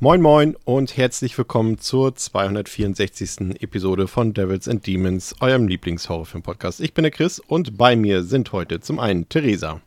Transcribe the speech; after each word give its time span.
Moin 0.00 0.22
Moin 0.22 0.54
und 0.64 0.96
herzlich 0.96 1.36
willkommen 1.36 1.78
zur 1.78 2.14
264. 2.14 3.60
Episode 3.60 4.06
von 4.06 4.32
Devils 4.32 4.68
and 4.68 4.86
Demons, 4.86 5.34
eurem 5.40 5.66
Lieblingshorrorfilm-Podcast. 5.66 6.78
Ich 6.78 6.94
bin 6.94 7.02
der 7.02 7.10
Chris 7.10 7.40
und 7.40 7.76
bei 7.76 7.96
mir 7.96 8.22
sind 8.22 8.52
heute 8.52 8.78
zum 8.78 9.00
einen 9.00 9.28
Theresa. 9.28 9.80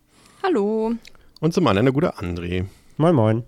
Hallo. 0.44 0.92
Und 1.40 1.54
zum 1.54 1.66
anderen 1.66 1.86
der 1.86 1.94
gute 1.94 2.18
André. 2.18 2.66
Moin 2.98 3.16
Moin. 3.16 3.44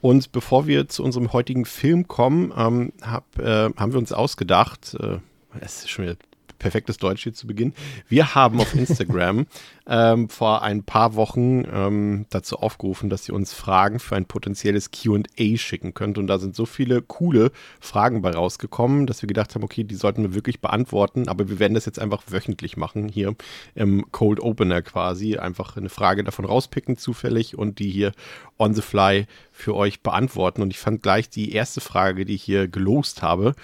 Und 0.00 0.32
bevor 0.32 0.66
wir 0.66 0.88
zu 0.88 1.04
unserem 1.04 1.34
heutigen 1.34 1.66
Film 1.66 2.08
kommen, 2.08 2.50
ähm, 2.56 2.94
hab, 3.02 3.38
äh, 3.38 3.68
haben 3.76 3.92
wir 3.92 3.98
uns 3.98 4.14
ausgedacht, 4.14 4.96
äh, 5.00 5.18
es 5.60 5.80
ist 5.80 5.90
schon 5.90 6.06
wieder 6.06 6.16
perfektes 6.62 6.96
Deutsch 6.96 7.24
hier 7.24 7.34
zu 7.34 7.46
Beginn. 7.46 7.74
Wir 8.08 8.34
haben 8.34 8.60
auf 8.60 8.74
Instagram 8.74 9.46
ähm, 9.86 10.28
vor 10.28 10.62
ein 10.62 10.84
paar 10.84 11.16
Wochen 11.16 11.64
ähm, 11.70 12.26
dazu 12.30 12.56
aufgerufen, 12.58 13.10
dass 13.10 13.28
ihr 13.28 13.34
uns 13.34 13.52
Fragen 13.52 13.98
für 13.98 14.16
ein 14.16 14.26
potenzielles 14.26 14.90
QA 14.90 15.56
schicken 15.56 15.92
könnt. 15.92 16.18
Und 16.18 16.28
da 16.28 16.38
sind 16.38 16.54
so 16.54 16.64
viele 16.64 17.02
coole 17.02 17.50
Fragen 17.80 18.22
bei 18.22 18.30
rausgekommen, 18.30 19.06
dass 19.06 19.22
wir 19.22 19.26
gedacht 19.26 19.54
haben, 19.54 19.64
okay, 19.64 19.84
die 19.84 19.96
sollten 19.96 20.22
wir 20.22 20.34
wirklich 20.34 20.60
beantworten. 20.60 21.28
Aber 21.28 21.48
wir 21.48 21.58
werden 21.58 21.74
das 21.74 21.84
jetzt 21.84 21.98
einfach 21.98 22.22
wöchentlich 22.28 22.76
machen, 22.76 23.08
hier 23.08 23.34
im 23.74 24.10
Cold 24.12 24.40
Opener 24.40 24.82
quasi. 24.82 25.36
Einfach 25.36 25.76
eine 25.76 25.88
Frage 25.88 26.22
davon 26.22 26.44
rauspicken, 26.44 26.96
zufällig, 26.96 27.58
und 27.58 27.80
die 27.80 27.90
hier 27.90 28.12
on 28.58 28.74
the 28.74 28.82
fly 28.82 29.26
für 29.50 29.74
euch 29.74 30.02
beantworten. 30.02 30.62
Und 30.62 30.70
ich 30.70 30.78
fand 30.78 31.02
gleich 31.02 31.28
die 31.28 31.52
erste 31.52 31.80
Frage, 31.80 32.24
die 32.24 32.34
ich 32.34 32.42
hier 32.42 32.68
gelost 32.68 33.22
habe, 33.22 33.54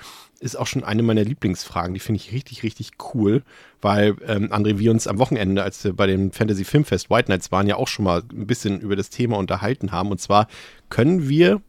ist 0.41 0.57
auch 0.57 0.67
schon 0.67 0.85
eine 0.85 1.03
meiner 1.03 1.25
Lieblingsfragen. 1.25 1.95
Die 1.95 2.01
finde 2.01 2.21
ich 2.21 2.33
richtig, 2.33 2.63
richtig 2.63 2.93
cool, 3.15 3.43
weil 3.81 4.17
ähm, 4.27 4.53
André, 4.53 4.79
wir 4.79 4.91
uns 4.91 5.07
am 5.07 5.19
Wochenende, 5.19 5.63
als 5.63 5.83
wir 5.85 5.93
bei 5.93 6.07
dem 6.07 6.33
Fantasy 6.33 6.65
Filmfest 6.65 7.11
White 7.11 7.31
Nights 7.31 7.51
waren, 7.51 7.67
ja 7.67 7.77
auch 7.77 7.89
schon 7.89 8.05
mal 8.05 8.23
ein 8.33 8.47
bisschen 8.47 8.81
über 8.81 8.97
das 8.97 9.11
Thema 9.11 9.37
unterhalten 9.37 9.93
haben. 9.93 10.11
Und 10.11 10.21
zwar 10.21 10.49
können 10.91 11.29
wir, 11.29 11.61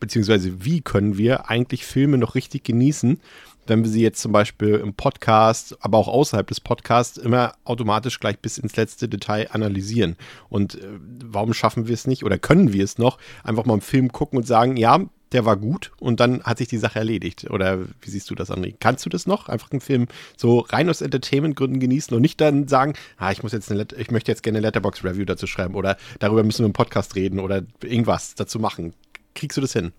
beziehungsweise 0.00 0.64
wie 0.64 0.80
können 0.80 1.18
wir 1.18 1.48
eigentlich 1.50 1.86
Filme 1.86 2.18
noch 2.18 2.34
richtig 2.34 2.64
genießen, 2.64 3.20
wenn 3.68 3.82
wir 3.82 3.90
sie 3.90 4.02
jetzt 4.02 4.20
zum 4.20 4.32
Beispiel 4.32 4.74
im 4.74 4.94
Podcast, 4.94 5.76
aber 5.80 5.98
auch 5.98 6.08
außerhalb 6.08 6.46
des 6.46 6.60
Podcasts 6.60 7.16
immer 7.16 7.54
automatisch 7.64 8.20
gleich 8.20 8.38
bis 8.38 8.58
ins 8.58 8.76
letzte 8.76 9.08
Detail 9.08 9.48
analysieren. 9.50 10.16
Und 10.48 10.76
äh, 10.76 10.86
warum 11.24 11.52
schaffen 11.52 11.86
wir 11.86 11.94
es 11.94 12.06
nicht 12.06 12.24
oder 12.24 12.38
können 12.38 12.72
wir 12.72 12.84
es 12.84 12.98
noch, 12.98 13.18
einfach 13.42 13.64
mal 13.64 13.74
einen 13.74 13.82
Film 13.82 14.12
gucken 14.12 14.38
und 14.38 14.46
sagen, 14.46 14.76
ja, 14.76 15.06
der 15.32 15.44
war 15.44 15.56
gut 15.56 15.92
und 15.98 16.20
dann 16.20 16.42
hat 16.44 16.58
sich 16.58 16.68
die 16.68 16.78
Sache 16.78 16.98
erledigt. 16.98 17.50
Oder 17.50 17.80
wie 18.00 18.10
siehst 18.10 18.30
du 18.30 18.34
das, 18.34 18.50
André? 18.50 18.74
Kannst 18.78 19.04
du 19.04 19.10
das 19.10 19.26
noch? 19.26 19.48
Einfach 19.48 19.70
einen 19.72 19.80
Film 19.80 20.06
so 20.36 20.60
rein 20.60 20.88
aus 20.88 21.00
Entertainment-Gründen 21.00 21.80
genießen 21.80 22.14
und 22.14 22.22
nicht 22.22 22.40
dann 22.40 22.68
sagen, 22.68 22.94
ah, 23.16 23.32
ich 23.32 23.42
muss 23.42 23.52
jetzt 23.52 23.70
eine 23.70 23.86
ich 23.96 24.10
möchte 24.10 24.30
jetzt 24.30 24.42
gerne 24.42 24.58
eine 24.58 24.66
Letterbox-Review 24.66 25.24
dazu 25.24 25.46
schreiben 25.46 25.74
oder 25.74 25.96
darüber 26.20 26.44
müssen 26.44 26.60
wir 26.60 26.66
im 26.66 26.72
Podcast 26.72 27.16
reden 27.16 27.40
oder 27.40 27.62
irgendwas 27.82 28.34
dazu 28.34 28.60
machen. 28.60 28.94
Kriegst 29.34 29.56
du 29.56 29.60
das 29.60 29.72
hin? 29.72 29.92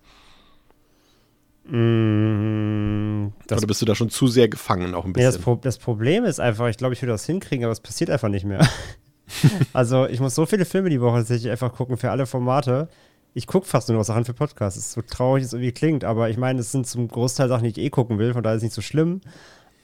Mm, 1.68 3.32
oder 3.50 3.66
bist 3.66 3.82
du 3.82 3.86
da 3.86 3.94
schon 3.94 4.08
zu 4.08 4.26
sehr 4.26 4.48
gefangen 4.48 4.94
auch 4.94 5.04
ein 5.04 5.12
bisschen? 5.12 5.28
Nee, 5.28 5.36
das, 5.36 5.42
Pro 5.42 5.56
das 5.56 5.76
Problem 5.76 6.24
ist 6.24 6.40
einfach, 6.40 6.68
ich 6.68 6.78
glaube, 6.78 6.94
ich 6.94 7.02
würde 7.02 7.12
das 7.12 7.26
hinkriegen, 7.26 7.64
aber 7.64 7.72
es 7.72 7.80
passiert 7.80 8.08
einfach 8.08 8.30
nicht 8.30 8.46
mehr. 8.46 8.66
also 9.74 10.06
ich 10.06 10.20
muss 10.20 10.34
so 10.34 10.46
viele 10.46 10.64
Filme 10.64 10.88
die 10.88 11.02
Woche 11.02 11.18
tatsächlich 11.18 11.50
einfach 11.50 11.74
gucken 11.74 11.98
für 11.98 12.10
alle 12.10 12.24
Formate 12.24 12.88
ich 13.38 13.46
gucke 13.46 13.68
fast 13.68 13.88
nur 13.88 13.96
noch 13.96 14.04
Sachen 14.04 14.24
für 14.24 14.34
Podcasts. 14.34 14.76
ist 14.76 14.92
so 14.92 15.00
traurig 15.00 15.44
es 15.44 15.52
irgendwie 15.52 15.70
klingt, 15.70 16.02
aber 16.02 16.28
ich 16.28 16.36
meine, 16.36 16.58
es 16.58 16.72
sind 16.72 16.88
zum 16.88 17.06
Großteil 17.06 17.48
Sachen, 17.48 17.62
die 17.62 17.70
ich 17.70 17.78
eh 17.78 17.88
gucken 17.88 18.18
will, 18.18 18.32
von 18.32 18.42
daher 18.42 18.56
ist 18.56 18.62
es 18.62 18.64
nicht 18.64 18.74
so 18.74 18.82
schlimm. 18.82 19.20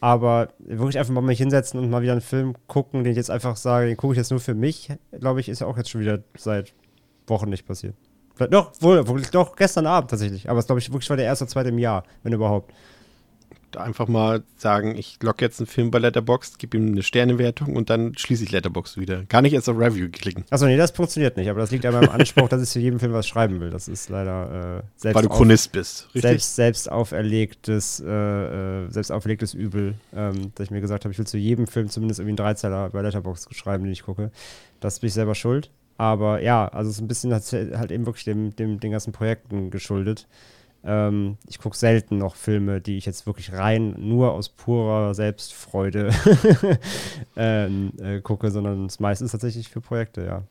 Aber 0.01 0.49
wirklich 0.59 0.99
einfach 0.99 1.15
mal 1.15 1.21
mich 1.21 1.39
hinsetzen 1.39 1.79
und 1.79 1.89
mal 1.89 2.03
wieder 2.03 2.12
einen 2.12 2.21
Film 2.21 2.55
gucken, 2.67 3.05
den 3.05 3.12
ich 3.12 3.17
jetzt 3.17 3.31
einfach 3.31 3.56
sage, 3.56 3.87
den 3.87 3.97
gucke 3.97 4.15
ich 4.15 4.19
jetzt 4.19 4.33
nur 4.33 4.41
für 4.41 4.55
mich, 4.55 4.91
glaube 5.21 5.39
ich, 5.39 5.49
ist 5.49 5.61
ja 5.61 5.69
auch 5.69 5.77
jetzt 5.79 5.89
schon 5.89 6.01
wieder 6.01 6.19
seit 6.37 6.75
Wochen 7.29 7.49
nicht 7.49 7.65
passiert. 7.65 7.95
Vielleicht, 8.34 8.53
doch, 8.53 8.73
wohl, 8.81 9.05
doch, 9.31 9.55
gestern 9.55 9.87
Abend 9.87 10.11
tatsächlich. 10.11 10.50
Aber 10.50 10.59
es 10.59 10.67
glaube 10.67 10.81
ich 10.81 10.93
wirklich 10.93 11.09
war 11.09 11.17
der 11.17 11.27
erste 11.27 11.45
oder 11.45 11.53
zweite 11.53 11.69
im 11.69 11.79
Jahr, 11.79 12.03
wenn 12.25 12.33
überhaupt 12.33 12.75
einfach 13.77 14.09
mal 14.09 14.43
sagen, 14.57 14.97
ich 14.97 15.19
logge 15.23 15.45
jetzt 15.45 15.61
einen 15.61 15.67
Film 15.67 15.91
bei 15.91 15.99
Letterboxd, 15.99 16.59
gebe 16.59 16.77
ihm 16.77 16.93
eine 16.93 17.03
Sternewertung 17.03 17.77
und 17.77 17.91
dann 17.91 18.17
schließe 18.17 18.45
ich 18.45 18.53
Letterboxd 18.53 18.99
wieder. 18.99 19.25
Gar 19.25 19.43
nicht 19.43 19.53
erst 19.53 19.69
auf 19.69 19.79
Review 19.79 20.09
klicken. 20.11 20.45
Achso, 20.51 20.67
nee, 20.67 20.77
das 20.77 20.91
funktioniert 20.91 21.37
nicht, 21.37 21.49
aber 21.49 21.61
das 21.61 21.71
liegt 21.71 21.87
an 21.87 21.95
meinem 21.95 22.11
Anspruch, 22.11 22.49
dass 22.49 22.62
ich 22.62 22.69
zu 22.69 22.79
jedem 22.79 23.01
Film 23.01 23.12
was 23.12 23.27
schreiben 23.27 23.61
will. 23.61 23.71
Das 23.71 23.89
ist 23.89 24.09
leider 24.09 24.79
äh, 24.79 24.83
selbst. 24.97 25.17
Weil 25.17 25.23
du 25.23 25.29
Chronist 25.29 25.73
bist, 25.73 26.07
richtig? 26.15 26.23
Selbst, 26.23 26.57
selbst 26.57 26.93
auferlegtes, 26.93 28.01
äh, 28.01 28.11
äh, 28.11 28.91
selbst 28.91 29.11
auferlegtes 29.11 29.55
Übel, 29.55 29.95
ähm, 30.15 30.53
dass 30.55 30.65
ich 30.65 30.71
mir 30.71 30.81
gesagt 30.81 31.05
habe, 31.05 31.12
ich 31.12 31.19
will 31.19 31.27
zu 31.27 31.39
jedem 31.39 31.67
Film 31.67 31.89
zumindest 31.89 32.21
irgendwie 32.21 32.41
einen 32.41 32.49
Dreizeiler 32.49 32.91
bei 32.91 33.03
Letterboxd 33.03 33.55
schreiben, 33.55 33.85
den 33.85 33.93
ich 33.93 34.03
gucke. 34.03 34.31
Das 34.81 35.01
bin 35.01 35.09
ich 35.09 35.15
selber 35.15 35.35
schuld. 35.35 35.71
Aber 35.97 36.43
ja, 36.43 36.67
also 36.69 36.91
es 36.91 36.97
ist 36.97 37.03
ein 37.03 37.09
bisschen 37.09 37.33
halt 37.33 37.91
eben 37.93 38.06
wirklich 38.06 38.25
dem, 38.25 38.55
dem, 38.56 38.81
den 38.81 38.91
ganzen 38.91 39.12
Projekten 39.12 39.71
geschuldet. 39.71 40.27
Ähm, 40.84 41.39
ich 41.47 41.59
gucke 41.59 41.77
selten 41.77 42.19
noch 42.19 42.37
Filme, 42.37 42.81
die 42.81 42.99
ich 42.99 43.06
jetzt 43.06 43.27
wirklich 43.27 43.53
rein 43.53 43.95
nur 43.99 44.33
aus 44.33 44.50
purer 44.50 45.15
Selbstfreude 45.15 46.11
ähm, 47.37 47.93
äh, 48.00 48.21
gucke, 48.21 48.50
sondern 48.50 48.87
es 48.87 49.00
meistens 49.00 49.33
tatsächlich 49.33 49.69
für 49.69 49.81
Projekte, 49.81 50.25
ja. 50.25 50.43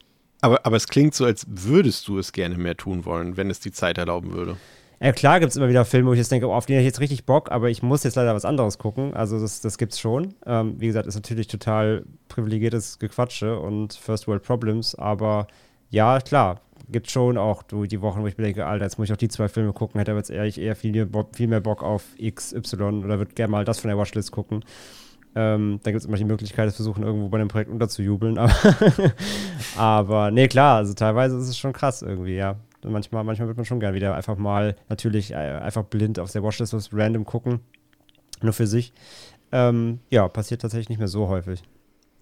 Aber, 0.42 0.66
aber 0.66 0.76
es 0.76 0.88
klingt 0.88 1.16
so, 1.16 1.24
als 1.26 1.46
würdest 1.48 2.08
du 2.08 2.18
es 2.18 2.34
gerne 2.34 2.58
mehr 2.58 2.76
tun 2.76 3.06
wollen, 3.06 3.38
wenn 3.38 3.50
es 3.50 3.60
die 3.60 3.72
Zeit 3.72 3.98
erlauben 3.98 4.34
würde. 4.34 4.58
Ja, 5.00 5.12
klar 5.12 5.40
gibt 5.40 5.52
es 5.52 5.58
immer 5.58 5.70
wieder 5.70 5.86
Filme, 5.86 6.10
wo 6.10 6.14
ich 6.14 6.18
jetzt 6.18 6.32
denke, 6.32 6.48
oh, 6.48 6.54
auf 6.54 6.66
die 6.66 6.74
habe 6.74 6.82
ich 6.82 6.86
jetzt 6.86 7.00
richtig 7.00 7.26
Bock, 7.26 7.52
aber 7.52 7.70
ich 7.70 7.84
muss 7.84 8.04
jetzt 8.04 8.16
leider 8.16 8.34
was 8.34 8.46
anderes 8.46 8.78
gucken. 8.78 9.14
Also 9.14 9.40
das, 9.40 9.62
das 9.62 9.78
es 9.78 10.00
schon. 10.00 10.34
Ähm, 10.46 10.76
wie 10.80 10.88
gesagt, 10.88 11.08
ist 11.08 11.16
natürlich 11.16 11.48
total 11.48 12.06
privilegiertes 12.30 13.00
Gequatsche 13.00 13.60
und 13.60 13.94
First 13.94 14.28
World 14.28 14.44
Problems, 14.44 14.96
aber 14.96 15.48
ja, 15.90 16.20
klar, 16.20 16.62
gibt 16.94 17.12
schon 17.12 17.38
auch 17.38 17.64
die 17.64 18.02
Wochen, 18.02 18.22
wo 18.22 18.28
ich 18.28 18.38
mir 18.38 18.46
denke, 18.46 18.66
Alter, 18.66 18.86
jetzt 18.86 18.98
muss 18.98 19.10
ich 19.10 19.14
auch 19.14 19.18
die 19.18 19.28
zwei 19.28 19.50
Filme 19.50 19.74
gucken, 19.74 20.00
hätte 20.00 20.12
aber 20.12 20.20
jetzt 20.20 20.30
ehrlich 20.30 20.58
eher 20.58 20.78
viel, 20.78 21.10
viel 21.34 21.48
mehr 21.48 21.60
Bock 21.60 21.84
auf 21.84 22.04
XY 22.24 23.04
oder 23.04 23.18
würde 23.18 23.34
gerne 23.34 23.52
mal 23.52 23.66
das 23.66 23.82
von 23.82 23.90
der 23.90 23.98
Watchlist 23.98 24.32
gucken. 24.32 24.64
Ähm, 25.36 25.80
da 25.84 25.92
gibt 25.92 26.02
es 26.02 26.06
immer 26.06 26.18
die 26.18 26.26
Möglichkeit, 26.26 26.68
es 26.68 26.76
versuchen, 26.76 27.04
irgendwo 27.04 27.28
bei 27.28 27.40
dem 27.40 27.48
Projekt 27.48 27.72
unterzujubeln. 27.72 28.38
Aber, 28.38 28.54
aber 29.76 30.32
nee, 30.32 30.48
klar, 30.48 30.78
also 30.78 30.94
teilweise 30.94 31.38
ist 31.38 31.50
es 31.50 31.58
schon 31.58 31.74
krass 31.74 32.02
irgendwie, 32.02 32.36
ja. 32.36 32.56
Manchmal, 32.86 33.24
manchmal 33.24 33.48
wird 33.48 33.58
man 33.58 33.66
schon 33.66 33.80
gerne 33.80 33.96
wieder 33.96 34.14
einfach 34.14 34.38
mal 34.38 34.76
natürlich 34.90 35.32
äh, 35.32 35.36
einfach 35.36 35.84
blind 35.84 36.20
auf 36.20 36.32
der 36.32 36.44
Watchlist 36.44 36.74
was 36.74 36.90
random 36.94 37.26
gucken. 37.26 37.62
Nur 38.42 38.54
für 38.54 38.68
sich. 38.68 38.94
Ähm, 39.54 40.00
ja, 40.10 40.28
passiert 40.28 40.62
tatsächlich 40.62 40.90
nicht 40.90 41.00
mehr 41.00 41.08
so 41.08 41.30
häufig. 41.30 41.64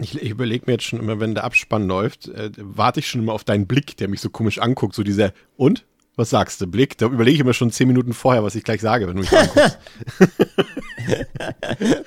Ich, 0.01 0.22
ich 0.22 0.29
überlege 0.29 0.66
mir 0.66 0.73
jetzt 0.73 0.85
schon 0.85 1.00
immer, 1.00 1.19
wenn 1.19 1.35
der 1.35 1.44
Abspann 1.44 1.88
läuft, 1.88 2.28
äh, 2.28 2.51
warte 2.57 3.00
ich 3.00 3.07
schon 3.07 3.22
immer 3.22 3.34
auf 3.34 3.44
deinen 3.44 3.67
Blick, 3.67 3.97
der 3.97 4.07
mich 4.07 4.22
so 4.22 4.29
komisch 4.29 4.59
anguckt, 4.59 4.95
so 4.95 5.03
dieser, 5.03 5.34
und? 5.57 5.85
Was 6.17 6.29
sagst 6.29 6.59
du, 6.59 6.67
Blick? 6.67 6.97
Da 6.97 7.05
überlege 7.05 7.38
ich 7.38 7.44
mir 7.45 7.53
schon 7.53 7.72
zehn 7.72 7.88
Minuten 7.88 8.13
vorher, 8.13 8.44
was 8.44 8.55
ich 8.55 8.66
gleich 8.66 8.81
sage, 8.81 9.07
wenn 9.07 9.16
du 9.16 9.22
mich 9.22 9.31
anguckst. 9.31 9.79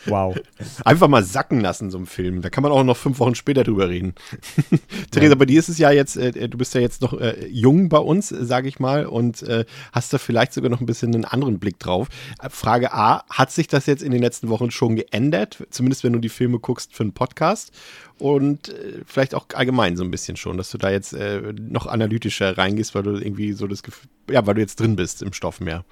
wow. 0.06 0.36
Einfach 0.84 1.08
mal 1.08 1.24
sacken 1.24 1.60
lassen, 1.60 1.90
so 1.90 1.96
ein 1.96 2.04
Film. 2.04 2.42
Da 2.42 2.50
kann 2.50 2.62
man 2.62 2.70
auch 2.70 2.84
noch 2.84 2.98
fünf 2.98 3.18
Wochen 3.18 3.34
später 3.34 3.64
drüber 3.64 3.88
reden. 3.88 4.14
Theresa, 5.10 5.32
ja. 5.32 5.38
bei 5.38 5.46
dir 5.46 5.58
ist 5.58 5.70
es 5.70 5.78
ja 5.78 5.90
jetzt, 5.90 6.18
äh, 6.18 6.50
du 6.50 6.58
bist 6.58 6.74
ja 6.74 6.82
jetzt 6.82 7.00
noch 7.00 7.18
äh, 7.18 7.46
jung 7.46 7.88
bei 7.88 7.98
uns, 7.98 8.30
äh, 8.30 8.44
sage 8.44 8.68
ich 8.68 8.78
mal, 8.78 9.06
und 9.06 9.42
äh, 9.44 9.64
hast 9.92 10.12
da 10.12 10.18
vielleicht 10.18 10.52
sogar 10.52 10.70
noch 10.70 10.80
ein 10.80 10.86
bisschen 10.86 11.14
einen 11.14 11.24
anderen 11.24 11.58
Blick 11.58 11.78
drauf. 11.78 12.08
Äh, 12.42 12.50
Frage 12.50 12.92
A, 12.92 13.24
hat 13.30 13.52
sich 13.52 13.68
das 13.68 13.86
jetzt 13.86 14.02
in 14.02 14.12
den 14.12 14.20
letzten 14.20 14.50
Wochen 14.50 14.70
schon 14.70 14.96
geändert? 14.96 15.66
Zumindest 15.70 16.04
wenn 16.04 16.12
du 16.12 16.18
die 16.18 16.28
Filme 16.28 16.58
guckst 16.58 16.94
für 16.94 17.04
einen 17.04 17.14
Podcast? 17.14 17.72
Und 18.18 18.68
äh, 18.68 19.02
vielleicht 19.06 19.34
auch 19.34 19.46
allgemein 19.54 19.96
so 19.96 20.04
ein 20.04 20.10
bisschen 20.10 20.36
schon, 20.36 20.56
dass 20.56 20.70
du 20.70 20.78
da 20.78 20.90
jetzt 20.90 21.12
äh, 21.12 21.52
noch 21.52 21.86
analytischer 21.86 22.56
reingehst, 22.56 22.94
weil 22.94 23.02
du 23.02 23.16
irgendwie 23.16 23.52
so 23.52 23.66
das 23.66 23.82
Gefühl, 23.82 24.08
ja, 24.30 24.46
weil 24.46 24.54
du 24.54 24.60
jetzt 24.60 24.80
drin 24.80 24.96
bist 24.96 25.22
im 25.22 25.32
Stoff 25.32 25.60
mehr. 25.60 25.84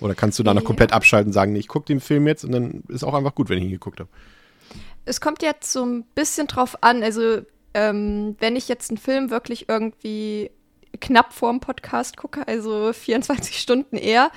Oder 0.00 0.14
kannst 0.14 0.38
du 0.38 0.42
da 0.42 0.52
noch 0.52 0.64
komplett 0.64 0.92
abschalten 0.92 1.28
und 1.28 1.32
sagen, 1.32 1.52
nee, 1.52 1.58
ich 1.58 1.68
gucke 1.68 1.86
den 1.86 2.00
Film 2.00 2.26
jetzt 2.26 2.44
und 2.44 2.52
dann 2.52 2.82
ist 2.88 3.02
auch 3.02 3.14
einfach 3.14 3.34
gut, 3.34 3.48
wenn 3.48 3.58
ich 3.58 3.64
ihn 3.64 3.70
geguckt 3.70 3.98
habe? 4.00 4.10
Es 5.04 5.20
kommt 5.20 5.42
jetzt 5.42 5.72
so 5.72 5.84
ein 5.84 6.04
bisschen 6.14 6.46
drauf 6.48 6.82
an, 6.82 7.02
also 7.02 7.40
ähm, 7.74 8.36
wenn 8.38 8.56
ich 8.56 8.68
jetzt 8.68 8.90
einen 8.90 8.98
Film 8.98 9.30
wirklich 9.30 9.68
irgendwie 9.68 10.50
knapp 11.00 11.32
vorm 11.32 11.60
Podcast 11.60 12.16
gucke, 12.16 12.46
also 12.46 12.92
24 12.92 13.58
Stunden 13.60 13.96
eher, 13.96 14.30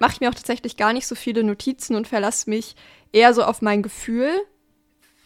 mache 0.00 0.12
ich 0.12 0.20
mir 0.20 0.30
auch 0.30 0.34
tatsächlich 0.34 0.76
gar 0.76 0.92
nicht 0.92 1.06
so 1.06 1.14
viele 1.14 1.44
Notizen 1.44 1.96
und 1.96 2.08
verlasse 2.08 2.50
mich 2.50 2.76
eher 3.12 3.34
so 3.34 3.44
auf 3.44 3.62
mein 3.62 3.82
Gefühl 3.82 4.30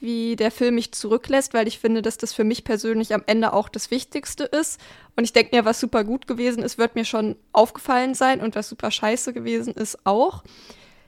wie 0.00 0.36
der 0.36 0.50
Film 0.50 0.76
mich 0.76 0.92
zurücklässt, 0.92 1.54
weil 1.54 1.66
ich 1.66 1.78
finde, 1.78 2.02
dass 2.02 2.18
das 2.18 2.32
für 2.32 2.44
mich 2.44 2.64
persönlich 2.64 3.14
am 3.14 3.24
Ende 3.26 3.52
auch 3.52 3.68
das 3.68 3.90
Wichtigste 3.90 4.44
ist. 4.44 4.80
Und 5.16 5.24
ich 5.24 5.32
denke 5.32 5.56
mir, 5.56 5.64
was 5.64 5.80
super 5.80 6.04
gut 6.04 6.26
gewesen 6.26 6.62
ist, 6.62 6.78
wird 6.78 6.94
mir 6.94 7.04
schon 7.04 7.36
aufgefallen 7.52 8.14
sein 8.14 8.40
und 8.40 8.54
was 8.54 8.68
super 8.68 8.90
scheiße 8.90 9.32
gewesen 9.32 9.74
ist 9.74 10.06
auch. 10.06 10.44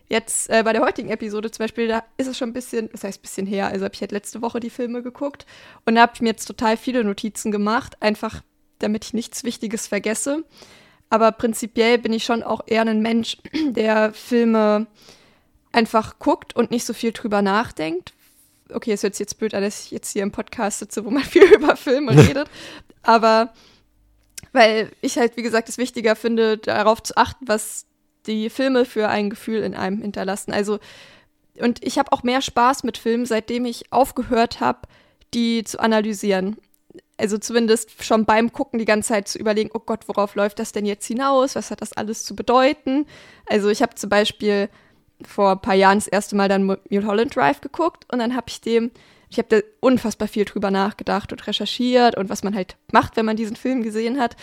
jetzt 0.08 0.50
äh, 0.50 0.62
bei 0.64 0.72
der 0.72 0.82
heutigen 0.82 1.10
Episode 1.10 1.50
zum 1.50 1.64
Beispiel, 1.64 1.86
da 1.86 2.02
ist 2.16 2.26
es 2.26 2.36
schon 2.36 2.50
ein 2.50 2.52
bisschen, 2.52 2.88
das 2.90 3.04
heißt 3.04 3.20
ein 3.20 3.22
bisschen 3.22 3.46
her, 3.46 3.68
also 3.68 3.84
habe 3.84 3.94
ich 3.94 4.00
halt 4.00 4.12
letzte 4.12 4.42
Woche 4.42 4.58
die 4.58 4.70
Filme 4.70 5.02
geguckt 5.04 5.46
und 5.86 5.94
da 5.94 6.02
habe 6.02 6.12
ich 6.14 6.20
mir 6.20 6.30
jetzt 6.30 6.46
total 6.46 6.76
viele 6.76 7.04
Notizen 7.04 7.52
gemacht, 7.52 7.96
einfach 8.00 8.42
damit 8.80 9.04
ich 9.04 9.14
nichts 9.14 9.44
Wichtiges 9.44 9.86
vergesse. 9.86 10.44
Aber 11.10 11.32
prinzipiell 11.32 11.98
bin 11.98 12.12
ich 12.12 12.24
schon 12.24 12.42
auch 12.42 12.62
eher 12.66 12.82
ein 12.82 13.02
Mensch, 13.02 13.36
der 13.70 14.12
Filme 14.12 14.86
einfach 15.72 16.18
guckt 16.18 16.56
und 16.56 16.70
nicht 16.70 16.84
so 16.84 16.92
viel 16.92 17.12
drüber 17.12 17.42
nachdenkt. 17.42 18.12
Okay, 18.74 18.92
es 18.92 19.02
hört 19.02 19.14
sich 19.14 19.20
jetzt 19.20 19.38
blöd 19.38 19.54
an, 19.54 19.62
dass 19.62 19.84
ich 19.84 19.90
jetzt 19.90 20.12
hier 20.12 20.22
im 20.22 20.32
Podcast 20.32 20.80
sitze, 20.80 21.04
wo 21.04 21.10
man 21.10 21.24
viel 21.24 21.44
über 21.44 21.76
Filme 21.76 22.16
redet. 22.16 22.48
Aber 23.02 23.52
weil 24.52 24.90
ich 25.00 25.18
halt, 25.18 25.36
wie 25.36 25.42
gesagt, 25.42 25.68
es 25.68 25.78
wichtiger 25.78 26.16
finde, 26.16 26.58
darauf 26.58 27.02
zu 27.02 27.16
achten, 27.16 27.46
was 27.46 27.86
die 28.26 28.50
Filme 28.50 28.84
für 28.84 29.08
ein 29.08 29.30
Gefühl 29.30 29.62
in 29.62 29.74
einem 29.74 30.02
hinterlassen. 30.02 30.52
Also, 30.52 30.78
und 31.58 31.84
ich 31.84 31.98
habe 31.98 32.12
auch 32.12 32.22
mehr 32.22 32.42
Spaß 32.42 32.84
mit 32.84 32.98
Filmen, 32.98 33.26
seitdem 33.26 33.64
ich 33.64 33.92
aufgehört 33.92 34.60
habe, 34.60 34.80
die 35.34 35.64
zu 35.64 35.78
analysieren. 35.78 36.56
Also 37.16 37.38
zumindest 37.38 38.02
schon 38.02 38.24
beim 38.24 38.52
Gucken 38.52 38.78
die 38.78 38.86
ganze 38.86 39.10
Zeit 39.10 39.28
zu 39.28 39.38
überlegen, 39.38 39.70
oh 39.74 39.78
Gott, 39.78 40.08
worauf 40.08 40.34
läuft 40.34 40.58
das 40.58 40.72
denn 40.72 40.86
jetzt 40.86 41.06
hinaus? 41.06 41.54
Was 41.54 41.70
hat 41.70 41.82
das 41.82 41.92
alles 41.92 42.24
zu 42.24 42.34
bedeuten? 42.34 43.06
Also 43.46 43.68
ich 43.68 43.82
habe 43.82 43.94
zum 43.94 44.08
Beispiel 44.08 44.68
vor 45.26 45.52
ein 45.52 45.60
paar 45.60 45.74
Jahren 45.74 45.98
das 45.98 46.08
erste 46.08 46.36
Mal 46.36 46.48
dann 46.48 46.64
Mulholland 46.64 47.34
Drive 47.34 47.60
geguckt 47.60 48.06
und 48.12 48.18
dann 48.18 48.34
habe 48.34 48.46
ich 48.48 48.60
dem, 48.60 48.90
ich 49.28 49.38
habe 49.38 49.48
da 49.48 49.60
unfassbar 49.80 50.28
viel 50.28 50.44
drüber 50.44 50.70
nachgedacht 50.70 51.32
und 51.32 51.46
recherchiert 51.46 52.16
und 52.16 52.28
was 52.28 52.42
man 52.42 52.54
halt 52.54 52.76
macht, 52.92 53.16
wenn 53.16 53.26
man 53.26 53.36
diesen 53.36 53.56
Film 53.56 53.82
gesehen 53.82 54.20
hat. 54.20 54.36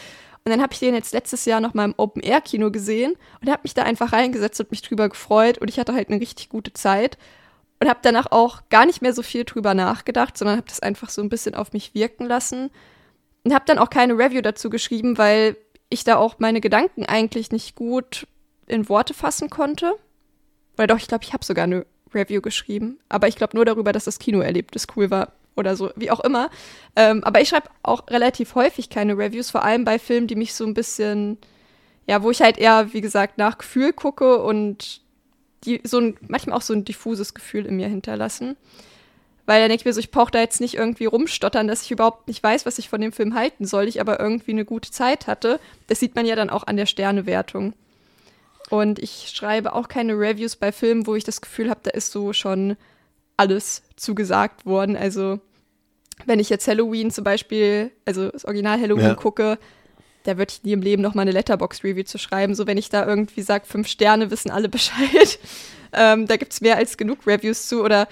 Und 0.45 0.51
dann 0.51 0.62
habe 0.62 0.71
ich 0.71 0.79
den 0.79 0.94
jetzt 0.94 1.13
letztes 1.13 1.44
Jahr 1.44 1.59
noch 1.59 1.74
mal 1.74 1.83
im 1.83 1.95
Open-Air-Kino 1.97 2.71
gesehen 2.71 3.15
und 3.41 3.50
habe 3.50 3.63
mich 3.63 3.74
da 3.74 3.83
einfach 3.83 4.13
reingesetzt 4.13 4.59
und 4.62 4.71
mich 4.71 4.81
drüber 4.81 5.09
gefreut 5.09 5.57
und 5.57 5.69
ich 5.69 5.77
hatte 5.77 5.94
halt 5.94 6.09
eine 6.09 6.21
richtig 6.21 6.47
gute 6.47 6.71
Zeit 6.71 7.18
und 7.79 7.89
habe 7.89 8.00
danach 8.01 8.31
auch 8.31 8.62
gar 8.69 8.85
nicht 8.85 9.01
mehr 9.01 9.13
so 9.13 9.24
viel 9.24 9.44
drüber 9.44 9.74
nachgedacht, 9.74 10.38
sondern 10.38 10.57
habe 10.57 10.69
das 10.69 10.79
einfach 10.79 11.09
so 11.09 11.21
ein 11.21 11.29
bisschen 11.29 11.53
auf 11.53 11.74
mich 11.74 11.94
wirken 11.94 12.25
lassen 12.25 12.69
und 13.44 13.53
habe 13.53 13.65
dann 13.68 13.77
auch 13.77 13.89
keine 13.89 14.18
Review 14.18 14.41
dazu 14.41 14.69
geschrieben, 14.69 15.18
weil 15.18 15.57
ich 15.89 16.03
da 16.03 16.18
auch 16.18 16.39
meine 16.39 16.62
Gedanken 16.62 17.06
eigentlich 17.06 17.51
nicht 17.51 17.75
gut 17.75 18.27
in 18.68 18.89
Worte 18.89 19.13
fassen 19.13 19.50
konnte. 19.50 19.95
Oder 20.77 20.88
doch, 20.88 20.97
ich 20.97 21.07
glaube, 21.07 21.24
ich 21.24 21.33
habe 21.33 21.44
sogar 21.44 21.63
eine 21.63 21.85
Review 22.13 22.41
geschrieben, 22.41 23.00
aber 23.09 23.27
ich 23.27 23.35
glaube 23.35 23.56
nur 23.56 23.65
darüber, 23.65 23.91
dass 23.91 24.06
das 24.06 24.19
Kinoerlebnis 24.19 24.88
cool 24.95 25.09
war 25.09 25.33
oder 25.56 25.75
so, 25.75 25.91
wie 25.95 26.12
auch 26.12 26.19
immer. 26.19 26.50
Ähm, 26.95 27.24
aber 27.24 27.41
ich 27.41 27.50
schreibe 27.50 27.69
auch 27.83 28.07
relativ 28.09 28.56
häufig 28.56 28.89
keine 28.89 29.18
Reviews, 29.18 29.50
vor 29.50 29.63
allem 29.63 29.83
bei 29.83 30.00
Filmen, 30.00 30.27
die 30.27 30.35
mich 30.35 30.53
so 30.53 30.65
ein 30.65 30.74
bisschen, 30.74 31.38
ja, 32.06 32.24
wo 32.24 32.31
ich 32.31 32.41
halt 32.41 32.57
eher, 32.57 32.94
wie 32.94 33.01
gesagt, 33.01 33.38
nach 33.38 33.57
Gefühl 33.57 33.94
gucke 33.94 34.41
und 34.41 35.01
die 35.63 35.81
so 35.83 36.00
ein, 36.00 36.18
manchmal 36.27 36.57
auch 36.57 36.62
so 36.62 36.74
ein 36.74 36.85
diffuses 36.85 37.33
Gefühl 37.33 37.65
in 37.65 37.77
mir 37.77 37.88
hinterlassen. 37.88 38.56
Weil 39.47 39.62
dann 39.62 39.69
denke 39.69 39.81
ich 39.81 39.85
mir 39.85 39.94
so, 39.94 40.00
ich 40.01 40.12
brauche 40.12 40.31
da 40.31 40.39
jetzt 40.39 40.59
nicht 40.59 40.75
irgendwie 40.75 41.06
rumstottern, 41.06 41.68
dass 41.68 41.81
ich 41.81 41.91
überhaupt 41.91 42.27
nicht 42.27 42.44
weiß, 42.44 42.65
was 42.65 42.79
ich 42.79 42.89
von 42.89 43.01
dem 43.01 43.13
Film 43.13 43.33
halten 43.33 43.65
soll, 43.65 43.88
ich 43.88 44.01
aber 44.01 44.19
irgendwie 44.19 44.51
eine 44.51 44.65
gute 44.65 44.91
Zeit 44.91 45.25
hatte. 45.25 45.59
Das 45.88 46.00
sieht 46.00 46.15
man 46.15 46.25
ja 46.25 46.35
dann 46.35 46.50
auch 46.50 46.68
an 46.68 46.75
der 46.75 46.85
Sternewertung. 46.85 47.74
Und 48.69 49.00
ich 49.00 49.31
schreibe 49.34 49.74
auch 49.74 49.88
keine 49.88 50.14
Reviews 50.14 50.56
bei 50.56 50.72
Filmen, 50.72 51.08
wo 51.08 51.16
ich 51.16 51.24
das 51.24 51.42
Gefühl 51.42 51.69
habe, 51.69 51.80
da 51.84 51.92
ist 51.92 52.12
so 52.12 52.34
schon 52.34 52.75
alles 53.38 53.84
zugesagt 53.96 54.66
worden. 54.66 54.98
Also 54.98 55.40
wenn 56.25 56.40
ich 56.40 56.50
jetzt 56.50 56.68
Halloween 56.68 57.12
zum 57.12 57.24
Beispiel, 57.24 57.92
also 58.06 58.30
das 58.30 58.46
Original 58.46 58.80
Halloween 58.80 59.06
ja. 59.06 59.16
gucke, 59.16 59.58
da 60.24 60.38
würde 60.38 60.52
ich 60.52 60.64
nie 60.64 60.74
im 60.74 60.81
Leben 60.81 61.02
noch 61.02 61.14
mal 61.14 61.22
eine 61.22 61.31
Letterbox-Review 61.31 62.04
zu 62.04 62.18
schreiben. 62.18 62.56
So, 62.56 62.68
wenn 62.68 62.78
ich 62.78 62.90
da 62.90 63.06
irgendwie 63.06 63.42
sage, 63.42 63.66
fünf 63.66 63.88
Sterne, 63.88 64.30
wissen 64.30 64.52
alle 64.52 64.68
Bescheid. 64.70 65.40
ähm, 65.94 66.28
da 66.28 66.36
gibt 66.36 66.52
es 66.52 66.62
mehr 66.62 66.75
als 66.75 66.98
genug 66.98 67.25
Reviews 67.25 67.68
zu. 67.68 67.84
Oder 67.84 68.08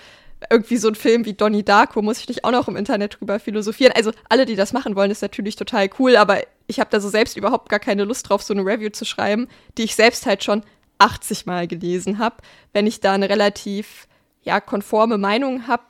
irgendwie 0.50 0.78
so 0.78 0.88
ein 0.88 0.96
Film 0.96 1.26
wie 1.26 1.34
Donnie 1.34 1.64
Darko, 1.64 2.02
muss 2.02 2.20
ich 2.20 2.28
nicht 2.28 2.44
auch 2.44 2.52
noch 2.52 2.68
im 2.68 2.76
Internet 2.76 3.20
drüber 3.20 3.40
philosophieren. 3.40 3.94
Also, 3.96 4.12
alle, 4.30 4.46
die 4.46 4.56
das 4.56 4.74
machen 4.74 4.96
wollen, 4.96 5.12
ist 5.12 5.22
natürlich 5.22 5.56
total 5.56 5.90
cool, 6.00 6.16
aber 6.16 6.42
ich 6.68 6.80
habe 6.80 6.90
da 6.90 7.00
so 7.00 7.10
selbst 7.10 7.38
überhaupt 7.38 7.70
gar 7.70 7.80
keine 7.80 8.04
Lust 8.04 8.30
drauf, 8.30 8.42
so 8.42 8.54
eine 8.54 8.66
Review 8.66 8.90
zu 8.90 9.06
schreiben, 9.06 9.48
die 9.78 9.84
ich 9.84 9.96
selbst 9.96 10.26
halt 10.26 10.44
schon 10.44 10.64
80 10.98 11.46
Mal 11.46 11.68
gelesen 11.68 12.20
habe. 12.20 12.38
Wenn 12.74 12.88
ich 12.88 13.00
da 13.00 13.14
eine 13.14 13.30
relativ 13.30 14.08
ja, 14.44 14.60
konforme 14.60 15.18
Meinung 15.18 15.68
habe, 15.68 15.86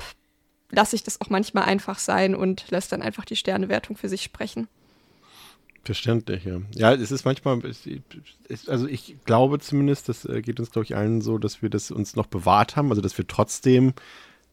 lasse 0.72 0.96
ich 0.96 1.04
das 1.04 1.22
auch 1.22 1.30
manchmal 1.30 1.66
einfach 1.66 2.00
sein 2.00 2.36
und 2.36 2.66
lasse 2.70 2.90
dann 2.90 3.02
einfach 3.02 3.26
die 3.26 3.36
Sternewertung 3.36 3.98
für 3.98 4.10
sich 4.10 4.24
sprechen. 4.24 4.68
Verständlich, 5.84 6.46
ja. 6.46 6.62
Ja, 6.74 6.94
es 6.94 7.12
ist 7.12 7.26
manchmal, 7.26 7.62
also 8.68 8.88
ich 8.88 9.18
glaube 9.26 9.60
zumindest, 9.60 10.10
das 10.10 10.26
äh, 10.26 10.42
geht 10.42 10.60
uns, 10.60 10.72
glaube 10.72 10.86
ich, 10.86 10.96
allen 10.96 11.22
so, 11.22 11.38
dass 11.38 11.62
wir 11.62 11.70
das 11.70 11.92
uns 11.92 12.16
noch 12.16 12.26
bewahrt 12.26 12.76
haben, 12.76 12.90
also 12.90 13.04
dass 13.04 13.16
wir 13.20 13.28
trotzdem 13.28 13.94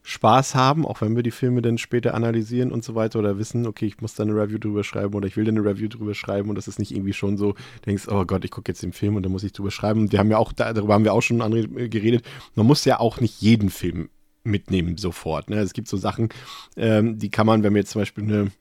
Spaß 0.05 0.53
haben, 0.53 0.85
auch 0.85 0.99
wenn 0.99 1.15
wir 1.15 1.23
die 1.23 1.31
Filme 1.31 1.61
dann 1.61 1.77
später 1.77 2.13
analysieren 2.13 2.73
und 2.73 2.83
so 2.83 2.93
weiter 2.93 3.19
oder 3.19 3.37
wissen, 3.37 3.65
okay, 3.65 3.85
ich 3.85 4.01
muss 4.01 4.15
da 4.15 4.23
eine 4.23 4.35
Review 4.35 4.57
drüber 4.57 4.83
schreiben 4.83 5.15
oder 5.15 5.27
ich 5.27 5.37
will 5.37 5.45
da 5.45 5.51
eine 5.51 5.63
Review 5.63 5.87
drüber 5.87 6.13
schreiben 6.13 6.49
und 6.49 6.55
das 6.55 6.67
ist 6.67 6.77
nicht 6.77 6.91
irgendwie 6.91 7.13
schon 7.13 7.37
so, 7.37 7.55
denkst, 7.85 8.09
oh 8.09 8.25
Gott, 8.25 8.43
ich 8.43 8.51
gucke 8.51 8.69
jetzt 8.69 8.83
den 8.83 8.91
Film 8.91 9.15
und 9.15 9.23
da 9.23 9.29
muss 9.29 9.43
ich 9.43 9.53
drüber 9.53 9.71
schreiben. 9.71 10.01
Und 10.01 10.11
wir 10.11 10.19
haben 10.19 10.29
ja 10.29 10.37
auch, 10.37 10.51
darüber 10.51 10.93
haben 10.93 11.05
wir 11.05 11.13
auch 11.13 11.21
schon 11.21 11.39
geredet, 11.89 12.25
man 12.55 12.65
muss 12.65 12.83
ja 12.83 12.99
auch 12.99 13.21
nicht 13.21 13.41
jeden 13.41 13.69
Film 13.69 14.09
mitnehmen 14.43 14.97
sofort. 14.97 15.49
Ne? 15.49 15.59
Es 15.59 15.71
gibt 15.71 15.87
so 15.87 15.95
Sachen, 15.95 16.29
ähm, 16.75 17.17
die 17.17 17.29
kann 17.29 17.47
man, 17.47 17.63
wenn 17.63 17.73
wir 17.73 17.79
jetzt 17.79 17.91
zum 17.91 18.01
Beispiel 18.01 18.25
eine, 18.25 18.51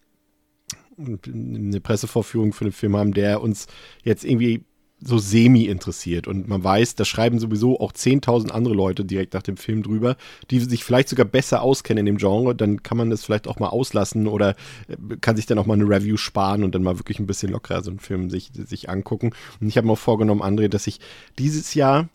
eine 1.27 1.81
Pressevorführung 1.81 2.53
für 2.53 2.67
einen 2.67 2.73
Film 2.73 2.97
haben, 2.97 3.15
der 3.15 3.41
uns 3.41 3.67
jetzt 4.05 4.25
irgendwie 4.25 4.65
so 5.05 5.19
semi 5.19 5.65
interessiert 5.65 6.29
und 6.29 6.49
man 6.49 6.63
weiß, 6.63 6.95
da 6.95 7.05
schreiben 7.05 7.39
sowieso 7.39 7.81
auch 7.81 7.93
10.000 7.93 8.51
andere 8.51 8.75
Leute 8.75 9.05
direkt 9.05 9.35
nach 9.35 9.43
dem 9.43 9.57
Film 9.57 9.83
drüber, 9.83 10.17
die 10.51 10.61
sich 10.61 10.85
vielleicht 10.85 11.09
sogar 11.09 11.27
besser 11.27 11.63
auskennen 11.63 12.07
in 12.07 12.15
dem 12.15 12.19
Genre, 12.19 12.55
dann 12.55 12.83
kann 12.83 12.97
man 12.97 13.11
das 13.11 13.25
vielleicht 13.25 13.49
auch 13.49 13.59
mal 13.59 13.69
auslassen 13.69 14.27
oder 14.27 14.51
äh, 14.89 15.17
kann 15.21 15.37
sich 15.37 15.47
dann 15.47 15.59
auch 15.59 15.67
mal 15.67 15.75
eine 15.75 15.89
Review 15.89 16.17
sparen 16.17 16.63
und 16.63 16.75
dann 16.75 16.83
mal 16.83 16.99
wirklich 16.99 17.19
ein 17.19 17.27
bisschen 17.27 17.51
lockerer 17.51 17.83
so 17.83 17.91
einen 17.91 17.99
Film 17.99 18.31
sich, 18.31 18.51
sich 18.53 18.89
angucken. 18.89 19.33
Und 19.61 19.69
ich 19.69 19.77
habe 19.77 19.87
mir 19.87 19.95
auch 19.95 19.99
vorgenommen, 19.99 20.43
André, 20.43 20.69
dass 20.69 20.87
ich 20.87 21.01
dieses 21.39 21.75
Jahr 21.75 22.09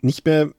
nicht 0.00 0.24
mehr 0.24 0.52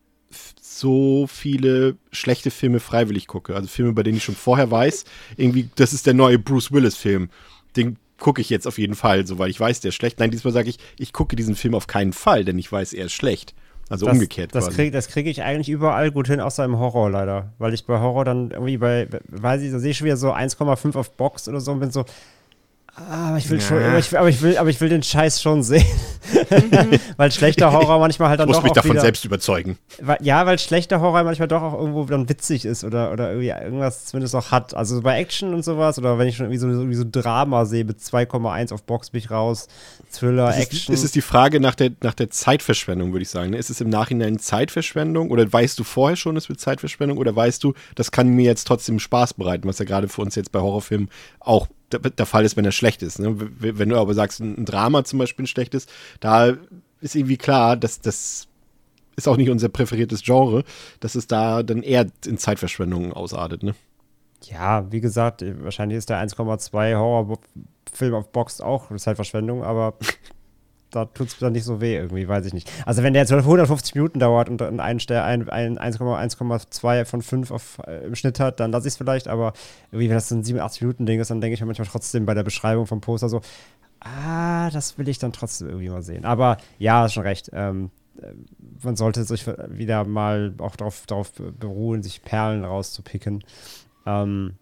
so 0.61 1.27
viele 1.27 1.97
schlechte 2.11 2.51
Filme 2.51 2.79
freiwillig 2.79 3.27
gucke. 3.27 3.55
Also 3.55 3.67
Filme, 3.67 3.93
bei 3.93 4.03
denen 4.03 4.17
ich 4.17 4.23
schon 4.23 4.35
vorher 4.35 4.69
weiß, 4.69 5.05
irgendwie, 5.37 5.69
das 5.75 5.93
ist 5.93 6.05
der 6.05 6.13
neue 6.13 6.39
Bruce 6.39 6.71
Willis-Film. 6.71 7.29
Den 7.75 7.97
gucke 8.19 8.41
ich 8.41 8.49
jetzt 8.49 8.67
auf 8.67 8.77
jeden 8.77 8.95
Fall, 8.95 9.25
so 9.25 9.39
weil 9.39 9.49
ich 9.49 9.59
weiß, 9.59 9.79
der 9.79 9.89
ist 9.89 9.95
schlecht. 9.95 10.19
Nein, 10.19 10.31
diesmal 10.31 10.53
sage 10.53 10.69
ich, 10.69 10.77
ich 10.97 11.13
gucke 11.13 11.35
diesen 11.35 11.55
Film 11.55 11.75
auf 11.75 11.87
keinen 11.87 12.13
Fall, 12.13 12.45
denn 12.45 12.57
ich 12.59 12.71
weiß, 12.71 12.93
er 12.93 13.05
ist 13.05 13.13
schlecht. 13.13 13.53
Also 13.89 14.05
das, 14.05 14.13
umgekehrt. 14.13 14.53
Das 14.53 14.69
kriege 14.69 14.99
krieg 15.01 15.25
ich 15.25 15.41
eigentlich 15.41 15.69
überall 15.69 16.11
gut 16.11 16.27
hin, 16.27 16.39
außer 16.39 16.63
im 16.63 16.77
Horror 16.77 17.09
leider. 17.09 17.53
Weil 17.57 17.73
ich 17.73 17.85
bei 17.85 17.99
Horror 17.99 18.23
dann 18.23 18.51
irgendwie 18.51 18.77
bei, 18.77 19.07
weiß 19.29 19.63
ich, 19.63 19.71
da 19.71 19.79
sehe 19.79 19.91
ich 19.91 19.97
schon 19.97 20.05
wieder 20.05 20.17
so 20.17 20.31
1,5 20.31 20.95
auf 20.95 21.11
Box 21.11 21.47
oder 21.49 21.59
so 21.59 21.71
und 21.71 21.79
bin 21.79 21.89
so, 21.89 22.05
aber 23.09 23.37
ich 23.37 23.49
will 23.49 23.59
ja. 23.59 23.65
schon, 23.65 23.83
aber 23.83 23.99
ich, 23.99 24.17
aber 24.17 24.29
ich, 24.29 24.41
will, 24.41 24.57
aber 24.57 24.69
ich 24.69 24.81
will 24.81 24.89
den 24.89 25.03
Scheiß 25.03 25.41
schon 25.41 25.63
sehen. 25.63 25.85
Mhm. 26.33 26.99
weil 27.17 27.31
schlechter 27.31 27.71
Horror 27.71 27.99
manchmal 27.99 28.29
halt 28.29 28.39
dann 28.39 28.47
ich 28.47 28.55
muss 28.55 28.57
doch 28.57 28.63
mich 28.63 28.71
auch 28.71 28.75
davon 28.75 28.91
wieder, 28.91 29.01
selbst 29.01 29.25
überzeugen. 29.25 29.77
Weil, 30.01 30.17
ja, 30.21 30.45
weil 30.45 30.59
schlechter 30.59 30.99
Horror 30.99 31.23
manchmal 31.23 31.47
doch 31.47 31.61
auch 31.61 31.73
irgendwo 31.79 32.03
dann 32.05 32.29
witzig 32.29 32.65
ist 32.65 32.83
oder, 32.83 33.11
oder 33.11 33.31
irgendwie 33.31 33.49
irgendwas 33.49 34.05
zumindest 34.05 34.35
auch 34.35 34.51
hat. 34.51 34.73
Also 34.73 35.01
bei 35.01 35.19
Action 35.19 35.53
und 35.53 35.63
sowas 35.63 35.97
oder 35.97 36.17
wenn 36.17 36.27
ich 36.27 36.37
schon 36.37 36.45
irgendwie 36.45 36.59
so, 36.59 36.67
irgendwie 36.67 36.95
so 36.95 37.05
Drama 37.09 37.65
sehe 37.65 37.85
mit 37.85 37.99
2,1 37.99 38.73
auf 38.73 38.83
Box 38.83 39.13
mich 39.13 39.31
raus, 39.31 39.67
Thriller, 40.11 40.49
ist 40.49 40.59
Action. 40.59 40.93
Es 40.93 41.03
ist 41.03 41.15
die 41.15 41.21
Frage 41.21 41.59
nach 41.59 41.75
der, 41.75 41.91
nach 42.01 42.13
der 42.13 42.29
Zeitverschwendung, 42.29 43.11
würde 43.11 43.23
ich 43.23 43.29
sagen. 43.29 43.53
Ist 43.53 43.69
es 43.69 43.81
im 43.81 43.89
Nachhinein 43.89 44.39
Zeitverschwendung 44.39 45.29
oder 45.31 45.51
weißt 45.51 45.79
du 45.79 45.83
vorher 45.83 46.15
schon, 46.15 46.35
es 46.37 46.49
wird 46.49 46.59
Zeitverschwendung 46.59 47.17
oder 47.17 47.35
weißt 47.35 47.63
du, 47.63 47.73
das 47.95 48.11
kann 48.11 48.29
mir 48.29 48.45
jetzt 48.45 48.65
trotzdem 48.65 48.99
Spaß 48.99 49.35
bereiten, 49.35 49.67
was 49.67 49.79
ja 49.79 49.85
gerade 49.85 50.07
für 50.07 50.21
uns 50.21 50.35
jetzt 50.35 50.51
bei 50.51 50.59
Horrorfilmen 50.59 51.09
auch 51.39 51.67
der, 51.91 52.25
Fall 52.25 52.45
ist, 52.45 52.57
wenn 52.57 52.65
er 52.65 52.71
schlecht 52.71 53.01
ist. 53.01 53.19
Ne? 53.19 53.35
Wenn 53.37 53.89
du 53.89 53.97
aber 53.97 54.13
sagst, 54.13 54.39
ein 54.39 54.65
Drama 54.65 55.03
zum 55.03 55.19
Beispiel 55.19 55.43
ein 55.43 55.47
schlechtes, 55.47 55.87
da 56.19 56.53
ist 57.01 57.15
irgendwie 57.15 57.37
klar, 57.37 57.77
dass 57.77 58.01
das 58.01 58.47
ist 59.15 59.27
auch 59.27 59.37
nicht 59.37 59.49
unser 59.49 59.69
präferiertes 59.69 60.23
Genre, 60.23 60.63
dass 61.01 61.15
es 61.15 61.27
da 61.27 61.61
dann 61.61 61.83
eher 61.83 62.07
in 62.25 62.37
Zeitverschwendung 62.37 63.13
ausartet. 63.13 63.63
Ne? 63.63 63.75
Ja, 64.43 64.89
wie 64.91 65.01
gesagt, 65.01 65.43
wahrscheinlich 65.61 65.97
ist 65.97 66.09
der 66.09 66.25
1,2 66.25 66.95
Horrorfilm 66.95 68.13
auf 68.13 68.31
Box 68.31 68.61
auch 68.61 68.95
Zeitverschwendung, 68.95 69.63
aber 69.63 69.95
da 70.91 71.05
tut 71.05 71.27
es 71.27 71.37
dann 71.37 71.53
nicht 71.53 71.63
so 71.63 71.81
weh 71.81 71.95
irgendwie, 71.95 72.27
weiß 72.27 72.45
ich 72.45 72.53
nicht. 72.53 72.71
Also 72.85 73.03
wenn 73.03 73.13
der 73.13 73.21
jetzt 73.23 73.31
150 73.31 73.95
Minuten 73.95 74.19
dauert 74.19 74.49
und 74.49 74.61
ein, 74.61 74.79
ein, 74.79 74.99
ein 75.09 75.79
1,2 75.79 77.05
von 77.05 77.21
5 77.21 77.51
auf, 77.51 77.79
äh, 77.85 78.05
im 78.05 78.15
Schnitt 78.15 78.39
hat, 78.39 78.59
dann 78.59 78.71
lasse 78.71 78.87
ich 78.87 78.93
es 78.93 78.97
vielleicht, 78.97 79.27
aber 79.27 79.53
irgendwie, 79.91 80.09
wenn 80.09 80.15
das 80.15 80.31
ein 80.31 80.43
87 80.43 80.81
Minuten 80.81 81.05
Ding 81.05 81.19
ist, 81.19 81.29
dann 81.29 81.41
denke 81.41 81.53
ich 81.53 81.61
mir 81.61 81.67
manchmal 81.67 81.87
trotzdem 81.87 82.25
bei 82.25 82.33
der 82.33 82.43
Beschreibung 82.43 82.87
vom 82.87 83.01
Poster 83.01 83.29
so, 83.29 83.41
ah, 83.99 84.69
das 84.71 84.97
will 84.97 85.07
ich 85.07 85.19
dann 85.19 85.33
trotzdem 85.33 85.67
irgendwie 85.67 85.89
mal 85.89 86.01
sehen. 86.01 86.25
Aber 86.25 86.57
ja, 86.79 87.05
ist 87.05 87.13
schon 87.13 87.23
recht. 87.23 87.49
Ähm, 87.53 87.91
äh, 88.21 88.33
man 88.83 88.95
sollte 88.95 89.23
sich 89.23 89.45
wieder 89.47 90.05
mal 90.05 90.53
auch 90.57 90.75
darauf, 90.75 91.05
darauf 91.05 91.33
beruhen, 91.33 92.03
sich 92.03 92.23
Perlen 92.23 92.63
rauszupicken. 92.63 93.43
Ähm, 94.05 94.53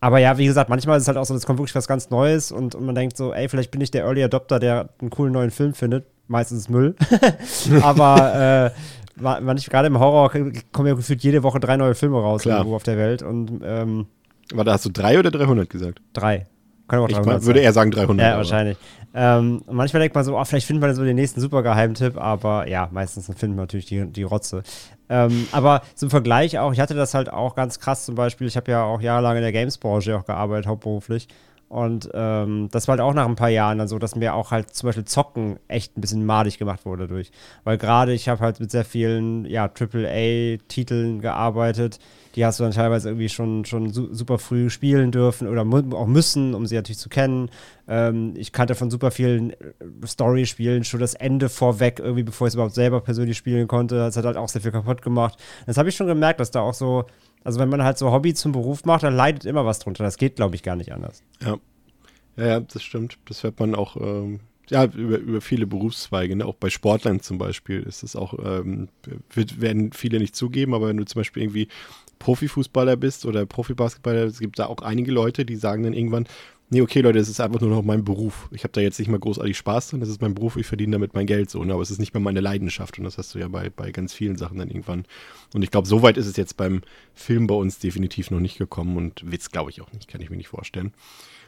aber 0.00 0.18
ja, 0.18 0.38
wie 0.38 0.46
gesagt, 0.46 0.70
manchmal 0.70 0.96
ist 0.96 1.02
es 1.02 1.08
halt 1.08 1.18
auch 1.18 1.24
so, 1.24 1.34
es 1.34 1.46
kommt 1.46 1.58
wirklich 1.58 1.74
was 1.74 1.88
ganz 1.88 2.10
Neues 2.10 2.52
und, 2.52 2.74
und 2.74 2.86
man 2.86 2.94
denkt 2.94 3.16
so, 3.16 3.32
ey, 3.32 3.48
vielleicht 3.48 3.70
bin 3.70 3.80
ich 3.80 3.90
der 3.90 4.04
Early 4.04 4.22
Adopter, 4.22 4.58
der 4.58 4.90
einen 5.00 5.10
coolen 5.10 5.32
neuen 5.32 5.50
Film 5.50 5.74
findet. 5.74 6.06
meistens 6.28 6.68
Müll. 6.68 6.94
Aber 7.82 8.72
äh, 8.74 9.20
manchmal 9.20 9.56
gerade 9.56 9.86
im 9.88 9.98
Horror 9.98 10.30
kommen 10.30 10.88
ja 10.88 10.94
gefühlt 10.94 11.22
jede 11.22 11.42
Woche 11.42 11.58
drei 11.60 11.76
neue 11.76 11.94
Filme 11.94 12.20
raus 12.20 12.42
Klar. 12.42 12.58
irgendwo 12.58 12.76
auf 12.76 12.82
der 12.84 12.96
Welt. 12.96 13.22
Und 13.22 13.60
ähm, 13.64 14.06
Warte, 14.54 14.72
hast 14.72 14.84
du 14.84 14.90
drei 14.90 15.18
oder 15.18 15.30
300 15.30 15.68
gesagt? 15.68 16.00
drei. 16.12 16.46
Kann 16.88 16.98
auch 17.00 17.08
Ich 17.08 17.14
300 17.16 17.42
würde 17.44 17.58
sein. 17.58 17.64
eher 17.64 17.72
sagen 17.72 17.90
300. 17.90 18.24
Ja, 18.24 18.28
aber- 18.32 18.38
wahrscheinlich. 18.38 18.76
Ähm, 19.14 19.62
manchmal 19.70 20.00
denkt 20.00 20.14
man 20.14 20.24
so, 20.24 20.38
oh, 20.38 20.44
vielleicht 20.44 20.66
findet 20.66 20.82
man 20.82 20.94
so 20.94 21.02
den 21.02 21.16
nächsten 21.16 21.40
Supergeheimtipp, 21.40 22.16
aber 22.18 22.68
ja, 22.68 22.88
meistens 22.92 23.26
findet 23.26 23.56
man 23.56 23.64
natürlich 23.64 23.86
die, 23.86 24.04
die 24.06 24.22
Rotze. 24.22 24.62
Ähm, 25.08 25.46
aber 25.52 25.80
zum 25.94 26.10
Vergleich 26.10 26.58
auch, 26.58 26.72
ich 26.72 26.80
hatte 26.80 26.94
das 26.94 27.14
halt 27.14 27.32
auch 27.32 27.54
ganz 27.54 27.80
krass 27.80 28.04
zum 28.04 28.14
Beispiel, 28.14 28.46
ich 28.46 28.56
habe 28.56 28.70
ja 28.70 28.84
auch 28.84 29.00
jahrelang 29.00 29.36
in 29.36 29.42
der 29.42 29.52
Games-Branche 29.52 30.16
auch 30.16 30.24
gearbeitet, 30.26 30.66
hauptberuflich. 30.66 31.26
Und 31.70 32.08
ähm, 32.14 32.68
das 32.70 32.88
war 32.88 32.92
halt 32.92 33.00
auch 33.02 33.12
nach 33.12 33.26
ein 33.26 33.36
paar 33.36 33.48
Jahren 33.50 33.76
dann 33.78 33.88
so, 33.88 33.98
dass 33.98 34.14
mir 34.14 34.34
auch 34.34 34.50
halt 34.52 34.74
zum 34.74 34.88
Beispiel 34.88 35.04
Zocken 35.04 35.58
echt 35.68 35.96
ein 35.98 36.00
bisschen 36.00 36.24
madig 36.24 36.58
gemacht 36.58 36.86
wurde 36.86 37.06
dadurch. 37.08 37.30
Weil 37.64 37.76
gerade 37.76 38.12
ich 38.12 38.28
habe 38.28 38.40
halt 38.40 38.58
mit 38.60 38.70
sehr 38.70 38.84
vielen, 38.86 39.44
ja, 39.46 39.68
AAA-Titeln 39.68 41.20
gearbeitet. 41.20 41.98
Die 42.38 42.46
hast 42.46 42.60
du 42.60 42.62
dann 42.62 42.72
teilweise 42.72 43.08
irgendwie 43.08 43.28
schon, 43.28 43.64
schon 43.64 43.92
su 43.92 44.14
super 44.14 44.38
früh 44.38 44.70
spielen 44.70 45.10
dürfen 45.10 45.48
oder 45.48 45.62
auch 45.96 46.06
müssen, 46.06 46.54
um 46.54 46.66
sie 46.66 46.76
natürlich 46.76 46.98
zu 47.00 47.08
kennen. 47.08 47.50
Ähm, 47.88 48.34
ich 48.36 48.52
kannte 48.52 48.76
von 48.76 48.92
super 48.92 49.10
vielen 49.10 49.50
äh, 49.50 49.56
Story-Spielen 50.06 50.84
schon 50.84 51.00
das 51.00 51.14
Ende 51.14 51.48
vorweg, 51.48 51.98
irgendwie 51.98 52.22
bevor 52.22 52.46
ich 52.46 52.50
es 52.50 52.54
überhaupt 52.54 52.76
selber 52.76 53.00
persönlich 53.00 53.36
spielen 53.36 53.66
konnte. 53.66 53.96
Das 53.96 54.16
hat 54.16 54.24
halt 54.24 54.36
auch 54.36 54.48
sehr 54.48 54.60
viel 54.60 54.70
kaputt 54.70 55.02
gemacht. 55.02 55.36
Das 55.66 55.78
habe 55.78 55.88
ich 55.88 55.96
schon 55.96 56.06
gemerkt, 56.06 56.38
dass 56.38 56.52
da 56.52 56.60
auch 56.60 56.74
so, 56.74 57.06
also 57.42 57.58
wenn 57.58 57.70
man 57.70 57.82
halt 57.82 57.98
so 57.98 58.12
Hobby 58.12 58.34
zum 58.34 58.52
Beruf 58.52 58.84
macht, 58.84 59.02
dann 59.02 59.16
leidet 59.16 59.44
immer 59.44 59.66
was 59.66 59.80
drunter. 59.80 60.04
Das 60.04 60.16
geht, 60.16 60.36
glaube 60.36 60.54
ich, 60.54 60.62
gar 60.62 60.76
nicht 60.76 60.92
anders. 60.92 61.24
Ja. 61.42 61.56
ja, 62.36 62.46
ja, 62.46 62.60
das 62.60 62.84
stimmt. 62.84 63.18
Das 63.24 63.42
hört 63.42 63.58
man 63.58 63.74
auch 63.74 63.96
ähm, 63.96 64.38
ja, 64.70 64.84
über, 64.84 65.18
über 65.18 65.40
viele 65.40 65.66
Berufszweige. 65.66 66.36
Ne? 66.36 66.46
Auch 66.46 66.54
bei 66.54 66.70
Sportlern 66.70 67.18
zum 67.18 67.38
Beispiel 67.38 67.82
ist 67.82 68.04
es 68.04 68.14
auch, 68.14 68.34
ähm, 68.44 68.90
wird, 69.32 69.60
werden 69.60 69.92
viele 69.92 70.20
nicht 70.20 70.36
zugeben, 70.36 70.72
aber 70.74 70.86
wenn 70.86 70.98
du 70.98 71.04
zum 71.04 71.18
Beispiel 71.18 71.42
irgendwie 71.42 71.66
Profifußballer 72.18 72.96
bist 72.96 73.26
oder 73.26 73.46
Profibasketballer, 73.46 74.24
es 74.24 74.40
gibt 74.40 74.58
da 74.58 74.66
auch 74.66 74.82
einige 74.82 75.12
Leute, 75.12 75.44
die 75.44 75.56
sagen 75.56 75.82
dann 75.82 75.92
irgendwann, 75.92 76.26
nee, 76.70 76.80
okay, 76.82 77.00
Leute, 77.00 77.18
das 77.18 77.28
ist 77.28 77.40
einfach 77.40 77.60
nur 77.60 77.70
noch 77.70 77.82
mein 77.82 78.04
Beruf. 78.04 78.48
Ich 78.52 78.64
habe 78.64 78.72
da 78.72 78.80
jetzt 78.80 78.98
nicht 78.98 79.08
mal 79.08 79.18
großartig 79.18 79.56
Spaß 79.56 79.90
dran, 79.90 80.00
das 80.00 80.08
ist 80.08 80.20
mein 80.20 80.34
Beruf, 80.34 80.56
ich 80.56 80.66
verdiene 80.66 80.92
damit 80.92 81.14
mein 81.14 81.26
Geld 81.26 81.50
so, 81.50 81.62
ne? 81.64 81.72
aber 81.72 81.82
es 81.82 81.90
ist 81.90 81.98
nicht 81.98 82.14
mehr 82.14 82.20
meine 82.20 82.40
Leidenschaft 82.40 82.98
und 82.98 83.04
das 83.04 83.18
hast 83.18 83.34
du 83.34 83.38
ja 83.38 83.48
bei, 83.48 83.70
bei 83.70 83.90
ganz 83.90 84.12
vielen 84.12 84.36
Sachen 84.36 84.58
dann 84.58 84.68
irgendwann. 84.68 85.04
Und 85.54 85.62
ich 85.62 85.70
glaube, 85.70 85.88
so 85.88 86.02
weit 86.02 86.16
ist 86.16 86.26
es 86.26 86.36
jetzt 86.36 86.56
beim 86.56 86.82
Film 87.14 87.46
bei 87.46 87.54
uns 87.54 87.78
definitiv 87.78 88.30
noch 88.30 88.40
nicht 88.40 88.58
gekommen 88.58 88.96
und 88.96 89.30
Witz 89.30 89.50
glaube 89.50 89.70
ich 89.70 89.80
auch 89.80 89.92
nicht, 89.92 90.08
kann 90.08 90.20
ich 90.20 90.30
mir 90.30 90.36
nicht 90.36 90.48
vorstellen. 90.48 90.92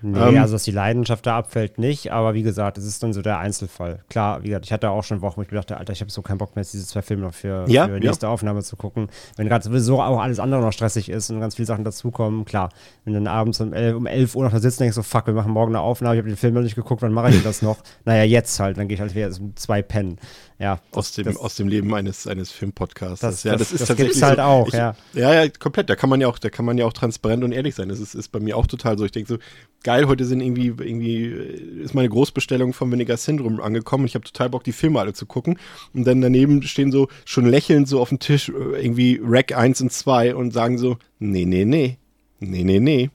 Nee, 0.02 0.18
Ähm, 0.18 0.38
also 0.38 0.54
dass 0.54 0.62
die 0.62 0.70
Leidenschaft 0.70 1.26
da 1.26 1.38
abfällt, 1.38 1.78
nicht, 1.78 2.10
aber 2.10 2.34
wie 2.34 2.42
gesagt, 2.42 2.78
es 2.78 2.86
ist 2.86 3.02
dann 3.02 3.12
so 3.12 3.20
der 3.20 3.38
Einzelfall. 3.38 4.02
Klar, 4.08 4.42
wie 4.42 4.48
gesagt, 4.48 4.64
ich 4.64 4.72
hatte 4.72 4.90
auch 4.90 5.04
schon 5.04 5.20
Wochen, 5.20 5.36
wo 5.38 5.42
ich 5.42 5.50
mir 5.50 5.58
dachte, 5.58 5.76
Alter, 5.76 5.92
ich 5.92 6.00
habe 6.00 6.10
so 6.10 6.22
keinen 6.22 6.38
Bock 6.38 6.56
mehr, 6.56 6.64
diese 6.64 6.86
zwei 6.86 7.02
Filme 7.02 7.22
noch 7.24 7.34
für, 7.34 7.66
Ja, 7.68 7.86
für 7.86 7.94
ja. 7.94 7.98
nächste 7.98 8.28
Aufnahme 8.28 8.62
zu 8.62 8.76
gucken. 8.76 9.08
Wenn 9.36 9.48
gerade 9.48 9.64
sowieso 9.64 10.00
auch 10.00 10.20
alles 10.20 10.38
andere 10.38 10.62
noch 10.62 10.72
stressig 10.72 11.10
ist 11.10 11.30
und 11.30 11.40
ganz 11.40 11.56
viele 11.56 11.66
Sachen 11.66 11.84
dazukommen, 11.84 12.44
klar. 12.44 12.70
Wenn 13.04 13.12
du 13.12 13.18
dann 13.20 13.28
abends 13.28 13.60
um 13.60 13.72
11, 13.74 13.96
um 13.96 14.06
11 14.06 14.36
Uhr 14.36 14.44
noch 14.44 14.52
da 14.52 14.58
sitzt 14.60 14.80
denkst 14.80 14.94
so, 14.96 15.02
fuck, 15.10 15.26
wir 15.26 15.34
machen 15.34 15.52
morgen 15.52 15.72
eine 15.74 15.80
Aufnahme, 15.82 16.14
ich 16.14 16.18
habe 16.20 16.28
den 16.28 16.36
Film 16.36 16.54
noch 16.54 16.62
nicht 16.62 16.76
geguckt, 16.76 17.02
wann 17.02 17.12
mache 17.12 17.30
ich 17.30 17.42
das 17.42 17.62
noch? 17.62 17.78
naja, 18.04 18.24
jetzt 18.24 18.58
halt, 18.60 18.78
dann 18.78 18.88
gehe 18.88 18.94
ich 18.94 19.00
halt 19.00 19.14
wieder 19.14 19.28
um 19.40 19.54
zwei 19.56 19.82
pennen. 19.82 20.18
Ja, 20.58 20.78
aus 20.92 21.12
dem, 21.12 21.24
das, 21.24 21.36
aus 21.38 21.56
dem 21.56 21.68
Leben 21.68 21.94
eines, 21.94 22.26
eines 22.26 22.50
Filmpodcasts. 22.52 23.20
Das- 23.20 23.44
ja, 23.44 23.52
das- 23.52 23.60
das 23.60 23.72
ist 23.72 23.80
das 23.80 23.88
tatsächlich 23.88 24.12
gibt's 24.14 24.22
halt 24.26 24.36
so. 24.38 24.42
auch, 24.42 24.68
ich, 24.68 24.74
ja. 24.74 24.94
ja. 25.14 25.42
Ja, 25.44 25.48
komplett. 25.58 25.88
Da 25.88 25.96
kann 25.96 26.10
man 26.10 26.20
ja 26.20 26.28
auch, 26.28 26.38
da 26.38 26.50
kann 26.50 26.66
man 26.66 26.76
ja 26.76 26.84
auch 26.84 26.92
transparent 26.92 27.42
und 27.44 27.52
ehrlich 27.52 27.74
sein. 27.74 27.88
Das 27.88 27.98
ist, 27.98 28.14
ist 28.14 28.28
bei 28.28 28.40
mir 28.40 28.56
auch 28.58 28.66
total 28.66 28.98
so. 28.98 29.06
Ich 29.06 29.12
denke 29.12 29.26
so, 29.32 29.38
geil, 29.84 30.06
heute 30.06 30.26
sind 30.26 30.40
irgendwie, 30.42 30.66
irgendwie, 30.66 31.24
äh, 31.24 31.82
ist 31.82 31.94
meine 31.94 32.10
Großbestellung 32.10 32.74
vom 32.74 32.92
Vinegar 32.92 33.16
Syndrome 33.16 33.62
angekommen. 33.62 34.04
Ich 34.04 34.14
habe 34.14 34.24
total 34.26 34.50
Bock, 34.50 34.62
die 34.64 34.72
Filme 34.72 35.00
alle 35.00 35.14
zu 35.14 35.24
gucken. 35.24 35.58
Und 35.94 36.06
dann 36.06 36.20
daneben 36.20 36.62
stehen 36.62 36.92
so 36.92 37.08
schon 37.24 37.46
lächelnd 37.46 37.88
so 37.88 37.98
auf 37.98 38.10
dem 38.10 38.18
Tisch 38.18 38.50
äh, 38.50 38.52
irgendwie 38.84 39.18
Rack 39.24 39.56
1 39.56 39.80
und 39.80 39.90
2 39.92 40.34
und 40.34 40.52
sagen 40.52 40.76
so, 40.76 40.98
nee, 41.18 41.46
nee, 41.46 41.64
nee. 41.64 41.96
Nee, 42.38 42.64
nee, 42.64 42.80
nee. 42.80 43.10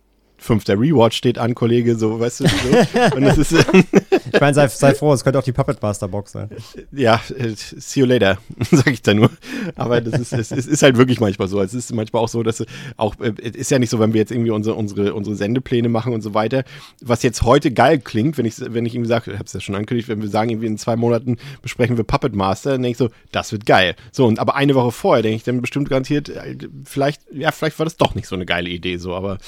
Fünfter 0.45 0.79
Rewatch 0.79 1.17
steht 1.17 1.39
an, 1.39 1.55
Kollege, 1.55 1.95
so, 1.95 2.19
weißt 2.19 2.41
du, 2.41 2.47
so. 2.47 3.15
Und 3.15 3.23
das 3.23 3.37
ist, 3.37 3.51
ich 3.51 4.39
meine, 4.39 4.53
sei, 4.53 4.67
sei 4.67 4.93
froh, 4.93 5.11
es 5.11 5.23
könnte 5.23 5.39
auch 5.39 5.43
die 5.43 5.51
Puppet 5.51 5.81
Master 5.81 6.07
Box 6.07 6.33
sein. 6.33 6.49
ja, 6.91 7.19
äh, 7.35 7.53
see 7.55 8.01
you 8.01 8.05
later, 8.05 8.37
sag 8.71 8.87
ich 8.87 9.01
da 9.01 9.13
nur. 9.13 9.31
Aber 9.75 10.01
das 10.01 10.19
ist, 10.19 10.33
es, 10.33 10.51
es 10.51 10.67
ist 10.67 10.83
halt 10.83 10.97
wirklich 10.97 11.19
manchmal 11.19 11.47
so. 11.47 11.59
Es 11.61 11.73
ist 11.73 11.93
manchmal 11.93 12.21
auch 12.21 12.27
so, 12.27 12.43
dass 12.43 12.63
auch, 12.95 13.19
äh, 13.19 13.33
es 13.41 13.55
ist 13.55 13.71
ja 13.71 13.79
nicht 13.79 13.89
so, 13.89 13.99
wenn 13.99 14.13
wir 14.13 14.21
jetzt 14.21 14.31
irgendwie 14.31 14.51
unsere, 14.51 14.75
unsere, 14.75 15.15
unsere 15.15 15.35
Sendepläne 15.35 15.89
machen 15.89 16.13
und 16.13 16.21
so 16.21 16.35
weiter, 16.35 16.63
was 17.01 17.23
jetzt 17.23 17.41
heute 17.41 17.71
geil 17.71 17.97
klingt, 17.97 18.37
wenn 18.37 18.45
ich, 18.45 18.55
wenn 18.59 18.85
ich 18.85 18.93
irgendwie 18.93 19.09
sage, 19.09 19.31
ich 19.31 19.39
hab's 19.39 19.53
ja 19.53 19.59
schon 19.59 19.73
angekündigt, 19.73 20.09
wenn 20.09 20.21
wir 20.21 20.29
sagen, 20.29 20.51
irgendwie 20.51 20.67
in 20.67 20.77
zwei 20.77 20.95
Monaten 20.95 21.37
besprechen 21.63 21.97
wir 21.97 22.03
Puppet 22.03 22.35
Master, 22.35 22.71
dann 22.71 22.83
denke 22.83 22.91
ich 22.91 22.97
so, 22.97 23.09
das 23.31 23.51
wird 23.51 23.65
geil. 23.65 23.95
So, 24.11 24.27
und 24.27 24.37
aber 24.37 24.55
eine 24.55 24.75
Woche 24.75 24.91
vorher 24.91 25.23
denke 25.23 25.37
ich 25.37 25.43
dann 25.43 25.59
bestimmt 25.61 25.89
garantiert, 25.89 26.29
äh, 26.29 26.55
vielleicht, 26.83 27.21
ja, 27.31 27.51
vielleicht 27.51 27.79
war 27.79 27.85
das 27.85 27.97
doch 27.97 28.13
nicht 28.13 28.27
so 28.27 28.35
eine 28.35 28.45
geile 28.45 28.69
Idee, 28.69 28.97
so, 28.97 29.15
aber 29.15 29.39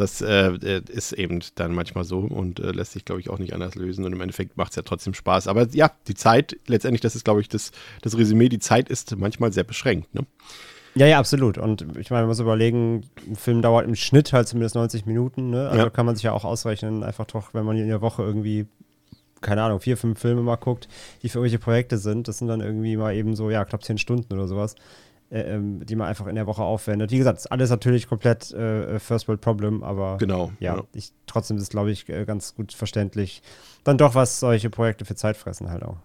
das 0.00 0.20
äh, 0.20 0.48
äh, 0.48 0.82
ist 0.88 1.12
eben 1.12 1.40
dann 1.54 1.74
manchmal 1.74 2.04
so 2.04 2.18
und 2.20 2.58
äh, 2.60 2.70
lässt 2.72 2.92
sich, 2.92 3.04
glaube 3.04 3.20
ich, 3.20 3.30
auch 3.30 3.38
nicht 3.38 3.52
anders 3.52 3.74
lösen. 3.74 4.04
Und 4.04 4.12
im 4.12 4.20
Endeffekt 4.20 4.56
macht 4.56 4.70
es 4.70 4.76
ja 4.76 4.82
trotzdem 4.82 5.14
Spaß. 5.14 5.46
Aber 5.48 5.66
ja, 5.72 5.90
die 6.08 6.14
Zeit, 6.14 6.56
letztendlich, 6.66 7.00
das 7.00 7.14
ist, 7.14 7.24
glaube 7.24 7.40
ich, 7.40 7.48
das, 7.48 7.70
das 8.02 8.16
Resümee, 8.16 8.48
die 8.48 8.58
Zeit 8.58 8.88
ist 8.88 9.16
manchmal 9.16 9.52
sehr 9.52 9.64
beschränkt. 9.64 10.14
Ne? 10.14 10.22
Ja, 10.94 11.06
ja, 11.06 11.18
absolut. 11.18 11.56
Und 11.58 11.82
ich 11.98 12.10
meine, 12.10 12.22
man 12.22 12.28
muss 12.28 12.40
überlegen, 12.40 13.02
ein 13.28 13.36
Film 13.36 13.62
dauert 13.62 13.86
im 13.86 13.94
Schnitt 13.94 14.32
halt 14.32 14.48
zumindest 14.48 14.74
90 14.74 15.06
Minuten. 15.06 15.50
Ne? 15.50 15.68
Also 15.68 15.84
Ja. 15.84 15.90
kann 15.90 16.06
man 16.06 16.16
sich 16.16 16.24
ja 16.24 16.32
auch 16.32 16.44
ausrechnen, 16.44 17.04
einfach 17.04 17.26
doch, 17.26 17.54
wenn 17.54 17.64
man 17.64 17.76
in 17.76 17.86
der 17.86 18.00
Woche 18.00 18.22
irgendwie, 18.22 18.66
keine 19.40 19.62
Ahnung, 19.62 19.80
vier, 19.80 19.96
fünf 19.96 20.18
Filme 20.18 20.42
mal 20.42 20.56
guckt, 20.56 20.88
die 21.22 21.28
für 21.28 21.38
irgendwelche 21.38 21.58
Projekte 21.60 21.96
sind. 21.98 22.26
Das 22.26 22.38
sind 22.38 22.48
dann 22.48 22.60
irgendwie 22.60 22.96
mal 22.96 23.14
eben 23.14 23.36
so, 23.36 23.50
ja, 23.50 23.64
knapp 23.64 23.84
zehn 23.84 23.98
Stunden 23.98 24.32
oder 24.32 24.48
sowas, 24.48 24.74
äh, 25.30 25.40
ähm, 25.40 25.84
die 25.86 25.96
man 25.96 26.08
einfach 26.08 26.26
in 26.26 26.34
der 26.34 26.46
Woche 26.46 26.62
aufwendet. 26.62 27.10
Wie 27.10 27.18
gesagt, 27.18 27.38
ist 27.38 27.46
alles 27.52 27.70
natürlich 27.70 28.08
komplett 28.08 28.52
äh, 28.52 28.98
First 28.98 29.28
World 29.28 29.40
Problem, 29.40 29.82
aber 29.82 30.16
Genau. 30.18 30.52
ja, 30.60 30.82
Ich, 30.92 31.12
trotzdem 31.26 31.56
ist 31.56 31.62
es, 31.64 31.68
glaube 31.70 31.90
ich, 31.90 32.08
äh, 32.08 32.24
ganz 32.24 32.54
gut 32.54 32.72
verständlich. 32.72 33.42
Dann 33.84 33.96
doch, 33.96 34.14
was 34.14 34.40
solche 34.40 34.70
Projekte 34.70 35.04
für 35.04 35.14
Zeit 35.14 35.36
fressen 35.36 35.70
halt 35.70 35.82
auch. 35.82 35.96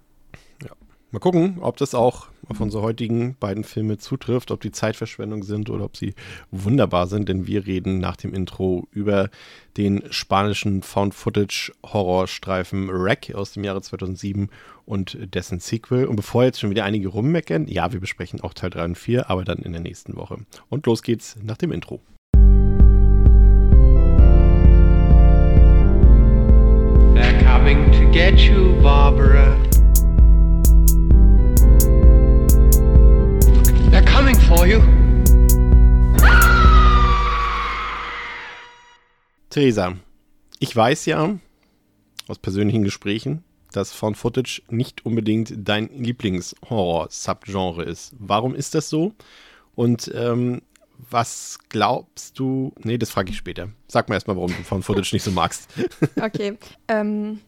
Mal 1.15 1.21
gucken, 1.21 1.57
ob 1.61 1.77
das 1.77 1.95
auch 1.95 2.27
auf 2.49 2.59
unsere 2.59 2.83
heutigen 2.83 3.37
beiden 3.39 3.63
Filme 3.63 3.97
zutrifft, 3.97 4.51
ob 4.51 4.59
die 4.59 4.73
Zeitverschwendung 4.73 5.43
sind 5.43 5.69
oder 5.69 5.85
ob 5.85 5.95
sie 5.95 6.13
wunderbar 6.51 7.07
sind, 7.07 7.29
denn 7.29 7.47
wir 7.47 7.65
reden 7.65 7.99
nach 7.99 8.17
dem 8.17 8.33
Intro 8.33 8.89
über 8.91 9.29
den 9.77 10.03
spanischen 10.09 10.81
Found-Footage-Horrorstreifen 10.81 12.89
Wreck 12.89 13.33
aus 13.33 13.53
dem 13.53 13.63
Jahre 13.63 13.81
2007 13.81 14.49
und 14.85 15.17
dessen 15.33 15.61
Sequel. 15.61 16.05
Und 16.05 16.17
bevor 16.17 16.43
jetzt 16.43 16.59
schon 16.59 16.69
wieder 16.69 16.83
einige 16.83 17.07
rummeckern, 17.07 17.69
ja, 17.69 17.93
wir 17.93 18.01
besprechen 18.01 18.41
auch 18.41 18.53
Teil 18.53 18.71
3 18.71 18.83
und 18.83 18.97
4, 18.97 19.29
aber 19.29 19.45
dann 19.45 19.59
in 19.59 19.71
der 19.71 19.79
nächsten 19.79 20.17
Woche. 20.17 20.39
Und 20.67 20.85
los 20.85 21.01
geht's 21.01 21.37
nach 21.41 21.55
dem 21.55 21.71
Intro. 21.71 22.01
They're 27.13 27.41
coming 27.41 27.89
to 27.93 28.05
get 28.11 28.37
you, 28.37 28.73
Barbara. 28.83 29.55
Theresa, 39.55 39.95
ich 40.59 40.75
weiß 40.75 41.05
ja 41.05 41.37
aus 42.27 42.39
persönlichen 42.39 42.83
Gesprächen, 42.83 43.41
dass 43.71 43.93
Found 43.93 44.17
Footage 44.17 44.61
nicht 44.67 45.05
unbedingt 45.05 45.53
dein 45.55 45.87
Lieblings-Horror-Subgenre 45.97 47.83
ist. 47.83 48.13
Warum 48.19 48.53
ist 48.53 48.75
das 48.75 48.89
so? 48.89 49.13
Und 49.73 50.11
ähm, 50.13 50.61
was 51.09 51.57
glaubst 51.69 52.37
du? 52.37 52.73
Nee, 52.83 52.97
das 52.97 53.11
frage 53.11 53.31
ich 53.31 53.37
später. 53.37 53.69
Sag 53.87 54.09
mal 54.09 54.15
erstmal, 54.15 54.35
warum 54.35 54.51
du 54.51 54.61
Found 54.63 54.83
Footage 54.83 55.11
nicht 55.13 55.23
so 55.23 55.31
magst. 55.31 55.69
Okay. 56.21 56.57
Ähm, 56.89 57.39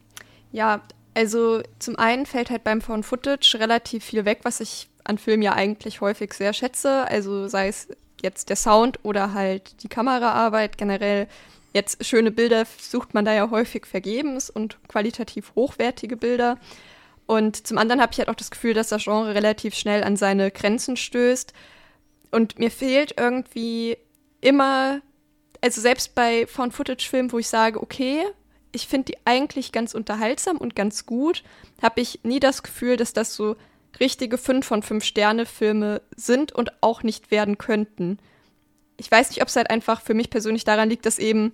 ja, 0.54 0.84
also 1.14 1.62
zum 1.80 1.98
einen 1.98 2.26
fällt 2.26 2.52
halt 2.52 2.64
beim 2.64 2.80
Found 2.80 3.06
Footage 3.06 3.58
relativ 3.60 4.06
viel 4.06 4.24
weg, 4.24 4.40
was 4.44 4.62
ich 4.62 4.88
an 5.04 5.18
Filmen 5.18 5.44
ja 5.44 5.56
eigentlich 5.56 6.00
häufig 6.00 6.32
sehr 6.32 6.54
schätze. 6.54 7.06
Also 7.10 7.50
sei 7.50 7.68
es 7.68 7.90
jetzt 8.22 8.48
der 8.48 8.56
Sound 8.56 9.04
oder 9.04 9.34
halt 9.34 9.84
die 9.84 9.90
Kameraarbeit 9.90 10.78
generell. 10.78 11.28
Jetzt 11.74 12.04
schöne 12.06 12.32
Bilder 12.32 12.66
sucht 12.80 13.14
man 13.14 13.26
da 13.26 13.34
ja 13.34 13.50
häufig 13.50 13.86
vergebens 13.86 14.50
und 14.50 14.78
qualitativ 14.88 15.54
hochwertige 15.56 16.18
Bilder. 16.18 16.58
Und 17.26 17.68
zum 17.68 17.78
anderen 17.78 18.02
habe 18.02 18.14
ich 18.14 18.20
halt 18.20 18.30
auch 18.30 18.36
das 18.36 18.52
Gefühl, 18.52 18.74
dass 18.74 18.88
das 18.90 19.04
Genre 19.04 19.36
relativ 19.36 19.76
schnell 19.76 20.04
an 20.04 20.16
seine 20.16 20.50
Grenzen 20.50 20.96
stößt. 20.96 21.54
Und 22.32 22.58
mir 22.58 22.72
fehlt 22.72 23.16
irgendwie 23.18 23.98
immer, 24.42 25.02
also 25.62 25.82
selbst 25.82 26.16
bei 26.16 26.48
Found-Footage-Filmen, 26.48 27.32
wo 27.32 27.40
ich 27.40 27.50
sage, 27.50 27.82
okay, 27.82 28.24
ich 28.72 28.88
finde 28.88 29.12
die 29.12 29.18
eigentlich 29.26 29.72
ganz 29.72 29.94
unterhaltsam 29.94 30.58
und 30.58 30.76
ganz 30.76 31.06
gut, 31.06 31.44
habe 31.82 32.02
ich 32.02 32.22
nie 32.24 32.40
das 32.40 32.64
Gefühl, 32.64 32.96
dass 32.96 33.14
das 33.14 33.36
so 33.36 33.56
richtige 34.00 34.38
5 34.38 34.66
von 34.66 34.84
5 34.84 35.04
Sterne-Filme 35.04 36.02
sind 36.16 36.52
und 36.52 36.72
auch 36.82 37.04
nicht 37.04 37.32
werden 37.32 37.58
könnten. 37.58 38.20
Ich 38.98 39.10
weiß 39.12 39.30
nicht, 39.30 39.42
ob 39.42 39.48
es 39.48 39.56
halt 39.56 39.70
einfach 39.70 40.02
für 40.02 40.14
mich 40.14 40.30
persönlich 40.30 40.64
daran 40.64 40.90
liegt, 40.90 41.06
dass 41.06 41.20
eben 41.20 41.54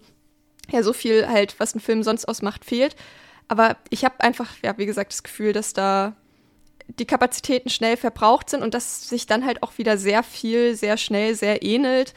ja 0.71 0.81
so 0.83 0.93
viel 0.93 1.27
halt, 1.27 1.59
was 1.59 1.75
ein 1.75 1.81
Film 1.81 2.03
sonst 2.03 2.25
ausmacht, 2.25 2.65
fehlt. 2.65 2.95
Aber 3.47 3.77
ich 3.89 4.05
habe 4.05 4.21
einfach, 4.21 4.49
ja, 4.63 4.77
wie 4.77 4.85
gesagt, 4.85 5.11
das 5.11 5.23
Gefühl, 5.23 5.53
dass 5.53 5.73
da 5.73 6.15
die 6.87 7.05
Kapazitäten 7.05 7.69
schnell 7.69 7.97
verbraucht 7.97 8.49
sind 8.49 8.61
und 8.61 8.73
dass 8.73 9.07
sich 9.07 9.25
dann 9.25 9.45
halt 9.45 9.63
auch 9.63 9.77
wieder 9.77 9.97
sehr 9.97 10.23
viel, 10.23 10.75
sehr 10.75 10.97
schnell, 10.97 11.35
sehr 11.35 11.63
ähnelt. 11.63 12.13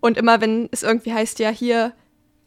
Und 0.00 0.16
immer 0.18 0.40
wenn 0.40 0.68
es 0.72 0.82
irgendwie 0.82 1.14
heißt, 1.14 1.38
ja, 1.38 1.50
hier 1.50 1.92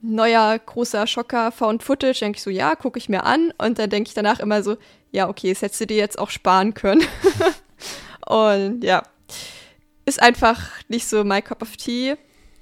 neuer 0.01 0.59
großer 0.59 1.07
Schocker 1.07 1.51
Found 1.51 1.83
Footage, 1.83 2.19
denke 2.19 2.37
ich 2.37 2.43
so, 2.43 2.49
ja, 2.49 2.75
gucke 2.75 2.99
ich 2.99 3.09
mir 3.09 3.23
an. 3.23 3.51
Und 3.57 3.79
dann 3.79 3.89
denke 3.89 4.07
ich 4.09 4.13
danach 4.13 4.39
immer 4.39 4.63
so, 4.63 4.77
ja, 5.11 5.27
okay, 5.29 5.49
das 5.49 5.61
hättest 5.61 5.81
du 5.81 5.87
dir 5.87 5.97
jetzt 5.97 6.19
auch 6.19 6.29
sparen 6.29 6.73
können. 6.73 7.03
und 8.27 8.83
ja, 8.83 9.03
ist 10.07 10.21
einfach 10.21 10.71
nicht 10.87 11.05
so 11.05 11.23
my 11.25 11.41
cup 11.41 11.61
of 11.61 11.75
tea. 11.75 12.15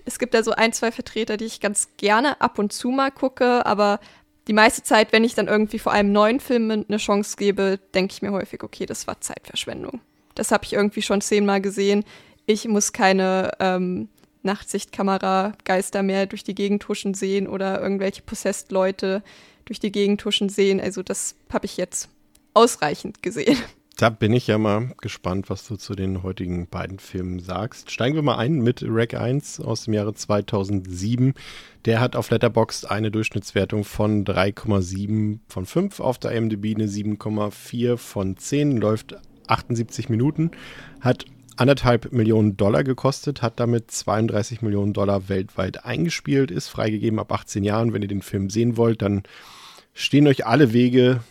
Es 0.03 0.17
gibt 0.17 0.33
da 0.33 0.43
so 0.43 0.51
ein, 0.51 0.73
zwei 0.73 0.91
Vertreter, 0.91 1.37
die 1.37 1.45
ich 1.45 1.59
ganz 1.59 1.89
gerne 1.97 2.41
ab 2.41 2.57
und 2.57 2.73
zu 2.73 2.89
mal 2.89 3.11
gucke, 3.11 3.65
aber 3.65 3.99
die 4.47 4.53
meiste 4.53 4.81
Zeit, 4.83 5.13
wenn 5.13 5.23
ich 5.23 5.35
dann 5.35 5.47
irgendwie 5.47 5.79
vor 5.79 5.91
einem 5.91 6.11
neuen 6.11 6.39
Film 6.39 6.71
eine 6.71 6.97
Chance 6.97 7.37
gebe, 7.37 7.79
denke 7.93 8.13
ich 8.13 8.21
mir 8.21 8.31
häufig, 8.31 8.63
okay, 8.63 8.85
das 8.85 9.05
war 9.07 9.21
Zeitverschwendung. 9.21 10.01
Das 10.33 10.51
habe 10.51 10.65
ich 10.65 10.73
irgendwie 10.73 11.03
schon 11.03 11.21
zehnmal 11.21 11.61
gesehen. 11.61 12.03
Ich 12.47 12.67
muss 12.67 12.93
keine 12.93 13.51
ähm, 13.59 14.09
Nachtsichtkamera-Geister 14.41 16.01
mehr 16.03 16.25
durch 16.25 16.43
die 16.43 16.55
Gegend 16.55 16.87
huschen 16.87 17.13
sehen 17.13 17.47
oder 17.47 17.79
irgendwelche 17.79 18.23
Possessed-Leute 18.23 19.23
durch 19.65 19.79
die 19.79 19.91
Gegend 19.91 20.23
huschen 20.25 20.49
sehen. 20.49 20.81
Also 20.81 21.03
das 21.03 21.35
habe 21.53 21.65
ich 21.65 21.77
jetzt 21.77 22.09
ausreichend 22.55 23.21
gesehen. 23.21 23.57
Da 23.97 24.09
bin 24.09 24.33
ich 24.33 24.47
ja 24.47 24.57
mal 24.57 24.93
gespannt, 24.99 25.49
was 25.49 25.65
du 25.65 25.77
zu 25.77 25.95
den 25.95 26.21
heutigen 26.21 26.67
beiden 26.67 26.99
Filmen 26.99 27.39
sagst. 27.39 27.91
Steigen 27.91 28.15
wir 28.15 28.23
mal 28.23 28.35
ein 28.35 28.59
mit 28.59 28.83
Rack 28.85 29.13
1 29.13 29.61
aus 29.61 29.85
dem 29.85 29.93
Jahre 29.93 30.13
2007. 30.13 31.33
Der 31.85 32.01
hat 32.01 32.17
auf 32.17 32.29
Letterboxd 32.29 32.91
eine 32.91 33.09
Durchschnittswertung 33.09 33.85
von 33.85 34.25
3,7 34.25 35.39
von 35.47 35.65
5, 35.65 36.01
auf 36.01 36.17
der 36.17 36.31
IMDb 36.31 36.75
eine 36.75 36.87
7,4 36.87 37.95
von 37.95 38.35
10, 38.35 38.75
läuft 38.75 39.15
78 39.47 40.09
Minuten, 40.09 40.51
hat 40.99 41.23
anderthalb 41.55 42.11
Millionen 42.11 42.57
Dollar 42.57 42.83
gekostet, 42.83 43.41
hat 43.41 43.61
damit 43.61 43.91
32 43.91 44.61
Millionen 44.61 44.91
Dollar 44.91 45.29
weltweit 45.29 45.85
eingespielt, 45.85 46.51
ist 46.51 46.67
freigegeben 46.67 47.17
ab 47.17 47.31
18 47.31 47.63
Jahren. 47.63 47.93
Wenn 47.93 48.01
ihr 48.01 48.09
den 48.09 48.21
Film 48.21 48.49
sehen 48.49 48.75
wollt, 48.75 49.01
dann 49.01 49.23
stehen 49.93 50.27
euch 50.27 50.45
alle 50.45 50.73
Wege, 50.73 51.21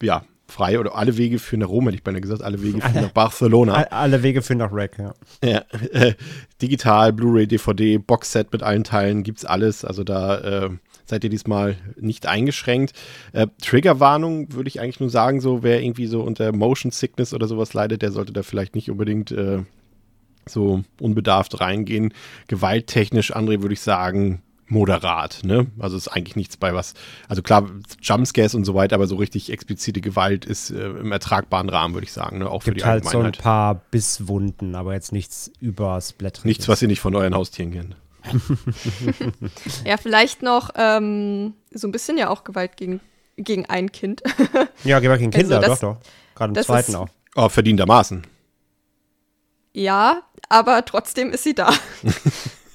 ja, 0.00 0.24
frei 0.48 0.78
oder 0.78 0.94
alle 0.94 1.16
Wege 1.16 1.38
führen 1.38 1.60
nach 1.60 1.68
Rom, 1.68 1.84
hätte 1.84 1.96
ich 1.96 2.04
beinahe 2.04 2.20
gesagt, 2.20 2.42
alle 2.42 2.62
Wege 2.62 2.80
führen 2.80 3.02
nach 3.02 3.12
Barcelona. 3.12 3.74
Alle 3.90 4.22
Wege 4.22 4.42
führen 4.42 4.58
nach 4.58 4.72
Rack, 4.72 4.98
ja. 4.98 5.14
ja 5.42 5.64
äh, 5.92 6.14
digital, 6.62 7.12
Blu-ray, 7.12 7.46
DVD, 7.46 7.98
Boxset 7.98 8.52
mit 8.52 8.62
allen 8.62 8.84
Teilen, 8.84 9.22
gibt's 9.22 9.44
alles. 9.44 9.84
Also 9.84 10.04
da 10.04 10.66
äh, 10.66 10.70
seid 11.04 11.24
ihr 11.24 11.30
diesmal 11.30 11.76
nicht 11.98 12.26
eingeschränkt. 12.26 12.92
Äh, 13.32 13.46
Triggerwarnung 13.60 14.52
würde 14.52 14.68
ich 14.68 14.80
eigentlich 14.80 15.00
nur 15.00 15.10
sagen, 15.10 15.40
so 15.40 15.62
wer 15.62 15.82
irgendwie 15.82 16.06
so 16.06 16.22
unter 16.22 16.52
Motion 16.52 16.92
Sickness 16.92 17.34
oder 17.34 17.48
sowas 17.48 17.74
leidet, 17.74 18.02
der 18.02 18.12
sollte 18.12 18.32
da 18.32 18.42
vielleicht 18.42 18.74
nicht 18.74 18.90
unbedingt 18.90 19.30
äh, 19.30 19.62
so 20.48 20.82
unbedarft 21.00 21.60
reingehen. 21.60 22.12
Gewalttechnisch, 22.48 23.34
André, 23.34 23.62
würde 23.62 23.74
ich 23.74 23.80
sagen, 23.80 24.42
moderat, 24.68 25.40
ne? 25.44 25.66
Also 25.78 25.96
ist 25.96 26.08
eigentlich 26.08 26.34
nichts 26.36 26.56
bei 26.56 26.74
was. 26.74 26.94
Also 27.28 27.42
klar, 27.42 27.68
Jumpscares 28.02 28.54
und 28.54 28.64
so 28.64 28.74
weiter, 28.74 28.96
aber 28.96 29.06
so 29.06 29.16
richtig 29.16 29.50
explizite 29.52 30.00
Gewalt 30.00 30.44
ist 30.44 30.70
äh, 30.70 30.88
im 30.88 31.12
ertragbaren 31.12 31.68
Rahmen, 31.68 31.94
würde 31.94 32.04
ich 32.04 32.12
sagen, 32.12 32.38
ne? 32.38 32.50
Auch 32.50 32.64
Gibt 32.64 32.78
für 32.78 32.84
die 32.84 32.84
halt 32.84 33.08
so 33.08 33.20
ein 33.20 33.32
paar 33.32 33.76
Bisswunden, 33.90 34.74
aber 34.74 34.94
jetzt 34.94 35.12
nichts 35.12 35.50
übersblättriges. 35.60 36.44
Nichts, 36.44 36.68
was 36.68 36.82
ihr 36.82 36.88
nicht 36.88 37.00
von 37.00 37.14
euren 37.14 37.34
Haustieren 37.34 37.70
kennt. 37.72 37.96
Ja, 39.84 39.96
vielleicht 39.98 40.42
noch 40.42 40.70
ähm, 40.74 41.54
so 41.72 41.86
ein 41.86 41.92
bisschen 41.92 42.18
ja 42.18 42.28
auch 42.28 42.42
Gewalt 42.42 42.76
gegen, 42.76 43.00
gegen 43.36 43.66
ein 43.66 43.92
Kind. 43.92 44.22
Ja, 44.84 44.98
Gewalt 44.98 45.20
gegen 45.20 45.30
Kinder, 45.30 45.58
Also 45.58 45.68
das- 45.70 45.80
doch, 45.80 45.96
doch. 45.96 46.00
Gerade 46.34 46.58
im 46.58 46.64
zweiten 46.64 46.90
ist- 46.90 46.96
auch. 46.96 47.08
Oh, 47.36 47.48
verdientermaßen. 47.48 48.26
ja, 49.74 50.22
aber 50.48 50.84
trotzdem 50.84 51.30
ist 51.30 51.44
sie 51.44 51.54
da. 51.54 51.72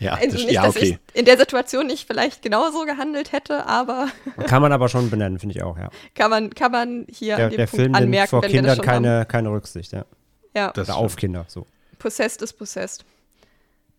Ja, 0.00 0.14
Also 0.14 0.32
das, 0.32 0.44
nicht, 0.44 0.52
ja 0.52 0.62
dass 0.62 0.76
okay. 0.76 0.98
ich 1.12 1.18
in 1.18 1.26
der 1.26 1.38
Situation 1.38 1.86
nicht 1.86 2.06
vielleicht 2.06 2.42
genauso 2.42 2.84
gehandelt 2.84 3.32
hätte, 3.32 3.66
aber 3.66 4.08
Kann 4.46 4.62
man 4.62 4.72
aber 4.72 4.88
schon 4.88 5.10
benennen, 5.10 5.38
finde 5.38 5.54
ich 5.56 5.62
auch, 5.62 5.76
ja. 5.78 5.90
kann 6.14 6.30
man, 6.30 6.50
kann 6.50 6.72
man 6.72 7.06
hier 7.08 7.36
Der, 7.36 7.44
an 7.44 7.50
dem 7.50 7.56
der 7.58 7.66
Punkt 7.66 7.82
Film 7.82 7.94
anmerken, 7.94 8.30
vor 8.30 8.42
wenn 8.42 8.50
wir 8.52 8.62
das 8.62 8.72
Kindern 8.72 8.76
schon 8.76 9.02
keine, 9.02 9.26
keine 9.26 9.50
Rücksicht, 9.52 9.92
ja. 9.92 10.00
haben. 10.00 10.08
Ja, 10.56 10.72
Das 10.72 10.88
Oder 10.88 10.96
auf 10.98 11.16
Kinder, 11.16 11.44
so. 11.48 11.66
possessed 11.98 12.42
ist 12.42 12.54
possessed. 12.54 13.04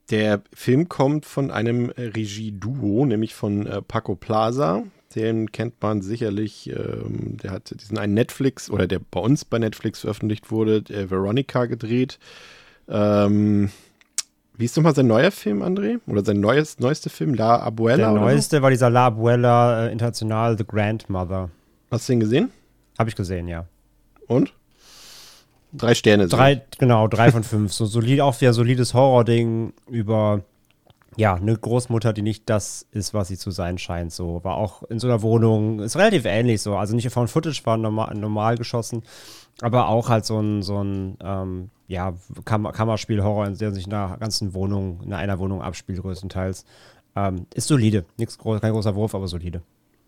Der 0.10 0.42
Film 0.54 0.90
kommt 0.90 1.26
von 1.26 1.52
einem 1.52 1.90
äh, 1.92 2.08
Regieduo, 2.08 3.06
nämlich 3.06 3.34
von 3.34 3.66
äh, 3.66 3.82
Paco 3.82 4.16
Plaza. 4.16 4.84
Den 5.16 5.52
kennt 5.52 5.82
man 5.82 6.02
sicherlich. 6.02 6.70
Ähm, 6.70 7.38
der 7.38 7.52
hat 7.52 7.74
diesen 7.80 7.98
einen 7.98 8.14
Netflix 8.14 8.70
oder 8.70 8.88
der 8.88 9.00
bei 9.00 9.20
uns 9.20 9.46
bei 9.46 9.60
Netflix 9.60 10.02
veröffentlicht 10.02 10.52
wurde, 10.52 10.82
der 10.82 11.10
Veronica 11.10 11.66
gedreht. 11.66 12.20
Ähm, 12.90 13.72
wie 14.62 14.66
ist 14.66 14.78
nochmal 14.78 14.94
sein 14.94 15.08
neuer 15.08 15.32
Film, 15.32 15.64
André? 15.64 16.00
Oder 16.06 16.24
sein 16.24 16.40
neues, 16.40 16.78
neuester 16.78 17.10
Film, 17.10 17.34
La 17.34 17.60
Abuela? 17.60 17.98
Der 17.98 18.12
oder 18.12 18.20
so? 18.20 18.26
neueste 18.28 18.62
war 18.62 18.70
dieser 18.70 18.92
La 18.92 19.08
Abuela 19.08 19.88
äh, 19.88 19.92
International, 19.92 20.56
The 20.56 20.64
Grandmother. 20.64 21.50
Hast 21.90 22.08
du 22.08 22.14
den 22.14 22.20
gesehen? 22.20 22.52
Habe 23.00 23.10
ich 23.10 23.16
gesehen, 23.16 23.48
ja. 23.48 23.66
Und? 24.28 24.54
Drei 25.74 25.96
Sterne. 25.96 26.28
Drei, 26.28 26.62
genau, 26.78 27.08
drei 27.08 27.32
von 27.32 27.42
fünf. 27.52 27.74
So 27.74 27.88
solid, 27.88 28.22
auch 28.22 28.40
wieder 28.40 28.54
solides 28.54 28.94
Horror-Ding 28.94 29.74
über 29.90 30.44
ja, 31.18 31.34
eine 31.34 31.58
Großmutter, 31.58 32.14
die 32.14 32.22
nicht 32.22 32.48
das 32.48 32.86
ist, 32.92 33.16
was 33.16 33.30
sie 33.30 33.38
zu 33.38 33.50
sein 33.50 33.80
scheint. 33.80 34.14
So 34.14 34.44
war 34.44 34.58
auch 34.58 34.84
in 34.84 35.00
so 35.00 35.08
einer 35.08 35.24
Wohnung, 35.24 35.80
ist 35.80 35.98
relativ 35.98 36.26
ähnlich 36.26 36.62
so. 36.62 36.76
Also 36.76 36.96
nicht 36.96 37.10
von 37.10 37.28
Footage 37.28 37.66
war 37.66 37.78
normal, 37.78 38.14
normal 38.16 38.58
geschossen, 38.58 39.02
aber 39.62 39.88
auch 39.88 40.10
halt 40.10 40.26
so 40.26 40.40
ein, 40.40 40.64
so 40.64 40.84
ein 40.84 41.18
ähm, 41.24 41.70
ja, 41.88 42.14
Kam 42.46 42.72
Kammerspiel-Horror, 42.72 43.48
in 43.48 43.58
der 43.58 43.72
sich 43.72 43.86
in 43.86 43.94
einer 43.94 44.18
ganzen 44.18 44.54
Wohnung, 44.54 45.02
in 45.04 45.14
einer 45.14 45.40
Wohnung 45.40 45.62
abspielt, 45.62 46.02
größtenteils. 46.02 46.66
Ähm, 47.16 47.46
ist 47.54 47.68
solide. 47.68 48.06
Nix 48.18 48.38
groß, 48.38 48.62
kein 48.62 48.72
großer 48.72 48.96
Wurf, 48.96 49.14
aber 49.14 49.28
solide. 49.28 49.62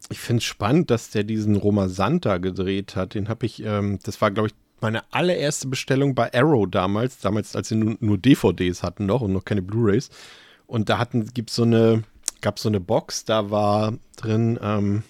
Ich 0.09 0.19
finde 0.19 0.39
es 0.39 0.45
spannend, 0.45 0.89
dass 0.89 1.11
der 1.11 1.23
diesen 1.23 1.55
Roma 1.55 1.89
Santa 1.89 2.37
gedreht 2.37 2.95
hat. 2.95 3.13
Den 3.13 3.29
habe 3.29 3.45
ich, 3.45 3.63
ähm, 3.63 3.99
das 4.03 4.21
war, 4.21 4.31
glaube 4.31 4.47
ich, 4.47 4.53
meine 4.81 5.03
allererste 5.11 5.67
Bestellung 5.67 6.13
bei 6.13 6.33
Arrow 6.33 6.69
damals, 6.69 7.19
damals, 7.19 7.55
als 7.55 7.69
sie 7.69 7.75
nur, 7.75 7.95
nur 7.99 8.17
DVDs 8.17 8.83
hatten 8.83 9.05
noch 9.05 9.21
und 9.21 9.31
noch 9.31 9.45
keine 9.45 9.61
Blu-Rays. 9.61 10.09
Und 10.67 10.89
da 10.89 10.97
hatten, 10.97 11.25
gibt's 11.33 11.55
so 11.55 11.63
eine, 11.63 12.03
gab 12.41 12.59
so 12.59 12.69
eine 12.69 12.79
Box, 12.79 13.25
da 13.25 13.49
war 13.49 13.93
drin, 14.17 14.59
ähm, 14.61 15.03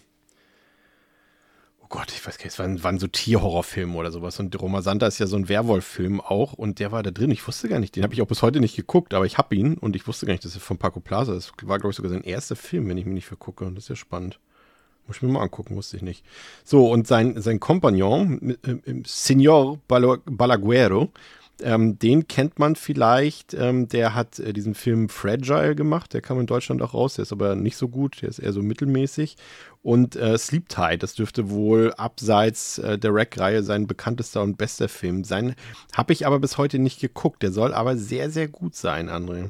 ich 2.23 2.27
weiß 2.27 2.37
gar 2.37 2.45
nicht, 2.45 2.53
es 2.53 2.59
waren, 2.59 2.83
waren 2.83 2.99
so 2.99 3.07
Tierhorrorfilme 3.07 3.97
oder 3.97 4.09
sowas. 4.09 4.39
Und 4.39 4.57
Roma 4.61 4.81
Santa 4.81 5.07
ist 5.07 5.19
ja 5.19 5.27
so 5.27 5.35
ein 5.35 5.49
Werwolf-Film 5.49 6.21
auch 6.21 6.53
und 6.53 6.79
der 6.79 6.93
war 6.93 7.03
da 7.03 7.11
drin. 7.11 7.31
Ich 7.31 7.45
wusste 7.45 7.67
gar 7.67 7.79
nicht, 7.79 7.97
den 7.97 8.03
habe 8.03 8.13
ich 8.13 8.21
auch 8.21 8.27
bis 8.27 8.41
heute 8.41 8.61
nicht 8.61 8.77
geguckt, 8.77 9.13
aber 9.13 9.25
ich 9.25 9.37
habe 9.37 9.53
ihn 9.55 9.73
und 9.73 9.97
ich 9.97 10.07
wusste 10.07 10.25
gar 10.25 10.31
nicht, 10.31 10.45
dass 10.45 10.55
er 10.55 10.61
von 10.61 10.77
Paco 10.77 11.01
Plaza 11.01 11.35
ist. 11.35 11.51
War, 11.63 11.79
glaube 11.79 11.89
ich, 11.91 11.97
sogar 11.97 12.11
sein 12.11 12.23
erster 12.23 12.55
Film, 12.55 12.87
wenn 12.87 12.97
ich 12.97 13.05
mich 13.05 13.13
nicht 13.13 13.25
vergucke. 13.25 13.65
Und 13.65 13.75
das 13.75 13.83
ist 13.85 13.89
ja 13.89 13.95
spannend. 13.97 14.39
Muss 15.05 15.17
ich 15.17 15.21
mir 15.21 15.33
mal 15.33 15.41
angucken, 15.41 15.75
wusste 15.75 15.97
ich 15.97 16.01
nicht. 16.01 16.23
So, 16.63 16.89
und 16.89 17.07
sein, 17.07 17.41
sein 17.41 17.59
Kompagnon, 17.59 18.55
äh, 18.65 18.71
äh, 18.71 19.03
Signor 19.05 19.79
Balo- 19.89 20.21
Balaguero, 20.25 21.11
ähm, 21.63 21.97
den 21.97 22.27
kennt 22.27 22.59
man 22.59 22.75
vielleicht. 22.75 23.53
Ähm, 23.53 23.87
der 23.87 24.13
hat 24.13 24.39
äh, 24.39 24.53
diesen 24.53 24.75
Film 24.75 25.09
Fragile 25.09 25.75
gemacht. 25.75 26.13
Der 26.13 26.21
kam 26.21 26.39
in 26.39 26.45
Deutschland 26.45 26.81
auch 26.81 26.93
raus. 26.93 27.15
Der 27.15 27.23
ist 27.23 27.31
aber 27.31 27.55
nicht 27.55 27.77
so 27.77 27.87
gut. 27.87 28.21
Der 28.21 28.29
ist 28.29 28.39
eher 28.39 28.53
so 28.53 28.61
mittelmäßig. 28.61 29.37
Und 29.81 30.15
äh, 30.15 30.37
Sleep 30.37 30.69
Tide, 30.69 30.99
das 30.99 31.15
dürfte 31.15 31.49
wohl 31.49 31.93
abseits 31.97 32.77
äh, 32.77 32.97
der 32.97 33.13
Rack-Reihe 33.13 33.63
sein 33.63 33.87
bekanntester 33.87 34.41
und 34.41 34.57
bester 34.57 34.87
Film 34.87 35.23
sein. 35.23 35.55
Habe 35.93 36.13
ich 36.13 36.25
aber 36.25 36.39
bis 36.39 36.57
heute 36.57 36.79
nicht 36.79 37.01
geguckt. 37.01 37.43
Der 37.43 37.51
soll 37.51 37.73
aber 37.73 37.97
sehr, 37.97 38.29
sehr 38.29 38.47
gut 38.47 38.75
sein, 38.75 39.09
André. 39.09 39.49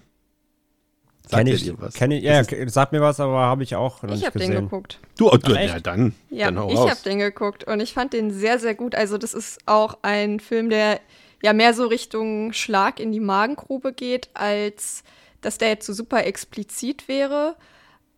Sagt 1.25 1.37
Kenn 1.37 1.47
er 1.47 1.53
ich, 1.53 1.63
dir 1.63 1.79
was? 1.79 1.93
kenn 1.93 2.11
ich, 2.11 2.23
ja, 2.23 2.43
sagt 2.67 2.91
mir 2.91 2.99
was, 2.99 3.19
aber 3.21 3.41
habe 3.43 3.63
ich 3.63 3.75
auch 3.75 4.03
noch 4.03 4.13
Ich 4.13 4.25
habe 4.25 4.39
den 4.39 4.51
geguckt. 4.51 4.99
Du, 5.17 5.31
oh, 5.31 5.37
du 5.37 5.53
ja, 5.53 5.79
dann, 5.79 6.13
Ja, 6.29 6.47
dann 6.47 6.59
hau 6.59 6.73
ich 6.73 6.79
habe 6.79 6.99
den 7.05 7.19
geguckt 7.19 7.63
und 7.63 7.79
ich 7.79 7.93
fand 7.93 8.11
den 8.11 8.31
sehr, 8.31 8.59
sehr 8.59 8.75
gut. 8.75 8.93
Also 8.93 9.17
das 9.17 9.33
ist 9.33 9.59
auch 9.65 9.99
ein 10.01 10.41
Film, 10.41 10.69
der 10.69 10.99
ja 11.43 11.53
mehr 11.53 11.73
so 11.73 11.85
Richtung 11.85 12.53
Schlag 12.53 12.99
in 12.99 13.11
die 13.11 13.19
Magengrube 13.19 13.93
geht, 13.93 14.29
als 14.33 15.03
dass 15.41 15.57
der 15.57 15.69
jetzt 15.69 15.85
so 15.85 15.93
super 15.93 16.25
explizit 16.25 17.07
wäre. 17.07 17.55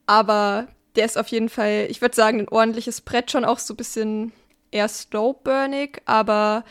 Aber 0.05 0.67
der 0.95 1.05
ist 1.05 1.17
auf 1.17 1.27
jeden 1.27 1.49
Fall, 1.49 1.87
ich 1.89 2.01
würde 2.01 2.15
sagen, 2.15 2.39
ein 2.39 2.49
ordentliches 2.49 3.01
Brett, 3.01 3.31
schon 3.31 3.43
auch 3.43 3.59
so 3.59 3.73
ein 3.73 3.77
bisschen 3.77 4.31
eher 4.71 4.87
slow-burnig, 4.87 6.01
aber 6.05 6.63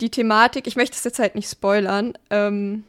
die 0.00 0.10
Thematik, 0.10 0.66
ich 0.66 0.76
möchte 0.76 0.96
es 0.96 1.04
jetzt 1.04 1.18
halt 1.18 1.34
nicht 1.34 1.50
spoilern, 1.50 2.14
ähm, 2.30 2.84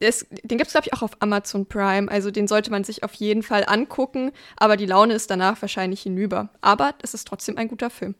es, 0.00 0.26
den 0.30 0.58
gibt 0.58 0.66
es, 0.66 0.72
glaube 0.72 0.86
ich, 0.86 0.92
auch 0.92 1.02
auf 1.02 1.16
Amazon 1.20 1.66
Prime. 1.66 2.10
Also 2.10 2.30
den 2.30 2.46
sollte 2.46 2.70
man 2.70 2.84
sich 2.84 3.02
auf 3.04 3.14
jeden 3.14 3.42
Fall 3.42 3.64
angucken. 3.66 4.32
Aber 4.56 4.76
die 4.76 4.86
Laune 4.86 5.14
ist 5.14 5.30
danach 5.30 5.62
wahrscheinlich 5.62 6.02
hinüber. 6.02 6.50
Aber 6.60 6.94
es 7.00 7.14
ist 7.14 7.26
trotzdem 7.26 7.56
ein 7.56 7.68
guter 7.68 7.90
Film. 7.90 8.14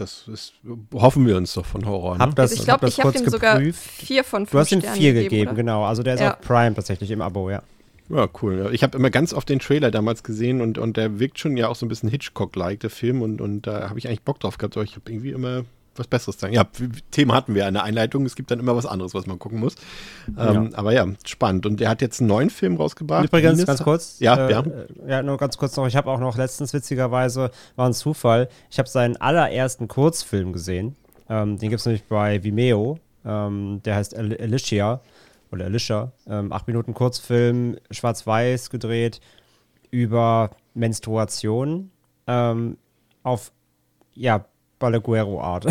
Das 0.00 0.26
ist, 0.28 0.54
hoffen 0.94 1.26
wir 1.26 1.36
uns 1.36 1.52
doch 1.54 1.66
von 1.66 1.84
Horror. 1.84 2.14
Ne? 2.16 2.20
Hab 2.24 2.34
das, 2.34 2.50
also 2.52 2.60
ich 2.62 2.64
glaube, 2.66 2.80
das 2.86 2.96
ich 2.96 3.04
habe 3.04 3.12
dem 3.12 3.28
sogar 3.28 3.60
vier 3.60 4.24
von 4.24 4.46
fünf 4.46 4.50
Du 4.52 4.58
hast 4.58 4.72
ihm 4.72 4.80
vier 4.82 5.12
gegeben, 5.12 5.48
oder? 5.48 5.56
genau. 5.56 5.84
Also 5.84 6.02
der 6.02 6.14
ist 6.14 6.20
Ja. 6.20 6.32
auf 6.34 6.40
Prime 6.40 6.74
tatsächlich 6.74 7.10
im 7.10 7.20
Abo, 7.20 7.50
ja. 7.50 7.62
Ja, 8.08 8.26
cool. 8.42 8.70
Ich 8.72 8.82
habe 8.82 8.96
immer 8.98 9.10
ganz 9.10 9.32
oft 9.32 9.48
den 9.48 9.60
Trailer 9.60 9.90
damals 9.90 10.24
gesehen 10.24 10.60
und, 10.60 10.78
und 10.78 10.96
der 10.96 11.20
wirkt 11.20 11.38
schon 11.38 11.56
ja 11.56 11.68
auch 11.68 11.76
so 11.76 11.86
ein 11.86 11.88
bisschen 11.88 12.08
Hitchcock-like, 12.08 12.80
der 12.80 12.90
Film. 12.90 13.22
Und, 13.22 13.40
und 13.40 13.66
da 13.66 13.88
habe 13.88 13.98
ich 14.00 14.08
eigentlich 14.08 14.22
Bock 14.22 14.40
drauf 14.40 14.58
gehabt, 14.58 14.76
aber 14.76 14.84
ich 14.84 14.96
habe 14.96 15.08
irgendwie 15.10 15.30
immer 15.30 15.64
was 16.00 16.08
Besseres 16.08 16.40
sagen. 16.40 16.52
Ja, 16.52 16.64
Thema 17.12 17.34
hatten 17.34 17.54
wir 17.54 17.68
in 17.68 17.74
der 17.74 17.84
Einleitung. 17.84 18.26
Es 18.26 18.34
gibt 18.34 18.50
dann 18.50 18.58
immer 18.58 18.74
was 18.74 18.86
anderes, 18.86 19.14
was 19.14 19.26
man 19.26 19.38
gucken 19.38 19.60
muss. 19.60 19.76
Ähm, 20.36 20.70
Aber 20.74 20.92
ja, 20.92 21.06
spannend. 21.24 21.66
Und 21.66 21.80
er 21.80 21.88
hat 21.88 22.02
jetzt 22.02 22.20
einen 22.20 22.28
neuen 22.28 22.50
Film 22.50 22.76
rausgebracht. 22.76 23.26
Übrigens, 23.26 23.52
Ines, 23.52 23.66
ganz 23.66 23.82
kurz. 23.82 24.18
Ja, 24.18 24.48
äh, 24.48 24.50
ja. 24.50 24.64
Ja, 25.06 25.22
nur 25.22 25.36
ganz 25.36 25.56
kurz 25.56 25.76
noch. 25.76 25.86
Ich 25.86 25.94
habe 25.94 26.10
auch 26.10 26.18
noch 26.18 26.36
letztens, 26.36 26.72
witzigerweise, 26.72 27.50
war 27.76 27.86
ein 27.86 27.92
Zufall, 27.92 28.48
ich 28.70 28.78
habe 28.78 28.88
seinen 28.88 29.16
allerersten 29.16 29.86
Kurzfilm 29.86 30.52
gesehen. 30.52 30.96
Ähm, 31.28 31.58
den 31.58 31.68
gibt 31.70 31.80
es 31.80 31.86
nämlich 31.86 32.04
bei 32.04 32.42
Vimeo. 32.42 32.98
Ähm, 33.24 33.80
der 33.84 33.96
heißt 33.96 34.16
Alicia 34.16 35.00
oder 35.52 35.66
Alicia. 35.66 36.12
Ähm, 36.26 36.52
acht 36.52 36.66
Minuten 36.66 36.94
Kurzfilm, 36.94 37.76
schwarz-weiß 37.90 38.70
gedreht 38.70 39.20
über 39.90 40.50
Menstruation 40.74 41.90
ähm, 42.26 42.76
auf 43.22 43.52
ja, 44.14 44.44
Balaguero-Art. 44.80 45.66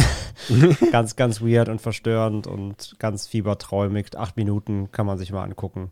ganz, 0.91 1.17
ganz 1.17 1.41
weird 1.41 1.67
und 1.67 1.81
verstörend 1.81 2.47
und 2.47 2.95
ganz 2.99 3.27
fieberträumig. 3.27 4.17
Acht 4.17 4.37
Minuten 4.37 4.89
kann 4.93 5.05
man 5.05 5.17
sich 5.17 5.33
mal 5.33 5.43
angucken. 5.43 5.91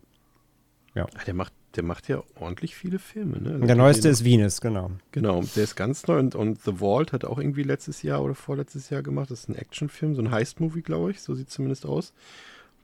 Ja. 0.94 1.06
Der 1.26 1.34
macht, 1.34 1.52
der 1.76 1.84
macht 1.84 2.08
ja 2.08 2.22
ordentlich 2.40 2.74
viele 2.74 2.98
Filme. 2.98 3.40
Ne? 3.40 3.50
Also 3.54 3.66
der 3.66 3.76
neueste 3.76 4.08
ist 4.08 4.24
Venus, 4.24 4.60
genau. 4.60 4.92
Genau, 5.12 5.42
der 5.54 5.64
ist 5.64 5.76
ganz 5.76 6.06
neu 6.06 6.18
und, 6.18 6.34
und 6.34 6.62
The 6.62 6.78
Vault 6.78 7.12
hat 7.12 7.24
auch 7.24 7.38
irgendwie 7.38 7.62
letztes 7.62 8.02
Jahr 8.02 8.22
oder 8.22 8.34
vorletztes 8.34 8.88
Jahr 8.88 9.02
gemacht. 9.02 9.30
Das 9.30 9.40
ist 9.40 9.48
ein 9.48 9.54
Actionfilm, 9.54 10.14
so 10.14 10.22
ein 10.22 10.30
Heist-Movie, 10.30 10.82
glaube 10.82 11.10
ich. 11.10 11.20
So 11.20 11.34
sieht 11.34 11.48
es 11.48 11.54
zumindest 11.54 11.84
aus. 11.84 12.14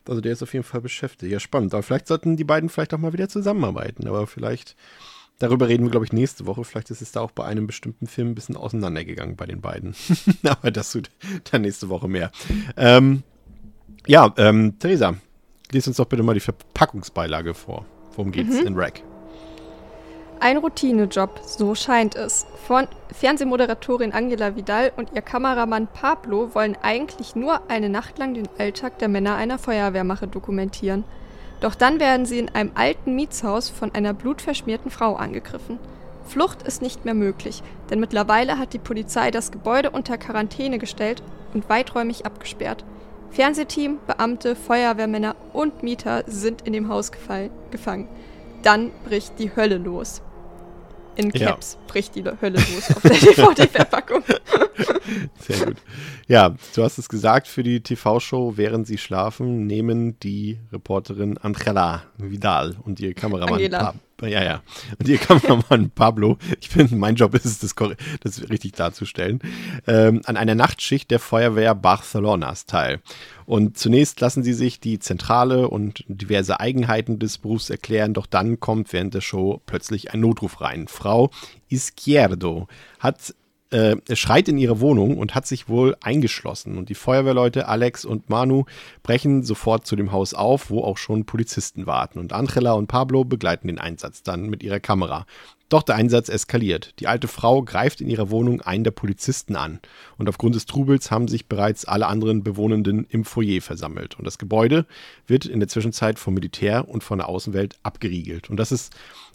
Also 0.06 0.20
der 0.20 0.32
ist 0.32 0.42
auf 0.42 0.52
jeden 0.52 0.64
Fall 0.64 0.82
beschäftigt. 0.82 1.32
Ja, 1.32 1.40
spannend. 1.40 1.72
Aber 1.72 1.82
vielleicht 1.82 2.08
sollten 2.08 2.36
die 2.36 2.44
beiden 2.44 2.68
vielleicht 2.68 2.92
auch 2.92 2.98
mal 2.98 3.14
wieder 3.14 3.28
zusammenarbeiten. 3.28 4.06
Aber 4.06 4.26
vielleicht 4.26 4.76
Darüber 5.38 5.68
reden 5.68 5.84
wir, 5.84 5.90
glaube 5.90 6.06
ich, 6.06 6.12
nächste 6.12 6.46
Woche. 6.46 6.64
Vielleicht 6.64 6.90
ist 6.90 7.02
es 7.02 7.12
da 7.12 7.20
auch 7.20 7.32
bei 7.32 7.44
einem 7.44 7.66
bestimmten 7.66 8.06
Film 8.06 8.30
ein 8.30 8.34
bisschen 8.34 8.56
auseinandergegangen 8.56 9.36
bei 9.36 9.46
den 9.46 9.60
beiden. 9.60 9.94
Aber 10.44 10.70
das 10.70 10.92
tut 10.92 11.10
dann 11.50 11.62
nächste 11.62 11.88
Woche 11.88 12.08
mehr. 12.08 12.30
Ähm, 12.76 13.24
ja, 14.06 14.32
ähm, 14.36 14.78
Theresa, 14.78 15.14
lies 15.72 15.88
uns 15.88 15.96
doch 15.96 16.06
bitte 16.06 16.22
mal 16.22 16.34
die 16.34 16.40
Verpackungsbeilage 16.40 17.54
vor. 17.54 17.84
Worum 18.14 18.30
geht's 18.30 18.60
mhm. 18.60 18.66
in 18.68 18.74
Rack? 18.76 19.02
Ein 20.40 20.58
Routinejob, 20.58 21.40
so 21.44 21.74
scheint 21.74 22.16
es. 22.16 22.46
Von 22.66 22.86
Fernsehmoderatorin 23.12 24.12
Angela 24.12 24.56
Vidal 24.56 24.92
und 24.96 25.12
ihr 25.14 25.22
Kameramann 25.22 25.88
Pablo 25.88 26.54
wollen 26.54 26.76
eigentlich 26.82 27.34
nur 27.34 27.70
eine 27.70 27.88
Nacht 27.88 28.18
lang 28.18 28.34
den 28.34 28.48
Alltag 28.58 28.98
der 28.98 29.08
Männer 29.08 29.36
einer 29.36 29.58
Feuerwehrmache 29.58 30.28
dokumentieren. 30.28 31.04
Doch 31.64 31.74
dann 31.74 31.98
werden 31.98 32.26
sie 32.26 32.38
in 32.38 32.50
einem 32.50 32.72
alten 32.74 33.14
Mietshaus 33.14 33.70
von 33.70 33.94
einer 33.94 34.12
blutverschmierten 34.12 34.90
Frau 34.90 35.14
angegriffen. 35.14 35.78
Flucht 36.26 36.62
ist 36.64 36.82
nicht 36.82 37.06
mehr 37.06 37.14
möglich, 37.14 37.62
denn 37.88 38.00
mittlerweile 38.00 38.58
hat 38.58 38.74
die 38.74 38.78
Polizei 38.78 39.30
das 39.30 39.50
Gebäude 39.50 39.90
unter 39.90 40.18
Quarantäne 40.18 40.76
gestellt 40.76 41.22
und 41.54 41.70
weiträumig 41.70 42.26
abgesperrt. 42.26 42.84
Fernsehteam, 43.30 43.96
Beamte, 44.06 44.56
Feuerwehrmänner 44.56 45.36
und 45.54 45.82
Mieter 45.82 46.24
sind 46.26 46.60
in 46.66 46.74
dem 46.74 46.90
Haus 46.90 47.10
gefangen. 47.70 48.08
Dann 48.62 48.90
bricht 49.06 49.38
die 49.38 49.56
Hölle 49.56 49.78
los. 49.78 50.20
In 51.16 51.32
Caps 51.32 51.74
ja. 51.74 51.86
bricht 51.86 52.14
die 52.14 52.24
Hölle 52.24 52.58
los 52.58 52.96
auf 52.96 53.02
der 53.02 53.12
DVD-Verpackung. 53.12 54.22
Sehr 55.40 55.66
gut. 55.66 55.76
Ja, 56.26 56.54
du 56.74 56.82
hast 56.82 56.98
es 56.98 57.08
gesagt, 57.08 57.46
für 57.46 57.62
die 57.62 57.80
TV-Show, 57.80 58.54
während 58.56 58.86
sie 58.86 58.98
schlafen, 58.98 59.66
nehmen 59.66 60.18
die 60.20 60.58
Reporterin 60.72 61.38
Angela 61.38 62.04
Vidal 62.16 62.76
und 62.82 63.00
ihr 63.00 63.14
Kameramann 63.14 63.54
Angela. 63.54 63.94
Ja, 64.26 64.42
ja. 64.42 64.62
Und 64.98 65.08
ihr 65.08 65.18
Kameramann 65.18 65.90
Pablo, 65.90 66.38
ich 66.60 66.68
finde, 66.68 66.96
mein 66.96 67.16
Job 67.16 67.34
ist 67.34 67.44
es, 67.44 67.58
das, 67.58 67.74
das 68.20 68.48
richtig 68.48 68.72
darzustellen, 68.72 69.40
ähm, 69.86 70.22
an 70.24 70.36
einer 70.36 70.54
Nachtschicht 70.54 71.10
der 71.10 71.18
Feuerwehr 71.18 71.74
Barcelonas 71.74 72.66
teil. 72.66 73.00
Und 73.46 73.76
zunächst 73.76 74.20
lassen 74.20 74.42
sie 74.42 74.54
sich 74.54 74.80
die 74.80 74.98
Zentrale 74.98 75.68
und 75.68 76.04
diverse 76.08 76.60
Eigenheiten 76.60 77.18
des 77.18 77.38
Berufs 77.38 77.70
erklären, 77.70 78.14
doch 78.14 78.26
dann 78.26 78.60
kommt 78.60 78.92
während 78.92 79.14
der 79.14 79.20
Show 79.20 79.60
plötzlich 79.66 80.12
ein 80.12 80.20
Notruf 80.20 80.60
rein. 80.60 80.88
Frau 80.88 81.30
Izquierdo 81.68 82.68
hat 82.98 83.34
äh, 83.74 83.96
schreit 84.14 84.48
in 84.48 84.56
ihre 84.56 84.78
Wohnung 84.78 85.18
und 85.18 85.34
hat 85.34 85.48
sich 85.48 85.68
wohl 85.68 85.96
eingeschlossen. 86.00 86.78
Und 86.78 86.90
die 86.90 86.94
Feuerwehrleute 86.94 87.66
Alex 87.66 88.04
und 88.04 88.30
Manu 88.30 88.66
brechen 89.02 89.42
sofort 89.42 89.84
zu 89.84 89.96
dem 89.96 90.12
Haus 90.12 90.32
auf, 90.32 90.70
wo 90.70 90.84
auch 90.84 90.96
schon 90.96 91.24
Polizisten 91.24 91.84
warten. 91.84 92.20
Und 92.20 92.32
Angela 92.32 92.74
und 92.74 92.86
Pablo 92.86 93.24
begleiten 93.24 93.66
den 93.66 93.80
Einsatz 93.80 94.22
dann 94.22 94.48
mit 94.48 94.62
ihrer 94.62 94.78
Kamera. 94.78 95.26
Doch 95.70 95.82
der 95.82 95.96
Einsatz 95.96 96.28
eskaliert. 96.28 96.94
Die 97.00 97.08
alte 97.08 97.26
Frau 97.26 97.62
greift 97.62 98.00
in 98.00 98.08
ihrer 98.08 98.30
Wohnung 98.30 98.60
einen 98.60 98.84
der 98.84 98.92
Polizisten 98.92 99.56
an. 99.56 99.80
Und 100.18 100.28
aufgrund 100.28 100.54
des 100.54 100.66
Trubels 100.66 101.10
haben 101.10 101.26
sich 101.26 101.48
bereits 101.48 101.84
alle 101.84 102.06
anderen 102.06 102.44
Bewohnenden 102.44 103.06
im 103.08 103.24
Foyer 103.24 103.60
versammelt. 103.60 104.16
Und 104.16 104.24
das 104.24 104.38
Gebäude 104.38 104.86
wird 105.26 105.46
in 105.46 105.58
der 105.58 105.68
Zwischenzeit 105.68 106.20
vom 106.20 106.34
Militär 106.34 106.88
und 106.88 107.02
von 107.02 107.18
der 107.18 107.28
Außenwelt 107.28 107.74
abgeriegelt. 107.82 108.50
Und 108.50 108.58
das 108.58 108.70
ist 108.70 108.94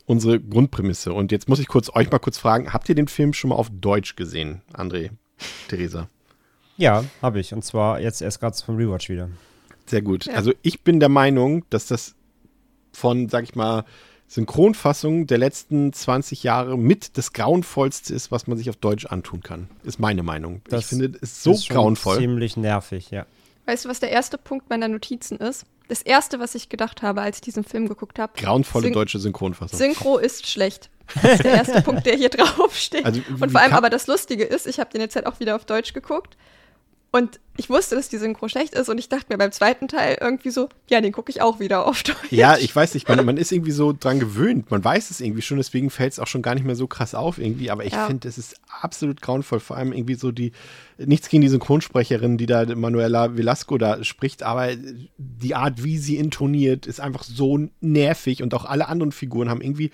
unsere 0.10 0.40
Grundprämisse. 0.40 1.14
Und 1.14 1.32
jetzt 1.32 1.48
muss 1.48 1.60
ich 1.60 1.68
kurz 1.68 1.92
euch 1.94 2.10
mal 2.10 2.18
kurz 2.18 2.40
fragen, 2.40 2.74
habt 2.74 2.90
ihr 2.90 2.96
den 2.96 3.08
Film 3.08 3.32
schon 3.34 3.52
mal 3.52 3.56
auf 3.56 3.70
Deutsch 3.72 4.16
gesehen, 4.16 4.64
André, 4.74 5.12
Theresa? 5.68 6.10
Ja, 6.78 7.04
habe 7.22 7.40
ich. 7.40 7.54
Und 7.54 7.64
zwar 7.64 8.02
jetzt 8.02 8.22
erst 8.22 8.40
gerade 8.40 8.58
vom 8.58 8.78
Rewatch 8.78 9.10
wieder. 9.10 9.30
Sehr 9.86 10.02
gut. 10.02 10.26
Ja. 10.26 10.34
Also 10.34 10.52
ich 10.64 10.82
bin 10.82 11.00
der 11.00 11.10
Meinung, 11.10 11.64
dass 11.70 11.86
das 11.86 12.16
von, 12.92 13.30
sag 13.30 13.44
ich 13.44 13.54
mal, 13.54 13.86
Synchronfassung 14.28 15.28
der 15.28 15.38
letzten 15.38 15.94
20 15.94 16.42
Jahre 16.42 16.76
mit 16.78 17.18
das 17.18 17.34
grauenvollste 17.34 18.14
ist, 18.14 18.32
was 18.32 18.48
man 18.48 18.58
sich 18.58 18.70
auf 18.70 18.78
Deutsch 18.78 19.06
antun 19.06 19.42
kann. 19.42 19.70
Ist 19.84 20.00
meine 20.00 20.24
Meinung. 20.24 20.62
Das 20.70 20.82
ich 20.82 20.86
finde 20.88 21.20
es 21.22 21.44
so 21.44 21.52
ist 21.52 21.70
grauenvoll. 21.70 22.18
Ziemlich 22.18 22.58
nervig, 22.58 23.12
ja. 23.12 23.28
Weißt 23.70 23.86
du, 23.86 23.90
was 23.90 24.00
der 24.00 24.10
erste 24.10 24.40
Punkt 24.40 24.72
meiner 24.72 24.88
Notizen 24.88 25.38
ist? 25.38 25.64
Das 25.90 26.02
erste, 26.02 26.40
was 26.40 26.56
ich 26.56 26.70
gedacht 26.70 27.04
habe, 27.04 27.22
als 27.22 27.38
ich 27.38 27.42
diesen 27.42 27.64
Film 27.64 27.88
geguckt 27.88 28.18
habe. 28.18 28.34
Grauenvolle 28.36 28.86
Syn 28.86 28.94
deutsche 28.94 29.20
Synchronfassung. 29.20 29.78
Synchro 29.78 30.18
ist 30.18 30.48
schlecht. 30.48 30.90
Das 31.22 31.34
ist 31.34 31.44
der 31.44 31.54
erste 31.54 31.82
Punkt, 31.84 32.08
der 32.08 32.16
hier 32.16 32.30
draufsteht. 32.30 33.06
Also, 33.06 33.22
und 33.40 33.52
vor 33.52 33.62
allem 33.62 33.74
aber 33.74 33.92
das 33.92 34.08
Lustige 34.08 34.44
ist, 34.44 34.66
ich 34.66 34.80
habe 34.80 34.90
den 34.90 35.02
jetzt 35.02 35.16
halt 35.16 35.28
auch 35.28 35.40
wieder 35.40 35.56
auf 35.56 35.66
Deutsch 35.66 35.94
geguckt. 35.94 36.36
Und 37.12 37.40
ich 37.58 37.70
wusste, 37.70 37.96
dass 37.96 38.08
die 38.08 38.18
Synchro 38.18 38.48
schlecht 38.48 38.76
ist 38.76 38.88
und 38.88 39.00
ich 39.00 39.10
dachte 39.10 39.26
mir 39.30 39.38
beim 39.38 39.52
zweiten 39.52 39.88
Teil 39.88 40.18
irgendwie 40.22 40.52
so, 40.52 40.70
ja, 40.90 41.02
den 41.02 41.12
gucke 41.12 41.32
ich 41.32 41.42
auch 41.42 41.60
wieder 41.60 41.88
auf 41.88 42.04
Deutsch. 42.04 42.18
Ja, 42.30 42.56
ich 42.58 42.74
weiß 42.76 42.94
nicht, 42.94 43.10
man, 43.10 43.26
man 43.26 43.38
ist 43.38 43.52
irgendwie 43.52 43.72
so 43.72 43.94
dran 43.94 44.20
gewöhnt. 44.20 44.70
Man 44.70 44.84
weiß 44.84 45.10
es 45.10 45.20
irgendwie 45.20 45.42
schon, 45.42 45.58
deswegen 45.58 45.90
fällt 45.90 46.14
es 46.14 46.20
auch 46.20 46.28
schon 46.28 46.44
gar 46.44 46.54
nicht 46.54 46.66
mehr 46.66 46.76
so 46.76 46.88
krass 46.88 47.16
auf 47.16 47.40
irgendwie. 47.40 47.72
Aber 47.72 47.84
ich 47.84 47.94
ja. 47.94 48.06
finde, 48.06 48.28
es 48.28 48.38
ist 48.38 48.56
absolut 48.82 49.22
grauenvoll. 49.22 49.60
Vor 49.60 49.76
allem 49.76 49.92
irgendwie 49.92 50.14
so 50.14 50.32
die, 50.32 50.52
nichts 50.98 51.30
gegen 51.30 51.42
die 51.42 51.50
Synchronsprecherin, 51.50 52.38
die 52.38 52.46
da 52.46 52.64
Manuela 52.76 53.36
Velasco 53.36 53.80
da 53.80 54.04
spricht, 54.04 54.44
aber 54.44 54.70
die 55.18 55.56
Art, 55.56 55.84
wie 55.84 55.98
sie 55.98 56.18
intoniert, 56.18 56.86
ist 56.86 57.02
einfach 57.02 57.24
so 57.24 57.70
nervig 57.82 58.44
und 58.44 58.54
auch 58.54 58.66
alle 58.66 58.88
anderen 58.88 59.12
Figuren 59.12 59.50
haben 59.50 59.62
irgendwie, 59.62 59.90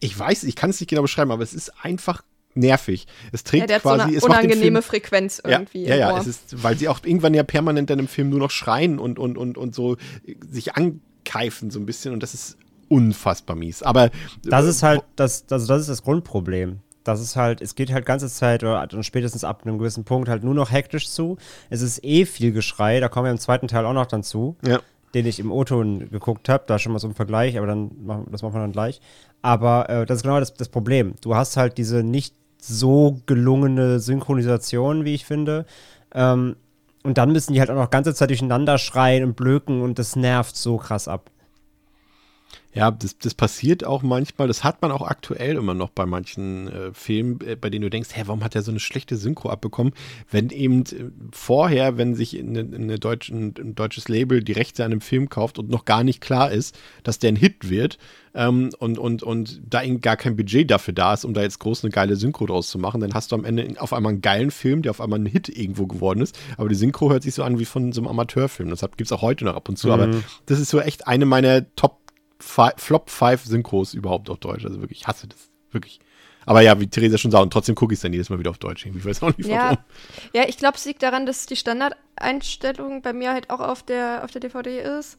ich 0.00 0.18
weiß, 0.18 0.42
ich 0.44 0.56
kann 0.56 0.70
es 0.70 0.80
nicht 0.80 0.90
genau 0.90 1.02
beschreiben, 1.02 1.30
aber 1.30 1.44
es 1.44 1.54
ist 1.54 1.72
einfach 1.84 2.22
nervig. 2.56 3.06
Es 3.32 3.44
trägt 3.44 3.62
ja, 3.62 3.66
der 3.66 3.80
quasi. 3.80 4.14
Hat 4.14 4.20
so 4.20 4.26
eine 4.28 4.38
unangenehme 4.38 4.82
Frequenz 4.82 5.40
irgendwie. 5.44 5.84
Ja, 5.84 5.96
ja, 5.96 6.10
ja 6.10 6.18
es 6.18 6.26
ist, 6.26 6.62
weil 6.62 6.76
sie 6.76 6.88
auch 6.88 7.00
irgendwann 7.04 7.34
ja 7.34 7.42
permanent 7.42 7.90
in 7.90 7.98
einem 7.98 8.08
Film 8.08 8.30
nur 8.30 8.38
noch 8.38 8.50
schreien 8.50 8.98
und, 8.98 9.18
und, 9.18 9.38
und, 9.38 9.58
und 9.58 9.74
so 9.74 9.96
sich 10.48 10.74
ankeifen 10.74 11.70
so 11.70 11.78
ein 11.78 11.86
bisschen 11.86 12.12
und 12.12 12.22
das 12.22 12.34
ist 12.34 12.58
unfassbar 12.88 13.56
mies. 13.56 13.82
Aber 13.82 14.10
das 14.44 14.66
ist 14.66 14.82
halt 14.82 15.02
das, 15.16 15.44
also 15.50 15.66
das 15.66 15.82
ist 15.82 15.90
das 15.90 16.02
Grundproblem. 16.02 16.80
Das 17.04 17.20
ist 17.20 17.36
halt, 17.36 17.60
es 17.60 17.76
geht 17.76 17.92
halt 17.92 18.04
ganze 18.04 18.28
Zeit 18.28 18.64
oder 18.64 18.88
spätestens 19.02 19.44
ab 19.44 19.62
einem 19.64 19.78
gewissen 19.78 20.04
Punkt 20.04 20.28
halt 20.28 20.42
nur 20.42 20.54
noch 20.54 20.72
hektisch 20.72 21.08
zu. 21.08 21.36
Es 21.70 21.80
ist 21.80 22.04
eh 22.04 22.26
viel 22.26 22.50
Geschrei, 22.50 22.98
da 22.98 23.08
kommen 23.08 23.26
wir 23.26 23.30
im 23.30 23.38
zweiten 23.38 23.68
Teil 23.68 23.86
auch 23.86 23.92
noch 23.92 24.06
dann 24.06 24.24
zu. 24.24 24.56
Ja 24.66 24.80
den 25.16 25.24
ich 25.24 25.40
im 25.40 25.50
O-Ton 25.50 26.10
geguckt 26.10 26.50
habe, 26.50 26.64
da 26.66 26.78
schon 26.78 26.92
mal 26.92 26.98
so 26.98 27.08
ein 27.08 27.14
Vergleich, 27.14 27.56
aber 27.56 27.66
dann 27.66 27.90
machen, 28.04 28.26
das 28.30 28.42
machen 28.42 28.54
wir 28.54 28.60
dann 28.60 28.72
gleich. 28.72 29.00
Aber 29.40 29.88
äh, 29.88 30.04
das 30.04 30.18
ist 30.18 30.22
genau 30.24 30.38
das, 30.40 30.52
das 30.52 30.68
Problem. 30.68 31.14
Du 31.22 31.34
hast 31.34 31.56
halt 31.56 31.78
diese 31.78 32.02
nicht 32.02 32.34
so 32.66 33.20
gelungene 33.26 34.00
Synchronisation, 34.00 35.04
wie 35.04 35.14
ich 35.14 35.24
finde. 35.24 35.66
Ähm, 36.14 36.56
und 37.02 37.18
dann 37.18 37.32
müssen 37.32 37.52
die 37.52 37.60
halt 37.60 37.70
auch 37.70 37.76
noch 37.76 37.90
ganze 37.90 38.14
Zeit 38.14 38.30
durcheinander 38.30 38.78
schreien 38.78 39.22
und 39.22 39.36
blöken 39.36 39.80
und 39.82 39.98
das 39.98 40.16
nervt 40.16 40.56
so 40.56 40.76
krass 40.76 41.06
ab. 41.06 41.30
Ja, 42.76 42.90
das, 42.90 43.16
das 43.16 43.32
passiert 43.32 43.84
auch 43.84 44.02
manchmal. 44.02 44.48
Das 44.48 44.62
hat 44.62 44.82
man 44.82 44.92
auch 44.92 45.00
aktuell 45.00 45.56
immer 45.56 45.72
noch 45.72 45.88
bei 45.88 46.04
manchen 46.04 46.68
äh, 46.68 46.92
Filmen, 46.92 47.40
äh, 47.40 47.56
bei 47.56 47.70
denen 47.70 47.84
du 47.84 47.90
denkst, 47.90 48.10
hä, 48.12 48.24
warum 48.26 48.44
hat 48.44 48.54
er 48.54 48.60
so 48.60 48.70
eine 48.70 48.80
schlechte 48.80 49.16
Synchro 49.16 49.48
abbekommen? 49.48 49.94
Wenn 50.30 50.50
eben 50.50 50.82
äh, 50.82 51.10
vorher, 51.32 51.96
wenn 51.96 52.14
sich 52.14 52.38
eine, 52.38 52.60
eine 52.60 52.98
deutschen, 52.98 53.54
ein 53.58 53.74
deutsches 53.74 54.08
Label 54.08 54.44
die 54.44 54.52
Rechte 54.52 54.84
an 54.84 54.92
einem 54.92 55.00
Film 55.00 55.30
kauft 55.30 55.58
und 55.58 55.70
noch 55.70 55.86
gar 55.86 56.04
nicht 56.04 56.20
klar 56.20 56.52
ist, 56.52 56.78
dass 57.02 57.18
der 57.18 57.32
ein 57.32 57.36
Hit 57.36 57.70
wird 57.70 57.96
ähm, 58.34 58.70
und, 58.78 58.98
und, 58.98 59.22
und 59.22 59.62
da 59.66 59.82
eben 59.82 60.02
gar 60.02 60.18
kein 60.18 60.36
Budget 60.36 60.70
dafür 60.70 60.92
da 60.92 61.14
ist, 61.14 61.24
um 61.24 61.32
da 61.32 61.40
jetzt 61.40 61.58
groß 61.58 61.82
eine 61.82 61.90
geile 61.90 62.16
Synchro 62.16 62.44
draus 62.44 62.68
zu 62.68 62.78
machen, 62.78 63.00
dann 63.00 63.14
hast 63.14 63.32
du 63.32 63.36
am 63.36 63.46
Ende 63.46 63.80
auf 63.80 63.94
einmal 63.94 64.12
einen 64.12 64.20
geilen 64.20 64.50
Film, 64.50 64.82
der 64.82 64.90
auf 64.90 65.00
einmal 65.00 65.18
ein 65.18 65.24
Hit 65.24 65.48
irgendwo 65.48 65.86
geworden 65.86 66.20
ist. 66.20 66.38
Aber 66.58 66.68
die 66.68 66.74
Synchro 66.74 67.10
hört 67.10 67.22
sich 67.22 67.32
so 67.32 67.42
an 67.42 67.58
wie 67.58 67.64
von 67.64 67.92
so 67.92 68.02
einem 68.02 68.08
Amateurfilm. 68.08 68.68
Deshalb 68.68 68.98
gibt 68.98 69.10
es 69.10 69.12
auch 69.12 69.22
heute 69.22 69.46
noch 69.46 69.56
ab 69.56 69.70
und 69.70 69.78
zu. 69.78 69.86
Mhm. 69.86 69.92
Aber 69.94 70.10
das 70.44 70.60
ist 70.60 70.68
so 70.68 70.78
echt 70.78 71.06
eine 71.06 71.24
meiner 71.24 71.74
Top 71.74 72.05
Flop 72.38 73.10
5 73.10 73.44
Synchros 73.44 73.94
überhaupt 73.94 74.30
auf 74.30 74.38
Deutsch. 74.38 74.64
Also 74.64 74.80
wirklich, 74.80 75.00
ich 75.00 75.06
hasse 75.06 75.26
das. 75.26 75.50
Wirklich. 75.70 76.00
Aber 76.46 76.60
ja, 76.60 76.78
wie 76.78 76.86
Theresa 76.86 77.18
schon 77.18 77.32
sagt, 77.32 77.42
und 77.42 77.52
trotzdem 77.52 77.74
gucke 77.74 77.92
ich 77.92 77.98
es 77.98 78.02
dann 78.02 78.12
jedes 78.12 78.30
Mal 78.30 78.38
wieder 78.38 78.50
auf 78.50 78.58
Deutsch. 78.58 78.86
Ich 78.86 79.04
weiß 79.04 79.22
auch 79.24 79.36
nicht 79.36 79.48
Ja, 79.48 79.64
warum. 79.64 79.78
ja 80.32 80.48
ich 80.48 80.56
glaube, 80.56 80.76
es 80.76 80.84
liegt 80.84 81.02
daran, 81.02 81.26
dass 81.26 81.46
die 81.46 81.56
Standardeinstellung 81.56 83.02
bei 83.02 83.12
mir 83.12 83.32
halt 83.32 83.50
auch 83.50 83.60
auf 83.60 83.82
der, 83.82 84.22
auf 84.24 84.30
der 84.30 84.40
DVD 84.40 84.78
ist. 84.80 85.18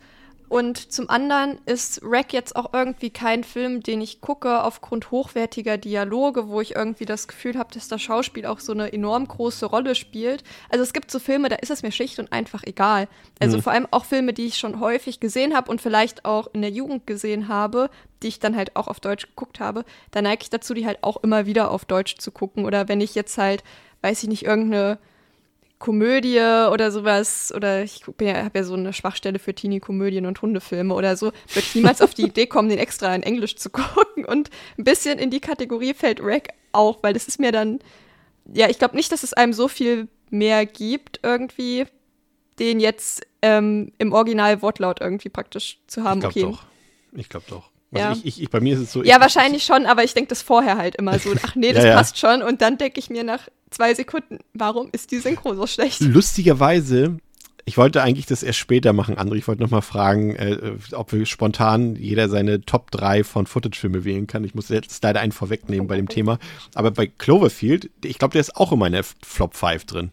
Und 0.50 0.94
zum 0.94 1.10
anderen 1.10 1.60
ist 1.66 2.00
Rack 2.04 2.32
jetzt 2.32 2.56
auch 2.56 2.74
irgendwie 2.74 3.10
kein 3.10 3.44
Film, 3.44 3.84
den 3.84 4.00
ich 4.00 4.22
gucke 4.22 4.64
aufgrund 4.64 5.12
hochwertiger 5.12 5.78
Dialoge, 5.78 6.48
wo 6.48 6.62
ich 6.62 6.76
irgendwie 6.76 7.06
das 7.06 7.28
Gefühl 7.28 7.58
habe, 7.58 7.74
dass 7.74 7.90
das 7.90 8.02
Schauspiel 8.02 8.46
auch 8.46 8.60
so 8.60 8.72
eine 8.72 8.94
enorm 8.94 9.28
große 9.28 9.66
Rolle 9.66 9.94
spielt. 9.94 10.44
Also 10.70 10.84
es 10.84 10.94
gibt 10.94 11.12
so 11.12 11.20
Filme, 11.20 11.50
da 11.50 11.58
ist 11.58 11.72
es 11.72 11.84
mir 11.84 11.92
schlicht 11.92 12.20
und 12.20 12.32
einfach 12.32 12.64
egal. 12.64 13.10
Also 13.42 13.62
vor 13.62 13.74
allem 13.74 13.88
auch 13.92 14.06
Filme, 14.06 14.32
die 14.32 14.46
ich 14.46 14.58
schon 14.58 14.80
häufig 14.80 15.20
gesehen 15.20 15.54
habe 15.54 15.70
und 15.70 15.82
vielleicht 15.82 16.24
auch 16.24 16.48
in 16.54 16.62
der 16.62 16.72
Jugend 16.72 17.06
gesehen 17.08 17.50
habe, 17.50 17.90
die 18.24 18.30
ich 18.30 18.40
dann 18.40 18.56
halt 18.56 18.76
auch 18.78 18.88
auf 18.88 19.02
Deutsch 19.02 19.28
geguckt 19.28 19.60
habe. 19.60 19.84
Da 20.12 20.22
neige 20.22 20.44
ich 20.44 20.50
dazu, 20.50 20.74
die 20.74 20.86
halt 20.86 21.04
auch 21.04 21.18
immer 21.24 21.46
wieder 21.46 21.72
auf 21.72 21.84
Deutsch 21.84 22.18
zu 22.18 22.32
gucken. 22.32 22.66
Oder 22.66 22.88
wenn 22.88 23.02
ich 23.02 23.16
jetzt 23.16 23.38
halt, 23.38 23.64
weiß 24.02 24.24
ich 24.24 24.30
nicht, 24.30 24.44
irgendeine 24.44 24.98
Komödie 25.80 26.40
oder 26.40 26.92
sowas, 26.92 27.54
oder 27.56 27.84
ich 27.84 28.02
ja, 28.20 28.44
habe 28.44 28.60
ja 28.60 28.64
so 28.64 28.74
eine 28.74 28.94
Schwachstelle 28.94 29.38
für 29.38 29.54
Teenie-Komödien 29.54 30.26
und 30.26 30.42
Hundefilme 30.42 30.94
oder 30.94 31.16
so, 31.16 31.28
würde 31.28 31.60
ich 31.60 31.76
niemals 31.76 32.02
auf 32.02 32.14
die 32.14 32.24
Idee 32.24 32.48
kommen, 32.48 32.70
den 32.70 32.80
extra 32.80 33.14
in 33.14 33.24
Englisch 33.24 33.56
zu 33.58 33.70
gucken. 33.72 34.26
Und 34.26 34.50
ein 34.78 34.84
bisschen 34.84 35.20
in 35.20 35.30
die 35.30 35.40
Kategorie 35.40 35.94
fällt 35.94 36.20
Rack 36.22 36.50
auch, 36.72 37.04
weil 37.04 37.14
das 37.14 37.28
ist 37.28 37.40
mir 37.40 37.52
dann, 37.52 37.80
ja, 38.52 38.70
ich 38.70 38.80
glaube 38.80 38.96
nicht, 38.96 39.12
dass 39.12 39.24
es 39.24 39.34
einem 39.34 39.54
so 39.54 39.68
viel 39.68 40.08
mehr 40.30 40.66
gibt, 40.66 41.20
irgendwie, 41.22 41.86
den 42.60 42.80
jetzt 42.80 43.26
ähm, 43.42 43.92
im 44.00 44.14
Original 44.14 44.62
Wortlaut 44.62 45.00
irgendwie 45.00 45.30
praktisch 45.30 45.80
zu 45.86 46.04
haben. 46.04 46.22
Ich 46.24 46.34
glaube 46.34 46.40
okay. 46.40 46.58
doch. 46.58 47.20
Ich 47.20 47.30
glaube 47.30 47.46
doch. 47.50 47.70
Also 47.94 48.06
Ja. 48.06 48.12
ich, 48.14 48.26
ich, 48.26 48.42
ich, 48.44 48.50
bei 48.50 48.60
mir 48.60 48.74
ist 48.76 48.82
es 48.82 48.92
so. 48.92 49.04
Ja, 49.04 49.16
ich, 49.16 49.22
wahrscheinlich 49.22 49.64
schon, 49.64 49.86
aber 49.86 50.04
ich 50.04 50.14
denke 50.14 50.30
das 50.30 50.42
vorher 50.42 50.78
halt 50.78 50.96
immer 50.96 51.18
so, 51.20 51.32
ach 51.46 51.56
nee, 51.56 51.72
das 51.74 51.84
Ja, 51.84 51.92
ja. 51.92 51.96
passt 51.98 52.18
schon. 52.18 52.42
Und 52.42 52.62
dann 52.62 52.78
denke 52.78 53.00
ich 53.00 53.10
mir 53.10 53.24
nach 53.24 53.48
zwei 53.70 53.94
Sekunden, 53.94 54.40
warum 54.54 54.90
ist 54.92 55.12
die 55.12 55.18
Synchro 55.20 55.54
so 55.56 55.68
schlecht? 55.68 56.02
Lustigerweise, 56.02 57.18
ich 57.66 57.78
wollte 57.78 58.02
eigentlich 58.02 58.26
das 58.26 58.44
erst 58.44 58.60
später 58.60 58.94
machen, 58.94 59.16
André. 59.18 59.36
Ich 59.36 59.48
wollte 59.48 59.62
noch 59.62 59.70
mal 59.72 59.82
fragen, 59.82 60.36
äh, 60.36 60.74
ob 60.94 61.12
wir 61.12 61.26
spontan 61.26 61.96
jeder 61.96 62.30
seine 62.30 62.62
Top 62.62 62.92
3 62.92 63.24
von 63.24 63.46
Footage-Filme 63.46 64.04
wählen 64.06 64.28
kann. 64.28 64.44
Ich 64.44 64.56
muss 64.56 64.70
jetzt 64.70 65.04
leider 65.04 65.20
einen 65.20 65.32
vorwegnehmen 65.34 65.88
bei 65.88 65.96
dem 65.98 66.08
Thema. 66.10 66.40
Aber 66.76 66.92
bei 66.92 67.08
Cloverfield, 67.08 67.90
ich 68.04 68.20
glaube, 68.20 68.34
der 68.34 68.42
ist 68.42 68.56
auch 68.56 68.72
in 68.72 68.80
meiner 68.80 69.02
Flop 69.26 69.56
5 69.56 69.86
drin. 69.86 70.12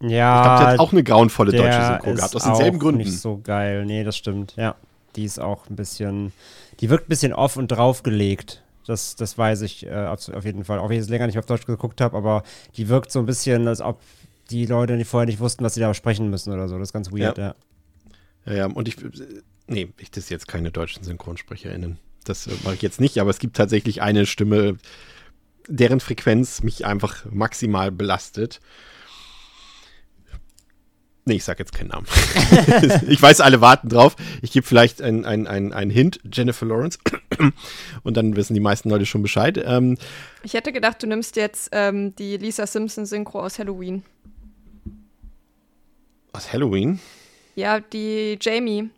Ja, 0.00 0.08
Ich 0.40 0.44
glaube, 0.44 0.58
der 0.60 0.66
hat 0.72 0.78
auch 0.78 0.92
eine 0.92 1.02
grauenvolle 1.04 1.52
deutsche 1.52 1.84
Synchro 1.86 2.10
ist 2.10 2.16
gehabt, 2.18 2.36
aus 2.36 2.42
denselben 2.44 2.76
auch 2.76 2.80
Gründen. 2.82 2.98
nicht 3.02 3.18
so 3.18 3.40
geil. 3.42 3.84
Nee, 3.86 4.04
das 4.04 4.16
stimmt. 4.16 4.54
Ja, 4.56 4.76
die 5.16 5.24
ist 5.24 5.38
auch 5.38 5.68
ein 5.68 5.76
bisschen, 5.76 6.32
die 6.80 6.90
wirkt 6.90 7.06
ein 7.06 7.08
bisschen 7.08 7.32
off 7.32 7.56
und 7.56 7.68
draufgelegt. 7.68 8.62
Das, 8.86 9.16
das 9.16 9.36
weiß 9.36 9.62
ich 9.62 9.86
äh, 9.86 10.06
auf, 10.06 10.44
jeden 10.44 10.64
Fall. 10.64 10.78
Auch 10.78 10.88
wenn 10.88 10.96
ich 10.96 11.02
es 11.02 11.08
länger 11.08 11.26
nicht 11.26 11.38
auf 11.38 11.46
Deutsch 11.46 11.66
geguckt 11.66 12.00
habe, 12.00 12.16
aber 12.16 12.44
die 12.76 12.88
wirkt 12.88 13.10
so 13.10 13.18
ein 13.18 13.26
bisschen, 13.26 13.66
als 13.66 13.80
ob 13.80 14.00
die 14.50 14.66
Leute 14.66 14.96
die 14.96 15.04
vorher 15.04 15.26
nicht 15.26 15.40
wussten, 15.40 15.64
was 15.64 15.74
sie 15.74 15.80
da 15.80 15.92
sprechen 15.92 16.30
müssen 16.30 16.52
oder 16.52 16.68
so. 16.68 16.78
Das 16.78 16.90
ist 16.90 16.92
ganz 16.92 17.10
weird, 17.10 17.36
ja. 17.36 17.54
Ja, 18.46 18.54
ja, 18.54 18.66
und 18.66 18.86
ich, 18.86 18.96
nee, 19.66 19.88
ich 19.98 20.12
das 20.12 20.28
jetzt 20.28 20.46
keine 20.46 20.70
deutschen 20.70 21.02
SynchronsprecherInnen. 21.02 21.98
Das 22.24 22.46
äh, 22.46 22.52
mache 22.62 22.74
ich 22.74 22.82
jetzt 22.82 23.00
nicht, 23.00 23.18
aber 23.18 23.30
es 23.30 23.40
gibt 23.40 23.56
tatsächlich 23.56 24.02
eine 24.02 24.24
Stimme, 24.24 24.76
deren 25.68 25.98
Frequenz 25.98 26.62
mich 26.62 26.86
einfach 26.86 27.24
maximal 27.30 27.90
belastet. 27.90 28.60
Nee, 31.28 31.34
ich 31.34 31.44
sag 31.44 31.58
jetzt 31.58 31.72
keinen 31.74 31.88
Namen. 31.88 32.06
ich 33.08 33.20
weiß, 33.20 33.40
alle 33.40 33.60
warten 33.60 33.88
drauf. 33.88 34.14
Ich 34.42 34.52
gebe 34.52 34.64
vielleicht 34.64 35.02
einen 35.02 35.24
ein, 35.24 35.72
ein 35.72 35.90
Hint, 35.90 36.20
Jennifer 36.32 36.64
Lawrence. 36.66 37.00
Und 38.04 38.16
dann 38.16 38.36
wissen 38.36 38.54
die 38.54 38.60
meisten 38.60 38.88
Leute 38.90 39.06
schon 39.06 39.22
Bescheid. 39.22 39.60
Ähm, 39.66 39.98
Ich 40.44 40.54
hätte 40.54 40.72
gedacht, 40.72 41.02
du 41.02 41.08
nimmst 41.08 41.34
jetzt 41.34 41.70
ähm, 41.72 42.14
die 42.14 42.36
Lisa 42.36 42.64
Simpson 42.68 43.06
Synchro 43.06 43.40
aus 43.40 43.58
Halloween. 43.58 44.04
aus 46.32 46.52
Halloween. 46.52 47.00
Ja, 47.56 47.80
die 47.80 48.38
Jamie. 48.40 48.90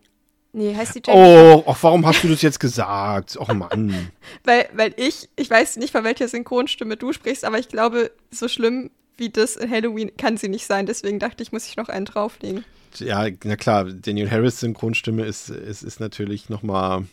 Nee, 0.52 0.74
heißt 0.74 0.96
die 0.96 1.02
Jamie? 1.06 1.20
Oh, 1.54 1.64
ach, 1.66 1.78
warum 1.82 2.04
hast 2.04 2.24
du 2.24 2.28
das 2.28 2.42
jetzt 2.42 2.60
gesagt? 2.60 3.38
Och 3.38 3.48
Mann. 3.54 4.10
Weil, 4.44 4.68
weil 4.74 4.92
ich, 4.96 5.28
ich 5.36 5.48
weiß 5.48 5.76
nicht, 5.78 5.92
von 5.92 6.04
welcher 6.04 6.28
Synchronstimme 6.28 6.96
du 6.98 7.12
sprichst, 7.14 7.44
aber 7.44 7.58
ich 7.58 7.68
glaube, 7.68 8.10
so 8.30 8.48
schlimm 8.48 8.90
wie 9.18 9.30
das 9.30 9.58
Halloween 9.58 10.10
kann 10.16 10.36
sie 10.36 10.48
nicht 10.48 10.66
sein. 10.66 10.86
Deswegen 10.86 11.18
dachte 11.18 11.42
ich, 11.42 11.52
muss 11.52 11.66
ich 11.66 11.76
noch 11.76 11.88
einen 11.88 12.06
drauflegen. 12.06 12.64
Ja, 12.96 13.26
na 13.44 13.56
klar, 13.56 13.84
Daniel 13.84 14.30
Harris 14.30 14.60
Synchronstimme 14.60 15.24
ist, 15.24 15.50
ist, 15.50 15.82
ist 15.82 16.00
natürlich 16.00 16.48
noch 16.48 16.62
mal 16.62 17.04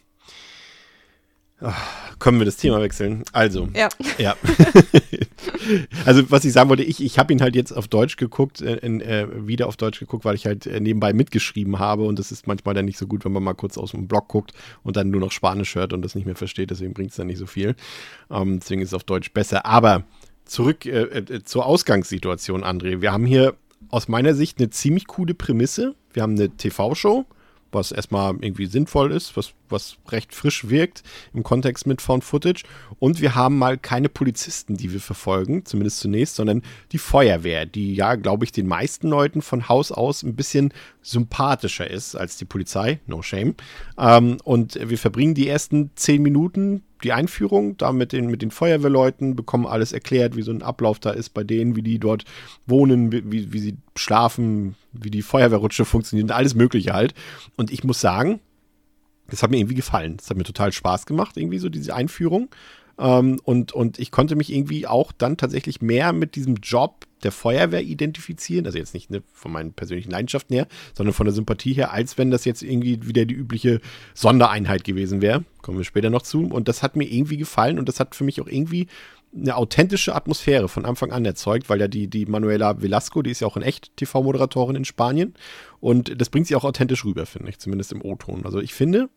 Ach, 1.62 2.18
können 2.20 2.38
wir 2.40 2.46
das 2.46 2.58
Thema 2.58 2.82
wechseln? 2.82 3.24
Also, 3.32 3.70
Ja. 3.74 3.88
ja. 4.18 4.36
also, 6.06 6.30
was 6.30 6.44
ich 6.44 6.52
sagen 6.52 6.70
wollte, 6.70 6.84
ich, 6.84 7.02
ich 7.02 7.18
habe 7.18 7.32
ihn 7.32 7.42
halt 7.42 7.56
jetzt 7.56 7.72
auf 7.72 7.88
Deutsch 7.88 8.18
geguckt, 8.18 8.62
äh, 8.62 8.76
äh, 8.76 9.48
wieder 9.48 9.68
auf 9.68 9.78
Deutsch 9.78 10.00
geguckt, 10.00 10.26
weil 10.26 10.36
ich 10.36 10.46
halt 10.46 10.66
äh, 10.66 10.82
nebenbei 10.82 11.14
mitgeschrieben 11.14 11.80
habe 11.80 12.04
und 12.04 12.20
das 12.20 12.34
ist 12.34 12.46
manchmal 12.46 12.76
dann 12.76 12.84
nicht 12.84 12.98
so 12.98 13.08
gut, 13.08 13.24
wenn 13.24 13.32
man 13.32 13.42
mal 13.42 13.54
kurz 13.54 13.78
aus 13.78 13.92
dem 13.92 14.08
Blog 14.08 14.28
guckt 14.28 14.52
und 14.84 14.98
dann 14.98 15.10
nur 15.10 15.22
noch 15.22 15.32
Spanisch 15.32 15.76
hört 15.76 15.94
und 15.94 16.02
das 16.02 16.14
nicht 16.14 16.26
mehr 16.26 16.36
versteht, 16.36 16.72
deswegen 16.72 16.94
bringt 16.94 17.12
es 17.12 17.16
dann 17.16 17.28
nicht 17.28 17.40
so 17.40 17.48
viel. 17.48 17.76
Ähm, 18.30 18.60
deswegen 18.60 18.82
ist 18.82 18.90
es 18.90 18.94
auf 18.94 19.06
Deutsch 19.06 19.32
besser. 19.32 19.66
Aber 19.66 20.04
zurück 20.46 20.86
äh, 20.86 21.04
äh, 21.04 21.44
zur 21.44 21.66
Ausgangssituation, 21.66 22.64
André. 22.64 23.02
Wir 23.02 23.12
haben 23.12 23.26
hier 23.26 23.56
aus 23.90 24.08
meiner 24.08 24.34
Sicht 24.34 24.60
eine 24.60 24.70
ziemlich 24.70 25.08
coole 25.08 25.34
Prämisse. 25.34 25.96
Wir 26.14 26.24
haben 26.24 26.36
eine 26.36 26.50
TV-Show, 26.50 27.26
was 27.72 27.92
erstmal 27.92 28.36
irgendwie 28.40 28.66
sinnvoll 28.68 29.12
ist, 29.12 29.36
was, 29.36 29.54
was 29.70 29.98
recht 30.10 30.34
frisch 30.34 30.70
wirkt 30.70 31.04
im 31.34 31.44
Kontext 31.44 31.86
mit 31.86 32.02
Found 32.02 32.24
Footage. 32.24 32.64
Und 33.00 33.22
wir 33.22 33.36
haben 33.36 33.58
mal 33.58 33.78
keine 33.78 34.10
Polizisten, 34.10 34.78
die 34.78 34.94
wir 34.94 35.02
verfolgen, 35.02 35.66
zumindest 35.66 36.00
zunächst, 36.00 36.36
sondern 36.36 36.62
die 36.92 36.98
Feuerwehr, 36.98 37.66
die 37.66 37.94
ja, 37.94 38.16
glaube 38.16 38.46
ich, 38.46 38.52
den 38.52 38.68
meisten 38.68 39.10
Leuten 39.10 39.42
von 39.42 39.68
Haus 39.68 39.92
aus 39.92 40.24
ein 40.24 40.36
bisschen 40.36 40.74
sympathischer 41.02 41.90
ist 41.90 42.16
als 42.16 42.38
die 42.38 42.46
Polizei. 42.46 43.00
No 43.08 43.22
shame. 43.22 43.56
Ähm, 43.98 44.38
und 44.44 44.80
wir 44.82 44.98
verbringen 44.98 45.36
die 45.36 45.48
ersten 45.48 45.92
zehn 45.96 46.22
Minuten 46.22 46.84
die 47.06 47.14
Einführung, 47.14 47.78
da 47.78 47.92
mit 47.92 48.12
den, 48.12 48.32
mit 48.32 48.42
den 48.42 48.52
Feuerwehrleuten, 48.52 49.36
bekommen 49.36 49.68
alles 49.68 49.94
erklärt, 49.94 50.36
wie 50.36 50.42
so 50.42 50.52
ein 50.52 50.64
Ablauf 50.64 51.00
da 51.00 51.12
ist 51.12 51.30
bei 51.30 51.44
denen, 51.44 51.76
wie 51.76 51.84
die 51.84 52.00
dort 52.00 52.26
wohnen, 52.66 53.12
wie, 53.12 53.54
wie, 53.54 53.60
sie 53.60 53.78
schlafen, 53.96 54.76
wie 54.92 55.12
die 55.12 55.22
Feuerwehrrutsche 55.22 55.86
funktioniert, 55.86 56.32
alles 56.32 56.56
Mögliche 56.56 56.94
halt. 56.94 57.14
Und 57.58 57.72
ich 57.72 57.84
muss 57.84 58.02
sagen, 58.02 58.40
das 59.28 59.44
hat 59.44 59.52
mir 59.52 59.58
irgendwie 59.58 59.76
gefallen. 59.76 60.18
Das 60.18 60.30
hat 60.30 60.38
mir 60.38 60.44
total 60.44 60.72
Spaß 60.72 61.06
gemacht, 61.06 61.38
irgendwie 61.38 61.60
so 61.60 61.70
diese 61.70 61.96
Einführung. 61.96 62.50
Ähm, 62.98 63.40
und, 63.44 63.74
und 63.74 64.00
ich 64.00 64.12
konnte 64.12 64.36
mich 64.36 64.54
irgendwie 64.54 64.88
auch 64.88 65.12
dann 65.12 65.38
tatsächlich 65.38 65.82
mehr 65.82 66.14
mit 66.14 66.36
diesem 66.36 66.56
Job 66.56 67.06
der 67.24 67.32
Feuerwehr 67.32 67.84
identifizieren. 67.84 68.66
Also 68.66 68.78
jetzt 68.78 68.94
nicht 68.94 69.10
ne, 69.10 69.24
von 69.34 69.52
meinen 69.52 69.74
persönlichen 69.74 70.12
Leidenschaften 70.12 70.56
her, 70.56 70.68
sondern 70.94 71.14
von 71.14 71.26
der 71.26 71.34
Sympathie 71.34 71.74
her, 71.74 71.92
als 71.92 72.18
wenn 72.18 72.32
das 72.32 72.46
jetzt 72.46 72.62
irgendwie 72.62 73.06
wieder 73.06 73.26
die 73.26 73.36
übliche 73.36 73.82
Sondereinheit 74.14 74.84
gewesen 74.84 75.22
wäre. 75.22 75.44
Kommen 75.62 75.78
wir 75.78 75.86
später 75.86 76.10
noch 76.10 76.22
zu. 76.22 76.46
Und 76.46 76.68
das 76.68 76.84
hat 76.84 76.96
mir 76.96 77.12
irgendwie 77.12 77.38
gefallen 77.38 77.80
und 77.80 77.90
das 77.90 78.00
hat 78.00 78.16
für 78.16 78.24
mich 78.24 78.42
auch 78.42 78.48
irgendwie 78.48 78.88
eine 79.36 79.58
authentische 79.58 80.16
Atmosphäre 80.16 80.70
von 80.70 80.86
Anfang 80.86 81.12
an 81.12 81.26
erzeugt, 81.26 81.70
weil 81.70 81.82
ja 81.82 81.90
die, 81.90 82.08
die 82.08 82.26
Manuela 82.26 82.82
Velasco, 82.82 83.22
die 83.22 83.32
ist 83.32 83.42
ja 83.42 83.48
auch 83.48 83.58
in 83.58 83.64
echt 83.64 83.96
TV-Moderatorin 83.98 84.78
in 84.78 84.86
Spanien 84.86 85.34
und 85.82 86.22
das 86.22 86.30
bringt 86.30 86.48
sie 86.48 86.56
auch 86.56 86.64
authentisch 86.64 87.04
rüber, 87.04 87.26
finde 87.26 87.50
ich, 87.50 87.60
zumindest 87.60 87.92
im 87.92 88.02
O-Ton. 88.02 88.46
Also 88.46 88.62
ich 88.62 88.74
finde, 88.74 89.10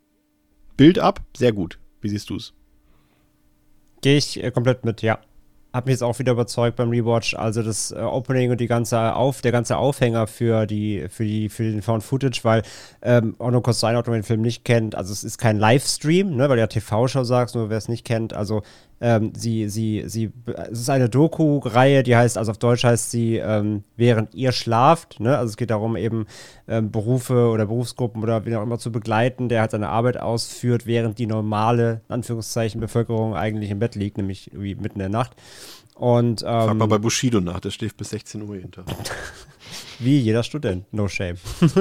Bild 0.76 0.98
ab, 0.98 1.22
sehr 1.36 1.52
gut. 1.52 1.78
Wie 2.00 2.08
siehst 2.08 2.30
du 2.30 2.36
es? 2.36 2.52
Gehe 4.00 4.16
ich 4.16 4.42
äh, 4.42 4.50
komplett 4.50 4.84
mit, 4.84 5.02
ja. 5.02 5.18
Hat 5.70 5.84
mich 5.84 5.92
jetzt 5.92 6.02
auch 6.02 6.18
wieder 6.18 6.32
überzeugt 6.32 6.76
beim 6.76 6.88
Rewatch. 6.88 7.34
Also 7.34 7.62
das 7.62 7.92
äh, 7.92 7.96
Opening 7.96 8.50
und 8.50 8.61
die 8.61 8.66
ganze 8.66 9.14
Auf, 9.14 9.42
der 9.42 9.52
ganze 9.52 9.76
Aufhänger 9.76 10.26
für 10.26 10.66
die, 10.66 11.06
für 11.11 11.24
die, 11.24 11.50
für 11.50 11.64
den 11.64 11.82
Found 11.82 12.02
Footage, 12.02 12.40
weil 12.42 12.62
ähm, 13.02 13.37
auch 13.38 13.50
nur 13.50 13.62
kurz 13.62 13.80
zur 13.80 13.90
Einordnung, 13.90 14.14
wer 14.14 14.20
den 14.20 14.26
Film 14.26 14.40
nicht 14.40 14.64
kennt, 14.64 14.94
also 14.94 15.12
es 15.12 15.24
ist 15.24 15.37
kein 15.37 15.58
Livestream, 15.58 16.34
ne, 16.37 16.48
weil 16.48 16.56
du 16.56 16.61
ja 16.62 16.66
TV-Show 16.66 17.22
sagst, 17.24 17.54
nur 17.54 17.68
wer 17.68 17.76
es 17.76 17.88
nicht 17.88 18.06
kennt. 18.06 18.32
Also 18.32 18.62
ähm, 19.00 19.32
sie, 19.37 19.68
sie, 19.68 20.04
sie, 20.06 20.32
es 20.70 20.80
ist 20.80 20.90
eine 20.90 21.08
Doku-Reihe, 21.08 22.02
die 22.02 22.16
heißt, 22.16 22.37
also 22.37 22.50
auf 22.50 22.58
Deutsch 22.58 22.84
heißt 22.84 23.11
sie, 23.11 23.37
ähm, 23.37 23.84
während 23.96 24.34
ihr 24.34 24.52
schlaft, 24.52 25.20
ne? 25.20 25.38
Also 25.38 25.50
es 25.50 25.56
geht 25.56 25.70
darum, 25.70 25.96
eben 25.96 26.26
ähm, 26.66 26.90
Berufe 26.90 27.48
oder 27.48 27.66
Berufsgruppen 27.66 28.22
oder 28.22 28.44
wie 28.44 28.56
auch 28.56 28.62
immer 28.62 28.78
zu 28.78 28.90
begleiten, 28.90 29.48
der 29.48 29.61
halt 29.61 29.70
seine 29.70 29.88
Arbeit 29.88 30.18
ausführt, 30.18 30.87
während 30.87 31.18
die 31.18 31.26
normale, 31.26 32.02
in 32.08 32.14
Anführungszeichen, 32.14 32.80
Bevölkerung 32.80 33.34
eigentlich 33.37 33.70
im 33.70 33.78
Bett 33.78 33.94
liegt, 33.94 34.16
nämlich 34.16 34.50
mitten 34.52 34.94
in 34.94 34.98
der 34.98 35.08
Nacht. 35.08 35.32
Und 35.94 36.40
Frag 36.40 36.70
ähm, 36.70 36.78
mal 36.78 36.87
bei 36.87 36.98
Bushido 36.98 37.40
nach, 37.40 37.61
der 37.61 37.70
schläft 37.70 37.96
bis 37.96 38.11
16 38.11 38.42
Uhr 38.42 38.56
jeden 38.56 38.70
Tag. 38.70 38.87
Wie 40.00 40.18
jeder 40.18 40.42
Student, 40.42 40.84
no 40.92 41.08
shame. 41.08 41.37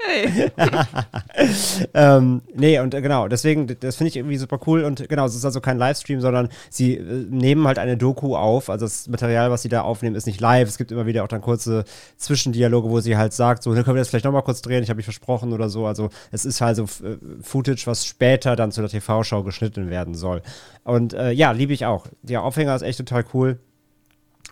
Hey. 0.00 0.50
ähm, 1.94 2.42
nee, 2.54 2.78
und 2.78 2.94
äh, 2.94 3.02
genau, 3.02 3.28
deswegen, 3.28 3.66
das 3.80 3.96
finde 3.96 4.08
ich 4.08 4.16
irgendwie 4.16 4.36
super 4.36 4.60
cool. 4.66 4.84
Und 4.84 5.08
genau, 5.08 5.26
es 5.26 5.34
ist 5.34 5.44
also 5.44 5.60
kein 5.60 5.78
Livestream, 5.78 6.20
sondern 6.20 6.48
sie 6.68 6.96
äh, 6.96 7.26
nehmen 7.28 7.66
halt 7.66 7.78
eine 7.78 7.96
Doku 7.96 8.36
auf. 8.36 8.70
Also 8.70 8.86
das 8.86 9.08
Material, 9.08 9.50
was 9.50 9.62
sie 9.62 9.68
da 9.68 9.82
aufnehmen, 9.82 10.16
ist 10.16 10.26
nicht 10.26 10.40
live. 10.40 10.68
Es 10.68 10.78
gibt 10.78 10.92
immer 10.92 11.06
wieder 11.06 11.24
auch 11.24 11.28
dann 11.28 11.40
kurze 11.40 11.84
Zwischendialoge, 12.16 12.88
wo 12.88 13.00
sie 13.00 13.16
halt 13.16 13.32
sagt, 13.32 13.62
so, 13.62 13.74
dann 13.74 13.84
können 13.84 13.96
wir 13.96 14.00
das 14.00 14.08
vielleicht 14.08 14.24
nochmal 14.24 14.42
kurz 14.42 14.62
drehen, 14.62 14.82
ich 14.82 14.90
habe 14.90 14.96
mich 14.96 15.06
versprochen 15.06 15.52
oder 15.52 15.68
so. 15.68 15.86
Also 15.86 16.10
es 16.30 16.44
ist 16.44 16.60
halt 16.60 16.76
so 16.76 16.84
äh, 16.84 17.16
Footage, 17.42 17.86
was 17.86 18.04
später 18.04 18.56
dann 18.56 18.72
zu 18.72 18.80
der 18.80 18.90
TV-Show 18.90 19.42
geschnitten 19.42 19.90
werden 19.90 20.14
soll. 20.14 20.42
Und 20.84 21.14
äh, 21.14 21.30
ja, 21.32 21.52
liebe 21.52 21.72
ich 21.72 21.86
auch. 21.86 22.06
Der 22.22 22.42
Aufhänger 22.42 22.74
ist 22.74 22.82
echt 22.82 22.98
total 22.98 23.24
cool. 23.34 23.58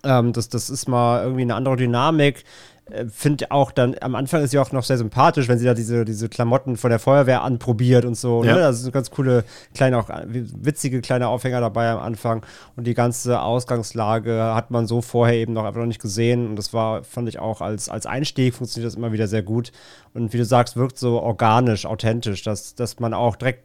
Ähm, 0.05 0.33
das, 0.33 0.49
das 0.49 0.71
ist 0.71 0.89
mal 0.89 1.23
irgendwie 1.23 1.43
eine 1.43 1.55
andere 1.55 1.77
Dynamik. 1.77 2.45
Äh, 2.91 3.07
Finde 3.09 3.51
auch 3.51 3.71
dann, 3.71 3.97
am 4.01 4.15
Anfang 4.15 4.43
ist 4.43 4.51
sie 4.51 4.59
auch 4.59 4.73
noch 4.73 4.85
sehr 4.85 4.99
sympathisch, 4.99 5.49
wenn 5.49 5.59
sie 5.59 5.67
da 5.67 5.75
diese, 5.75 6.05
diese 6.05 6.29
Klamotten 6.29 6.77
von 6.77 6.91
der 6.91 6.99
Feuerwehr 6.99 7.43
anprobiert 7.43 8.05
und 8.05 8.17
so. 8.17 8.43
Ne? 8.43 8.49
Ja. 8.49 8.55
Ne? 8.55 8.61
Das 8.61 8.83
sind 8.83 8.93
ganz 8.93 9.11
coole, 9.11 9.45
kleine, 9.75 9.99
auch 9.99 10.09
witzige 10.27 11.01
kleine 11.01 11.29
Aufhänger 11.29 11.61
dabei 11.61 11.91
am 11.91 11.99
Anfang. 11.99 12.45
Und 12.77 12.87
die 12.87 12.95
ganze 12.95 13.41
Ausgangslage 13.41 14.55
hat 14.55 14.71
man 14.71 14.87
so 14.87 15.03
vorher 15.03 15.37
eben 15.37 15.53
noch 15.53 15.65
einfach 15.65 15.81
noch 15.81 15.87
nicht 15.87 16.03
gesehen. 16.03 16.49
Und 16.49 16.57
das 16.57 16.73
war, 16.73 17.05
fand 17.05 17.29
ich 17.29 17.39
auch 17.39 17.61
als, 17.61 17.89
als 17.89 18.07
Einstieg 18.07 18.55
funktioniert 18.55 18.91
das 18.91 18.97
immer 18.97 19.13
wieder 19.13 19.29
sehr 19.29 19.43
gut. 19.43 19.73
Und 20.15 20.33
wie 20.33 20.39
du 20.39 20.45
sagst, 20.45 20.77
wirkt 20.77 20.99
so 20.99 21.21
organisch, 21.21 21.87
authentisch, 21.87 22.43
dass, 22.43 22.75
dass 22.75 22.99
man 23.01 23.15
auch 23.15 23.37
direkt 23.37 23.65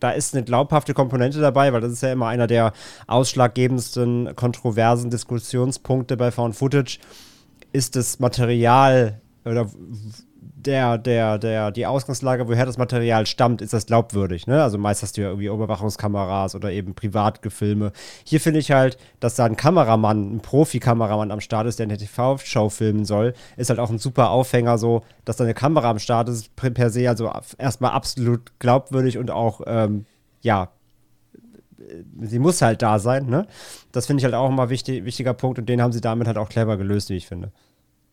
da 0.00 0.10
ist 0.10 0.34
eine 0.34 0.44
glaubhafte 0.44 0.94
Komponente 0.94 1.40
dabei, 1.40 1.72
weil 1.72 1.82
das 1.82 1.92
ist 1.92 2.02
ja 2.02 2.12
immer 2.12 2.26
einer 2.26 2.46
der 2.46 2.72
ausschlaggebendsten 3.06 4.34
kontroversen 4.34 5.10
Diskussionspunkte 5.10 6.16
bei 6.16 6.30
Found 6.30 6.56
Footage. 6.56 6.98
Ist 7.72 7.96
das 7.96 8.18
Material 8.18 9.20
oder 9.44 9.68
der, 10.66 10.98
der, 10.98 11.38
der, 11.38 11.70
die 11.70 11.86
Ausgangslage, 11.86 12.48
woher 12.48 12.66
das 12.66 12.78
Material 12.78 13.26
stammt, 13.26 13.62
ist 13.62 13.72
das 13.72 13.86
glaubwürdig. 13.86 14.46
Ne? 14.46 14.62
Also 14.62 14.78
meist 14.78 15.02
hast 15.02 15.16
du 15.16 15.22
ja 15.22 15.28
irgendwie 15.28 15.46
Überwachungskameras 15.46 16.54
oder 16.54 16.70
eben 16.70 16.94
Privatgefilme. 16.94 17.92
Hier 18.24 18.40
finde 18.40 18.60
ich 18.60 18.70
halt, 18.70 18.98
dass 19.20 19.36
da 19.36 19.44
ein 19.44 19.56
Kameramann, 19.56 20.36
ein 20.36 20.40
Profi-Kameramann 20.40 21.30
am 21.30 21.40
Start 21.40 21.66
ist, 21.66 21.78
der 21.78 21.84
eine 21.84 21.96
TV-Show 21.96 22.68
filmen 22.68 23.04
soll, 23.04 23.34
ist 23.56 23.70
halt 23.70 23.78
auch 23.78 23.90
ein 23.90 23.98
super 23.98 24.30
Aufhänger, 24.30 24.78
so, 24.78 25.02
dass 25.24 25.36
da 25.36 25.44
eine 25.44 25.54
Kamera 25.54 25.90
am 25.90 25.98
Start 25.98 26.28
ist, 26.28 26.54
per 26.56 26.90
se, 26.90 27.08
also 27.08 27.30
erstmal 27.58 27.92
absolut 27.92 28.58
glaubwürdig 28.58 29.18
und 29.18 29.30
auch, 29.30 29.62
ähm, 29.66 30.04
ja, 30.42 30.70
sie 32.20 32.38
muss 32.38 32.62
halt 32.62 32.82
da 32.82 32.98
sein, 32.98 33.26
ne? 33.26 33.46
Das 33.92 34.06
finde 34.06 34.20
ich 34.20 34.24
halt 34.24 34.34
auch 34.34 34.48
immer 34.48 34.70
wichtig, 34.70 35.04
wichtiger 35.04 35.34
Punkt 35.34 35.58
und 35.58 35.68
den 35.68 35.82
haben 35.82 35.92
sie 35.92 36.00
damit 36.00 36.26
halt 36.26 36.38
auch 36.38 36.48
clever 36.48 36.76
gelöst, 36.76 37.10
wie 37.10 37.16
ich 37.16 37.26
finde. 37.26 37.52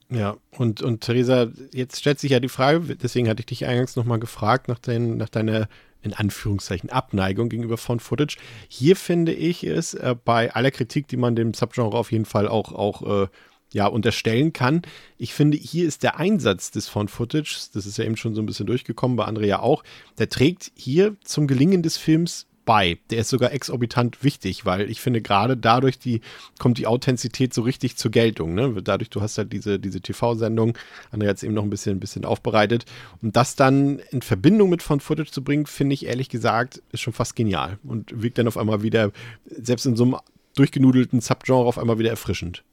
Ja, 0.10 0.38
und, 0.52 0.82
und 0.82 1.02
Theresa, 1.02 1.48
jetzt 1.74 2.00
stellt 2.00 2.20
sich 2.20 2.32
ja 2.32 2.40
die 2.40 2.48
Frage, 2.48 2.96
deswegen 2.96 3.28
hatte 3.28 3.42
ich 3.42 3.46
dich 3.46 3.66
eingangs 3.66 3.96
nochmal 3.98 4.20
gefragt 4.20 4.70
nach, 4.70 4.80
dein, 4.80 5.18
nach 5.18 5.28
deiner, 5.28 5.68
in 6.02 6.14
Anführungszeichen, 6.14 6.90
Abneigung 6.90 7.50
gegenüber 7.50 7.78
Found 7.78 8.02
Footage. 8.02 8.38
Hier 8.70 8.96
finde 8.96 9.34
ich 9.34 9.66
es 9.66 9.96
äh, 9.96 10.16
bei 10.24 10.54
aller 10.54 10.72
Kritik, 10.72 11.10
die 11.10 11.18
man 11.18 11.36
dem 11.36 11.54
Subgenre 11.54 11.98
auf 11.98 12.14
jeden 12.14 12.26
Fall 12.26 12.48
auch, 12.48 12.72
auch 12.72 13.24
äh, 13.24 13.28
ja, 13.74 13.88
unterstellen 13.88 14.54
kann. 14.54 14.84
Ich 15.18 15.34
finde, 15.34 15.58
hier 15.58 15.86
ist 15.86 16.04
der 16.04 16.18
Einsatz 16.18 16.72
des 16.72 16.88
Found 16.88 17.12
Footage, 17.12 17.68
das 17.74 17.86
ist 17.86 17.98
ja 17.98 18.06
eben 18.06 18.16
schon 18.16 18.34
so 18.34 18.42
ein 18.42 18.46
bisschen 18.46 18.66
durchgekommen, 18.66 19.18
bei 19.18 19.26
Andrea 19.26 19.48
ja 19.48 19.60
auch, 19.60 19.84
der 20.18 20.30
trägt 20.30 20.72
hier 20.76 21.18
zum 21.22 21.48
Gelingen 21.48 21.84
des 21.84 21.98
Films 21.98 22.48
bei. 22.68 23.00
Der 23.10 23.20
ist 23.20 23.30
sogar 23.30 23.52
exorbitant 23.52 24.24
wichtig, 24.24 24.66
weil 24.66 24.92
ich 24.92 25.02
finde, 25.02 25.22
gerade 25.22 25.58
dadurch 25.58 25.98
die, 25.98 26.22
kommt 26.60 26.78
die 26.78 26.86
Authentizität 26.86 27.54
so 27.54 27.64
richtig 27.64 27.98
zur 27.98 28.12
Geltung. 28.12 28.54
Ne? 28.54 28.84
Dadurch, 28.84 29.10
du 29.10 29.22
hast 29.22 29.40
halt 29.40 29.52
diese, 29.52 29.80
diese 29.80 30.02
TV-Sendung, 30.02 30.78
Andrea 31.10 31.32
hat 31.32 31.38
es 31.38 31.44
eben 31.44 31.56
noch 31.56 31.64
ein 31.64 31.72
bisschen, 31.72 31.98
ein 31.98 32.00
bisschen 32.00 32.26
aufbereitet. 32.26 32.86
Und 33.24 33.36
das 33.36 33.56
dann 33.56 34.00
in 34.12 34.22
Verbindung 34.22 34.70
mit 34.70 34.84
Found 34.84 35.02
Footage 35.02 35.32
zu 35.32 35.44
bringen, 35.44 35.66
finde 35.66 35.96
ich 35.96 36.06
ehrlich 36.06 36.30
gesagt, 36.30 36.84
ist 36.92 37.02
schon 37.02 37.14
fast 37.14 37.36
genial. 37.36 37.80
Und 37.84 38.22
wirkt 38.22 38.38
dann 38.38 38.48
auf 38.48 38.58
einmal 38.58 38.84
wieder, 38.84 39.12
selbst 39.46 39.86
in 39.86 39.96
so 39.96 40.04
einem 40.04 40.18
durchgenudelten 40.56 41.22
Subgenre, 41.22 41.66
auf 41.66 41.80
einmal 41.80 41.98
wieder 41.98 42.10
erfrischend. 42.10 42.64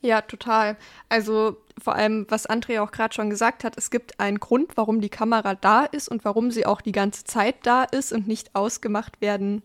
Ja, 0.00 0.22
total. 0.22 0.76
Also 1.08 1.56
vor 1.82 1.94
allem, 1.96 2.26
was 2.28 2.46
Andrea 2.46 2.82
auch 2.82 2.92
gerade 2.92 3.14
schon 3.14 3.30
gesagt 3.30 3.64
hat, 3.64 3.76
es 3.76 3.90
gibt 3.90 4.20
einen 4.20 4.38
Grund, 4.38 4.76
warum 4.76 5.00
die 5.00 5.08
Kamera 5.08 5.54
da 5.54 5.84
ist 5.84 6.08
und 6.08 6.24
warum 6.24 6.50
sie 6.50 6.66
auch 6.66 6.80
die 6.80 6.92
ganze 6.92 7.24
Zeit 7.24 7.56
da 7.64 7.84
ist 7.84 8.12
und 8.12 8.28
nicht 8.28 8.54
ausgemacht 8.54 9.20
werden 9.20 9.62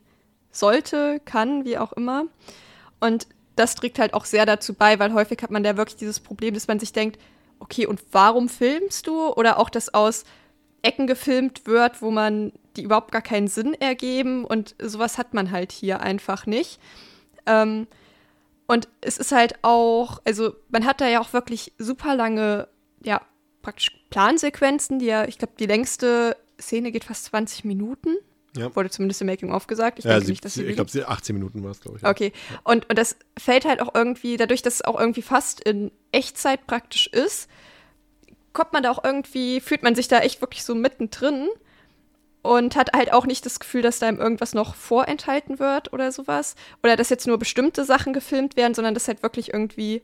sollte, 0.51 1.19
kann, 1.25 1.65
wie 1.65 1.77
auch 1.77 1.93
immer. 1.93 2.25
Und 2.99 3.27
das 3.55 3.75
trägt 3.75 3.99
halt 3.99 4.13
auch 4.15 4.25
sehr 4.25 4.45
dazu 4.45 4.73
bei, 4.73 4.97
weil 4.97 5.13
häufig 5.13 5.39
hat 5.43 5.51
man 5.51 5.63
da 5.63 5.77
wirklich 5.77 5.97
dieses 5.97 6.19
Problem, 6.19 6.55
dass 6.55 6.67
man 6.67 6.79
sich 6.79 6.93
denkt, 6.93 7.19
okay, 7.59 7.85
und 7.85 8.03
warum 8.11 8.49
filmst 8.49 9.05
du? 9.07 9.27
Oder 9.33 9.59
auch, 9.59 9.69
dass 9.69 9.93
aus 9.93 10.23
Ecken 10.81 11.07
gefilmt 11.07 11.65
wird, 11.65 12.01
wo 12.01 12.11
man 12.11 12.51
die 12.75 12.83
überhaupt 12.83 13.11
gar 13.11 13.21
keinen 13.21 13.47
Sinn 13.47 13.73
ergeben 13.75 14.45
und 14.45 14.75
sowas 14.81 15.17
hat 15.17 15.33
man 15.33 15.51
halt 15.51 15.71
hier 15.71 16.01
einfach 16.01 16.45
nicht. 16.47 16.79
Ähm, 17.45 17.87
und 18.67 18.87
es 19.01 19.17
ist 19.17 19.31
halt 19.31 19.55
auch, 19.61 20.21
also 20.25 20.55
man 20.69 20.85
hat 20.85 21.01
da 21.01 21.07
ja 21.07 21.19
auch 21.19 21.33
wirklich 21.33 21.73
super 21.77 22.15
lange, 22.15 22.67
ja, 23.03 23.21
praktisch 23.61 23.91
Plansequenzen, 24.09 24.99
die 24.99 25.05
ja, 25.05 25.25
ich 25.25 25.37
glaube, 25.37 25.53
die 25.59 25.65
längste 25.65 26.37
Szene 26.59 26.91
geht 26.91 27.03
fast 27.03 27.25
20 27.25 27.65
Minuten. 27.65 28.15
Ja. 28.55 28.75
Wurde 28.75 28.91
zumindest 28.91 29.19
im 29.21 29.27
Making-of 29.27 29.65
gesagt. 29.65 29.99
Ich, 29.99 30.05
ja, 30.05 30.11
denke 30.11 30.25
sie, 30.25 30.31
nicht, 30.31 30.45
dass 30.45 30.53
sie 30.53 30.63
ich 30.63 30.75
glaube, 30.75 30.91
18 31.07 31.35
Minuten 31.35 31.63
war 31.63 31.71
es, 31.71 31.81
glaube 31.81 31.97
ich. 31.97 32.03
Ja. 32.03 32.09
Okay. 32.11 32.31
Und, 32.63 32.87
und 32.87 32.97
das 32.97 33.15
fällt 33.37 33.65
halt 33.65 33.81
auch 33.81 33.95
irgendwie, 33.95 34.37
dadurch, 34.37 34.61
dass 34.61 34.75
es 34.75 34.81
auch 34.83 34.99
irgendwie 34.99 35.23
fast 35.23 35.59
in 35.61 35.91
Echtzeit 36.11 36.67
praktisch 36.67 37.07
ist, 37.07 37.49
kommt 38.53 38.71
man 38.71 38.83
da 38.83 38.91
auch 38.91 39.03
irgendwie, 39.03 39.59
fühlt 39.59 39.81
man 39.81 39.95
sich 39.95 40.07
da 40.07 40.19
echt 40.19 40.41
wirklich 40.41 40.63
so 40.63 40.75
mittendrin 40.75 41.49
und 42.43 42.75
hat 42.75 42.91
halt 42.93 43.11
auch 43.13 43.25
nicht 43.25 43.45
das 43.45 43.59
Gefühl, 43.59 43.81
dass 43.81 43.99
da 43.99 44.09
ihm 44.09 44.19
irgendwas 44.19 44.53
noch 44.53 44.75
vorenthalten 44.75 45.59
wird 45.59 45.93
oder 45.93 46.11
sowas. 46.11 46.55
Oder 46.83 46.97
dass 46.97 47.09
jetzt 47.09 47.25
nur 47.25 47.39
bestimmte 47.39 47.85
Sachen 47.85 48.11
gefilmt 48.11 48.57
werden, 48.57 48.73
sondern 48.73 48.93
dass 48.93 49.07
halt 49.07 49.23
wirklich 49.23 49.53
irgendwie, 49.53 50.03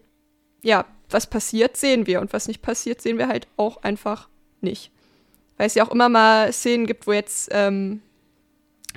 ja, 0.64 0.86
was 1.10 1.28
passiert, 1.28 1.76
sehen 1.76 2.08
wir. 2.08 2.22
Und 2.22 2.32
was 2.32 2.48
nicht 2.48 2.62
passiert, 2.62 3.02
sehen 3.02 3.18
wir 3.18 3.28
halt 3.28 3.48
auch 3.58 3.84
einfach 3.84 4.30
nicht. 4.62 4.90
Weil 5.58 5.68
es 5.68 5.76
ja 5.76 5.86
auch 5.86 5.92
immer 5.92 6.08
mal 6.08 6.54
Szenen 6.54 6.88
gibt, 6.88 7.08
wo 7.08 7.12
jetzt, 7.12 7.50
ähm, 7.52 8.02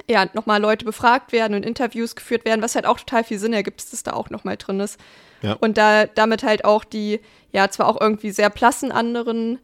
ja, 0.09 0.27
nochmal 0.35 0.61
Leute 0.61 0.85
befragt 0.85 1.33
werden 1.33 1.55
und 1.55 1.67
Interviews 1.67 2.15
geführt 2.15 2.45
werden, 2.45 2.63
was 2.63 2.77
halt 2.77 2.87
auch 2.87 2.99
total 2.99 3.25
viel 3.25 3.41
Sinn 3.41 3.53
ergibt, 3.53 3.93
dass 3.93 4.05
da 4.05 4.13
auch 4.13 4.31
nochmal 4.31 4.57
drin 4.57 4.79
ist. 4.79 5.01
Ja. 5.43 5.55
Und 5.55 5.79
da 5.79 6.07
damit 6.07 6.45
halt 6.45 6.65
auch 6.65 6.85
die, 6.85 7.19
ja, 7.51 7.69
zwar 7.69 7.89
auch 7.89 8.01
irgendwie 8.01 8.31
sehr 8.31 8.51
plassen 8.51 8.93
anderen 8.93 9.59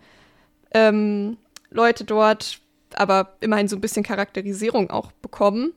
ähm, 0.73 1.38
Leute 1.71 2.03
dort 2.03 2.61
aber 2.96 3.37
immerhin 3.40 3.68
so 3.68 3.77
ein 3.77 3.81
bisschen 3.81 4.03
Charakterisierung 4.03 4.90
auch 4.90 5.12
bekommen 5.12 5.72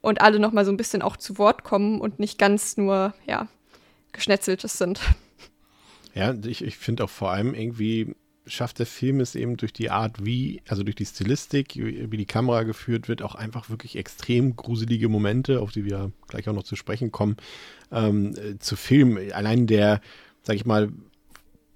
und 0.00 0.20
alle 0.20 0.38
noch 0.38 0.52
mal 0.52 0.64
so 0.64 0.70
ein 0.70 0.76
bisschen 0.76 1.02
auch 1.02 1.16
zu 1.16 1.38
Wort 1.38 1.64
kommen 1.64 2.00
und 2.00 2.18
nicht 2.18 2.38
ganz 2.38 2.76
nur, 2.76 3.14
ja, 3.26 3.48
geschnetzeltes 4.12 4.78
sind. 4.78 5.00
Ja, 6.14 6.34
ich, 6.44 6.62
ich 6.62 6.76
finde 6.76 7.04
auch 7.04 7.10
vor 7.10 7.30
allem 7.30 7.54
irgendwie 7.54 8.14
schafft 8.46 8.78
der 8.78 8.86
Film 8.86 9.20
es 9.20 9.34
eben 9.34 9.56
durch 9.56 9.72
die 9.72 9.90
Art, 9.90 10.24
wie, 10.24 10.62
also 10.68 10.82
durch 10.82 10.96
die 10.96 11.06
Stilistik, 11.06 11.76
wie 11.76 12.16
die 12.16 12.26
Kamera 12.26 12.64
geführt 12.64 13.08
wird, 13.08 13.22
auch 13.22 13.34
einfach 13.34 13.70
wirklich 13.70 13.96
extrem 13.96 14.56
gruselige 14.56 15.08
Momente, 15.08 15.60
auf 15.60 15.72
die 15.72 15.84
wir 15.84 16.10
gleich 16.28 16.48
auch 16.48 16.52
noch 16.52 16.64
zu 16.64 16.76
sprechen 16.76 17.12
kommen, 17.12 17.36
ähm, 17.92 18.34
zu 18.58 18.76
filmen. 18.76 19.32
Allein 19.32 19.66
der, 19.66 20.00
sag 20.42 20.56
ich 20.56 20.66
mal, 20.66 20.90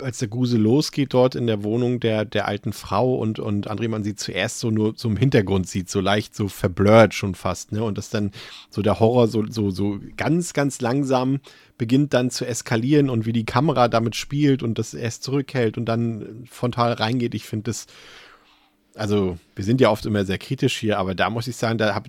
als 0.03 0.19
der 0.19 0.29
Guse 0.29 0.59
losgeht 0.59 1.15
dort 1.15 1.35
in 1.35 1.47
der 1.47 1.63
Wohnung 1.63 2.01
der, 2.01 2.25
der 2.25 2.47
alten 2.47 2.73
Frau 2.73 3.15
und, 3.15 3.39
und 3.39 3.71
André 3.71 3.89
man 3.89 4.05
sie 4.05 4.15
zuerst 4.15 4.59
so 4.59 4.71
nur 4.71 4.95
so 4.97 5.09
im 5.09 5.17
Hintergrund 5.17 5.69
sieht, 5.69 5.89
so 5.89 6.01
leicht 6.01 6.35
so 6.35 6.49
verblurrt 6.49 7.15
schon 7.15 7.35
fast, 7.35 7.73
ne? 7.73 7.83
Und 7.83 7.99
dass 7.99 8.11
dann 8.11 8.31
so 8.71 8.83
der 8.83 9.01
Horror 9.01 9.29
so, 9.29 9.45
so, 9.49 9.71
so 9.71 9.99
ganz, 10.17 10.53
ganz 10.53 10.81
langsam 10.81 11.41
beginnt 11.79 12.15
dann 12.15 12.31
zu 12.31 12.47
eskalieren 12.47 13.11
und 13.11 13.27
wie 13.27 13.33
die 13.33 13.45
Kamera 13.45 13.89
damit 13.89 14.17
spielt 14.17 14.63
und 14.63 14.79
das 14.79 14.95
erst 14.95 15.23
zurückhält 15.23 15.79
und 15.79 15.87
dann 15.87 16.45
frontal 16.51 16.93
reingeht. 16.93 17.35
Ich 17.35 17.45
finde 17.45 17.65
das, 17.65 17.87
also 18.95 19.39
wir 19.55 19.65
sind 19.65 19.81
ja 19.81 19.91
oft 19.91 20.07
immer 20.07 20.25
sehr 20.25 20.39
kritisch 20.39 20.77
hier, 20.77 20.99
aber 20.99 21.15
da 21.15 21.31
muss 21.31 21.49
ich 21.49 21.57
sagen, 21.57 21.79
da 21.79 21.95
hab, 21.95 22.09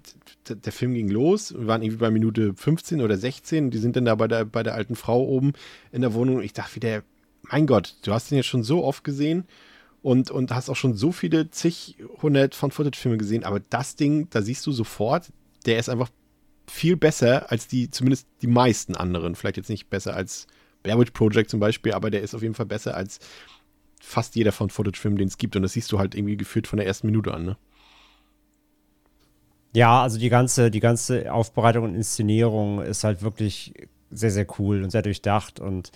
der 0.50 0.72
Film 0.72 0.94
ging 0.94 1.10
los, 1.10 1.54
wir 1.54 1.68
waren 1.68 1.82
irgendwie 1.82 2.00
bei 2.00 2.12
Minute 2.12 2.54
15 2.56 3.02
oder 3.02 3.18
16, 3.18 3.72
die 3.72 3.78
sind 3.78 3.96
dann 3.96 4.06
da 4.06 4.16
bei 4.16 4.28
der, 4.28 4.46
bei 4.46 4.64
der 4.64 4.76
alten 4.76 4.96
Frau 4.96 5.24
oben 5.24 5.54
in 5.92 6.02
der 6.02 6.14
Wohnung. 6.14 6.42
Ich 6.42 6.54
dachte 6.54 6.76
wieder, 6.76 7.04
mein 7.50 7.68
Gott, 7.68 7.96
du 8.04 8.14
hast 8.14 8.32
ihn 8.32 8.38
jetzt 8.38 8.48
schon 8.48 8.64
so 8.64 8.84
oft 8.84 9.04
gesehen 9.04 9.46
und, 10.02 10.32
und 10.32 10.52
hast 10.52 10.70
auch 10.70 10.76
schon 10.76 10.96
so 10.96 11.12
viele 11.12 11.50
zig 11.50 11.98
hundert 12.22 12.56
von 12.56 12.72
Footage-Filme 12.72 13.18
gesehen, 13.18 13.44
aber 13.44 13.60
das 13.60 13.96
Ding, 13.96 14.30
da 14.30 14.42
siehst 14.42 14.66
du 14.66 14.72
sofort, 14.72 15.32
der 15.66 15.80
ist 15.80 15.90
einfach 15.90 16.10
viel 16.70 16.98
besser 16.98 17.52
als 17.52 17.68
die, 17.68 17.90
zumindest 17.90 18.28
die 18.42 18.48
meisten 18.48 18.96
anderen. 18.96 19.36
Vielleicht 19.36 19.58
jetzt 19.58 19.70
nicht 19.70 19.90
besser 19.90 20.16
als 20.16 20.48
Blair 20.84 21.00
Witch 21.00 21.12
Project 21.12 21.50
zum 21.50 21.60
Beispiel, 21.60 21.94
aber 21.94 22.12
der 22.12 22.22
ist 22.22 22.36
auf 22.36 22.42
jeden 22.42 22.54
Fall 22.54 22.66
besser 22.66 22.96
als 22.96 23.20
fast 24.02 24.36
jeder 24.36 24.52
von 24.52 24.70
Footage-Filmen, 24.70 25.18
den 25.18 25.28
es 25.28 25.38
gibt. 25.38 25.56
Und 25.56 25.64
das 25.64 25.74
siehst 25.74 25.92
du 25.92 26.00
halt 26.00 26.16
irgendwie 26.16 26.38
gefühlt 26.38 26.68
von 26.68 26.78
der 26.78 26.88
ersten 26.88 27.08
Minute 27.08 27.34
an, 27.34 27.46
ne? 27.46 27.58
Ja, 29.74 30.02
also 30.02 30.18
die 30.18 30.30
ganze, 30.30 30.72
die 30.72 30.80
ganze 30.80 31.32
Aufbereitung 31.32 31.84
und 31.84 31.96
Inszenierung 31.96 32.82
ist 32.82 33.04
halt 33.04 33.22
wirklich 33.22 33.74
sehr, 34.10 34.32
sehr 34.32 34.48
cool 34.58 34.82
und 34.82 34.90
sehr 34.90 35.02
durchdacht 35.02 35.60
und 35.60 35.92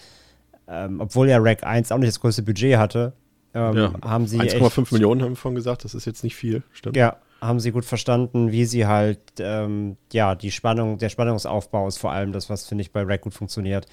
ähm, 0.71 1.01
obwohl 1.01 1.27
ja 1.29 1.37
Rack 1.39 1.63
1 1.63 1.91
auch 1.91 1.97
nicht 1.97 2.07
das 2.09 2.19
größte 2.19 2.43
Budget 2.43 2.77
hatte, 2.77 3.13
ähm, 3.53 3.75
Ja. 3.75 3.93
haben 4.03 4.25
sie 4.27 4.39
1,5 4.39 4.83
echt, 4.83 4.91
Millionen 4.93 5.21
haben 5.21 5.31
wir 5.33 5.35
vorhin 5.35 5.55
gesagt, 5.55 5.83
das 5.83 5.93
ist 5.93 6.05
jetzt 6.05 6.23
nicht 6.23 6.35
viel, 6.35 6.63
stimmt. 6.71 6.95
Ja, 6.95 7.17
haben 7.41 7.59
sie 7.59 7.71
gut 7.71 7.85
verstanden, 7.85 8.51
wie 8.51 8.65
sie 8.65 8.85
halt, 8.87 9.19
ähm, 9.39 9.97
ja, 10.13 10.35
die 10.35 10.51
Spannung, 10.51 10.97
der 10.99 11.09
Spannungsaufbau 11.09 11.87
ist 11.87 11.97
vor 11.97 12.11
allem 12.11 12.31
das, 12.31 12.49
was, 12.49 12.65
finde 12.67 12.83
ich, 12.83 12.91
bei 12.93 13.03
Rack 13.03 13.21
gut 13.21 13.33
funktioniert. 13.33 13.85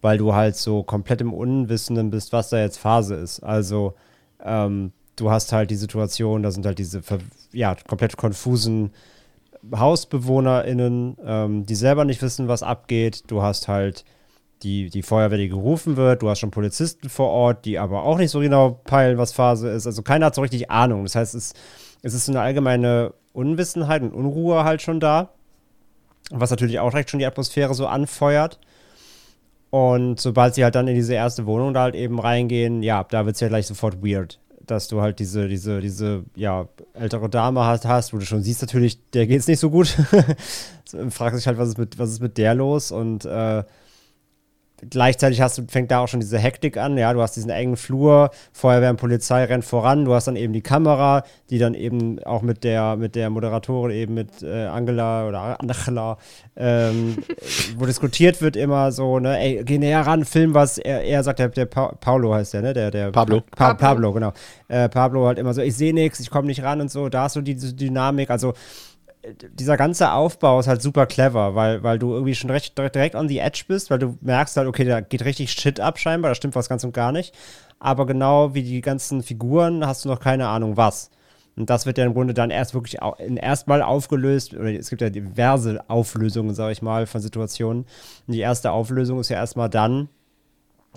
Weil 0.00 0.18
du 0.18 0.34
halt 0.34 0.56
so 0.56 0.82
komplett 0.82 1.20
im 1.22 1.32
Unwissenden 1.32 2.10
bist, 2.10 2.32
was 2.32 2.50
da 2.50 2.58
jetzt 2.58 2.78
Phase 2.78 3.14
ist. 3.14 3.40
Also, 3.40 3.94
ähm, 4.44 4.92
du 5.16 5.30
hast 5.30 5.52
halt 5.52 5.70
die 5.70 5.76
Situation, 5.76 6.42
da 6.42 6.50
sind 6.50 6.66
halt 6.66 6.78
diese, 6.78 7.00
ja, 7.52 7.74
komplett 7.88 8.16
konfusen 8.16 8.90
HausbewohnerInnen, 9.74 11.16
ähm, 11.24 11.66
die 11.66 11.74
selber 11.74 12.04
nicht 12.04 12.22
wissen, 12.22 12.48
was 12.48 12.62
abgeht. 12.62 13.24
Du 13.28 13.42
hast 13.42 13.68
halt 13.68 14.04
die, 14.62 14.88
die 14.88 15.02
Feuerwehr, 15.02 15.38
die 15.38 15.48
gerufen 15.48 15.96
wird. 15.96 16.22
Du 16.22 16.28
hast 16.28 16.38
schon 16.38 16.50
Polizisten 16.50 17.08
vor 17.08 17.28
Ort, 17.28 17.64
die 17.64 17.78
aber 17.78 18.04
auch 18.04 18.18
nicht 18.18 18.30
so 18.30 18.40
genau 18.40 18.80
peilen, 18.84 19.18
was 19.18 19.32
Phase 19.32 19.68
ist. 19.68 19.86
Also 19.86 20.02
keiner 20.02 20.26
hat 20.26 20.34
so 20.34 20.42
richtig 20.42 20.70
Ahnung. 20.70 21.02
Das 21.04 21.14
heißt, 21.14 21.34
es, 21.34 21.52
es 22.02 22.14
ist 22.14 22.28
eine 22.28 22.40
allgemeine 22.40 23.12
Unwissenheit 23.32 24.02
und 24.02 24.12
Unruhe 24.12 24.64
halt 24.64 24.80
schon 24.80 25.00
da. 25.00 25.30
Was 26.30 26.50
natürlich 26.50 26.78
auch 26.78 26.90
direkt 26.90 27.10
schon 27.10 27.18
die 27.18 27.26
Atmosphäre 27.26 27.74
so 27.74 27.86
anfeuert. 27.86 28.58
Und 29.70 30.20
sobald 30.20 30.54
sie 30.54 30.62
halt 30.62 30.76
dann 30.76 30.86
in 30.86 30.94
diese 30.94 31.14
erste 31.14 31.46
Wohnung 31.46 31.74
da 31.74 31.82
halt 31.82 31.96
eben 31.96 32.20
reingehen, 32.20 32.82
ja, 32.82 33.04
da 33.04 33.26
wird 33.26 33.34
es 33.34 33.40
ja 33.40 33.48
gleich 33.48 33.66
sofort 33.66 34.04
weird. 34.04 34.38
Dass 34.64 34.88
du 34.88 35.02
halt 35.02 35.18
diese, 35.18 35.48
diese, 35.48 35.80
diese, 35.80 36.24
ja, 36.36 36.68
ältere 36.94 37.28
Dame 37.28 37.64
hast, 37.64 37.84
hast, 37.84 38.14
wo 38.14 38.18
du 38.18 38.24
schon 38.24 38.42
siehst, 38.42 38.62
natürlich, 38.62 39.10
der 39.10 39.26
geht's 39.26 39.48
nicht 39.48 39.58
so 39.58 39.70
gut. 39.70 39.96
So, 40.84 40.98
Fragst 41.10 41.40
dich 41.40 41.46
halt, 41.48 41.58
was 41.58 41.70
ist 41.70 41.78
mit, 41.78 41.98
was 41.98 42.10
ist 42.10 42.22
mit 42.22 42.38
der 42.38 42.54
los? 42.54 42.92
Und 42.92 43.24
äh, 43.24 43.64
gleichzeitig 44.90 45.40
hast 45.40 45.58
du, 45.58 45.62
fängt 45.68 45.90
da 45.90 46.00
auch 46.00 46.08
schon 46.08 46.20
diese 46.20 46.38
Hektik 46.38 46.76
an, 46.76 46.96
ja, 46.96 47.12
du 47.12 47.20
hast 47.20 47.36
diesen 47.36 47.50
engen 47.50 47.76
Flur, 47.76 48.30
Feuerwehr 48.52 48.90
und 48.90 48.96
Polizei 48.96 49.44
rennt 49.44 49.64
voran, 49.64 50.04
du 50.04 50.14
hast 50.14 50.26
dann 50.26 50.36
eben 50.36 50.52
die 50.52 50.60
Kamera, 50.60 51.24
die 51.50 51.58
dann 51.58 51.74
eben 51.74 52.22
auch 52.24 52.42
mit 52.42 52.64
der, 52.64 52.96
mit 52.96 53.14
der 53.14 53.30
Moderatorin 53.30 53.92
eben 53.92 54.14
mit 54.14 54.42
äh, 54.42 54.66
Angela 54.66 55.28
oder 55.28 55.60
Angela, 55.60 56.18
ähm, 56.56 57.16
wo 57.76 57.86
diskutiert 57.86 58.40
wird 58.42 58.56
immer 58.56 58.92
so, 58.92 59.18
ne, 59.18 59.38
ey, 59.38 59.64
geh 59.64 59.78
näher 59.78 60.06
ran, 60.06 60.24
film 60.24 60.54
was, 60.54 60.78
er, 60.78 61.02
er 61.04 61.22
sagt, 61.22 61.38
der, 61.38 61.48
der 61.48 61.66
pa 61.66 61.94
Paulo 62.00 62.34
heißt 62.34 62.54
der, 62.54 62.62
ne, 62.62 62.72
der, 62.72 62.90
der 62.90 63.10
Pablo. 63.10 63.40
Pa 63.40 63.74
Pablo. 63.74 63.76
Pablo, 63.76 64.12
genau. 64.12 64.32
Äh, 64.68 64.88
Pablo 64.88 65.26
halt 65.26 65.38
immer 65.38 65.54
so, 65.54 65.62
ich 65.62 65.76
sehe 65.76 65.94
nichts, 65.94 66.20
ich 66.20 66.30
komme 66.30 66.46
nicht 66.46 66.62
ran 66.62 66.80
und 66.80 66.90
so, 66.90 67.08
da 67.08 67.22
hast 67.22 67.36
du 67.36 67.40
diese 67.40 67.74
Dynamik, 67.74 68.30
also 68.30 68.54
dieser 69.52 69.76
ganze 69.76 70.12
Aufbau 70.12 70.60
ist 70.60 70.66
halt 70.66 70.82
super 70.82 71.06
clever, 71.06 71.54
weil, 71.54 71.82
weil 71.82 71.98
du 71.98 72.12
irgendwie 72.12 72.34
schon 72.34 72.50
recht, 72.50 72.76
direkt 72.76 73.14
on 73.14 73.28
the 73.28 73.38
edge 73.38 73.64
bist, 73.66 73.90
weil 73.90 73.98
du 73.98 74.18
merkst 74.20 74.56
halt, 74.56 74.68
okay, 74.68 74.84
da 74.84 75.00
geht 75.00 75.24
richtig 75.24 75.52
Shit 75.52 75.80
ab 75.80 75.98
scheinbar, 75.98 76.30
da 76.30 76.34
stimmt 76.34 76.54
was 76.54 76.68
ganz 76.68 76.84
und 76.84 76.92
gar 76.92 77.12
nicht. 77.12 77.34
Aber 77.78 78.06
genau 78.06 78.54
wie 78.54 78.62
die 78.62 78.80
ganzen 78.80 79.22
Figuren 79.22 79.86
hast 79.86 80.04
du 80.04 80.08
noch 80.08 80.20
keine 80.20 80.48
Ahnung 80.48 80.76
was. 80.76 81.10
Und 81.56 81.70
das 81.70 81.86
wird 81.86 81.98
ja 81.98 82.04
im 82.04 82.14
Grunde 82.14 82.34
dann 82.34 82.50
erst 82.50 82.74
wirklich 82.74 82.98
erstmal 83.18 83.82
aufgelöst, 83.82 84.54
oder 84.54 84.72
es 84.72 84.90
gibt 84.90 85.02
ja 85.02 85.10
diverse 85.10 85.88
Auflösungen, 85.88 86.54
sag 86.54 86.72
ich 86.72 86.82
mal, 86.82 87.06
von 87.06 87.20
Situationen. 87.20 87.84
Und 88.26 88.34
die 88.34 88.40
erste 88.40 88.72
Auflösung 88.72 89.20
ist 89.20 89.28
ja 89.28 89.36
erstmal 89.36 89.70
dann, 89.70 90.08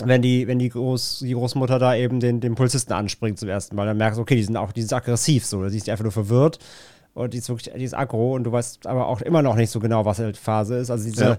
wenn 0.03 0.21
die, 0.21 0.47
wenn 0.47 0.59
die, 0.59 0.69
Groß, 0.69 1.19
die 1.19 1.34
Großmutter 1.34 1.80
da 1.80 1.95
eben 1.95 2.19
den, 2.19 2.39
den 2.39 2.55
Polizisten 2.55 2.93
anspringt 2.93 3.39
zum 3.39 3.49
ersten 3.49 3.75
Mal, 3.75 3.86
dann 3.86 3.97
merkst 3.97 4.17
du, 4.17 4.21
okay, 4.21 4.36
die 4.36 4.43
sind 4.43 4.57
auch, 4.57 4.71
die 4.71 4.82
sind 4.82 4.93
aggressiv 4.93 5.45
so, 5.45 5.59
oder 5.59 5.69
sie 5.69 5.78
ist 5.78 5.89
einfach 5.89 6.03
nur 6.03 6.11
verwirrt 6.11 6.59
und 7.18 7.34
die 7.34 7.39
ist 7.39 7.49
wirklich, 7.49 7.74
die 7.74 7.84
ist 7.84 7.93
aggro 7.93 8.34
und 8.36 8.43
du 8.43 8.51
weißt 8.51 8.86
aber 8.88 9.07
auch 9.07 9.22
immer 9.22 9.41
noch 9.41 9.55
nicht 9.55 9.72
so 9.72 9.80
genau, 9.80 10.05
was 10.05 10.20
halt 10.20 10.38
Phase 10.38 10.78
ist. 10.78 10.91
Also 10.91 11.05
diese, 11.05 11.24
Ja. 11.24 11.38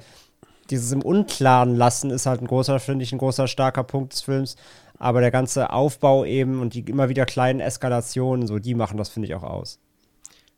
dieses 0.71 0.93
im 0.93 1.03
Unklaren 1.03 1.77
lassen 1.77 2.11
ist 2.11 2.27
halt 2.27 2.41
ein 2.41 2.47
großer, 2.47 2.81
finde 2.81 3.05
ich, 3.05 3.13
ein 3.13 3.19
großer, 3.19 3.47
starker 3.47 3.85
Punkt 3.85 4.13
des 4.13 4.23
Films. 4.23 4.57
Aber 4.99 5.21
der 5.21 5.31
ganze 5.31 5.71
Aufbau 5.71 6.25
eben 6.25 6.61
und 6.61 6.75
die 6.75 6.81
immer 6.81 7.09
wieder 7.09 7.25
kleinen 7.25 7.61
Eskalationen, 7.61 8.49
so, 8.49 8.59
die 8.59 8.75
machen 8.75 8.97
das, 8.97 9.09
finde 9.09 9.29
ich, 9.29 9.35
auch 9.35 9.45
aus. 9.45 9.79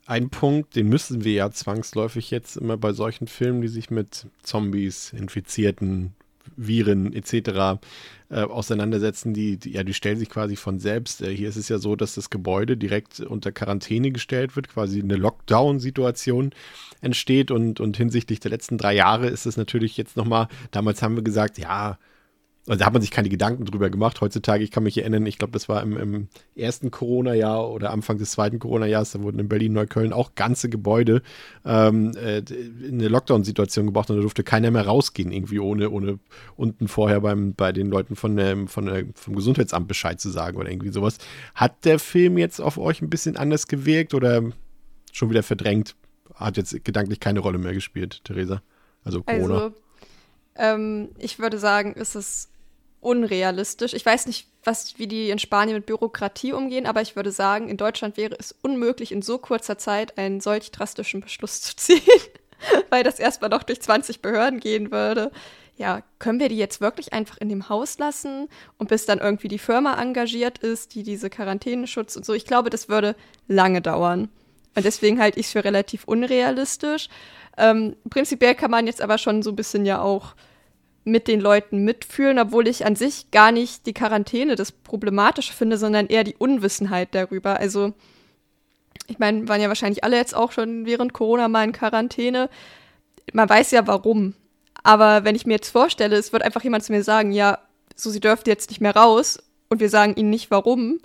Ein 0.07 0.31
Punkt, 0.31 0.75
den 0.75 0.89
müssen 0.89 1.23
wir 1.25 1.33
ja 1.35 1.51
zwangsläufig 1.51 2.31
jetzt 2.31 2.57
immer 2.57 2.77
bei 2.79 2.93
solchen 2.93 3.27
Filmen, 3.29 3.61
die 3.61 3.69
sich 3.69 3.91
mit 3.91 4.27
Zombies, 4.43 5.13
Infizierten, 5.13 6.15
Viren 6.57 7.13
etc. 7.13 7.81
Äh, 8.29 8.43
auseinandersetzen, 8.43 9.35
die, 9.35 9.57
die, 9.57 9.73
ja, 9.73 9.83
die 9.83 9.95
stellen 9.95 10.19
sich 10.19 10.29
quasi 10.29 10.57
von 10.57 10.79
selbst. 10.79 11.21
Äh, 11.23 11.35
hier 11.35 11.49
ist 11.49 11.57
es 11.57 11.69
ja 11.69 11.79
so, 11.79 11.97
dass 11.97 12.15
das 12.15 12.31
Gebäude 12.31 12.77
direkt 12.77 13.21
unter 13.21 13.51
Quarantäne 13.51 14.13
gestellt 14.13 14.57
wird, 14.57 14.69
quasi 14.69 15.01
eine 15.01 15.17
Lockdown-Situation 15.17 16.53
entsteht 17.01 17.51
und, 17.51 17.81
und 17.81 17.97
hinsichtlich 17.97 18.41
der 18.41 18.53
letzten 18.53 18.79
drei 18.79 18.95
Jahre 18.95 19.27
ist 19.27 19.47
es 19.47 19.57
natürlich 19.57 19.97
jetzt 19.97 20.17
nochmal, 20.17 20.49
damals 20.71 21.03
haben 21.03 21.17
wir 21.17 21.25
gesagt, 21.25 21.59
ja, 21.59 21.99
also 22.67 22.79
da 22.79 22.87
hat 22.87 22.93
man 22.93 23.01
sich 23.01 23.11
keine 23.11 23.31
Gedanken 23.31 23.65
drüber 23.65 23.89
gemacht. 23.89 24.21
Heutzutage, 24.21 24.63
ich 24.63 24.71
kann 24.71 24.83
mich 24.83 24.99
erinnern, 24.99 25.25
ich 25.25 25.39
glaube, 25.39 25.53
das 25.53 25.69
war 25.69 25.83
im, 25.83 25.97
im 25.97 26.29
ersten 26.55 26.91
Corona-Jahr 26.91 27.71
oder 27.71 27.91
Anfang 27.91 28.19
des 28.19 28.33
zweiten 28.33 28.59
Corona-Jahres, 28.59 29.13
da 29.13 29.23
wurden 29.23 29.39
in 29.39 29.49
Berlin-Neukölln 29.49 30.13
auch 30.13 30.35
ganze 30.35 30.69
Gebäude 30.69 31.23
ähm, 31.65 32.13
äh, 32.17 32.39
in 32.39 32.95
eine 32.95 33.09
Lockdown-Situation 33.09 33.87
gebracht 33.87 34.11
und 34.11 34.17
da 34.17 34.23
durfte 34.23 34.45
keiner 34.45 34.71
mehr 34.71 34.87
rausgehen, 34.87 35.33
irgendwie 35.33 35.59
ohne, 35.59 35.91
ohne 35.91 36.19
unten 36.57 36.87
vorher 36.87 37.23
beim, 37.23 37.55
bei 37.55 37.73
den 37.73 37.89
Leuten 37.89 38.15
von 38.15 38.37
der, 38.37 38.67
von 38.67 38.87
der, 38.87 39.05
vom 39.15 39.35
Gesundheitsamt 39.35 39.89
Bescheid 39.89 40.21
zu 40.21 40.29
sagen 40.29 40.59
oder 40.59 40.71
irgendwie 40.71 40.93
sowas. 40.93 41.19
Hat 41.55 41.85
der 41.87 41.99
Film 41.99 42.37
jetzt 42.37 42.61
auf 42.61 42.77
euch 42.77 43.01
ein 43.01 43.11
bisschen 43.11 43.37
anders 43.37 43.69
gewirkt 43.69 44.13
oder 44.13 44.43
schon 45.13 45.31
wieder 45.31 45.43
verdrängt? 45.43 45.97
Hat 46.35 46.59
jetzt 46.59 46.85
gedanklich 46.85 47.21
keine 47.21 47.41
Rolle 47.41 47.59
mehr 47.59 47.73
gespielt, 47.73 48.21
Theresa? 48.25 48.63
Also 49.03 49.23
Corona. 49.23 49.55
Also, 49.55 49.75
ähm, 50.57 51.11
ich 51.19 51.39
würde 51.39 51.59
sagen, 51.59 51.95
es 51.97 52.15
ist 52.15 52.51
unrealistisch. 53.01 53.95
Ich 53.95 54.05
weiß 54.05 54.27
nicht, 54.27 54.47
was, 54.63 54.99
wie 54.99 55.07
die 55.07 55.31
in 55.31 55.39
Spanien 55.39 55.77
mit 55.77 55.87
Bürokratie 55.87 56.53
umgehen, 56.53 56.87
aber 56.87 57.01
ich 57.01 57.17
würde 57.17 57.33
sagen, 57.33 57.69
in 57.69 57.77
Deutschland 57.77 58.17
wäre 58.17 58.37
es 58.39 58.55
unmöglich, 58.63 59.11
in 59.13 59.23
so 59.23 59.39
kurzer 59.39 59.79
Zeit 59.79 60.19
einen 60.19 60.41
solch 60.41 60.71
drastischen 60.71 61.21
Beschluss 61.21 61.63
zu 61.63 61.77
ziehen, 61.77 62.03
weil 62.91 63.03
das 63.03 63.19
erstmal 63.19 63.51
noch 63.51 63.63
durch 63.63 63.81
20 63.81 64.21
Behörden 64.21 64.61
gehen 64.61 64.91
würde. 64.91 65.31
Ja, 65.77 66.03
können 66.19 66.41
wir 66.41 66.51
die 66.51 66.59
jetzt 66.59 66.83
wirklich 66.83 67.15
einfach 67.15 67.39
in 67.39 67.49
dem 67.49 67.71
Haus 67.71 67.97
lassen 67.97 68.49
und 68.77 68.91
bis 68.91 69.07
dann 69.07 69.19
irgendwie 69.19 69.49
die 69.49 69.59
Firma 69.59 69.99
engagiert 70.01 70.59
ist, 70.59 70.95
die 70.95 71.03
diese 71.03 71.31
Quarantäneschutz 71.31 72.17
und 72.17 72.27
so. 72.27 72.35
Ich 72.35 72.45
glaube, 72.45 72.69
das 72.69 72.91
würde 72.91 73.17
lange 73.49 73.81
dauern. 73.81 74.29
Und 74.77 74.85
deswegen 74.85 75.21
halte 75.21 75.41
ich 75.41 75.47
es 75.47 75.53
für 75.53 75.65
relativ 75.65 76.05
unrealistisch. 76.05 77.09
Ähm, 77.61 77.97
prinzipiell 78.09 78.55
kann 78.55 78.71
man 78.71 78.87
jetzt 78.87 79.03
aber 79.03 79.19
schon 79.19 79.43
so 79.43 79.51
ein 79.51 79.57
bisschen 79.57 79.85
ja 79.85 80.01
auch 80.01 80.35
mit 81.05 81.29
den 81.29 81.41
Leuten 81.41 81.85
mitfühlen, 81.85 82.39
obwohl 82.39 82.69
ich 82.69 82.87
an 82.87 82.97
sich 82.97 83.31
gar 83.31 83.53
nicht 83.53 83.87
die 83.87 83.95
Quarantäne 83.95 84.55
das 84.55 84.73
Problematische 84.73 85.53
finde, 85.53 85.79
sondern 85.79 86.07
eher 86.07 86.25
die 86.25 86.37
Unwissenheit 86.37 87.15
darüber. 87.15 87.59
Also, 87.59 87.95
ich 89.07 89.19
meine, 89.19 89.49
waren 89.49 89.61
ja 89.61 89.69
wahrscheinlich 89.69 90.05
alle 90.05 90.17
jetzt 90.17 90.35
auch 90.35 90.53
schon 90.53 90.87
während 90.87 91.13
Corona 91.13 91.49
mal 91.49 91.65
in 91.65 91.73
Quarantäne. 91.73 92.49
Man 93.33 93.49
weiß 93.49 93.71
ja 93.73 93.87
warum. 93.87 94.35
Aber 94.83 95.25
wenn 95.25 95.35
ich 95.35 95.47
mir 95.47 95.55
jetzt 95.55 95.71
vorstelle, 95.71 96.17
es 96.17 96.33
wird 96.33 96.43
einfach 96.43 96.65
jemand 96.65 96.85
zu 96.85 96.93
mir 96.93 97.03
sagen, 97.03 97.33
ja, 97.33 97.59
so, 97.95 98.11
sie 98.11 98.21
dürfte 98.21 98.51
jetzt 98.51 98.71
nicht 98.71 98.81
mehr 98.81 98.97
raus 98.97 99.43
und 99.69 99.81
wir 99.81 99.91
sagen 99.91 100.15
ihnen 100.17 100.31
nicht 100.31 100.51
warum, 100.51 101.01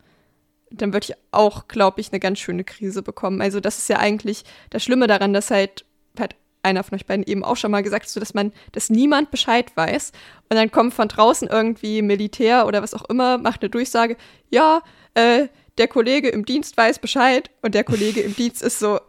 dann 0.72 0.94
würde 0.94 1.08
ich 1.10 1.16
auch, 1.32 1.68
glaube 1.68 2.02
ich, 2.02 2.12
eine 2.12 2.20
ganz 2.20 2.40
schöne 2.40 2.64
Krise 2.64 3.02
bekommen. 3.02 3.42
Also 3.42 3.60
das 3.60 3.78
ist 3.78 3.90
ja 3.90 3.98
eigentlich 3.98 4.44
das 4.70 4.84
Schlimme 4.84 5.08
daran, 5.08 5.34
dass 5.34 5.52
halt, 5.52 5.86
hat 6.20 6.36
einer 6.66 6.84
von 6.84 6.96
euch 6.96 7.06
beiden 7.06 7.26
eben 7.26 7.44
auch 7.44 7.56
schon 7.56 7.72
mal 7.72 7.84
gesagt, 7.84 8.10
so 8.10 8.20
dass 8.20 8.34
man, 8.34 8.52
dass 8.74 8.90
niemand 8.90 9.32
Bescheid 9.32 9.72
weiß. 9.76 10.12
Und 10.50 10.58
dann 10.58 10.72
kommt 10.72 10.94
von 10.94 11.08
draußen 11.08 11.48
irgendwie 11.48 12.02
Militär 12.02 12.68
oder 12.68 12.82
was 12.82 12.94
auch 12.94 13.06
immer, 13.06 13.38
macht 13.38 13.62
eine 13.62 13.70
Durchsage, 13.70 14.18
ja, 14.50 14.82
äh, 15.14 15.48
der 15.78 15.88
Kollege 15.88 16.30
im 16.30 16.46
Dienst 16.46 16.76
weiß 16.78 17.00
Bescheid 17.00 17.50
und 17.62 17.76
der 17.76 17.84
Kollege 17.84 18.22
im 18.22 18.36
Dienst 18.36 18.62
ist 18.62 18.80
so, 18.80 19.00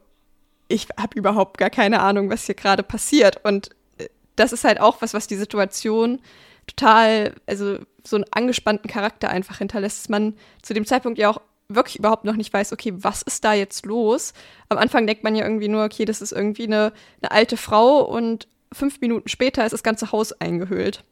ich 0.68 0.88
habe 0.98 1.16
überhaupt 1.16 1.58
gar 1.58 1.70
keine 1.70 2.00
Ahnung, 2.00 2.30
was 2.30 2.46
hier 2.46 2.54
gerade 2.54 2.82
passiert. 2.82 3.44
Und 3.44 3.70
äh, 3.98 4.08
das 4.36 4.52
ist 4.52 4.64
halt 4.64 4.80
auch 4.80 5.00
was, 5.00 5.14
was 5.14 5.26
die 5.26 5.36
Situation 5.36 6.20
total, 6.66 7.34
also 7.46 7.78
so 8.04 8.16
einen 8.16 8.24
angespannten 8.30 8.90
Charakter 8.90 9.30
einfach 9.30 9.58
hinterlässt, 9.58 10.00
dass 10.00 10.08
man 10.08 10.34
zu 10.62 10.74
dem 10.74 10.86
Zeitpunkt 10.86 11.18
ja 11.18 11.30
auch 11.30 11.40
wirklich 11.68 11.98
überhaupt 11.98 12.24
noch 12.24 12.36
nicht 12.36 12.52
weiß, 12.52 12.72
okay, 12.72 12.92
was 12.96 13.22
ist 13.22 13.44
da 13.44 13.54
jetzt 13.54 13.86
los? 13.86 14.32
Am 14.68 14.78
Anfang 14.78 15.06
denkt 15.06 15.24
man 15.24 15.34
ja 15.34 15.44
irgendwie 15.44 15.68
nur, 15.68 15.84
okay, 15.84 16.04
das 16.04 16.22
ist 16.22 16.32
irgendwie 16.32 16.64
eine, 16.64 16.92
eine 17.20 17.30
alte 17.30 17.56
Frau 17.56 18.00
und 18.02 18.48
fünf 18.72 19.00
Minuten 19.00 19.28
später 19.28 19.64
ist 19.64 19.72
das 19.72 19.82
ganze 19.82 20.12
Haus 20.12 20.32
eingehüllt. 20.32 21.04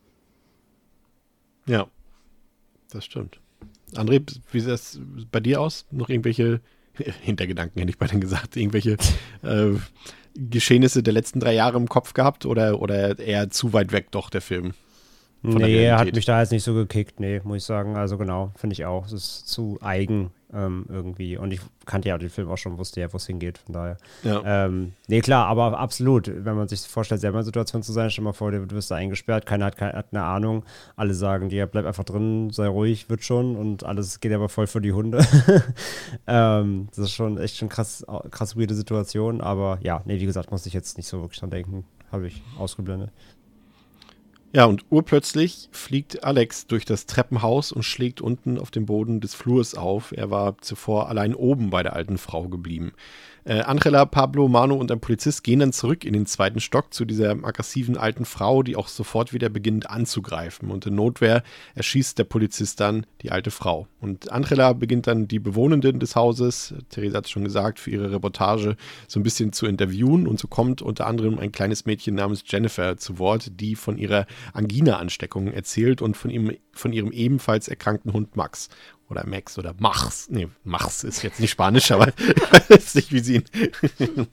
Ja, 1.67 1.87
das 2.91 3.05
stimmt. 3.05 3.41
André, 3.95 4.23
wie 4.51 4.61
sieht 4.61 4.71
das 4.71 5.01
bei 5.31 5.41
dir 5.41 5.61
aus? 5.61 5.87
Noch 5.91 6.09
irgendwelche 6.09 6.61
Hintergedanken, 7.23 7.81
hätte 7.81 7.91
ich 7.91 7.99
bei 7.99 8.07
denen 8.07 8.21
gesagt, 8.21 8.57
irgendwelche 8.57 8.97
äh, 9.43 9.73
Geschehnisse 10.35 11.03
der 11.03 11.13
letzten 11.13 11.41
drei 11.41 11.55
Jahre 11.55 11.77
im 11.77 11.89
Kopf 11.89 12.13
gehabt 12.13 12.45
oder, 12.45 12.81
oder 12.81 13.19
eher 13.19 13.51
zu 13.51 13.73
weit 13.73 13.93
weg 13.93 14.11
doch 14.11 14.31
der 14.31 14.41
Film? 14.41 14.75
Nee, 15.45 15.85
er 15.85 15.99
hat 15.99 16.15
mich 16.15 16.25
da 16.25 16.41
jetzt 16.41 16.53
nicht 16.53 16.65
so 16.65 16.75
gekickt, 16.75 17.21
nee, 17.21 17.41
muss 17.45 17.59
ich 17.59 17.65
sagen. 17.65 17.97
Also 17.97 18.17
genau, 18.17 18.53
finde 18.57 18.75
ich 18.75 18.85
auch. 18.85 19.07
Es 19.07 19.13
ist 19.13 19.49
zu 19.49 19.79
eigen 19.83 20.31
ähm, 20.55 20.87
irgendwie. 20.89 21.37
Und 21.37 21.53
ich 21.53 21.61
kannte 21.85 22.09
ja 22.09 22.17
den 22.17 22.31
Film 22.31 22.49
auch 22.49 22.57
schon, 22.57 22.79
wusste 22.79 23.01
ja, 23.01 23.13
wo 23.13 23.17
es 23.17 23.27
hingeht, 23.27 23.59
von 23.59 23.73
daher. 23.75 23.97
Ja. 24.23 24.67
Ähm, 24.67 24.93
nee, 25.09 25.21
klar, 25.21 25.47
aber 25.47 25.79
absolut. 25.79 26.31
Wenn 26.33 26.57
man 26.57 26.69
sich 26.69 26.81
vorstellt, 26.81 27.21
selber 27.21 27.41
in 27.41 27.45
Situation 27.45 27.83
zu 27.83 27.93
sein, 27.93 28.11
stell 28.11 28.25
mal 28.25 28.33
vor, 28.33 28.53
du 28.53 28.71
wirst 28.71 28.91
da 28.91 28.95
eingesperrt, 28.95 29.47
keiner 29.47 29.67
hat, 29.67 29.77
keine, 29.77 29.93
hat 29.95 30.07
eine 30.13 30.23
Ahnung. 30.23 30.65
Alle 30.97 31.15
sagen 31.15 31.49
dir, 31.49 31.67
bleib 31.67 31.85
einfach 31.85 32.05
drin, 32.05 32.51
sei 32.51 32.69
ruhig, 32.69 33.11
wird 33.11 33.25
schon. 33.25 33.57
Und 33.57 33.85
alles 33.85 34.21
geht 34.21 34.33
aber 34.33 34.49
voll 34.49 34.67
für 34.67 34.81
die 34.81 34.93
Hunde. 34.93 35.27
ähm, 36.27 36.89
das 36.91 36.99
ist 37.07 37.13
schon 37.13 37.39
echt 37.39 37.57
schon 37.57 37.69
krass, 37.69 38.07
krass 38.31 38.57
weirde 38.57 38.75
Situation. 38.75 39.41
Aber 39.41 39.79
ja, 39.83 40.03
nee, 40.05 40.21
wie 40.21 40.27
gesagt, 40.27 40.51
muss 40.51 40.67
ich 40.67 40.73
jetzt 40.73 40.97
nicht 40.97 41.09
so 41.09 41.21
wirklich 41.21 41.41
dran 41.41 41.51
denken. 41.51 41.85
Habe 42.13 42.29
ich 42.29 42.43
ausgeblendet. 42.59 43.11
Ja, 44.57 44.67
und 44.67 44.85
urplötzlich 44.89 45.69
fliegt 45.73 46.23
Alex 46.23 46.69
durch 46.69 46.85
das 46.85 47.07
Treppenhaus 47.07 47.73
und 47.73 47.83
schlägt 47.83 48.21
unten 48.21 48.57
auf 48.57 48.71
dem 48.71 48.87
Boden 48.87 49.21
des 49.21 49.35
Flurs 49.35 49.75
auf. 49.75 50.13
Er 50.13 50.31
war 50.31 50.59
zuvor 50.59 51.09
allein 51.09 51.35
oben 51.35 51.71
bei 51.71 51.83
der 51.83 51.95
alten 51.95 52.19
Frau 52.19 52.47
geblieben. 52.49 52.93
Äh, 53.47 53.61
Angela, 53.61 54.07
Pablo, 54.07 54.49
Manu 54.49 54.75
und 54.75 54.91
ein 54.91 55.01
Polizist 55.01 55.45
gehen 55.45 55.61
dann 55.61 55.75
zurück 55.75 56.07
in 56.07 56.15
den 56.15 56.25
zweiten 56.25 56.61
Stock 56.61 56.95
zu 56.95 57.05
dieser 57.05 57.33
aggressiven 57.33 57.99
alten 57.99 58.25
Frau, 58.25 58.63
die 58.63 58.75
auch 58.75 58.89
sofort 58.89 59.35
wieder 59.35 59.51
beginnt 59.51 59.91
anzugreifen. 59.91 60.71
Und 60.71 60.87
in 60.87 60.95
Notwehr 60.95 61.43
erschießt 61.75 62.19
der 62.19 62.25
Polizist 62.25 62.81
dann 62.81 63.05
die 63.21 63.33
alte 63.33 63.51
Frau. 63.51 63.87
Und 64.01 64.33
Angela 64.33 64.73
beginnt 64.73 65.07
dann 65.07 65.29
die 65.29 65.41
Bewohnenden 65.41 66.01
des 66.01 66.17
Hauses, 66.17 66.73
Theresa 66.89 67.19
hat 67.19 67.27
es 67.27 67.31
schon 67.31 67.45
gesagt, 67.45 67.81
für 67.81 67.91
ihre 67.91 68.11
Reportage 68.13 68.77
so 69.09 69.21
ein 69.21 69.23
bisschen 69.23 69.53
zu 69.53 69.67
interviewen. 69.67 70.27
Und 70.27 70.41
so 70.41 70.49
kommt 70.49 70.81
unter 70.81 71.07
anderem 71.07 71.39
ein 71.39 71.53
kleines 71.53 71.85
Mädchen 71.85 72.15
namens 72.15 72.45
Jennifer 72.47 72.97
zu 72.97 73.19
Wort, 73.19 73.61
die 73.61 73.75
von 73.75 73.99
ihrer 73.99 74.27
Angina-Ansteckung 74.55 75.49
erzählt 75.49 76.01
und 76.01 76.17
von, 76.17 76.31
ihm, 76.31 76.57
von 76.73 76.95
ihrem 76.95 77.13
ebenfalls 77.13 77.69
erkrankten 77.69 78.15
Hund 78.15 78.37
Max 78.37 78.71
oder 79.11 79.27
Max 79.27 79.59
oder 79.59 79.75
Machs. 79.79 80.29
Nee, 80.31 80.49
Machs 80.65 81.05
ist 81.05 81.23
jetzt 81.23 81.41
nicht 81.41 81.51
Spanisch, 81.51 81.91
aber 81.91 82.09
ich 82.19 82.71
weiß 82.71 82.95
nicht, 82.97 83.13
wie 83.13 83.21
sie 83.21 83.35
ihn. 83.37 83.45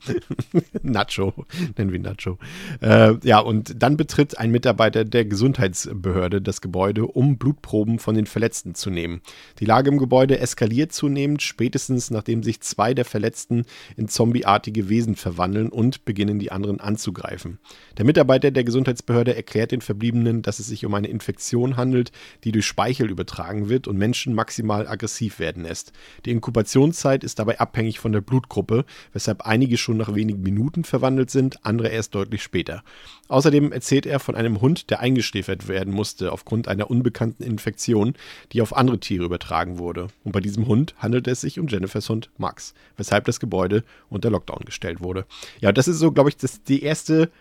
Nacho, 0.81 1.33
nennen 1.77 1.91
wir 1.91 1.99
Nacho. 1.99 2.37
Äh, 2.81 3.15
ja, 3.23 3.39
und 3.39 3.81
dann 3.81 3.97
betritt 3.97 4.37
ein 4.37 4.51
Mitarbeiter 4.51 5.05
der 5.05 5.25
Gesundheitsbehörde 5.25 6.41
das 6.41 6.61
Gebäude, 6.61 7.05
um 7.05 7.37
Blutproben 7.37 7.99
von 7.99 8.15
den 8.15 8.25
Verletzten 8.25 8.73
zu 8.73 8.89
nehmen. 8.89 9.21
Die 9.59 9.65
Lage 9.65 9.89
im 9.89 9.97
Gebäude 9.97 10.39
eskaliert 10.39 10.93
zunehmend, 10.93 11.41
spätestens 11.41 12.09
nachdem 12.09 12.41
sich 12.43 12.61
zwei 12.61 12.93
der 12.93 13.05
Verletzten 13.05 13.65
in 13.97 14.07
zombieartige 14.07 14.89
Wesen 14.89 15.15
verwandeln 15.15 15.69
und 15.69 16.05
beginnen 16.05 16.39
die 16.39 16.51
anderen 16.51 16.79
anzugreifen. 16.79 17.59
Der 17.97 18.05
Mitarbeiter 18.05 18.51
der 18.51 18.63
Gesundheitsbehörde 18.63 19.35
erklärt 19.35 19.71
den 19.71 19.81
Verbliebenen, 19.81 20.41
dass 20.41 20.59
es 20.59 20.67
sich 20.67 20.85
um 20.85 20.93
eine 20.93 21.07
Infektion 21.07 21.77
handelt, 21.77 22.11
die 22.43 22.51
durch 22.51 22.65
Speichel 22.65 23.09
übertragen 23.09 23.69
wird 23.69 23.87
und 23.87 23.97
Menschen 23.97 24.33
maximal 24.33 24.60
aggressiv 24.69 25.39
werden 25.39 25.63
lässt. 25.63 25.91
Die 26.25 26.31
Inkubationszeit 26.31 27.23
ist 27.23 27.39
dabei 27.39 27.59
abhängig 27.59 27.99
von 27.99 28.11
der 28.11 28.21
Blutgruppe, 28.21 28.85
weshalb 29.13 29.41
einige 29.41 29.77
schon 29.77 29.97
nach 29.97 30.13
wenigen 30.13 30.41
Minuten 30.41 30.83
verwandelt 30.83 31.29
sind, 31.29 31.65
andere 31.65 31.89
erst 31.89 32.15
deutlich 32.15 32.43
später. 32.43 32.83
Außerdem 33.27 33.71
erzählt 33.71 34.05
er 34.05 34.19
von 34.19 34.35
einem 34.35 34.61
Hund, 34.61 34.89
der 34.89 34.99
eingeschläfert 34.99 35.67
werden 35.67 35.93
musste 35.93 36.31
aufgrund 36.31 36.67
einer 36.67 36.91
unbekannten 36.91 37.43
Infektion, 37.43 38.13
die 38.51 38.61
auf 38.61 38.75
andere 38.75 38.99
Tiere 38.99 39.25
übertragen 39.25 39.77
wurde. 39.77 40.07
Und 40.23 40.33
bei 40.33 40.41
diesem 40.41 40.67
Hund 40.67 40.93
handelt 40.97 41.27
es 41.27 41.41
sich 41.41 41.59
um 41.59 41.67
Jennifers 41.67 42.09
Hund 42.09 42.29
Max, 42.37 42.73
weshalb 42.97 43.25
das 43.25 43.39
Gebäude 43.39 43.83
unter 44.09 44.29
Lockdown 44.29 44.65
gestellt 44.65 45.01
wurde. 45.01 45.25
Ja, 45.61 45.71
das 45.71 45.87
ist 45.87 45.99
so, 45.99 46.11
glaube 46.11 46.29
ich, 46.29 46.37
das, 46.37 46.61
die 46.63 46.83
erste 46.83 47.31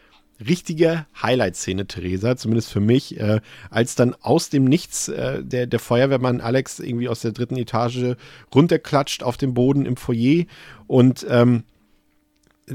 richtige 0.47 1.07
Highlight-Szene, 1.23 1.87
Theresa, 1.87 2.37
zumindest 2.37 2.71
für 2.71 2.81
mich, 2.81 3.19
äh, 3.19 3.41
als 3.71 3.95
dann 3.95 4.15
aus 4.21 4.51
dem 4.51 4.65
Nichts 4.65 5.09
äh, 5.09 5.43
der, 5.43 5.67
der 5.67 5.79
Feuerwehrmann 5.79 6.41
Alex 6.41 6.81
irgendwie 6.81 7.09
aus 7.09 7.21
der 7.21 7.33
dritten 7.33 7.57
Etage 7.57 8.17
runterklatscht 8.55 9.23
auf 9.23 9.37
dem 9.37 9.55
Boden 9.55 9.87
im 9.87 9.97
Foyer 9.97 10.45
und 10.87 11.27
ähm, 11.29 11.65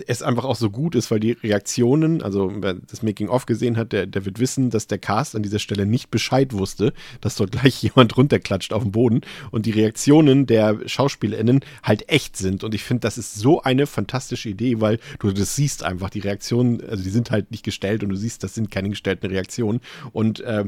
es 0.07 0.21
einfach 0.21 0.45
auch 0.45 0.55
so 0.55 0.69
gut 0.69 0.95
ist, 0.95 1.09
weil 1.11 1.19
die 1.19 1.31
Reaktionen, 1.31 2.21
also 2.21 2.51
wer 2.55 2.73
das 2.73 3.03
Making-of 3.03 3.45
gesehen 3.45 3.77
hat, 3.77 3.93
der, 3.93 4.05
der 4.05 4.25
wird 4.25 4.39
wissen, 4.39 4.69
dass 4.69 4.87
der 4.87 4.97
Cast 4.97 5.35
an 5.35 5.43
dieser 5.43 5.59
Stelle 5.59 5.85
nicht 5.85 6.11
Bescheid 6.11 6.53
wusste, 6.53 6.93
dass 7.21 7.35
dort 7.35 7.51
gleich 7.53 7.81
jemand 7.81 8.15
runterklatscht 8.17 8.73
auf 8.73 8.83
dem 8.83 8.91
Boden 8.91 9.21
und 9.51 9.65
die 9.65 9.71
Reaktionen 9.71 10.45
der 10.45 10.79
SchauspielerInnen 10.85 11.61
halt 11.83 12.09
echt 12.09 12.37
sind. 12.37 12.63
Und 12.63 12.75
ich 12.75 12.83
finde, 12.83 13.01
das 13.01 13.17
ist 13.17 13.35
so 13.35 13.61
eine 13.61 13.87
fantastische 13.87 14.49
Idee, 14.49 14.81
weil 14.81 14.99
du 15.19 15.31
das 15.31 15.55
siehst 15.55 15.83
einfach, 15.83 16.09
die 16.09 16.19
Reaktionen, 16.19 16.81
also 16.81 17.03
die 17.03 17.09
sind 17.09 17.31
halt 17.31 17.51
nicht 17.51 17.63
gestellt 17.63 18.03
und 18.03 18.09
du 18.09 18.15
siehst, 18.15 18.43
das 18.43 18.53
sind 18.53 18.71
keine 18.71 18.89
gestellten 18.89 19.27
Reaktionen. 19.27 19.81
Und 20.11 20.41
äh, 20.41 20.65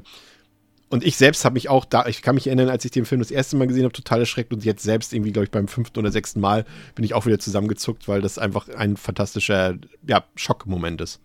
und 0.89 1.03
ich 1.03 1.17
selbst 1.17 1.43
habe 1.43 1.53
mich 1.53 1.69
auch 1.69 1.85
da, 1.85 2.05
ich 2.05 2.21
kann 2.21 2.35
mich 2.35 2.47
erinnern, 2.47 2.69
als 2.69 2.85
ich 2.85 2.91
den 2.91 3.05
Film 3.05 3.19
das 3.19 3.31
erste 3.31 3.57
Mal 3.57 3.67
gesehen 3.67 3.83
habe, 3.83 3.93
total 3.93 4.21
erschreckt 4.21 4.53
und 4.53 4.63
jetzt 4.63 4.83
selbst 4.83 5.13
irgendwie, 5.13 5.31
glaube 5.31 5.45
ich, 5.45 5.51
beim 5.51 5.67
fünften 5.67 5.99
oder 5.99 6.11
sechsten 6.11 6.39
Mal 6.39 6.65
bin 6.95 7.03
ich 7.03 7.13
auch 7.13 7.25
wieder 7.25 7.39
zusammengezuckt, 7.39 8.07
weil 8.07 8.21
das 8.21 8.37
einfach 8.37 8.69
ein 8.69 8.95
fantastischer, 8.95 9.75
ja, 10.05 10.23
Schockmoment 10.35 11.01
ist. 11.01 11.19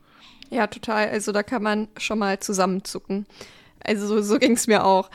Ja, 0.50 0.66
total. 0.66 1.08
Also 1.08 1.32
da 1.32 1.42
kann 1.42 1.62
man 1.62 1.88
schon 1.96 2.18
mal 2.18 2.40
zusammenzucken. 2.40 3.26
Also 3.84 4.06
so, 4.06 4.20
so 4.20 4.38
ging 4.38 4.52
es 4.52 4.66
mir 4.66 4.84
auch. 4.84 5.10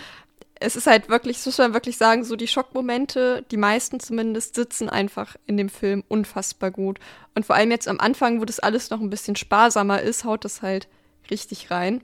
Es 0.60 0.76
ist 0.76 0.88
halt 0.88 1.10
wirklich, 1.10 1.38
das 1.38 1.46
muss 1.46 1.58
man 1.60 1.74
wirklich 1.74 1.98
sagen, 1.98 2.24
so 2.24 2.36
die 2.36 2.48
Schockmomente, 2.48 3.46
die 3.52 3.58
meisten 3.58 4.00
zumindest, 4.00 4.56
sitzen 4.56 4.90
einfach 4.90 5.36
in 5.46 5.58
dem 5.58 5.70
Film 5.70 6.04
unfassbar 6.08 6.72
gut. 6.72 7.00
Und 7.36 7.46
vor 7.46 7.56
allem 7.56 7.70
jetzt 7.70 7.88
am 7.88 8.00
Anfang, 8.00 8.42
wo 8.42 8.46
das 8.46 8.60
alles 8.60 8.90
noch 8.90 9.00
ein 9.00 9.12
bisschen 9.12 9.36
sparsamer 9.36 10.02
ist, 10.02 10.24
haut 10.24 10.46
das 10.46 10.64
halt 10.64 10.88
richtig 11.30 11.70
rein. 11.70 12.02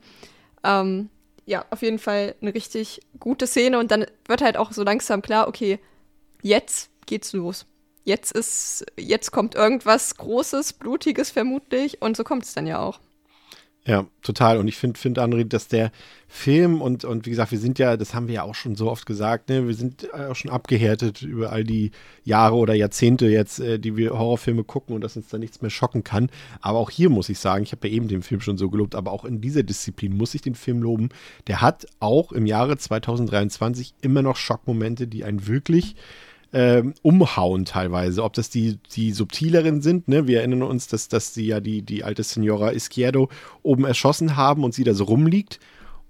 Ähm, 0.63 1.09
ja, 1.45 1.65
auf 1.69 1.81
jeden 1.81 1.99
Fall 1.99 2.35
eine 2.41 2.53
richtig 2.53 3.01
gute 3.19 3.47
Szene 3.47 3.79
und 3.79 3.91
dann 3.91 4.05
wird 4.27 4.41
halt 4.41 4.57
auch 4.57 4.71
so 4.71 4.83
langsam 4.83 5.21
klar, 5.21 5.47
okay, 5.47 5.79
jetzt 6.41 6.89
geht's 7.05 7.33
los. 7.33 7.65
Jetzt 8.05 8.33
ist, 8.33 8.85
jetzt 8.97 9.31
kommt 9.31 9.55
irgendwas 9.55 10.17
Großes, 10.17 10.73
Blutiges 10.73 11.31
vermutlich 11.31 12.01
und 12.01 12.17
so 12.17 12.23
kommt 12.23 12.43
es 12.43 12.53
dann 12.53 12.67
ja 12.67 12.79
auch. 12.79 12.99
Ja, 13.85 14.05
total. 14.21 14.59
Und 14.59 14.69
ich 14.69 14.77
finde, 14.77 14.97
find, 14.97 15.19
André, 15.19 15.43
dass 15.43 15.67
der 15.67 15.91
Film 16.29 16.81
und, 16.81 17.03
und 17.03 17.25
wie 17.25 17.31
gesagt, 17.31 17.51
wir 17.51 17.59
sind 17.59 17.79
ja, 17.79 17.97
das 17.97 18.13
haben 18.13 18.27
wir 18.27 18.35
ja 18.35 18.43
auch 18.43 18.55
schon 18.55 18.75
so 18.75 18.89
oft 18.89 19.05
gesagt, 19.05 19.49
ne, 19.49 19.67
wir 19.67 19.75
sind 19.75 20.13
auch 20.13 20.37
schon 20.37 20.51
abgehärtet 20.51 21.21
über 21.21 21.51
all 21.51 21.65
die 21.65 21.91
Jahre 22.23 22.55
oder 22.55 22.73
Jahrzehnte 22.75 23.27
jetzt, 23.27 23.59
äh, 23.59 23.79
die 23.79 23.97
wir 23.97 24.11
Horrorfilme 24.11 24.63
gucken 24.63 24.95
und 24.95 25.01
dass 25.01 25.17
uns 25.17 25.27
da 25.27 25.37
nichts 25.37 25.61
mehr 25.61 25.69
schocken 25.69 26.05
kann. 26.05 26.29
Aber 26.61 26.79
auch 26.79 26.89
hier 26.89 27.09
muss 27.09 27.27
ich 27.27 27.39
sagen, 27.39 27.63
ich 27.63 27.73
habe 27.73 27.85
ja 27.89 27.93
eben 27.93 28.07
den 28.07 28.23
Film 28.23 28.39
schon 28.39 28.57
so 28.57 28.69
gelobt, 28.69 28.95
aber 28.95 29.11
auch 29.11 29.25
in 29.25 29.41
dieser 29.41 29.63
Disziplin 29.63 30.15
muss 30.15 30.33
ich 30.33 30.41
den 30.41 30.55
Film 30.55 30.81
loben. 30.81 31.09
Der 31.47 31.59
hat 31.59 31.85
auch 31.99 32.31
im 32.31 32.45
Jahre 32.45 32.77
2023 32.77 33.95
immer 34.01 34.21
noch 34.21 34.37
Schockmomente, 34.37 35.07
die 35.07 35.25
einen 35.25 35.45
wirklich 35.45 35.97
ähm, 36.53 36.93
umhauen 37.01 37.65
teilweise. 37.65 38.23
Ob 38.23 38.33
das 38.33 38.49
die, 38.49 38.77
die 38.95 39.11
subtileren 39.11 39.81
sind, 39.81 40.07
ne? 40.07 40.27
Wir 40.27 40.39
erinnern 40.39 40.61
uns, 40.61 40.87
dass, 40.87 41.07
dass 41.07 41.33
sie 41.33 41.47
ja 41.47 41.59
die, 41.59 41.81
die 41.81 42.03
alte 42.03 42.23
Signora 42.23 42.71
Izquierdo 42.71 43.29
oben 43.63 43.85
erschossen 43.85 44.35
haben 44.35 44.63
und 44.63 44.73
sie 44.73 44.83
da 44.83 44.93
so 44.93 45.03
rumliegt. 45.05 45.59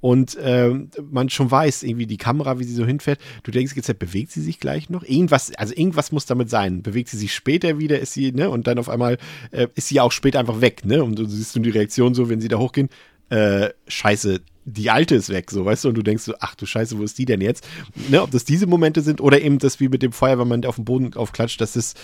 Und 0.01 0.37
ähm, 0.41 0.89
man 1.11 1.29
schon 1.29 1.49
weiß, 1.49 1.83
irgendwie 1.83 2.07
die 2.07 2.17
Kamera, 2.17 2.59
wie 2.59 2.65
sie 2.65 2.73
so 2.73 2.85
hinfährt. 2.85 3.19
Du 3.43 3.51
denkst 3.51 3.73
jetzt, 3.77 3.99
bewegt 3.99 4.31
sie 4.31 4.41
sich 4.41 4.59
gleich 4.59 4.89
noch? 4.89 5.03
Irgendwas, 5.03 5.55
also 5.55 5.73
irgendwas 5.73 6.11
muss 6.11 6.25
damit 6.25 6.49
sein. 6.49 6.83
Bewegt 6.83 7.07
sie 7.07 7.15
sich 7.17 7.33
später 7.33 7.79
wieder, 7.79 7.99
ist 7.99 8.11
sie, 8.11 8.33
ne? 8.33 8.49
Und 8.49 8.67
dann 8.67 8.79
auf 8.79 8.89
einmal 8.89 9.17
äh, 9.51 9.67
ist 9.75 9.87
sie 9.87 10.01
auch 10.01 10.11
später 10.11 10.39
einfach 10.39 10.59
weg, 10.59 10.83
ne? 10.83 11.01
Und 11.01 11.19
du 11.19 11.25
siehst 11.25 11.55
du 11.55 11.61
die 11.61 11.69
Reaktion 11.69 12.13
so, 12.15 12.27
wenn 12.27 12.41
sie 12.41 12.49
da 12.49 12.57
hochgehen. 12.57 12.89
Äh, 13.29 13.69
scheiße, 13.87 14.41
die 14.65 14.89
alte 14.89 15.15
ist 15.15 15.29
weg, 15.29 15.51
so, 15.51 15.65
weißt 15.65 15.83
du, 15.83 15.89
und 15.89 15.95
du 15.95 16.03
denkst 16.03 16.23
so, 16.23 16.33
ach 16.39 16.55
du 16.55 16.65
Scheiße, 16.65 16.97
wo 16.97 17.03
ist 17.03 17.17
die 17.17 17.25
denn 17.25 17.41
jetzt? 17.41 17.65
Ne, 18.09 18.21
ob 18.21 18.31
das 18.31 18.45
diese 18.45 18.67
Momente 18.67 19.01
sind 19.01 19.21
oder 19.21 19.41
eben 19.41 19.59
das 19.59 19.79
wie 19.79 19.89
mit 19.89 20.01
dem 20.01 20.11
Feuerwehrmann, 20.11 20.61
der 20.61 20.69
auf 20.69 20.75
dem 20.75 20.85
Boden 20.85 21.13
aufklatscht, 21.13 21.59
das 21.59 21.75
ist 21.75 21.99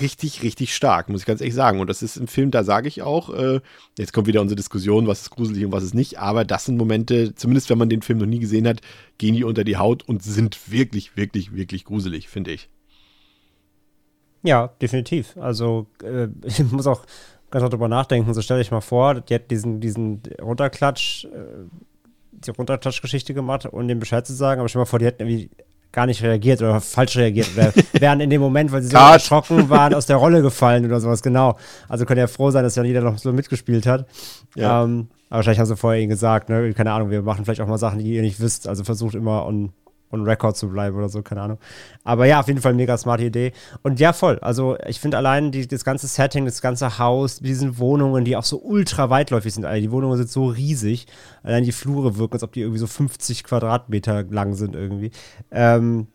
richtig, 0.00 0.42
richtig 0.42 0.74
stark, 0.74 1.08
muss 1.08 1.22
ich 1.22 1.26
ganz 1.26 1.40
ehrlich 1.40 1.54
sagen. 1.54 1.80
Und 1.80 1.88
das 1.88 2.02
ist 2.02 2.16
im 2.16 2.28
Film, 2.28 2.50
da 2.50 2.64
sage 2.64 2.88
ich 2.88 3.02
auch, 3.02 3.30
äh, 3.30 3.60
jetzt 3.98 4.12
kommt 4.12 4.26
wieder 4.26 4.40
unsere 4.40 4.56
Diskussion, 4.56 5.06
was 5.06 5.22
ist 5.22 5.30
gruselig 5.30 5.64
und 5.64 5.72
was 5.72 5.84
ist 5.84 5.94
nicht, 5.94 6.18
aber 6.18 6.44
das 6.44 6.66
sind 6.66 6.76
Momente, 6.76 7.34
zumindest 7.34 7.70
wenn 7.70 7.78
man 7.78 7.88
den 7.88 8.02
Film 8.02 8.18
noch 8.18 8.26
nie 8.26 8.38
gesehen 8.38 8.66
hat, 8.68 8.80
gehen 9.18 9.34
die 9.34 9.44
unter 9.44 9.64
die 9.64 9.76
Haut 9.76 10.06
und 10.08 10.22
sind 10.22 10.70
wirklich, 10.70 11.16
wirklich, 11.16 11.54
wirklich 11.54 11.84
gruselig, 11.84 12.28
finde 12.28 12.52
ich. 12.52 12.68
Ja, 14.42 14.68
definitiv. 14.80 15.36
Also 15.36 15.86
äh, 16.02 16.28
ich 16.44 16.60
muss 16.70 16.86
auch 16.86 17.04
ganz 17.50 17.68
darüber 17.68 17.88
nachdenken. 17.88 18.32
So 18.32 18.42
stell 18.42 18.58
dich 18.58 18.70
mal 18.70 18.80
vor, 18.80 19.20
die 19.20 19.34
hat 19.34 19.50
diesen, 19.50 19.80
diesen 19.80 20.22
Runterklatsch, 20.40 21.24
äh, 21.24 21.28
die 22.32 22.50
Runterklatschgeschichte 22.50 23.34
gemacht, 23.34 23.66
um 23.66 23.86
dem 23.86 23.98
Bescheid 23.98 24.26
zu 24.26 24.32
sagen, 24.32 24.60
aber 24.60 24.68
stell 24.68 24.80
mal 24.80 24.86
vor, 24.86 24.98
die 24.98 25.06
hätten 25.06 25.22
irgendwie 25.22 25.50
gar 25.92 26.06
nicht 26.06 26.22
reagiert 26.22 26.62
oder 26.62 26.80
falsch 26.80 27.16
reagiert 27.16 27.48
oder 27.56 27.72
wären 28.00 28.20
in 28.20 28.30
dem 28.30 28.40
Moment, 28.40 28.70
weil 28.72 28.82
sie 28.82 28.88
so 28.88 28.96
erschrocken 28.96 29.68
waren, 29.70 29.92
aus 29.94 30.06
der 30.06 30.16
Rolle 30.16 30.40
gefallen 30.42 30.84
oder 30.84 31.00
sowas, 31.00 31.22
genau. 31.22 31.56
Also 31.88 32.04
könnt 32.04 32.18
ihr 32.18 32.22
ja 32.22 32.26
froh 32.28 32.50
sein, 32.50 32.62
dass 32.62 32.76
ja 32.76 32.84
jeder 32.84 33.00
noch 33.00 33.18
so 33.18 33.32
mitgespielt 33.32 33.86
hat. 33.86 34.06
Ja. 34.54 34.84
Ähm, 34.84 35.08
aber 35.28 35.38
wahrscheinlich 35.38 35.58
haben 35.58 35.66
sie 35.66 35.76
vorher 35.76 36.00
ihnen 36.00 36.10
gesagt, 36.10 36.48
ne, 36.48 36.72
keine 36.74 36.92
Ahnung, 36.92 37.10
wir 37.10 37.22
machen 37.22 37.44
vielleicht 37.44 37.60
auch 37.60 37.66
mal 37.66 37.78
Sachen, 37.78 37.98
die 37.98 38.14
ihr 38.14 38.22
nicht 38.22 38.40
wisst. 38.40 38.68
Also 38.68 38.84
versucht 38.84 39.14
immer 39.14 39.46
on, 39.46 39.72
on 40.12 40.22
Record 40.22 40.56
zu 40.56 40.68
bleiben 40.68 40.96
oder 40.96 41.08
so, 41.08 41.22
keine 41.22 41.42
Ahnung. 41.42 41.58
Aber 42.04 42.26
ja, 42.26 42.40
auf 42.40 42.48
jeden 42.48 42.60
Fall 42.60 42.74
mega 42.74 42.96
smarte 42.96 43.24
Idee. 43.24 43.52
Und 43.82 44.00
ja, 44.00 44.12
voll. 44.12 44.38
Also 44.40 44.76
ich 44.86 45.00
finde 45.00 45.16
allein 45.16 45.52
die, 45.52 45.66
das 45.66 45.84
ganze 45.84 46.06
Setting, 46.06 46.44
das 46.44 46.62
ganze 46.62 46.98
Haus, 46.98 47.38
diese 47.38 47.78
Wohnungen, 47.78 48.24
die 48.24 48.36
auch 48.36 48.44
so 48.44 48.60
ultra 48.60 49.10
weitläufig 49.10 49.54
sind. 49.54 49.64
Also 49.64 49.80
die 49.80 49.90
Wohnungen 49.90 50.16
sind 50.16 50.30
so 50.30 50.46
riesig. 50.46 51.06
Allein 51.42 51.64
die 51.64 51.72
Flure 51.72 52.16
wirken, 52.16 52.34
als 52.34 52.42
ob 52.42 52.52
die 52.52 52.60
irgendwie 52.60 52.80
so 52.80 52.86
50 52.86 53.44
Quadratmeter 53.44 54.24
lang 54.24 54.54
sind 54.54 54.74
irgendwie. 54.74 55.10
Ähm, 55.50 56.08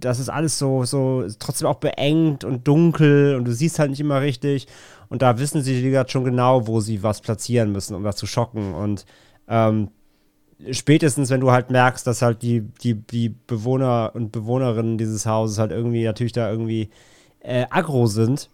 das 0.00 0.18
ist 0.18 0.28
alles 0.28 0.58
so, 0.58 0.84
so 0.84 1.24
trotzdem 1.38 1.68
auch 1.68 1.76
beengt 1.76 2.44
und 2.44 2.66
dunkel 2.66 3.36
und 3.36 3.44
du 3.44 3.52
siehst 3.52 3.78
halt 3.78 3.90
nicht 3.90 4.00
immer 4.00 4.20
richtig. 4.20 4.66
Und 5.08 5.22
da 5.22 5.38
wissen 5.38 5.62
sie, 5.62 5.80
gesagt, 5.82 6.10
schon 6.10 6.24
genau, 6.24 6.66
wo 6.66 6.80
sie 6.80 7.02
was 7.02 7.20
platzieren 7.20 7.70
müssen, 7.72 7.94
um 7.94 8.02
das 8.02 8.16
zu 8.16 8.26
schocken. 8.26 8.74
Und 8.74 9.06
ähm, 9.48 9.88
spätestens, 10.70 11.30
wenn 11.30 11.40
du 11.40 11.50
halt 11.50 11.70
merkst, 11.70 12.06
dass 12.06 12.22
halt 12.22 12.42
die, 12.42 12.60
die, 12.82 12.94
die 12.94 13.34
Bewohner 13.46 14.12
und 14.14 14.32
Bewohnerinnen 14.32 14.98
dieses 14.98 15.26
Hauses 15.26 15.58
halt 15.58 15.70
irgendwie 15.70 16.04
natürlich 16.04 16.32
da 16.32 16.50
irgendwie 16.50 16.90
äh, 17.40 17.66
aggro 17.70 18.06
sind 18.06 18.48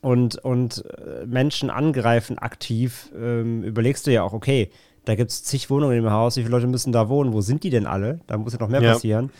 und, 0.00 0.36
und 0.36 0.84
äh, 0.86 1.26
Menschen 1.26 1.70
angreifen 1.70 2.38
aktiv, 2.38 3.10
ähm, 3.16 3.64
überlegst 3.64 4.06
du 4.06 4.12
ja 4.12 4.22
auch, 4.22 4.32
okay, 4.32 4.70
da 5.04 5.14
gibt 5.14 5.30
es 5.30 5.42
zig 5.42 5.68
Wohnungen 5.70 5.98
im 5.98 6.10
Haus, 6.10 6.36
wie 6.36 6.42
viele 6.42 6.52
Leute 6.52 6.68
müssen 6.68 6.92
da 6.92 7.08
wohnen, 7.08 7.32
wo 7.32 7.40
sind 7.40 7.64
die 7.64 7.70
denn 7.70 7.86
alle? 7.86 8.20
Da 8.26 8.36
muss 8.38 8.52
ja 8.52 8.60
noch 8.60 8.68
mehr 8.68 8.82
ja. 8.82 8.92
passieren. 8.92 9.30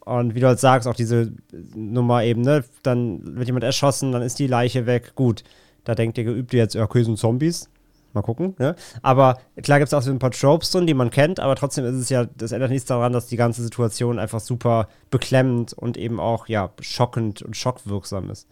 Und 0.00 0.34
wie 0.34 0.40
du 0.40 0.48
halt 0.48 0.58
sagst, 0.58 0.88
auch 0.88 0.96
diese 0.96 1.32
Nummer 1.76 2.24
eben, 2.24 2.40
ne, 2.42 2.64
dann 2.82 3.36
wird 3.36 3.46
jemand 3.46 3.64
erschossen, 3.64 4.10
dann 4.10 4.22
ist 4.22 4.40
die 4.40 4.48
Leiche 4.48 4.86
weg. 4.86 5.14
Gut, 5.14 5.44
da 5.84 5.94
denkt 5.94 6.18
ihr 6.18 6.24
geübt 6.24 6.52
jetzt, 6.52 6.74
okay, 6.74 7.04
sind 7.04 7.18
Zombies, 7.18 7.70
Mal 8.14 8.22
gucken. 8.22 8.54
Ne? 8.58 8.76
Aber 9.00 9.38
klar 9.62 9.78
gibt 9.78 9.88
es 9.88 9.94
auch 9.94 10.02
so 10.02 10.10
ein 10.10 10.18
paar 10.18 10.32
Tropes 10.32 10.70
drin, 10.70 10.86
die 10.86 10.94
man 10.94 11.10
kennt, 11.10 11.40
aber 11.40 11.56
trotzdem 11.56 11.84
ist 11.84 11.94
es 11.94 12.10
ja, 12.10 12.26
das 12.36 12.52
ändert 12.52 12.70
nichts 12.70 12.86
daran, 12.86 13.12
dass 13.12 13.26
die 13.26 13.36
ganze 13.36 13.62
Situation 13.62 14.18
einfach 14.18 14.40
super 14.40 14.88
beklemmend 15.10 15.72
und 15.72 15.96
eben 15.96 16.20
auch, 16.20 16.46
ja, 16.46 16.70
schockend 16.80 17.42
und 17.42 17.56
schockwirksam 17.56 18.30
ist. 18.30 18.46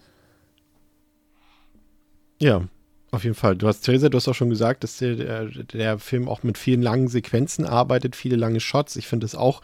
Ja, 2.41 2.63
auf 3.11 3.25
jeden 3.25 3.35
Fall. 3.35 3.57
Du 3.57 3.67
hast, 3.67 3.83
Theresa, 3.83 4.09
du 4.09 4.17
hast 4.17 4.29
auch 4.29 4.35
schon 4.35 4.51
gesagt, 4.51 4.85
dass 4.85 4.99
der, 4.99 5.47
der, 5.47 5.99
Film 5.99 6.29
auch 6.29 6.43
mit 6.43 6.57
vielen 6.57 6.81
langen 6.81 7.09
Sequenzen 7.09 7.67
arbeitet, 7.67 8.17
viele 8.17 8.37
lange 8.37 8.61
Shots. 8.61 8.97
Ich 8.97 9.09
finde 9.09 9.27
es 9.27 9.35
auch 9.35 9.63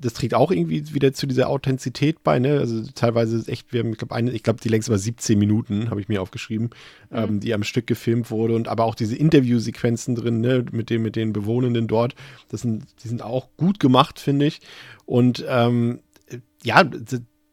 das 0.00 0.14
trägt 0.14 0.34
auch 0.34 0.50
irgendwie 0.50 0.94
wieder 0.94 1.12
zu 1.12 1.26
dieser 1.26 1.48
Authentizität 1.48 2.22
bei, 2.22 2.38
ne? 2.38 2.58
Also 2.58 2.82
teilweise 2.94 3.36
ist 3.36 3.48
echt, 3.48 3.72
wir 3.72 3.80
haben, 3.80 3.92
ich 3.92 3.98
glaube, 3.98 4.14
eine, 4.14 4.30
ich 4.30 4.42
glaube, 4.42 4.60
die 4.60 4.68
längste 4.68 4.92
war 4.92 4.98
17 4.98 5.38
Minuten, 5.38 5.90
habe 5.90 6.00
ich 6.00 6.08
mir 6.08 6.22
aufgeschrieben, 6.22 6.70
mhm. 7.10 7.16
ähm, 7.16 7.40
die 7.40 7.52
am 7.54 7.64
Stück 7.64 7.86
gefilmt 7.86 8.30
wurde 8.30 8.54
und 8.54 8.68
aber 8.68 8.84
auch 8.84 8.94
diese 8.94 9.16
Interviewsequenzen 9.16 10.14
drin, 10.14 10.40
ne, 10.40 10.64
mit 10.70 10.90
den, 10.90 11.02
mit 11.02 11.16
den 11.16 11.32
Bewohnenden 11.32 11.88
dort, 11.88 12.14
das 12.48 12.62
sind, 12.62 12.86
die 13.02 13.08
sind 13.08 13.22
auch 13.22 13.48
gut 13.56 13.80
gemacht, 13.80 14.20
finde 14.20 14.46
ich. 14.46 14.60
Und 15.04 15.44
ähm, 15.48 16.00
ja, 16.62 16.84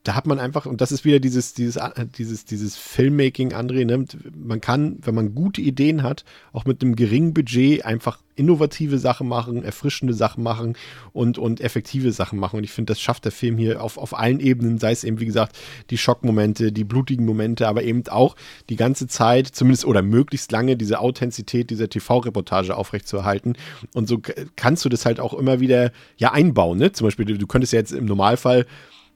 da 0.06 0.14
hat 0.16 0.28
man 0.28 0.40
einfach, 0.40 0.68
und 0.68 0.82
das 0.82 0.92
ist 0.92 1.04
wieder 1.04 1.20
dieses, 1.20 1.54
dieses, 1.56 1.78
äh, 1.78 2.06
dieses, 2.18 2.46
dieses 2.46 2.78
Filmmaking, 2.78 3.54
André, 3.54 3.86
ne? 3.86 4.06
man 4.36 4.62
kann, 4.62 5.00
wenn 5.02 5.16
man 5.16 5.34
gute 5.34 5.62
Ideen 5.62 6.04
hat, 6.04 6.24
auch 6.54 6.66
mit 6.66 6.82
einem 6.82 6.96
geringen 6.96 7.34
Budget 7.34 7.84
einfach 7.86 8.20
innovative 8.36 9.00
Sachen 9.00 9.28
machen, 9.28 9.64
erfrischende 9.64 10.14
Sachen 10.14 10.44
machen 10.44 10.78
und, 11.14 11.38
und 11.38 11.60
effektive 11.60 12.12
Sachen 12.12 12.38
machen. 12.38 12.58
Und 12.58 12.64
ich 12.66 12.72
finde, 12.72 12.92
das 12.92 13.02
schafft 13.02 13.26
der 13.26 13.32
Film 13.32 13.58
hier 13.58 13.82
auf, 13.82 13.98
auf 13.98 14.18
allen 14.18 14.40
Ebenen, 14.40 14.78
sei 14.78 14.92
es 14.92 15.04
eben, 15.04 15.20
wie 15.20 15.26
gesagt, 15.26 15.58
die 15.90 15.98
Schockmomente, 15.98 16.72
die 16.72 16.84
blutigen 16.84 17.26
Momente, 17.26 17.68
aber 17.68 17.84
eben 17.84 18.04
auch 18.10 18.36
die 18.70 18.76
ganze 18.76 19.08
Zeit, 19.08 19.48
zumindest 19.48 19.86
oder 19.86 20.04
möglichst 20.04 20.52
lange, 20.52 20.78
diese 20.78 21.00
Authentizität 21.00 21.70
dieser 21.72 21.90
TV-Reportage 21.90 22.76
aufrechtzuerhalten. 22.76 23.58
Und 23.94 24.08
so 24.08 24.22
kannst 24.56 24.86
du 24.86 24.90
das 24.90 25.06
halt 25.06 25.20
auch 25.20 25.34
immer 25.34 25.60
wieder 25.62 25.92
ja 26.18 26.32
einbauen. 26.32 26.78
Ne? 26.78 26.92
Zum 26.92 27.08
Beispiel, 27.08 27.26
du, 27.26 27.38
du 27.38 27.48
könntest 27.48 27.74
ja 27.74 27.80
jetzt 27.80 27.92
im 27.92 28.06
Normalfall 28.06 28.66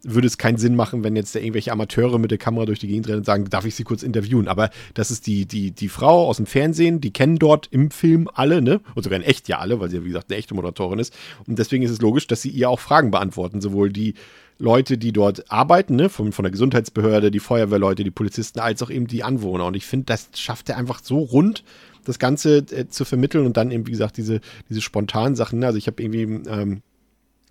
würde 0.04 0.28
es 0.28 0.38
keinen 0.38 0.58
Sinn 0.58 0.76
machen, 0.76 1.04
wenn 1.04 1.16
jetzt 1.16 1.36
da 1.36 1.40
irgendwelche 1.40 1.72
Amateure 1.72 2.20
mit 2.20 2.32
der 2.32 2.38
Kamera 2.38 2.66
durch 2.66 2.80
die 2.80 2.88
Gegend 2.88 3.08
rennen 3.08 3.20
und 3.20 3.26
sagen, 3.26 3.50
darf 3.50 3.66
ich 3.66 3.76
sie 3.76 3.84
kurz 3.84 4.04
interviewen? 4.04 4.48
Aber 4.48 4.70
das 4.94 5.12
ist 5.12 5.28
die, 5.28 5.46
die, 5.46 5.72
die 5.72 5.90
Frau 5.90 6.28
aus 6.28 6.38
dem 6.38 6.46
Fernsehen, 6.46 7.02
die 7.02 7.12
kennen 7.12 7.38
dort 7.38 7.68
im 7.72 7.92
Film 7.92 8.30
alle, 8.34 8.62
ne? 8.62 8.82
Und 8.96 9.04
sogar 9.04 9.20
in 9.20 9.26
echt 9.26 9.48
ja 9.50 9.60
alle, 9.60 9.80
weil 9.80 9.90
sie 9.90 9.98
ja, 9.98 10.04
wie 10.04 10.10
gesagt, 10.10 10.30
eine 10.30 10.38
echte 10.38 10.54
Moderatorin 10.54 11.00
ist. 11.00 11.14
Und 11.48 11.60
deswegen 11.60 11.84
ist 11.84 11.92
es 11.92 12.02
logisch, 12.02 12.28
dass 12.28 12.42
sie 12.42 12.50
ihr 12.50 12.70
auch 12.70 12.80
Fragen 12.80 13.12
beantworten, 13.12 13.62
sowohl 13.62 13.92
die 13.92 14.14
Leute, 14.58 14.98
die 14.98 15.14
dort 15.14 15.50
arbeiten, 15.52 15.96
ne, 15.96 16.10
von, 16.10 16.34
von 16.34 16.44
der 16.44 16.52
Gesundheitsbehörde, 16.52 17.32
die 17.32 17.40
Feuerwehrleute, 17.40 18.04
die 18.04 18.12
Polizisten, 18.12 18.60
als 18.60 18.84
auch 18.84 18.90
eben 18.90 19.08
die 19.08 19.24
Anwohner. 19.24 19.66
Und 19.66 19.76
ich 19.76 19.86
finde, 19.86 20.06
das 20.06 20.30
schafft 20.36 20.70
er 20.70 20.78
einfach 20.78 21.02
so 21.02 21.20
rund, 21.20 21.64
das 22.06 22.20
Ganze 22.20 22.58
äh, 22.58 22.88
zu 22.88 23.06
vermitteln 23.06 23.46
und 23.46 23.56
dann 23.56 23.72
eben, 23.72 23.88
wie 23.88 23.92
gesagt, 23.92 24.18
diese, 24.18 24.42
diese 24.70 24.82
spontanen 24.82 25.36
Sachen. 25.36 25.60
Ne? 25.60 25.68
Also 25.68 25.78
ich 25.78 25.88
habe 25.88 26.02
irgendwie 26.02 26.50
ähm, 26.50 26.82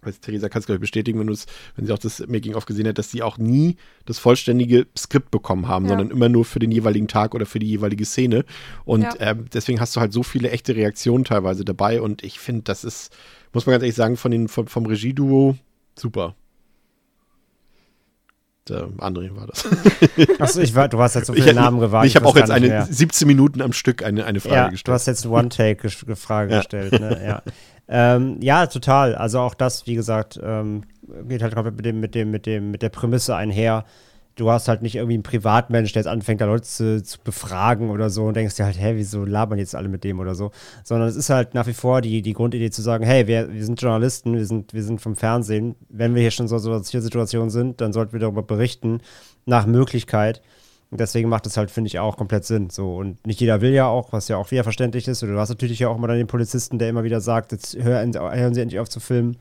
weiß, 0.09 0.21
Theresa 0.21 0.49
kann 0.49 0.61
es, 0.61 0.67
glaube 0.67 0.77
ich, 0.77 0.81
bestätigen, 0.81 1.19
wenn, 1.21 1.29
wenn 1.29 1.87
sie 1.87 1.93
auch 1.93 1.99
das 1.99 2.27
Making-of 2.27 2.67
gesehen 2.67 2.89
hat, 2.89 2.99
dass 2.99 3.11
sie 3.11 3.23
auch 3.23 3.39
nie 3.39 3.77
das 4.07 4.19
vollständige 4.19 4.87
Skript 4.97 5.31
bekommen 5.31 5.69
haben, 5.69 5.85
ja. 5.85 5.91
sondern 5.91 6.11
immer 6.11 6.29
nur 6.29 6.45
für 6.45 6.59
den 6.59 6.71
jeweiligen 6.71 7.09
Tag 7.09 7.35
oder 7.35 7.47
für 7.47 7.59
die 7.59 7.69
jeweilige 7.69 8.05
Szene. 8.05 8.45
Und 8.85 9.03
ja. 9.03 9.15
äh, 9.15 9.37
deswegen 9.53 9.81
hast 9.81 9.95
du 9.95 10.01
halt 10.01 10.13
so 10.13 10.23
viele 10.23 10.51
echte 10.51 10.75
Reaktionen 10.75 11.25
teilweise 11.25 11.65
dabei. 11.65 12.01
Und 12.01 12.23
ich 12.25 12.41
finde, 12.41 12.63
das 12.63 12.85
ist, 12.85 13.15
muss 13.53 13.67
man 13.67 13.75
ganz 13.75 13.83
ehrlich 13.83 13.97
sagen, 13.97 14.17
von 14.17 14.31
den, 14.31 14.49
vom, 14.49 14.67
vom 14.67 14.87
Regieduo 14.87 15.57
super. 15.95 16.35
Der 18.69 18.89
André 18.99 19.35
war 19.35 19.47
das. 19.47 19.67
Achso, 20.41 20.61
ich 20.61 20.75
war, 20.75 20.89
du 20.89 21.01
hast 21.01 21.15
jetzt 21.15 21.27
so 21.27 21.33
viele 21.33 21.51
ich, 21.51 21.55
Namen 21.55 21.81
gewartet. 21.81 22.11
Ich, 22.11 22.17
habe 22.17 22.27
auch 22.27 22.37
jetzt 22.37 22.51
eine 22.51 22.87
17 22.89 23.27
Minuten 23.27 23.63
am 23.63 23.73
Stück 23.73 24.03
eine, 24.03 24.25
eine 24.25 24.41
Frage 24.41 24.55
ja, 24.55 24.69
gestellt. 24.69 24.89
Du 24.89 24.93
hast 24.93 25.07
jetzt 25.07 25.25
eine 25.25 25.35
One-Take-Frage 25.35 26.57
gestellt. 26.57 26.93
Ne? 26.93 27.21
Ja. 27.25 27.43
Ähm, 27.91 28.37
ja, 28.43 28.67
total. 28.67 29.15
Also 29.15 29.41
auch 29.41 29.55
das, 29.55 29.87
wie 29.87 29.95
gesagt, 29.95 30.39
ähm, 30.43 30.83
geht 31.27 31.43
halt 31.43 31.55
komplett 31.55 31.75
mit 31.75 31.87
dem, 31.87 32.01
mit 32.01 32.15
dem, 32.15 32.31
mit 32.31 32.45
dem, 32.45 32.71
mit 32.71 32.83
der 32.83 32.91
Prämisse 32.91 33.35
einher. 33.35 33.87
Du 34.39 34.51
hast 34.51 34.69
halt 34.69 34.83
nicht 34.83 34.95
irgendwie 34.95 35.15
einen 35.15 35.23
Privatmensch, 35.23 35.93
der 35.93 36.01
jetzt 36.01 36.09
anfängt, 36.09 36.41
da 36.41 36.47
Leute 36.47 36.63
zu, 36.63 37.03
zu 37.03 37.19
befragen 37.23 37.91
oder 37.91 38.09
so 38.09 38.27
und 38.27 38.37
denkst 38.37 38.55
dir 38.55 38.65
halt, 38.65 38.81
hä, 38.81 38.93
wieso 38.95 39.25
labern 39.25 39.59
jetzt 39.59 39.75
alle 39.75 39.89
mit 39.89 40.05
dem 40.05 40.21
oder 40.21 40.35
so? 40.35 40.53
Sondern 40.85 41.09
es 41.09 41.17
ist 41.17 41.29
halt 41.29 41.55
nach 41.55 41.67
wie 41.67 41.75
vor 41.75 42.01
die, 42.01 42.23
die 42.23 42.33
Grundidee 42.33 42.71
zu 42.71 42.81
sagen, 42.81 43.05
hey, 43.05 43.27
wir, 43.27 43.53
wir 43.53 43.65
sind 43.65 43.83
Journalisten, 43.83 44.35
wir 44.35 44.47
sind, 44.47 44.73
wir 44.73 44.83
sind 44.83 45.01
vom 45.01 45.17
Fernsehen. 45.17 45.75
Wenn 45.89 46.15
wir 46.15 46.23
hier 46.23 46.31
schon 46.31 46.49
so 46.49 46.59
so 46.59 46.79
Situationen 46.81 47.51
sind, 47.51 47.81
dann 47.81 47.93
sollten 47.93 48.13
wir 48.13 48.21
darüber 48.21 48.43
berichten, 48.43 49.01
nach 49.45 49.67
Möglichkeit. 49.67 50.41
Und 50.91 51.01
deswegen 51.01 51.29
macht 51.29 51.47
es 51.47 51.57
halt, 51.57 51.71
finde 51.71 51.89
ich, 51.89 51.99
auch 51.99 52.17
komplett 52.17 52.45
Sinn. 52.45 52.71
So, 52.71 52.97
und 52.97 53.27
nicht 53.27 53.41
jeder 53.41 53.61
will 53.61 53.73
ja 53.73 53.87
auch, 53.87 54.13
was 54.13 54.29
ja 54.29 54.37
auch 54.37 54.51
wieder 54.51 54.63
verständlich 54.63 55.07
ist. 55.07 55.23
Und 55.23 55.31
du 55.31 55.39
hast 55.39 55.51
natürlich 55.51 55.81
ja 55.81 55.89
auch 55.89 55.97
immer 55.97 56.09
dann 56.09 56.17
den 56.17 56.27
Polizisten, 56.27 56.79
der 56.79 56.89
immer 56.89 57.05
wieder 57.05 57.21
sagt, 57.21 57.53
jetzt 57.53 57.77
hören, 57.77 58.15
hören 58.15 58.55
Sie 58.55 58.61
endlich 58.61 58.81
auf 58.81 58.89
zu 58.89 59.01
filmen. 59.01 59.37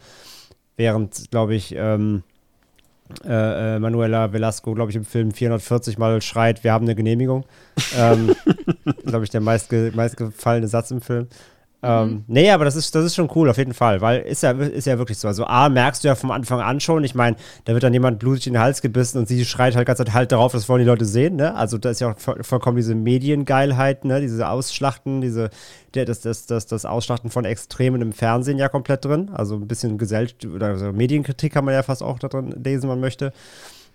Während, 0.76 1.32
glaube 1.32 1.56
ich, 1.56 1.74
ähm, 1.76 2.24
äh, 3.26 3.76
äh, 3.76 3.80
Manuela 3.80 4.34
Velasco, 4.34 4.74
glaube 4.74 4.91
ich, 4.91 4.97
im 4.97 5.05
Film 5.05 5.32
440 5.32 5.97
Mal 5.97 6.22
schreit, 6.22 6.64
wir 6.64 6.74
haben 6.74 6.86
eine 6.86 6.95
Genehmigung. 6.95 7.45
ähm, 7.97 8.36
glaube 9.05 9.24
ich, 9.24 9.30
der 9.30 9.41
meistge 9.41 9.91
meistgefallene 9.95 10.68
Satz 10.68 10.91
im 10.91 11.01
Film. 11.01 11.28
Ähm, 11.88 12.10
mhm. 12.10 12.24
nee, 12.28 12.52
aber 12.52 12.66
das 12.66 12.76
ist, 12.76 12.94
das 12.96 13.06
ist 13.06 13.16
schon 13.16 13.30
cool, 13.34 13.50
auf 13.50 13.58
jeden 13.58 13.74
Fall, 13.74 14.02
weil 14.02 14.22
ist 14.22 14.44
ja, 14.44 14.52
ist 14.52 14.86
ja 14.88 14.98
wirklich 14.98 15.18
so. 15.18 15.28
Also, 15.30 15.46
A, 15.46 15.70
merkst 15.70 16.04
du 16.04 16.10
ja 16.10 16.16
vom 16.16 16.32
Anfang 16.32 16.60
an 16.60 16.82
schon, 16.82 17.06
ich 17.06 17.16
meine, 17.16 17.38
da 17.64 17.74
wird 17.74 17.84
dann 17.84 17.94
jemand 17.94 18.20
blutig 18.20 18.46
in 18.48 18.54
den 18.54 18.62
Hals 18.62 18.82
gebissen 18.82 19.20
und 19.20 19.30
sie 19.30 19.46
schreit 19.46 19.76
halt 19.78 19.88
ganz 19.88 20.00
halt 20.14 20.32
darauf, 20.34 20.52
das 20.52 20.68
wollen 20.68 20.82
die 20.82 20.86
Leute 20.86 21.06
sehen, 21.06 21.38
ne? 21.38 21.56
Also, 21.56 21.78
da 21.78 21.90
ist 21.90 22.02
ja 22.02 22.12
auch 22.12 22.20
vollkommen 22.20 22.76
diese 22.76 22.94
Mediengeilheit, 22.94 24.04
ne? 24.04 24.20
Diese 24.20 24.50
Ausschlachten, 24.50 25.22
diese, 25.22 25.50
der, 25.94 26.04
das, 26.04 26.20
das, 26.20 26.46
das, 26.46 26.66
das 26.66 26.84
Ausschlachten 26.84 27.30
von 27.30 27.46
Extremen 27.46 28.02
im 28.02 28.12
Fernsehen 28.12 28.58
ja 28.58 28.68
komplett 28.68 29.06
drin. 29.06 29.30
Also, 29.32 29.56
ein 29.56 29.68
bisschen 29.68 29.98
Gesellschaft 29.98 30.46
oder 30.46 30.68
also 30.68 30.92
Medienkritik 30.92 31.54
kann 31.54 31.64
man 31.64 31.74
ja 31.74 31.84
fast 31.84 32.04
auch 32.04 32.20
da 32.20 32.28
drin 32.28 32.54
lesen, 32.64 32.84
wenn 32.84 32.90
man 32.90 33.00
möchte. 33.00 33.32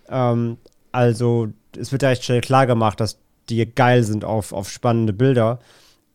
Ähm, 0.09 0.57
also, 0.91 1.49
es 1.77 1.91
wird 1.91 2.01
ja 2.01 2.09
echt 2.09 2.23
schnell 2.23 2.41
klar 2.41 2.65
gemacht, 2.65 2.99
dass 2.99 3.19
die 3.49 3.63
geil 3.65 4.03
sind 4.03 4.25
auf, 4.25 4.51
auf 4.51 4.69
spannende 4.69 5.13
Bilder. 5.13 5.59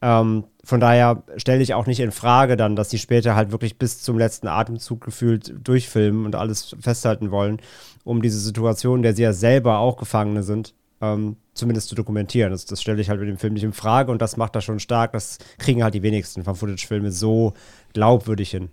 Ähm, 0.01 0.45
von 0.63 0.81
daher 0.81 1.23
stelle 1.37 1.63
ich 1.63 1.75
auch 1.75 1.87
nicht 1.87 2.01
in 2.01 2.13
Frage 2.13 2.57
dann, 2.57 2.77
dass 2.77 2.89
die 2.89 2.99
später 2.99 3.35
halt 3.35 3.51
wirklich 3.51 3.79
bis 3.79 4.01
zum 4.01 4.19
letzten 4.19 4.47
Atemzug 4.47 5.01
gefühlt 5.01 5.55
durchfilmen 5.67 6.25
und 6.25 6.35
alles 6.37 6.77
festhalten 6.81 7.31
wollen, 7.31 7.61
um 8.05 8.23
diese 8.23 8.39
Situation, 8.39 9.03
der 9.03 9.15
sie 9.15 9.23
ja 9.23 9.33
selber 9.33 9.79
auch 9.79 9.97
Gefangene 9.97 10.43
sind, 10.43 10.75
ähm, 11.01 11.37
zumindest 11.55 11.89
zu 11.89 11.95
dokumentieren. 11.95 12.53
Das, 12.53 12.65
das 12.65 12.81
stelle 12.81 13.01
ich 13.01 13.09
halt 13.09 13.19
mit 13.19 13.29
dem 13.29 13.39
Film 13.39 13.55
nicht 13.55 13.65
in 13.65 13.73
Frage 13.73 14.13
und 14.13 14.23
das 14.23 14.37
macht 14.37 14.55
er 14.55 14.61
schon 14.61 14.79
stark. 14.79 15.13
Das 15.13 15.39
kriegen 15.59 15.83
halt 15.83 15.95
die 15.95 16.03
wenigsten 16.03 16.45
von 16.45 16.55
Footage-Filme 16.55 17.11
so 17.11 17.55
glaubwürdig 17.93 18.51
hin. 18.51 18.71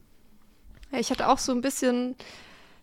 Ich 0.92 1.10
hatte 1.10 1.28
auch 1.28 1.40
so 1.40 1.52
ein 1.52 1.62
bisschen 1.62 2.16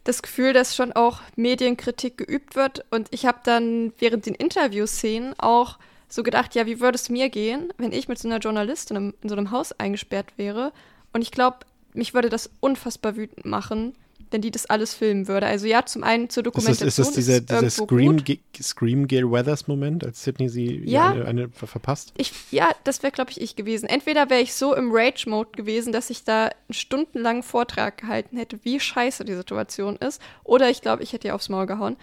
das 0.04 0.22
Gefühl, 0.22 0.52
dass 0.52 0.74
schon 0.74 0.92
auch 0.92 1.20
Medienkritik 1.36 2.18
geübt 2.18 2.56
wird 2.56 2.84
und 2.90 3.08
ich 3.12 3.24
habe 3.24 3.38
dann 3.44 3.92
während 3.98 4.26
den 4.26 4.34
Interviewszenen 4.34 5.34
auch 5.38 5.78
so 6.14 6.22
gedacht, 6.22 6.54
ja, 6.54 6.66
wie 6.66 6.78
würde 6.80 6.96
es 6.96 7.08
mir 7.08 7.30
gehen, 7.30 7.72
wenn 7.78 7.90
ich 7.92 8.06
mit 8.06 8.18
so 8.18 8.28
einer 8.28 8.38
Journalistin 8.38 8.96
in, 8.96 9.14
in 9.22 9.28
so 9.30 9.34
einem 9.34 9.50
Haus 9.50 9.72
eingesperrt 9.72 10.34
wäre? 10.36 10.72
Und 11.14 11.22
ich 11.22 11.30
glaube, 11.30 11.58
mich 11.94 12.12
würde 12.12 12.28
das 12.28 12.50
unfassbar 12.60 13.16
wütend 13.16 13.46
machen, 13.46 13.94
wenn 14.30 14.40
die 14.42 14.50
das 14.50 14.64
alles 14.66 14.94
filmen 14.94 15.28
würde. 15.28 15.46
Also 15.46 15.66
ja, 15.66 15.84
zum 15.84 16.02
einen 16.04 16.30
zur 16.30 16.42
Ist 16.42 16.46
das, 16.46 16.52
Dokumentation 16.54 16.88
ist 16.88 16.98
das 16.98 17.12
dieser, 17.12 17.40
dieser 17.40 17.70
Scream, 17.70 18.22
Scream 18.62 19.06
Gail 19.06 19.30
Weathers 19.30 19.68
Moment, 19.68 20.04
als 20.04 20.22
Sydney 20.24 20.48
sie 20.48 20.82
Ja. 20.86 21.10
eine, 21.12 21.24
eine 21.26 21.48
ver- 21.50 21.66
verpasst? 21.66 22.12
Ich, 22.16 22.32
ja, 22.50 22.70
das 22.84 23.02
wäre, 23.02 23.12
glaube 23.12 23.30
ich, 23.30 23.40
ich 23.40 23.56
gewesen. 23.56 23.86
Entweder 23.86 24.28
wäre 24.30 24.40
ich 24.40 24.54
so 24.54 24.74
im 24.74 24.90
Rage-Mode 24.92 25.50
gewesen, 25.52 25.92
dass 25.92 26.08
ich 26.10 26.24
da 26.24 26.44
einen 26.46 26.54
stundenlangen 26.74 27.42
Vortrag 27.42 27.98
gehalten 27.98 28.36
hätte, 28.38 28.58
wie 28.62 28.80
scheiße 28.80 29.24
die 29.26 29.34
Situation 29.34 29.96
ist. 29.96 30.20
Oder 30.44 30.70
ich 30.70 30.80
glaube, 30.82 31.02
ich 31.02 31.12
hätte 31.12 31.28
ihr 31.28 31.34
aufs 31.34 31.48
Maul 31.50 31.66
gehauen. 31.66 31.96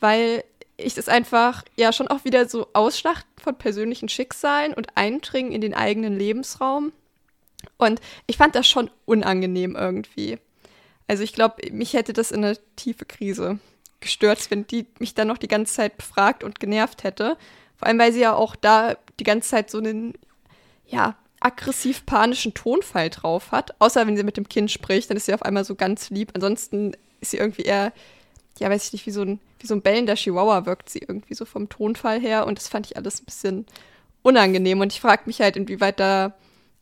Weil 0.00 0.44
ich 0.76 0.94
das 0.94 1.08
einfach 1.08 1.64
ja 1.76 1.92
schon 1.92 2.08
auch 2.08 2.24
wieder 2.24 2.48
so 2.48 2.68
Ausschlachten 2.72 3.30
von 3.40 3.56
persönlichen 3.56 4.08
Schicksalen 4.08 4.74
und 4.74 4.88
Eindringen 4.96 5.52
in 5.52 5.60
den 5.60 5.74
eigenen 5.74 6.18
Lebensraum. 6.18 6.92
Und 7.78 8.00
ich 8.26 8.36
fand 8.36 8.54
das 8.54 8.66
schon 8.68 8.90
unangenehm 9.06 9.74
irgendwie. 9.74 10.38
Also 11.08 11.22
ich 11.22 11.32
glaube, 11.32 11.56
mich 11.72 11.94
hätte 11.94 12.12
das 12.12 12.30
in 12.30 12.44
eine 12.44 12.58
tiefe 12.76 13.04
Krise 13.04 13.58
gestürzt, 14.00 14.50
wenn 14.50 14.66
die 14.66 14.86
mich 14.98 15.14
dann 15.14 15.28
noch 15.28 15.38
die 15.38 15.48
ganze 15.48 15.74
Zeit 15.74 15.96
befragt 15.96 16.44
und 16.44 16.60
genervt 16.60 17.04
hätte. 17.04 17.36
Vor 17.76 17.88
allem, 17.88 17.98
weil 17.98 18.12
sie 18.12 18.20
ja 18.20 18.34
auch 18.34 18.56
da 18.56 18.96
die 19.18 19.24
ganze 19.24 19.50
Zeit 19.50 19.70
so 19.70 19.78
einen, 19.78 20.14
ja, 20.86 21.16
aggressiv-panischen 21.40 22.54
Tonfall 22.54 23.10
drauf 23.10 23.52
hat. 23.52 23.78
Außer 23.80 24.06
wenn 24.06 24.16
sie 24.16 24.22
mit 24.22 24.36
dem 24.36 24.48
Kind 24.48 24.70
spricht, 24.70 25.10
dann 25.10 25.16
ist 25.16 25.26
sie 25.26 25.34
auf 25.34 25.42
einmal 25.42 25.64
so 25.64 25.74
ganz 25.74 26.10
lieb. 26.10 26.30
Ansonsten 26.34 26.96
ist 27.20 27.30
sie 27.30 27.36
irgendwie 27.36 27.62
eher, 27.62 27.92
ja, 28.58 28.70
weiß 28.70 28.86
ich 28.86 28.92
nicht, 28.92 29.06
wie 29.06 29.10
so 29.10 29.22
ein, 29.22 29.40
wie 29.66 29.68
so 29.68 29.74
ein 29.74 29.82
bellender 29.82 30.14
Chihuahua 30.14 30.64
wirkt 30.64 30.88
sie 30.88 31.00
irgendwie 31.00 31.34
so 31.34 31.44
vom 31.44 31.68
Tonfall 31.68 32.20
her. 32.20 32.46
Und 32.46 32.58
das 32.58 32.68
fand 32.68 32.86
ich 32.86 32.96
alles 32.96 33.20
ein 33.20 33.24
bisschen 33.24 33.66
unangenehm. 34.22 34.80
Und 34.80 34.92
ich 34.92 35.00
frage 35.00 35.22
mich 35.26 35.40
halt, 35.40 35.56
inwieweit 35.56 35.98
da 35.98 36.34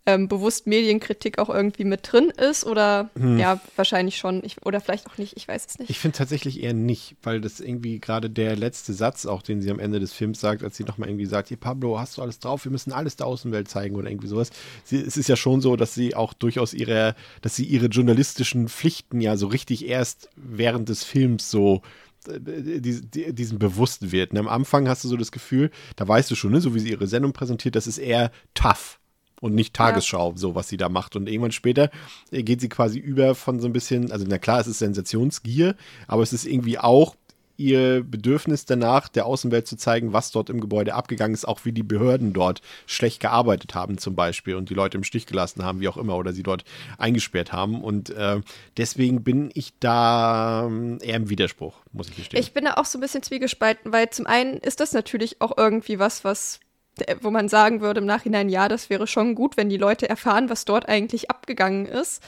ähm, 0.07 0.29
bewusst 0.29 0.67
Medienkritik 0.67 1.39
auch 1.39 1.49
irgendwie 1.49 1.85
mit 1.85 2.13
drin 2.13 2.31
ist 2.31 2.67
oder 2.67 3.09
ja, 3.39 3.59
wahrscheinlich 3.77 4.19
schon. 4.19 4.43
Ich, 4.45 4.65
oder 4.65 4.81
vielleicht 4.81 5.07
auch 5.07 5.17
nicht, 5.17 5.35
ich 5.37 5.49
weiß 5.49 5.67
es 5.67 5.79
nicht. 5.79 5.89
Ich 5.89 5.99
finde 5.99 6.19
tatsächlich 6.19 6.63
eher 6.63 6.75
nicht, 6.75 7.17
weil 7.23 7.41
das 7.41 7.59
irgendwie 7.61 8.01
gerade 8.01 8.29
der 8.29 8.55
letzte 8.55 8.93
Satz, 8.93 9.25
auch 9.25 9.41
den 9.41 9.63
sie 9.63 9.71
am 9.71 9.79
Ende 9.79 10.01
des 10.01 10.13
Films 10.13 10.41
sagt, 10.41 10.63
als 10.63 10.77
sie 10.77 10.85
nochmal 10.85 11.09
irgendwie 11.09 11.25
sagt, 11.25 11.49
hier 11.49 11.57
Pablo, 11.57 11.99
hast 11.99 12.19
du 12.19 12.23
alles 12.23 12.39
drauf, 12.39 12.65
wir 12.65 12.73
müssen 12.73 12.93
alles 12.93 13.17
der 13.17 13.27
Außenwelt 13.27 13.69
zeigen 13.69 13.97
oder 13.97 14.11
irgendwie 14.11 14.29
sowas. 14.29 14.51
Sie, 14.85 15.01
es 15.01 15.17
ist 15.17 15.29
ja 15.29 15.37
schon 15.37 15.63
so, 15.63 15.75
dass 15.75 15.95
sie 15.95 16.15
auch 16.15 16.35
durchaus 16.35 16.75
ihre, 16.75 17.15
dass 17.41 17.57
sie 17.57 17.65
ihre 17.65 17.87
journalistischen 17.87 18.69
Pflichten 18.69 19.23
ja 19.23 19.39
so 19.39 19.47
richtig 19.47 19.89
erst 19.89 20.29
während 20.37 20.91
des 20.91 21.03
Films 21.03 21.51
so 21.51 21.81
die, 22.27 23.01
die, 23.03 23.33
diesen 23.33 23.59
bewusst 23.59 24.13
wird. 24.13 24.33
Und 24.33 24.39
am 24.39 24.49
Anfang 24.49 24.89
hast 24.89 25.05
du 25.05 25.09
so 25.09 25.17
das 25.17 25.33
Gefühl, 25.33 25.71
da 25.97 26.07
weißt 26.07 26.31
du 26.31 26.35
schon, 26.35 26.53
ne, 26.53 26.61
so 26.61 26.75
wie 26.75 26.81
sie 26.81 26.91
ihre 26.91 27.07
Sendung 27.07 27.33
präsentiert, 27.33 27.77
das 27.77 27.87
ist 27.87 27.99
eher 27.99 28.31
tough 28.55 28.99
und 29.41 29.55
nicht 29.55 29.75
Tagesschau, 29.75 30.33
so 30.37 30.55
was 30.55 30.69
sie 30.69 30.77
da 30.77 30.89
macht. 30.89 31.17
Und 31.17 31.29
irgendwann 31.29 31.53
später 31.53 31.91
äh, 32.31 32.43
geht 32.43 32.61
sie 32.61 32.69
quasi 32.69 32.99
über 32.99 33.35
von 33.35 33.61
so 33.61 33.67
ein 33.67 33.73
bisschen, 33.73 34.11
also 34.11 34.25
na 34.29 34.39
klar, 34.39 34.61
es 34.61 34.67
ist 34.67 34.79
Sensationsgier, 34.79 35.77
aber 36.07 36.23
es 36.23 36.33
ist 36.33 36.47
irgendwie 36.47 36.79
auch 36.79 37.17
ihr 37.57 38.03
Bedürfnis 38.03 38.65
danach, 38.65 39.09
der 39.09 39.27
Außenwelt 39.27 39.67
zu 39.67 39.77
zeigen, 39.77 40.13
was 40.13 40.31
dort 40.31 40.51
im 40.51 40.61
Gebäude 40.61 40.95
abgegangen 40.95 41.35
ist, 41.35 41.47
auch 41.47 41.65
wie 41.65 41.73
die 41.73 41.83
Behörden 41.83 42.33
dort 42.33 42.61
schlecht 42.87 43.21
gearbeitet 43.21 43.75
haben 43.75 43.99
zum 43.99 44.15
Beispiel 44.15 44.57
und 44.57 44.71
die 44.71 44.75
Leute 44.75 44.97
im 44.97 45.05
Stich 45.05 45.27
gelassen 45.27 45.65
haben, 45.65 45.81
wie 45.81 45.89
auch 45.89 45.97
immer, 45.97 46.17
oder 46.17 46.33
sie 46.33 46.43
dort 46.43 46.65
eingesperrt 46.99 47.53
haben. 47.53 47.83
Und 47.83 48.11
äh, 48.11 48.41
deswegen 48.77 49.23
bin 49.23 49.51
ich 49.55 49.73
da 49.79 50.67
ähm, 50.67 50.99
eher 51.01 51.17
im 51.17 51.31
Widerspruch, 51.31 51.77
muss 51.93 52.09
ich 52.09 52.17
gestehen. 52.17 52.41
Ich 52.41 52.53
bin 52.53 52.65
da 52.65 52.75
auch 52.75 52.87
so 52.87 52.99
ein 52.99 53.01
bisschen 53.01 53.23
zwiegespalten, 53.23 53.93
weil 53.93 54.11
zum 54.11 54.27
einen 54.27 54.59
ist 54.59 54.81
das 54.81 54.93
natürlich 54.93 55.41
auch 55.41 55.57
irgendwie 55.57 55.99
was, 55.99 56.25
was 56.25 56.61
äh, 57.01 57.17
wo 57.21 57.31
man 57.31 57.49
sagen 57.49 57.81
würde 57.81 58.01
im 58.01 58.07
Nachhinein, 58.07 58.49
ja, 58.49 58.69
das 58.69 58.91
wäre 58.91 59.07
schon 59.07 59.35
gut, 59.35 59.57
wenn 59.57 59.69
die 59.69 59.77
Leute 59.77 60.09
erfahren, 60.09 60.51
was 60.51 60.65
dort 60.65 60.89
eigentlich 60.89 61.31
abgegangen 61.31 61.87
ist. 61.87 62.23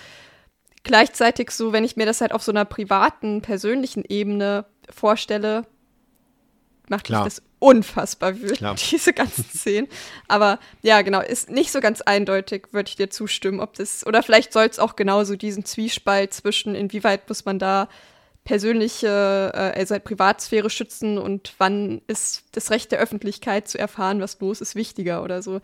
Gleichzeitig 0.83 1.51
so, 1.51 1.72
wenn 1.72 1.83
ich 1.83 1.97
mir 1.97 2.07
das 2.07 2.20
halt 2.20 2.33
auf 2.33 2.45
so 2.45 2.53
einer 2.53 2.64
privaten, 2.64 3.43
persönlichen 3.43 4.05
Ebene 4.05 4.66
vorstelle, 4.91 5.66
macht 6.89 7.05
Klar. 7.05 7.24
mich 7.24 7.34
das 7.34 7.43
unfassbar 7.59 8.37
wütend, 8.37 8.59
Klar. 8.59 8.76
diese 8.91 9.12
ganzen 9.12 9.45
Szenen. 9.45 9.89
Aber 10.28 10.59
ja, 10.82 11.03
genau, 11.03 11.20
ist 11.20 11.51
nicht 11.51 11.72
so 11.72 11.80
ganz 11.80 12.01
eindeutig, 12.03 12.68
würde 12.72 12.89
ich 12.89 12.97
dir 12.97 13.11
zustimmen, 13.11 13.61
ob 13.61 13.74
das, 13.74 14.07
oder 14.07 14.22
vielleicht 14.22 14.53
soll 14.53 14.66
es 14.66 14.78
auch 14.78 14.97
genauso 14.97 15.37
diesen 15.37 15.64
Zwiespalt 15.64 16.32
zwischen, 16.32 16.74
inwieweit 16.74 17.28
muss 17.28 17.45
man 17.45 17.59
da 17.59 17.89
persönliche, 18.45 19.53
äh, 19.55 19.78
also 19.78 19.95
halt 19.95 20.05
Privatsphäre 20.05 20.70
schützen 20.70 21.18
und 21.18 21.55
wann 21.59 22.01
ist 22.07 22.45
das 22.53 22.70
Recht 22.70 22.93
der 22.93 23.01
Öffentlichkeit 23.01 23.68
zu 23.68 23.78
erfahren, 23.78 24.20
was 24.20 24.39
los 24.41 24.61
ist, 24.61 24.74
wichtiger 24.74 25.22
oder 25.22 25.43
so. 25.43 25.61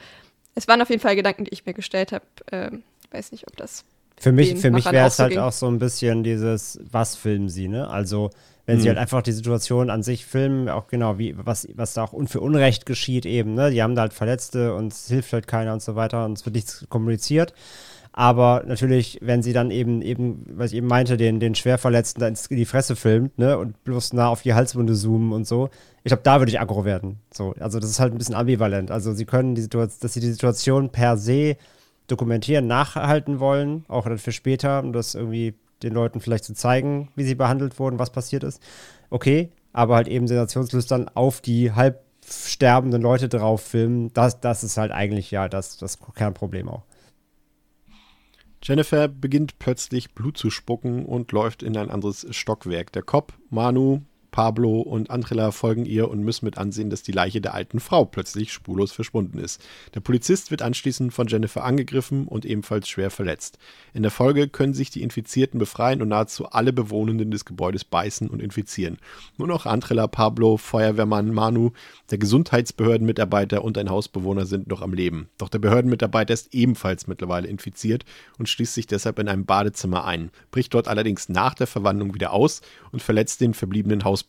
Es 0.55 0.69
waren 0.69 0.83
auf 0.83 0.91
jeden 0.91 1.01
Fall 1.01 1.17
Gedanken, 1.17 1.45
die 1.45 1.53
ich 1.53 1.65
mir 1.65 1.75
gestellt 1.75 2.13
habe. 2.13 2.25
Ähm, 2.51 2.83
weiß 3.11 3.33
nicht, 3.33 3.47
ob 3.47 3.57
das 3.57 3.85
Für 4.19 4.33
mich, 4.33 4.59
für 4.59 4.71
mich 4.71 4.85
wäre 4.91 5.07
es 5.07 5.19
halt 5.19 5.31
ging. 5.31 5.39
auch 5.39 5.53
so 5.53 5.69
ein 5.69 5.79
bisschen 5.79 6.25
dieses, 6.25 6.81
was 6.91 7.17
filmen 7.17 7.49
sie, 7.49 7.69
ne? 7.69 7.89
Also, 7.89 8.31
wenn 8.67 8.79
sie 8.79 8.85
Mhm. 8.85 8.89
halt 8.91 8.99
einfach 8.99 9.23
die 9.23 9.33
Situation 9.33 9.91
an 9.91 10.03
sich 10.03 10.25
filmen, 10.25 10.69
auch 10.69 10.87
genau, 10.87 11.19
wie, 11.19 11.35
was, 11.37 11.67
was 11.75 11.95
da 11.95 12.05
auch 12.05 12.13
un 12.13 12.29
für 12.29 12.41
Unrecht 12.41 12.87
geschieht 12.87 13.27
eben, 13.27 13.55
ne? 13.55 13.71
Die 13.71 13.83
haben 13.83 13.95
da 13.95 14.03
halt 14.03 14.13
Verletzte 14.13 14.75
und 14.75 14.93
es 14.93 15.09
hilft 15.09 15.33
halt 15.33 15.47
keiner 15.47 15.73
und 15.73 15.83
so 15.83 15.97
weiter 15.97 16.25
und 16.25 16.39
es 16.39 16.45
wird 16.47 16.55
nichts 16.55 16.87
kommuniziert. 16.89 17.55
Aber 18.15 18.63
natürlich, 18.67 19.19
wenn 19.23 19.43
sie 19.43 19.55
dann 19.55 19.71
eben, 19.71 20.03
eben, 20.03 20.45
was 20.51 20.73
ich 20.73 20.77
eben 20.77 20.87
meinte, 20.87 21.17
den, 21.17 21.41
den 21.41 21.55
Schwerverletzten 21.55 22.21
da 22.21 22.29
in 22.29 22.37
die 22.57 22.67
Fresse 22.67 22.95
filmt, 22.95 23.39
ne, 23.39 23.57
und 23.57 23.83
bloß 23.85 24.13
nah 24.13 24.29
auf 24.29 24.43
die 24.43 24.53
Halswunde 24.53 24.95
zoomen 24.95 25.33
und 25.33 25.47
so, 25.47 25.71
ich 26.05 26.11
glaube, 26.11 26.23
da 26.23 26.39
würde 26.39 26.51
ich 26.53 26.61
aggro 26.61 26.85
werden. 26.85 27.21
So, 27.33 27.55
also 27.59 27.81
das 27.81 27.89
ist 27.89 28.01
halt 28.01 28.13
ein 28.13 28.19
bisschen 28.19 28.35
ambivalent. 28.35 28.91
Also 28.91 29.15
sie 29.15 29.25
können 29.25 29.55
die 29.55 29.63
Situation, 29.63 29.99
dass 30.03 30.13
sie 30.13 30.21
die 30.21 30.31
Situation 30.31 30.91
per 30.91 31.17
se 31.17 31.57
dokumentieren, 32.07 32.67
nachhalten 32.67 33.41
wollen, 33.41 33.87
auch 33.89 34.05
dann 34.05 34.19
für 34.19 34.33
später, 34.33 34.81
um 34.83 34.93
das 34.93 35.15
irgendwie 35.15 35.55
den 35.83 35.93
Leuten 35.93 36.21
vielleicht 36.21 36.45
zu 36.45 36.55
zeigen, 36.55 37.11
wie 37.17 37.25
sie 37.25 37.35
behandelt 37.35 37.79
wurden, 37.79 37.99
was 37.99 38.11
passiert 38.11 38.45
ist. 38.45 38.63
Okay, 39.11 39.51
aber 39.73 39.97
halt 39.97 40.09
eben 40.09 40.27
sensationslüstern 40.27 41.09
auf 41.15 41.41
die 41.41 41.73
halb 41.73 42.03
sterbenden 42.25 43.03
Leute 43.03 43.29
drauf 43.29 43.63
filmen, 43.63 44.13
das, 44.13 44.41
das 44.41 44.63
ist 44.63 44.77
halt 44.77 44.93
eigentlich 44.93 45.31
ja 45.31 45.49
das, 45.49 45.77
das 45.77 45.99
Kernproblem 46.15 46.69
auch. 46.69 46.85
Jennifer 48.63 49.09
beginnt 49.09 49.59
plötzlich 49.59 50.15
Blut 50.15 50.39
zu 50.39 50.49
spucken 50.49 51.05
und 51.05 51.33
läuft 51.33 51.65
in 51.65 51.77
ein 51.77 51.91
anderes 51.91 52.27
Stockwerk. 52.31 52.93
Der 52.93 53.03
Cop, 53.03 53.33
Manu, 53.51 54.03
Pablo 54.33 54.81
und 54.81 55.11
Andrella 55.11 55.53
folgen 55.53 55.85
ihr 55.85 56.11
und 56.11 56.25
müssen 56.25 56.47
mit 56.47 56.57
ansehen, 56.57 56.89
dass 56.89 57.03
die 57.03 57.13
Leiche 57.13 57.43
der 57.43 57.53
alten 57.55 57.81
Frau 57.81 58.07
plötzlich 58.07 58.51
spurlos 58.51 58.91
verschwunden 58.91 59.39
ist. 59.39 59.63
Der 59.95 60.01
Polizist 60.01 60.51
wird 60.51 60.63
anschließend 60.63 61.13
von 61.13 61.27
Jennifer 61.29 61.63
angegriffen 61.63 62.27
und 62.27 62.47
ebenfalls 62.47 62.89
schwer 62.89 63.11
verletzt. 63.11 63.59
In 63.93 64.03
der 64.03 64.11
Folge 64.11 64.49
können 64.49 64.73
sich 64.73 64.89
die 64.89 65.03
Infizierten 65.03 65.59
befreien 65.59 66.01
und 66.01 66.09
nahezu 66.09 66.47
alle 66.47 66.73
Bewohnenden 66.73 67.31
des 67.31 67.45
Gebäudes 67.45 67.85
beißen 67.85 68.29
und 68.31 68.41
infizieren. 68.41 68.97
Nur 69.37 69.49
noch 69.49 69.67
Andrella, 69.67 70.07
Pablo, 70.07 70.57
Feuerwehrmann 70.57 71.35
Manu, 71.35 71.73
der 72.11 72.17
Gesundheitsbehördenmitarbeiter 72.17 73.63
und 73.63 73.77
ein 73.77 73.91
Hausbewohner 73.91 74.47
sind 74.47 74.67
noch 74.67 74.81
am 74.81 74.95
Leben. 74.95 75.29
Doch 75.37 75.51
der 75.51 75.59
Behördenmitarbeiter 75.59 76.33
ist 76.33 76.55
ebenfalls 76.55 77.07
mittlerweile 77.07 77.49
infiziert 77.49 78.07
und 78.39 78.49
schließt 78.49 78.73
sich 78.73 78.87
deshalb 78.87 79.19
in 79.19 79.29
einem 79.29 79.45
Badezimmer 79.45 80.07
ein, 80.07 80.31
bricht 80.51 80.73
dort 80.73 80.89
allerdings 80.89 81.29
nach 81.29 81.53
der 81.53 81.67
Verwandlung 81.67 82.15
wieder 82.15 82.33
aus 82.33 82.63
und 82.93 83.03
verletzt 83.03 83.43
den 83.43 83.53
verbliebenen 83.53 84.05
Hausbewohner. 84.05 84.22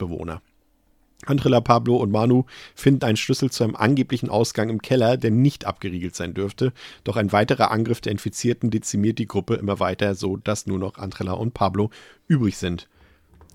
Andrella, 1.25 1.61
Pablo 1.61 1.97
und 1.97 2.11
Manu 2.11 2.45
finden 2.75 3.05
einen 3.05 3.17
Schlüssel 3.17 3.49
zu 3.49 3.63
einem 3.63 3.75
angeblichen 3.75 4.29
Ausgang 4.29 4.69
im 4.69 4.81
Keller, 4.81 5.17
der 5.17 5.31
nicht 5.31 5.65
abgeriegelt 5.65 6.15
sein 6.15 6.33
dürfte. 6.33 6.73
Doch 7.03 7.15
ein 7.15 7.31
weiterer 7.31 7.71
Angriff 7.71 8.01
der 8.01 8.11
Infizierten 8.11 8.71
dezimiert 8.71 9.19
die 9.19 9.27
Gruppe 9.27 9.55
immer 9.55 9.79
weiter, 9.79 10.15
so 10.15 10.37
dass 10.37 10.67
nur 10.67 10.79
noch 10.79 10.97
Andrella 10.97 11.33
und 11.33 11.53
Pablo 11.53 11.89
übrig 12.27 12.57
sind. 12.57 12.89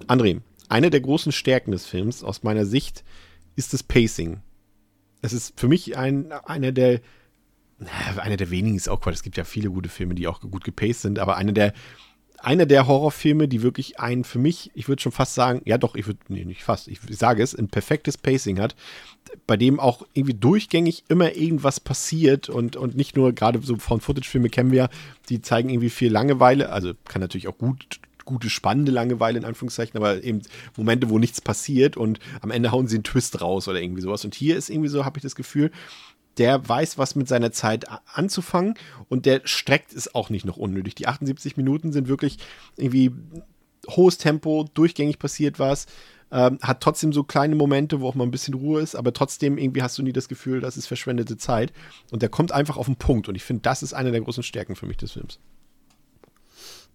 André, 0.07 0.41
eine 0.68 0.91
der 0.91 1.01
großen 1.01 1.32
Stärken 1.32 1.72
des 1.72 1.86
Films 1.86 2.22
aus 2.22 2.43
meiner 2.43 2.66
Sicht 2.66 3.05
ist 3.57 3.72
das 3.72 3.82
Pacing. 3.82 4.41
Es 5.20 5.32
ist 5.32 5.59
für 5.59 5.68
mich 5.68 5.97
ein, 5.97 6.32
einer 6.32 6.72
der, 6.72 7.01
einer 8.16 8.36
der 8.36 8.51
wenigen 8.51 8.76
ist 8.76 8.89
auch 8.89 9.01
Quatsch. 9.01 9.14
Es 9.14 9.22
gibt 9.22 9.36
ja 9.36 9.45
viele 9.45 9.70
gute 9.70 9.89
Filme, 9.89 10.14
die 10.14 10.28
auch 10.28 10.41
gut 10.41 10.64
gepaced 10.64 11.03
sind, 11.03 11.18
aber 11.18 11.36
einer 11.36 11.53
der, 11.53 11.72
einer 12.41 12.66
der 12.66 12.86
Horrorfilme, 12.86 13.49
die 13.49 13.62
wirklich 13.62 13.99
ein 14.01 14.24
für 14.24 14.39
mich, 14.39 14.70
ich 14.74 14.89
würde 14.89 15.03
schon 15.03 15.12
fast 15.12 15.34
sagen, 15.34 15.62
ja 15.64 15.78
doch, 15.78 15.95
ich 15.95 16.07
würde, 16.07 16.20
nee, 16.28 16.45
nicht 16.45 16.62
fast, 16.62 16.89
ich 16.89 17.01
sage 17.11 17.43
es, 17.43 17.55
ein 17.55 17.68
perfektes 17.68 18.16
Pacing 18.16 18.61
hat, 18.61 18.76
bei 19.47 19.57
dem 19.57 19.80
auch 19.80 20.07
irgendwie 20.14 20.34
durchgängig 20.34 21.05
immer 21.09 21.34
irgendwas 21.34 21.80
passiert 21.80 22.49
und, 22.49 22.76
und 22.76 22.97
nicht 22.97 23.16
nur 23.16 23.32
gerade 23.32 23.61
so 23.62 23.76
von 23.76 24.01
Footage-Filme 24.01 24.51
kennen 24.51 24.70
wir, 24.70 24.89
die 25.28 25.43
zeigen 25.43 25.68
irgendwie 25.68 25.91
viel 25.91 26.12
Langeweile, 26.12 26.70
also 26.70 26.93
kann 27.05 27.20
natürlich 27.20 27.49
auch 27.49 27.59
gut 27.59 28.01
gute, 28.24 28.51
spannende 28.51 28.93
Langeweile 28.93 29.39
in 29.39 29.47
Anführungszeichen, 29.47 29.97
aber 29.97 30.22
eben 30.22 30.43
Momente, 30.76 31.09
wo 31.09 31.18
nichts 31.18 31.41
passiert 31.41 31.97
und 31.97 32.20
am 32.43 32.51
Ende 32.51 32.70
hauen 32.70 32.86
sie 32.86 32.97
einen 32.97 33.05
Twist 33.05 33.41
raus 33.41 33.68
oder 33.68 33.80
irgendwie 33.80 34.03
sowas. 34.03 34.22
Und 34.22 34.34
hier 34.34 34.59
ist 34.59 34.68
irgendwie 34.68 34.91
so, 34.91 35.07
habe 35.07 35.16
ich 35.16 35.22
das 35.22 35.34
Gefühl, 35.34 35.70
der 36.39 36.68
weiß, 36.68 36.99
was 36.99 37.14
mit 37.14 37.28
seiner 37.28 37.53
Zeit 37.53 37.86
anzufangen 38.12 38.74
und 39.09 39.26
der 39.26 39.43
streckt 39.45 39.93
es 39.93 40.14
auch 40.14 40.30
nicht 40.30 40.45
noch 40.45 40.57
unnötig. 40.57 40.95
Die 40.95 41.07
78 41.07 41.57
Minuten 41.57 41.93
sind 41.93 42.09
wirklich 42.09 42.39
irgendwie 42.76 43.12
hohes 43.89 44.18
Tempo, 44.18 44.66
durchgängig 44.74 45.18
passiert 45.18 45.59
was, 45.59 45.86
ähm, 46.30 46.59
hat 46.62 46.80
trotzdem 46.80 47.12
so 47.12 47.24
kleine 47.24 47.55
Momente, 47.55 48.01
wo 48.01 48.09
auch 48.09 48.14
mal 48.14 48.24
ein 48.24 48.30
bisschen 48.30 48.55
Ruhe 48.55 48.80
ist, 48.80 48.95
aber 48.95 49.12
trotzdem 49.12 49.57
irgendwie 49.59 49.82
hast 49.82 49.97
du 49.99 50.03
nie 50.03 50.12
das 50.12 50.28
Gefühl, 50.28 50.61
das 50.61 50.76
ist 50.76 50.86
verschwendete 50.86 51.36
Zeit 51.36 51.72
und 52.11 52.22
der 52.22 52.28
kommt 52.28 52.53
einfach 52.53 52.76
auf 52.76 52.86
den 52.86 52.97
Punkt 52.97 53.28
und 53.28 53.34
ich 53.34 53.45
finde, 53.45 53.62
das 53.62 53.82
ist 53.82 53.95
eine 53.95 54.11
der 54.11 54.20
großen 54.20 54.43
Stärken 54.43 54.76
für 54.76 54.86
mich 54.86 54.99
des 54.99 55.12
Films. 55.12 55.39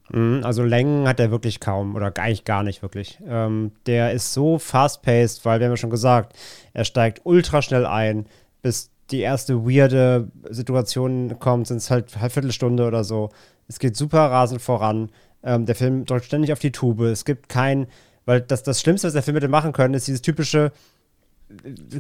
Mhm, 0.10 0.42
also 0.44 0.64
Längen 0.64 1.08
hat 1.08 1.20
er 1.20 1.32
wirklich 1.32 1.60
kaum 1.60 1.96
oder 1.96 2.14
eigentlich 2.18 2.46
gar 2.46 2.64
nicht 2.64 2.82
wirklich. 2.82 3.20
Ähm, 3.26 3.72
der 3.86 4.12
ist 4.12 4.34
so 4.34 4.60
fast-paced, 4.60 5.46
weil 5.46 5.60
wir 5.60 5.66
haben 5.66 5.74
ja 5.74 5.78
schon 5.78 5.90
gesagt, 5.90 6.38
er 6.74 6.86
steigt 6.86 7.22
ultra 7.24 7.62
schnell 7.62 7.86
ein, 7.86 8.28
bis 8.62 8.93
die 9.12 9.20
erste 9.20 9.66
weirde 9.66 10.30
Situation 10.50 11.38
kommt, 11.40 11.68
sind 11.68 11.78
es 11.78 11.92
halt 11.92 12.16
eine 12.18 12.30
Viertelstunde 12.30 12.86
oder 12.86 13.04
so. 13.04 13.30
Es 13.68 13.80
geht 13.80 13.96
super 13.96 14.20
rasend 14.20 14.62
voran. 14.62 15.10
Ähm, 15.44 15.66
der 15.66 15.76
Film 15.76 16.06
drückt 16.06 16.26
ständig 16.26 16.52
auf 16.54 16.60
die 16.60 16.72
Tube. 16.72 17.02
Es 17.02 17.26
gibt 17.26 17.50
kein, 17.50 17.88
weil 18.26 18.42
das, 18.42 18.64
das 18.64 18.82
Schlimmste, 18.82 19.08
was 19.08 19.14
der 19.14 19.24
Film 19.24 19.36
hätte 19.36 19.48
machen 19.48 19.74
können, 19.74 19.94
ist 19.94 20.08
dieses 20.08 20.22
typische, 20.22 20.72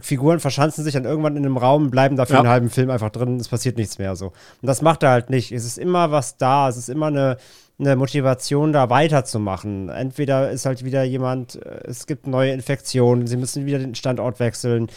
Figuren 0.01 0.39
verschanzen 0.39 0.83
sich 0.83 0.93
dann 0.93 1.05
irgendwann 1.05 1.37
in 1.37 1.45
einem 1.45 1.57
Raum, 1.57 1.91
bleiben 1.91 2.15
dafür 2.15 2.35
ja. 2.35 2.39
einen 2.41 2.49
halben 2.49 2.69
Film 2.69 2.89
einfach 2.89 3.09
drin, 3.09 3.37
es 3.39 3.49
passiert 3.49 3.77
nichts 3.77 3.99
mehr 3.99 4.15
so. 4.15 4.27
Und 4.27 4.67
das 4.67 4.81
macht 4.81 5.03
er 5.03 5.11
halt 5.11 5.29
nicht. 5.29 5.51
Es 5.51 5.65
ist 5.65 5.77
immer 5.77 6.11
was 6.11 6.37
da, 6.37 6.69
es 6.69 6.77
ist 6.77 6.89
immer 6.89 7.07
eine, 7.07 7.37
eine 7.79 7.95
Motivation, 7.95 8.73
da 8.73 8.89
weiterzumachen. 8.89 9.89
Entweder 9.89 10.51
ist 10.51 10.65
halt 10.65 10.83
wieder 10.83 11.03
jemand, 11.03 11.55
äh, 11.55 11.81
es 11.85 12.07
gibt 12.07 12.27
neue 12.27 12.51
Infektionen, 12.51 13.27
sie 13.27 13.37
müssen 13.37 13.65
wieder 13.65 13.79
den 13.79 13.95
Standort 13.95 14.39
wechseln. 14.39 14.87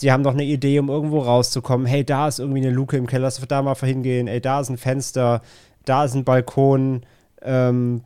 Sie 0.00 0.12
haben 0.12 0.22
noch 0.22 0.34
eine 0.34 0.44
Idee, 0.44 0.78
um 0.78 0.88
irgendwo 0.88 1.20
rauszukommen. 1.20 1.86
Hey, 1.86 2.04
da 2.04 2.28
ist 2.28 2.38
irgendwie 2.38 2.60
eine 2.60 2.70
Luke 2.70 2.96
im 2.96 3.06
Keller, 3.06 3.24
lass 3.24 3.40
da 3.46 3.62
mal 3.62 3.74
hingehen. 3.74 4.28
Ey, 4.28 4.40
da 4.40 4.60
ist 4.60 4.68
ein 4.68 4.76
Fenster, 4.76 5.42
da 5.84 6.04
ist 6.04 6.14
ein 6.14 6.24
Balkon. 6.24 7.02
Ähm, 7.42 8.02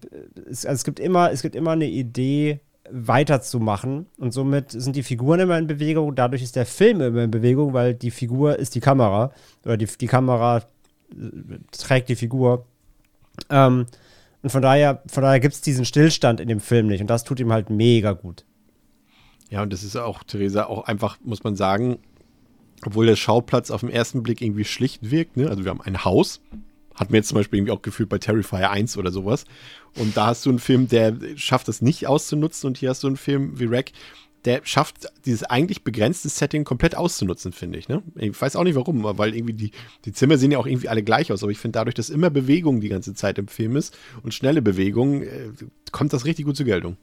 es, 0.48 0.64
also 0.66 0.76
es, 0.76 0.84
gibt 0.84 1.00
immer, 1.00 1.30
es 1.32 1.42
gibt 1.42 1.56
immer 1.56 1.72
eine 1.72 1.86
Idee, 1.86 2.60
weiterzumachen. 2.90 4.06
Und 4.18 4.32
somit 4.32 4.70
sind 4.70 4.96
die 4.96 5.02
Figuren 5.02 5.40
immer 5.40 5.58
in 5.58 5.66
Bewegung. 5.66 6.14
Dadurch 6.14 6.42
ist 6.42 6.56
der 6.56 6.66
Film 6.66 7.00
immer 7.00 7.24
in 7.24 7.30
Bewegung, 7.30 7.72
weil 7.72 7.94
die 7.94 8.10
Figur 8.10 8.58
ist 8.58 8.74
die 8.74 8.80
Kamera. 8.80 9.32
Oder 9.64 9.76
die, 9.76 9.86
die 9.86 10.06
Kamera 10.06 10.58
äh, 10.58 11.58
trägt 11.70 12.08
die 12.08 12.16
Figur. 12.16 12.66
Ähm, 13.50 13.86
und 14.42 14.50
von 14.50 14.62
daher, 14.62 15.02
von 15.06 15.22
daher 15.22 15.40
gibt 15.40 15.54
es 15.54 15.60
diesen 15.60 15.84
Stillstand 15.84 16.40
in 16.40 16.48
dem 16.48 16.60
Film 16.60 16.88
nicht. 16.88 17.00
Und 17.00 17.08
das 17.08 17.24
tut 17.24 17.40
ihm 17.40 17.52
halt 17.52 17.70
mega 17.70 18.12
gut. 18.12 18.44
Ja, 19.52 19.62
und 19.62 19.70
das 19.70 19.84
ist 19.84 19.96
auch, 19.96 20.22
Theresa, 20.24 20.64
auch 20.64 20.86
einfach, 20.86 21.18
muss 21.22 21.44
man 21.44 21.56
sagen, 21.56 21.98
obwohl 22.86 23.04
der 23.04 23.16
Schauplatz 23.16 23.70
auf 23.70 23.80
den 23.82 23.90
ersten 23.90 24.22
Blick 24.22 24.40
irgendwie 24.40 24.64
schlicht 24.64 25.10
wirkt. 25.10 25.36
Ne? 25.36 25.50
Also 25.50 25.64
wir 25.64 25.70
haben 25.70 25.82
ein 25.82 26.06
Haus, 26.06 26.40
hat 26.94 27.10
mir 27.10 27.18
jetzt 27.18 27.28
zum 27.28 27.36
Beispiel 27.36 27.58
irgendwie 27.58 27.72
auch 27.72 27.82
gefühlt 27.82 28.08
bei 28.08 28.16
Terrifier 28.16 28.70
1 28.70 28.96
oder 28.96 29.12
sowas. 29.12 29.44
Und 29.98 30.16
da 30.16 30.28
hast 30.28 30.46
du 30.46 30.50
einen 30.50 30.58
Film, 30.58 30.88
der 30.88 31.14
schafft 31.36 31.68
es 31.68 31.82
nicht 31.82 32.06
auszunutzen. 32.06 32.66
Und 32.66 32.78
hier 32.78 32.88
hast 32.88 33.02
du 33.02 33.08
einen 33.08 33.18
Film 33.18 33.60
wie 33.60 33.66
Rack, 33.66 33.92
der 34.46 34.62
schafft 34.64 35.06
dieses 35.26 35.44
eigentlich 35.44 35.84
begrenzte 35.84 36.30
Setting 36.30 36.64
komplett 36.64 36.96
auszunutzen, 36.96 37.52
finde 37.52 37.78
ich. 37.78 37.88
Ne? 37.90 38.02
Ich 38.16 38.40
weiß 38.40 38.56
auch 38.56 38.64
nicht 38.64 38.74
warum, 38.74 39.04
weil 39.04 39.36
irgendwie 39.36 39.52
die, 39.52 39.70
die 40.06 40.12
Zimmer 40.12 40.38
sehen 40.38 40.50
ja 40.50 40.58
auch 40.58 40.66
irgendwie 40.66 40.88
alle 40.88 41.02
gleich 41.02 41.30
aus. 41.30 41.42
Aber 41.42 41.52
ich 41.52 41.58
finde 41.58 41.78
dadurch, 41.78 41.94
dass 41.94 42.08
immer 42.08 42.30
Bewegung 42.30 42.80
die 42.80 42.88
ganze 42.88 43.12
Zeit 43.12 43.36
im 43.36 43.48
Film 43.48 43.76
ist 43.76 43.94
und 44.22 44.32
schnelle 44.32 44.62
Bewegung, 44.62 45.22
äh, 45.22 45.50
kommt 45.92 46.14
das 46.14 46.24
richtig 46.24 46.46
gut 46.46 46.56
zur 46.56 46.64
Geltung. 46.64 46.96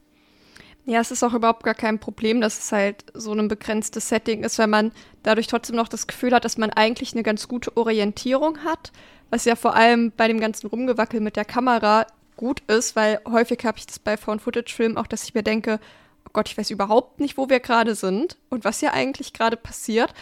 Ja, 0.89 0.99
es 0.99 1.11
ist 1.11 1.23
auch 1.23 1.33
überhaupt 1.33 1.63
gar 1.63 1.75
kein 1.75 1.99
Problem, 1.99 2.41
dass 2.41 2.57
es 2.57 2.71
halt 2.71 3.05
so 3.13 3.31
ein 3.31 3.47
begrenztes 3.47 4.09
Setting 4.09 4.43
ist, 4.43 4.57
weil 4.57 4.67
man 4.67 4.91
dadurch 5.23 5.47
trotzdem 5.47 5.75
noch 5.75 5.87
das 5.87 6.07
Gefühl 6.07 6.33
hat, 6.33 6.45
dass 6.45 6.57
man 6.57 6.71
eigentlich 6.71 7.13
eine 7.13 7.23
ganz 7.23 7.47
gute 7.47 7.77
Orientierung 7.77 8.63
hat 8.63 8.91
was 9.29 9.45
ja 9.45 9.55
vor 9.55 9.75
allem 9.75 10.11
bei 10.15 10.27
dem 10.27 10.39
ganzen 10.39 10.67
Rumgewackel 10.67 11.19
mit 11.19 11.35
der 11.35 11.45
Kamera 11.45 12.07
gut 12.35 12.61
ist, 12.67 12.95
weil 12.95 13.19
häufig 13.29 13.59
habe 13.65 13.77
ich 13.77 13.85
das 13.85 13.99
bei 13.99 14.17
Found-Footage-Filmen 14.17 14.97
auch, 14.97 15.07
dass 15.07 15.23
ich 15.23 15.33
mir 15.33 15.43
denke, 15.43 15.79
oh 16.25 16.29
Gott, 16.33 16.49
ich 16.49 16.57
weiß 16.57 16.69
überhaupt 16.69 17.19
nicht, 17.19 17.37
wo 17.37 17.49
wir 17.49 17.59
gerade 17.59 17.95
sind 17.95 18.37
und 18.49 18.63
was 18.63 18.79
hier 18.79 18.93
eigentlich 18.93 19.33
gerade 19.33 19.57
passiert. 19.57 20.13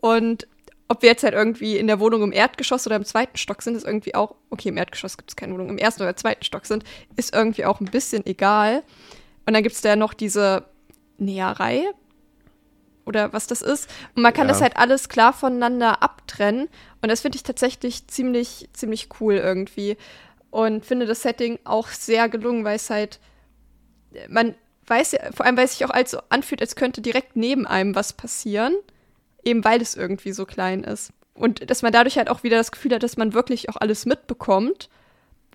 Und 0.00 0.46
ob 0.88 1.02
wir 1.02 1.08
jetzt 1.08 1.24
halt 1.24 1.34
irgendwie 1.34 1.76
in 1.76 1.88
der 1.88 1.98
Wohnung 1.98 2.22
im 2.22 2.32
Erdgeschoss 2.32 2.86
oder 2.86 2.96
im 2.96 3.04
zweiten 3.04 3.36
Stock 3.36 3.62
sind, 3.62 3.74
ist 3.74 3.86
irgendwie 3.86 4.14
auch, 4.14 4.36
okay, 4.50 4.68
im 4.68 4.76
Erdgeschoss 4.76 5.16
gibt 5.16 5.30
es 5.30 5.36
keine 5.36 5.54
Wohnung, 5.54 5.70
im 5.70 5.78
ersten 5.78 6.02
oder 6.02 6.14
zweiten 6.14 6.44
Stock 6.44 6.66
sind, 6.66 6.84
ist 7.16 7.34
irgendwie 7.34 7.64
auch 7.64 7.80
ein 7.80 7.86
bisschen 7.86 8.24
egal. 8.26 8.84
Und 9.46 9.54
dann 9.54 9.62
gibt 9.62 9.74
es 9.74 9.80
da 9.80 9.90
ja 9.90 9.96
noch 9.96 10.14
diese 10.14 10.64
Näherei, 11.18 11.88
oder 13.06 13.32
was 13.32 13.46
das 13.46 13.62
ist. 13.62 13.88
Und 14.14 14.22
man 14.22 14.34
kann 14.34 14.48
ja. 14.48 14.52
das 14.52 14.60
halt 14.60 14.76
alles 14.76 15.08
klar 15.08 15.32
voneinander 15.32 16.02
abtrennen. 16.02 16.68
Und 17.00 17.08
das 17.08 17.20
finde 17.20 17.36
ich 17.36 17.44
tatsächlich 17.44 18.06
ziemlich, 18.08 18.68
ziemlich 18.72 19.08
cool 19.20 19.34
irgendwie. 19.34 19.96
Und 20.50 20.84
finde 20.84 21.06
das 21.06 21.22
Setting 21.22 21.58
auch 21.64 21.88
sehr 21.88 22.28
gelungen, 22.28 22.64
weil 22.64 22.76
es 22.76 22.90
halt, 22.90 23.20
man 24.28 24.54
weiß 24.88 25.12
ja, 25.12 25.20
vor 25.32 25.46
allem 25.46 25.56
weil 25.56 25.64
es 25.64 25.78
sich 25.78 25.84
auch 25.84 25.90
als 25.90 26.10
so 26.10 26.18
anfühlt, 26.28 26.60
als 26.60 26.76
könnte 26.76 27.00
direkt 27.00 27.36
neben 27.36 27.66
einem 27.66 27.94
was 27.94 28.12
passieren. 28.12 28.74
Eben 29.44 29.64
weil 29.64 29.80
es 29.80 29.94
irgendwie 29.94 30.32
so 30.32 30.44
klein 30.44 30.82
ist. 30.82 31.12
Und 31.34 31.70
dass 31.70 31.82
man 31.82 31.92
dadurch 31.92 32.18
halt 32.18 32.28
auch 32.28 32.42
wieder 32.42 32.56
das 32.56 32.72
Gefühl 32.72 32.94
hat, 32.94 33.02
dass 33.04 33.16
man 33.16 33.34
wirklich 33.34 33.68
auch 33.68 33.76
alles 33.76 34.04
mitbekommt. 34.04 34.88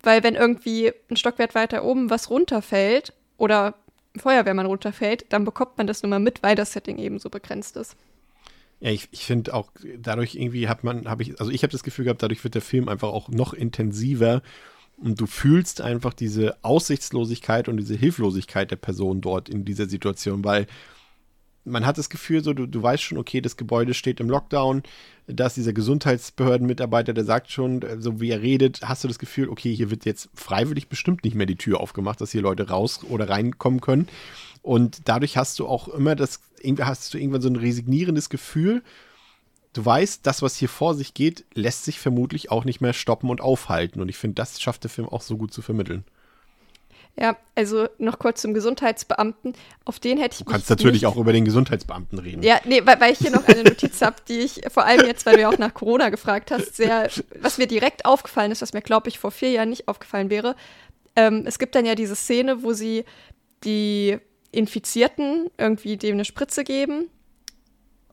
Weil 0.02 0.22
wenn 0.22 0.34
irgendwie 0.34 0.92
ein 1.10 1.16
Stockwert 1.16 1.54
weiter 1.54 1.84
oben 1.84 2.08
was 2.08 2.30
runterfällt 2.30 3.12
oder 3.36 3.74
Feuerwehrmann 4.16 4.66
runterfällt, 4.66 5.26
dann 5.30 5.44
bekommt 5.44 5.78
man 5.78 5.86
das 5.86 6.02
nur 6.02 6.10
mal 6.10 6.20
mit, 6.20 6.42
weil 6.42 6.54
das 6.54 6.72
Setting 6.72 6.98
eben 6.98 7.18
so 7.18 7.30
begrenzt 7.30 7.76
ist. 7.76 7.96
Ja, 8.80 8.90
ich, 8.90 9.08
ich 9.12 9.24
finde 9.24 9.54
auch, 9.54 9.70
dadurch 9.98 10.34
irgendwie 10.34 10.68
hat 10.68 10.82
man, 10.82 11.08
habe 11.08 11.22
ich, 11.22 11.40
also 11.40 11.52
ich 11.52 11.62
habe 11.62 11.70
das 11.70 11.84
Gefühl 11.84 12.04
gehabt, 12.04 12.22
dadurch 12.22 12.42
wird 12.42 12.54
der 12.54 12.62
Film 12.62 12.88
einfach 12.88 13.08
auch 13.08 13.28
noch 13.28 13.54
intensiver 13.54 14.42
und 14.96 15.20
du 15.20 15.26
fühlst 15.26 15.80
einfach 15.80 16.12
diese 16.12 16.56
Aussichtslosigkeit 16.62 17.68
und 17.68 17.76
diese 17.76 17.94
Hilflosigkeit 17.94 18.70
der 18.70 18.76
Person 18.76 19.20
dort 19.20 19.48
in 19.48 19.64
dieser 19.64 19.88
Situation, 19.88 20.44
weil 20.44 20.66
man 21.64 21.86
hat 21.86 21.98
das 21.98 22.10
Gefühl, 22.10 22.42
so, 22.42 22.52
du, 22.52 22.66
du 22.66 22.82
weißt 22.82 23.02
schon, 23.02 23.18
okay, 23.18 23.40
das 23.40 23.56
Gebäude 23.56 23.94
steht 23.94 24.20
im 24.20 24.28
Lockdown, 24.28 24.82
da 25.26 25.46
ist 25.46 25.56
dieser 25.56 25.72
Gesundheitsbehördenmitarbeiter, 25.72 27.12
der 27.12 27.24
sagt 27.24 27.50
schon, 27.50 27.84
so 27.98 28.20
wie 28.20 28.30
er 28.30 28.42
redet, 28.42 28.80
hast 28.82 29.04
du 29.04 29.08
das 29.08 29.18
Gefühl, 29.18 29.48
okay, 29.48 29.74
hier 29.74 29.90
wird 29.90 30.04
jetzt 30.04 30.28
freiwillig 30.34 30.88
bestimmt 30.88 31.24
nicht 31.24 31.34
mehr 31.34 31.46
die 31.46 31.56
Tür 31.56 31.80
aufgemacht, 31.80 32.20
dass 32.20 32.32
hier 32.32 32.42
Leute 32.42 32.68
raus 32.68 33.00
oder 33.08 33.28
reinkommen 33.28 33.80
können. 33.80 34.08
Und 34.62 35.08
dadurch 35.08 35.36
hast 35.36 35.58
du 35.58 35.66
auch 35.66 35.88
immer 35.88 36.16
das, 36.16 36.40
hast 36.80 37.14
du 37.14 37.18
irgendwann 37.18 37.42
so 37.42 37.48
ein 37.48 37.56
resignierendes 37.56 38.28
Gefühl. 38.28 38.82
Du 39.72 39.84
weißt, 39.84 40.26
das, 40.26 40.42
was 40.42 40.56
hier 40.56 40.68
vor 40.68 40.94
sich 40.94 41.14
geht, 41.14 41.44
lässt 41.54 41.84
sich 41.84 41.98
vermutlich 41.98 42.50
auch 42.50 42.64
nicht 42.64 42.80
mehr 42.80 42.92
stoppen 42.92 43.30
und 43.30 43.40
aufhalten. 43.40 44.00
Und 44.00 44.08
ich 44.08 44.16
finde, 44.16 44.34
das 44.34 44.60
schafft 44.60 44.84
der 44.84 44.90
Film 44.90 45.08
auch 45.08 45.22
so 45.22 45.36
gut 45.36 45.52
zu 45.52 45.62
vermitteln. 45.62 46.04
Ja, 47.18 47.36
also 47.54 47.88
noch 47.98 48.18
kurz 48.18 48.40
zum 48.40 48.54
Gesundheitsbeamten. 48.54 49.52
Auf 49.84 50.00
den 50.00 50.18
hätte 50.18 50.34
ich 50.34 50.44
Du 50.44 50.50
kannst 50.50 50.70
natürlich 50.70 51.04
auch 51.04 51.16
über 51.16 51.32
den 51.32 51.44
Gesundheitsbeamten 51.44 52.18
reden. 52.18 52.42
Ja, 52.42 52.58
nee, 52.64 52.80
weil, 52.84 53.00
weil 53.00 53.12
ich 53.12 53.18
hier 53.18 53.30
noch 53.30 53.46
eine 53.46 53.64
Notiz 53.64 54.00
habe, 54.00 54.16
die 54.28 54.38
ich 54.38 54.62
vor 54.70 54.86
allem 54.86 55.06
jetzt, 55.06 55.26
weil 55.26 55.36
du 55.36 55.42
ja 55.42 55.50
auch 55.50 55.58
nach 55.58 55.74
Corona 55.74 56.08
gefragt 56.08 56.50
hast, 56.50 56.74
sehr, 56.76 57.10
was 57.40 57.58
mir 57.58 57.66
direkt 57.66 58.06
aufgefallen 58.06 58.50
ist, 58.50 58.62
was 58.62 58.72
mir, 58.72 58.80
glaube 58.80 59.10
ich, 59.10 59.18
vor 59.18 59.30
vier 59.30 59.50
Jahren 59.50 59.68
nicht 59.68 59.88
aufgefallen 59.88 60.30
wäre. 60.30 60.56
Ähm, 61.14 61.44
es 61.46 61.58
gibt 61.58 61.74
dann 61.74 61.84
ja 61.84 61.94
diese 61.94 62.16
Szene, 62.16 62.62
wo 62.62 62.72
sie 62.72 63.04
die 63.64 64.18
Infizierten 64.50 65.50
irgendwie 65.58 65.98
dem 65.98 66.14
eine 66.14 66.24
Spritze 66.24 66.64
geben. 66.64 67.10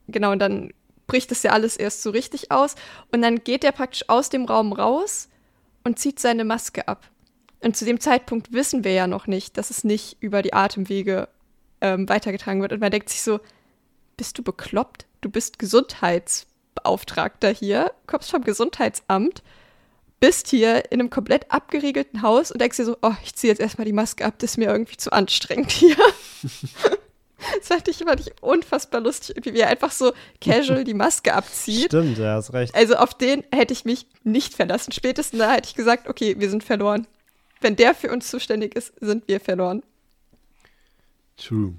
Genau, 0.07 0.33
und 0.33 0.39
dann 0.39 0.73
bricht 1.07 1.31
das 1.31 1.43
ja 1.43 1.51
alles 1.51 1.77
erst 1.77 2.03
so 2.03 2.09
richtig 2.09 2.51
aus. 2.51 2.75
Und 3.11 3.21
dann 3.21 3.43
geht 3.43 3.63
er 3.63 3.71
praktisch 3.71 4.07
aus 4.09 4.29
dem 4.29 4.45
Raum 4.45 4.73
raus 4.73 5.29
und 5.83 5.99
zieht 5.99 6.19
seine 6.19 6.43
Maske 6.43 6.87
ab. 6.87 7.09
Und 7.61 7.75
zu 7.75 7.85
dem 7.85 7.99
Zeitpunkt 7.99 8.53
wissen 8.53 8.83
wir 8.83 8.93
ja 8.93 9.07
noch 9.07 9.27
nicht, 9.27 9.57
dass 9.57 9.69
es 9.69 9.83
nicht 9.83 10.17
über 10.21 10.41
die 10.41 10.53
Atemwege 10.53 11.27
ähm, 11.81 12.07
weitergetragen 12.07 12.61
wird. 12.61 12.73
Und 12.73 12.79
man 12.79 12.91
denkt 12.91 13.09
sich 13.09 13.21
so, 13.21 13.39
bist 14.17 14.37
du 14.37 14.43
bekloppt? 14.43 15.05
Du 15.21 15.29
bist 15.29 15.59
Gesundheitsbeauftragter 15.59 17.49
hier, 17.49 17.91
kommst 18.07 18.31
vom 18.31 18.43
Gesundheitsamt, 18.43 19.43
bist 20.21 20.47
hier 20.47 20.91
in 20.91 20.99
einem 20.99 21.09
komplett 21.09 21.51
abgeriegelten 21.51 22.21
Haus 22.21 22.51
und 22.51 22.61
denkst 22.61 22.77
dir 22.77 22.85
so, 22.85 22.97
oh, 23.01 23.13
ich 23.23 23.35
ziehe 23.35 23.51
jetzt 23.51 23.59
erstmal 23.59 23.85
die 23.85 23.93
Maske 23.93 24.25
ab, 24.25 24.35
das 24.39 24.51
ist 24.51 24.57
mir 24.57 24.69
irgendwie 24.69 24.97
zu 24.97 25.11
anstrengend 25.11 25.71
hier. 25.71 25.95
das 26.43 27.67
fand 27.67 27.87
ich, 27.87 27.97
fand 27.97 28.19
ich 28.21 28.33
unfassbar 28.41 29.01
lustig, 29.01 29.37
wie 29.45 29.59
er 29.59 29.67
einfach 29.67 29.91
so 29.91 30.13
casual 30.41 30.83
die 30.83 30.93
Maske 30.93 31.33
abzieht. 31.33 31.85
Stimmt, 31.85 32.17
ja, 32.17 32.35
hast 32.35 32.53
recht. 32.53 32.75
Also 32.75 32.95
auf 32.95 33.13
den 33.13 33.43
hätte 33.53 33.73
ich 33.73 33.85
mich 33.85 34.07
nicht 34.23 34.53
verlassen. 34.53 34.91
Spätestens 34.91 35.39
da 35.39 35.51
hätte 35.51 35.67
ich 35.67 35.75
gesagt, 35.75 36.09
okay, 36.09 36.35
wir 36.37 36.49
sind 36.49 36.63
verloren 36.63 37.07
wenn 37.61 37.75
der 37.75 37.95
für 37.95 38.11
uns 38.11 38.29
zuständig 38.29 38.75
ist, 38.75 38.93
sind 38.99 39.27
wir 39.27 39.39
verloren. 39.39 39.83
True. 41.37 41.73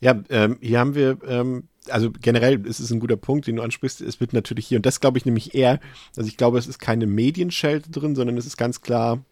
Ja, 0.00 0.22
ähm, 0.28 0.58
hier 0.60 0.78
haben 0.78 0.94
wir, 0.94 1.18
ähm, 1.26 1.68
also 1.88 2.10
generell 2.10 2.64
ist 2.66 2.80
es 2.80 2.90
ein 2.90 3.00
guter 3.00 3.16
Punkt, 3.16 3.46
den 3.46 3.56
du 3.56 3.62
ansprichst. 3.62 4.00
Es 4.00 4.20
wird 4.20 4.32
natürlich 4.32 4.66
hier, 4.66 4.78
und 4.78 4.86
das 4.86 5.00
glaube 5.00 5.18
ich 5.18 5.24
nämlich 5.24 5.54
eher, 5.54 5.80
also 6.16 6.28
ich 6.28 6.36
glaube, 6.36 6.58
es 6.58 6.66
ist 6.66 6.78
keine 6.78 7.06
Medienschelte 7.06 7.90
drin, 7.90 8.14
sondern 8.14 8.36
es 8.36 8.46
ist 8.46 8.56
ganz 8.56 8.80
klar, 8.82 9.24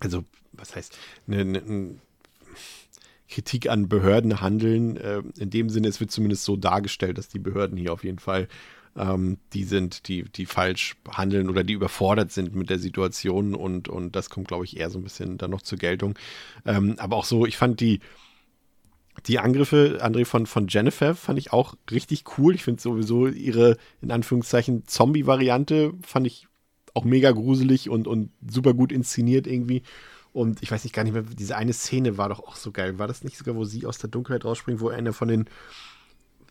also 0.00 0.24
was 0.52 0.74
heißt, 0.74 0.98
eine, 1.26 1.40
eine 1.40 1.94
Kritik 3.28 3.68
an 3.68 3.88
Behörden 3.88 4.40
handeln. 4.40 4.96
Äh, 4.96 5.22
in 5.38 5.50
dem 5.50 5.70
Sinne, 5.70 5.88
es 5.88 6.00
wird 6.00 6.10
zumindest 6.10 6.44
so 6.44 6.56
dargestellt, 6.56 7.18
dass 7.18 7.28
die 7.28 7.38
Behörden 7.38 7.76
hier 7.76 7.92
auf 7.92 8.04
jeden 8.04 8.18
Fall 8.18 8.48
ähm, 8.98 9.38
die 9.52 9.64
sind, 9.64 10.08
die, 10.08 10.24
die 10.24 10.46
falsch 10.46 10.96
handeln 11.10 11.48
oder 11.48 11.64
die 11.64 11.72
überfordert 11.72 12.32
sind 12.32 12.54
mit 12.54 12.70
der 12.70 12.78
Situation 12.78 13.54
und, 13.54 13.88
und 13.88 14.16
das 14.16 14.30
kommt, 14.30 14.48
glaube 14.48 14.64
ich, 14.64 14.76
eher 14.76 14.90
so 14.90 14.98
ein 14.98 15.04
bisschen 15.04 15.38
dann 15.38 15.50
noch 15.50 15.62
zur 15.62 15.78
Geltung. 15.78 16.18
Ähm, 16.66 16.96
aber 16.98 17.16
auch 17.16 17.24
so, 17.24 17.46
ich 17.46 17.56
fand 17.56 17.80
die, 17.80 18.00
die 19.26 19.38
Angriffe, 19.38 19.98
André, 20.02 20.24
von, 20.24 20.46
von 20.46 20.68
Jennifer 20.68 21.14
fand 21.14 21.38
ich 21.38 21.52
auch 21.52 21.74
richtig 21.90 22.24
cool. 22.38 22.54
Ich 22.54 22.64
finde 22.64 22.80
sowieso 22.80 23.26
ihre, 23.26 23.76
in 24.00 24.10
Anführungszeichen, 24.10 24.86
Zombie-Variante 24.86 25.92
fand 26.02 26.26
ich 26.26 26.46
auch 26.94 27.04
mega 27.04 27.30
gruselig 27.30 27.90
und, 27.90 28.06
und 28.06 28.30
super 28.48 28.74
gut 28.74 28.92
inszeniert 28.92 29.46
irgendwie. 29.46 29.82
Und 30.32 30.62
ich 30.62 30.70
weiß 30.70 30.84
nicht 30.84 30.92
gar 30.92 31.04
nicht 31.04 31.14
mehr, 31.14 31.22
diese 31.22 31.56
eine 31.56 31.72
Szene 31.72 32.18
war 32.18 32.28
doch 32.28 32.40
auch 32.40 32.56
so 32.56 32.70
geil. 32.70 32.98
War 32.98 33.08
das 33.08 33.24
nicht 33.24 33.36
sogar, 33.36 33.56
wo 33.56 33.64
sie 33.64 33.86
aus 33.86 33.98
der 33.98 34.10
Dunkelheit 34.10 34.44
rausspringt, 34.44 34.80
wo 34.80 34.88
einer 34.88 35.12
von 35.12 35.28
den, 35.28 35.48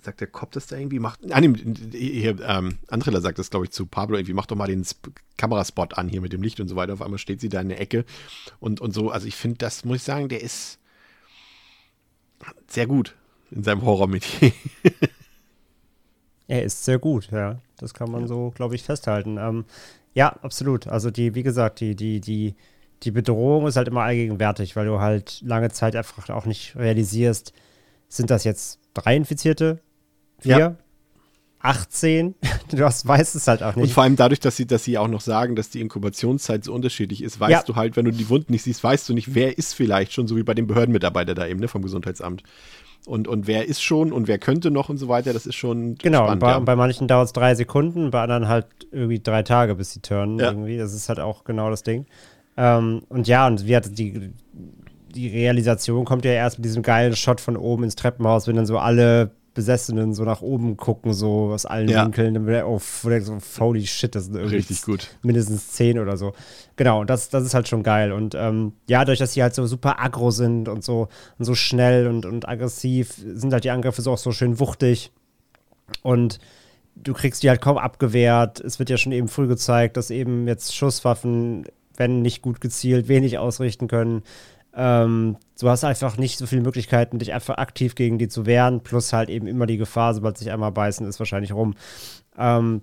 sagt 0.01 0.21
der 0.21 0.27
Kopf 0.27 0.51
das 0.51 0.67
da 0.67 0.77
irgendwie, 0.77 0.99
macht, 0.99 1.19
ah, 1.31 1.41
nee, 1.41 1.53
hier, 1.91 2.39
ähm, 2.41 2.77
Andrella 2.87 3.21
sagt 3.21 3.39
das, 3.39 3.49
glaube 3.49 3.65
ich, 3.65 3.71
zu 3.71 3.85
Pablo 3.85 4.17
irgendwie, 4.17 4.33
mach 4.33 4.45
doch 4.45 4.55
mal 4.55 4.67
den 4.67 4.81
Sp 4.85 5.11
Kameraspot 5.37 5.97
an 5.97 6.09
hier 6.09 6.21
mit 6.21 6.33
dem 6.33 6.41
Licht 6.41 6.59
und 6.59 6.67
so 6.67 6.75
weiter. 6.75 6.93
Auf 6.93 7.01
einmal 7.01 7.19
steht 7.19 7.41
sie 7.41 7.49
da 7.49 7.61
in 7.61 7.69
der 7.69 7.79
Ecke 7.79 8.05
und, 8.59 8.81
und 8.81 8.93
so. 8.93 9.11
Also 9.11 9.27
ich 9.27 9.35
finde, 9.35 9.57
das 9.59 9.85
muss 9.85 9.97
ich 9.97 10.03
sagen, 10.03 10.29
der 10.29 10.41
ist 10.41 10.79
sehr 12.67 12.87
gut 12.87 13.15
in 13.51 13.63
seinem 13.63 13.83
Horror-Metier. 13.83 14.51
er 16.47 16.63
ist 16.63 16.85
sehr 16.85 16.99
gut, 16.99 17.29
ja. 17.31 17.59
Das 17.77 17.93
kann 17.93 18.11
man 18.11 18.21
ja. 18.21 18.27
so, 18.27 18.51
glaube 18.55 18.75
ich, 18.75 18.83
festhalten. 18.83 19.37
Ähm, 19.37 19.65
ja, 20.13 20.29
absolut. 20.41 20.87
Also 20.87 21.11
die, 21.11 21.35
wie 21.35 21.43
gesagt, 21.43 21.79
die, 21.79 21.95
die, 21.95 22.19
die, 22.19 22.55
die 23.03 23.11
Bedrohung 23.11 23.67
ist 23.67 23.75
halt 23.75 23.87
immer 23.87 24.01
allgegenwärtig, 24.01 24.75
weil 24.75 24.87
du 24.87 24.99
halt 24.99 25.41
lange 25.45 25.69
Zeit 25.69 25.95
einfach 25.95 26.29
auch 26.29 26.45
nicht 26.45 26.75
realisierst, 26.75 27.53
sind 28.09 28.31
das 28.31 28.43
jetzt 28.43 28.79
drei 28.93 29.15
Infizierte? 29.15 29.79
Vier? 30.39 30.57
Ja. 30.57 30.75
18? 31.59 32.35
Du 32.69 32.83
hast, 32.83 33.07
weißt 33.07 33.33
es 33.35 33.47
halt 33.47 33.63
auch 33.63 33.77
nicht. 33.77 33.83
Und 33.83 33.91
vor 33.91 34.03
allem 34.03 34.17
dadurch, 34.17 34.41
dass 34.41 34.57
sie, 34.57 34.67
dass 34.67 34.83
sie 34.83 34.97
auch 34.97 35.07
noch 35.07 35.21
sagen, 35.21 35.55
dass 35.55 35.69
die 35.69 35.79
Inkubationszeit 35.79 36.65
so 36.65 36.73
unterschiedlich 36.73 37.23
ist, 37.23 37.39
weißt 37.39 37.51
ja. 37.51 37.63
du 37.63 37.77
halt, 37.77 37.95
wenn 37.95 38.03
du 38.03 38.11
die 38.11 38.27
Wunden 38.27 38.51
nicht 38.51 38.63
siehst, 38.63 38.83
weißt 38.83 39.07
du 39.07 39.13
nicht, 39.13 39.35
wer 39.35 39.57
ist 39.57 39.73
vielleicht 39.73 40.11
schon, 40.11 40.27
so 40.27 40.35
wie 40.35 40.43
bei 40.43 40.53
dem 40.53 40.67
Behördenmitarbeiter 40.67 41.33
da 41.33 41.47
eben, 41.47 41.61
ne, 41.61 41.69
vom 41.69 41.81
Gesundheitsamt. 41.81 42.43
Und, 43.05 43.29
und 43.29 43.47
wer 43.47 43.69
ist 43.69 43.81
schon 43.81 44.11
und 44.11 44.27
wer 44.27 44.37
könnte 44.37 44.69
noch 44.69 44.89
und 44.89 44.97
so 44.97 45.07
weiter, 45.07 45.31
das 45.31 45.45
ist 45.45 45.55
schon. 45.55 45.95
Genau, 45.95 46.25
spannend, 46.25 46.41
bei, 46.41 46.51
ja. 46.51 46.59
bei, 46.59 46.75
manchen 46.75 47.07
dauert 47.07 47.27
es 47.27 47.33
drei 47.33 47.55
Sekunden, 47.55 48.11
bei 48.11 48.21
anderen 48.21 48.49
halt 48.49 48.65
irgendwie 48.91 49.21
drei 49.21 49.43
Tage, 49.43 49.75
bis 49.75 49.93
sie 49.93 50.01
turnen 50.01 50.39
ja. 50.39 50.47
irgendwie. 50.47 50.77
Das 50.77 50.93
ist 50.93 51.07
halt 51.07 51.21
auch 51.21 51.45
genau 51.45 51.69
das 51.69 51.83
Ding. 51.83 52.05
Ähm, 52.57 53.03
und 53.07 53.29
ja, 53.29 53.47
und 53.47 53.65
wie 53.65 53.77
hat 53.77 53.97
die, 53.97 54.33
die 55.15 55.27
Realisation 55.29 56.03
kommt 56.03 56.25
ja 56.25 56.31
erst 56.31 56.57
mit 56.57 56.65
diesem 56.65 56.83
geilen 56.83 57.15
Shot 57.15 57.39
von 57.39 57.55
oben 57.55 57.85
ins 57.85 57.95
Treppenhaus, 57.95 58.45
wenn 58.45 58.57
dann 58.57 58.65
so 58.65 58.77
alle 58.77 59.31
Besessenen 59.57 60.13
so 60.13 60.23
nach 60.23 60.41
oben 60.41 60.77
gucken, 60.77 61.13
so 61.13 61.49
aus 61.51 61.65
allen 61.65 61.89
ja. 61.89 62.05
Winkeln, 62.05 62.35
dann 62.35 62.45
wird 62.45 62.57
er, 62.57 62.69
oh, 62.69 62.79
so, 62.79 63.37
holy 63.59 63.87
shit, 63.87 64.13
das 64.13 64.25
sind 64.25 64.35
irgendwie 64.35 64.57
Richtig 64.57 64.83
gut. 64.83 65.09
mindestens 65.23 65.71
zehn 65.71 65.97
oder 65.97 66.15
so. 66.15 66.33
Genau, 66.75 67.03
das, 67.03 67.29
das 67.29 67.43
ist 67.43 67.55
halt 67.55 67.67
schon 67.67 67.81
geil. 67.81 68.11
Und 68.11 68.35
ähm, 68.35 68.73
ja, 68.87 68.99
dadurch, 68.99 69.17
dass 69.17 69.33
sie 69.33 69.41
halt 69.41 69.55
so 69.55 69.65
super 69.65 69.99
aggro 69.99 70.29
sind 70.29 70.69
und 70.69 70.83
so, 70.83 71.07
und 71.39 71.45
so 71.45 71.55
schnell 71.55 72.07
und, 72.07 72.27
und 72.27 72.47
aggressiv, 72.47 73.15
sind 73.15 73.51
halt 73.51 73.63
die 73.63 73.71
Angriffe 73.71 74.03
so 74.03 74.11
auch 74.11 74.19
so 74.19 74.31
schön 74.31 74.59
wuchtig. 74.59 75.11
Und 76.03 76.39
du 76.95 77.13
kriegst 77.13 77.41
die 77.41 77.49
halt 77.49 77.61
kaum 77.61 77.79
abgewehrt. 77.79 78.59
Es 78.59 78.77
wird 78.77 78.91
ja 78.91 78.97
schon 78.97 79.11
eben 79.11 79.27
früh 79.27 79.47
gezeigt, 79.47 79.97
dass 79.97 80.11
eben 80.11 80.47
jetzt 80.47 80.75
Schusswaffen 80.75 81.65
wenn 81.97 82.21
nicht 82.21 82.41
gut 82.41 82.61
gezielt, 82.61 83.07
wenig 83.07 83.37
ausrichten 83.37 83.87
können. 83.87 84.23
Ähm, 84.73 85.37
du 85.59 85.69
hast 85.69 85.83
einfach 85.83 86.17
nicht 86.17 86.37
so 86.37 86.45
viele 86.45 86.61
Möglichkeiten, 86.61 87.19
dich 87.19 87.33
einfach 87.33 87.57
aktiv 87.57 87.95
gegen 87.95 88.17
die 88.17 88.27
zu 88.27 88.45
wehren, 88.45 88.81
plus 88.81 89.13
halt 89.13 89.29
eben 89.29 89.47
immer 89.47 89.65
die 89.65 89.77
Gefahr, 89.77 90.13
sobald 90.13 90.37
sich 90.37 90.51
einmal 90.51 90.71
beißen, 90.71 91.07
ist 91.07 91.19
wahrscheinlich 91.19 91.53
rum. 91.53 91.73
Ähm, 92.37 92.81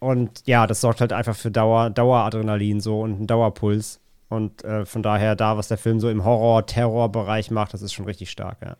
und 0.00 0.42
ja, 0.46 0.66
das 0.66 0.80
sorgt 0.80 1.00
halt 1.00 1.12
einfach 1.12 1.36
für 1.36 1.50
Dauer, 1.50 1.90
Daueradrenalin 1.90 2.80
so 2.80 3.00
und 3.00 3.14
einen 3.14 3.26
Dauerpuls. 3.26 4.00
Und 4.28 4.64
äh, 4.64 4.84
von 4.84 5.02
daher, 5.02 5.36
da, 5.36 5.56
was 5.56 5.68
der 5.68 5.78
Film 5.78 6.00
so 6.00 6.10
im 6.10 6.24
Horror-Terror-Bereich 6.24 7.50
macht, 7.50 7.72
das 7.74 7.82
ist 7.82 7.92
schon 7.92 8.06
richtig 8.06 8.30
stark, 8.30 8.58
ja. 8.62 8.76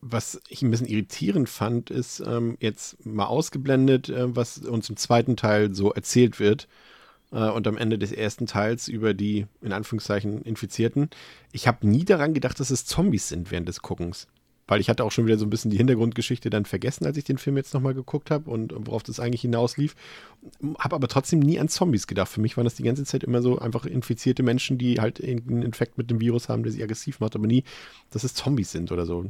Was 0.00 0.40
ich 0.48 0.62
ein 0.62 0.70
bisschen 0.70 0.86
irritierend 0.86 1.48
fand, 1.48 1.90
ist 1.90 2.20
ähm, 2.20 2.56
jetzt 2.60 3.04
mal 3.04 3.26
ausgeblendet, 3.26 4.10
äh, 4.10 4.36
was 4.36 4.58
uns 4.58 4.88
im 4.88 4.96
zweiten 4.96 5.36
Teil 5.36 5.74
so 5.74 5.92
erzählt 5.92 6.38
wird 6.38 6.68
äh, 7.32 7.50
und 7.50 7.66
am 7.66 7.76
Ende 7.76 7.98
des 7.98 8.12
ersten 8.12 8.46
Teils 8.46 8.88
über 8.88 9.14
die, 9.14 9.46
in 9.60 9.72
Anführungszeichen, 9.72 10.42
Infizierten. 10.42 11.10
Ich 11.50 11.66
habe 11.66 11.86
nie 11.86 12.04
daran 12.04 12.34
gedacht, 12.34 12.60
dass 12.60 12.70
es 12.70 12.84
Zombies 12.84 13.28
sind 13.28 13.50
während 13.50 13.68
des 13.68 13.82
Guckens. 13.82 14.28
Weil 14.68 14.80
ich 14.80 14.88
hatte 14.88 15.04
auch 15.04 15.10
schon 15.10 15.26
wieder 15.26 15.38
so 15.38 15.44
ein 15.44 15.50
bisschen 15.50 15.72
die 15.72 15.76
Hintergrundgeschichte 15.76 16.48
dann 16.48 16.64
vergessen, 16.64 17.04
als 17.04 17.16
ich 17.16 17.24
den 17.24 17.36
Film 17.36 17.56
jetzt 17.56 17.74
nochmal 17.74 17.94
geguckt 17.94 18.30
habe 18.30 18.48
und 18.48 18.72
worauf 18.86 19.02
das 19.02 19.18
eigentlich 19.18 19.40
hinauslief. 19.40 19.96
Habe 20.78 20.94
aber 20.94 21.08
trotzdem 21.08 21.40
nie 21.40 21.58
an 21.58 21.68
Zombies 21.68 22.06
gedacht. 22.06 22.28
Für 22.28 22.40
mich 22.40 22.56
waren 22.56 22.64
das 22.64 22.76
die 22.76 22.84
ganze 22.84 23.04
Zeit 23.04 23.24
immer 23.24 23.42
so 23.42 23.58
einfach 23.58 23.86
infizierte 23.86 24.44
Menschen, 24.44 24.78
die 24.78 25.00
halt 25.00 25.22
einen 25.22 25.62
Infekt 25.62 25.98
mit 25.98 26.10
dem 26.10 26.20
Virus 26.20 26.48
haben, 26.48 26.62
der 26.62 26.72
sie 26.72 26.82
aggressiv 26.82 27.18
macht, 27.18 27.34
aber 27.34 27.48
nie, 27.48 27.64
dass 28.10 28.22
es 28.22 28.34
Zombies 28.34 28.70
sind 28.70 28.92
oder 28.92 29.04
so. 29.04 29.26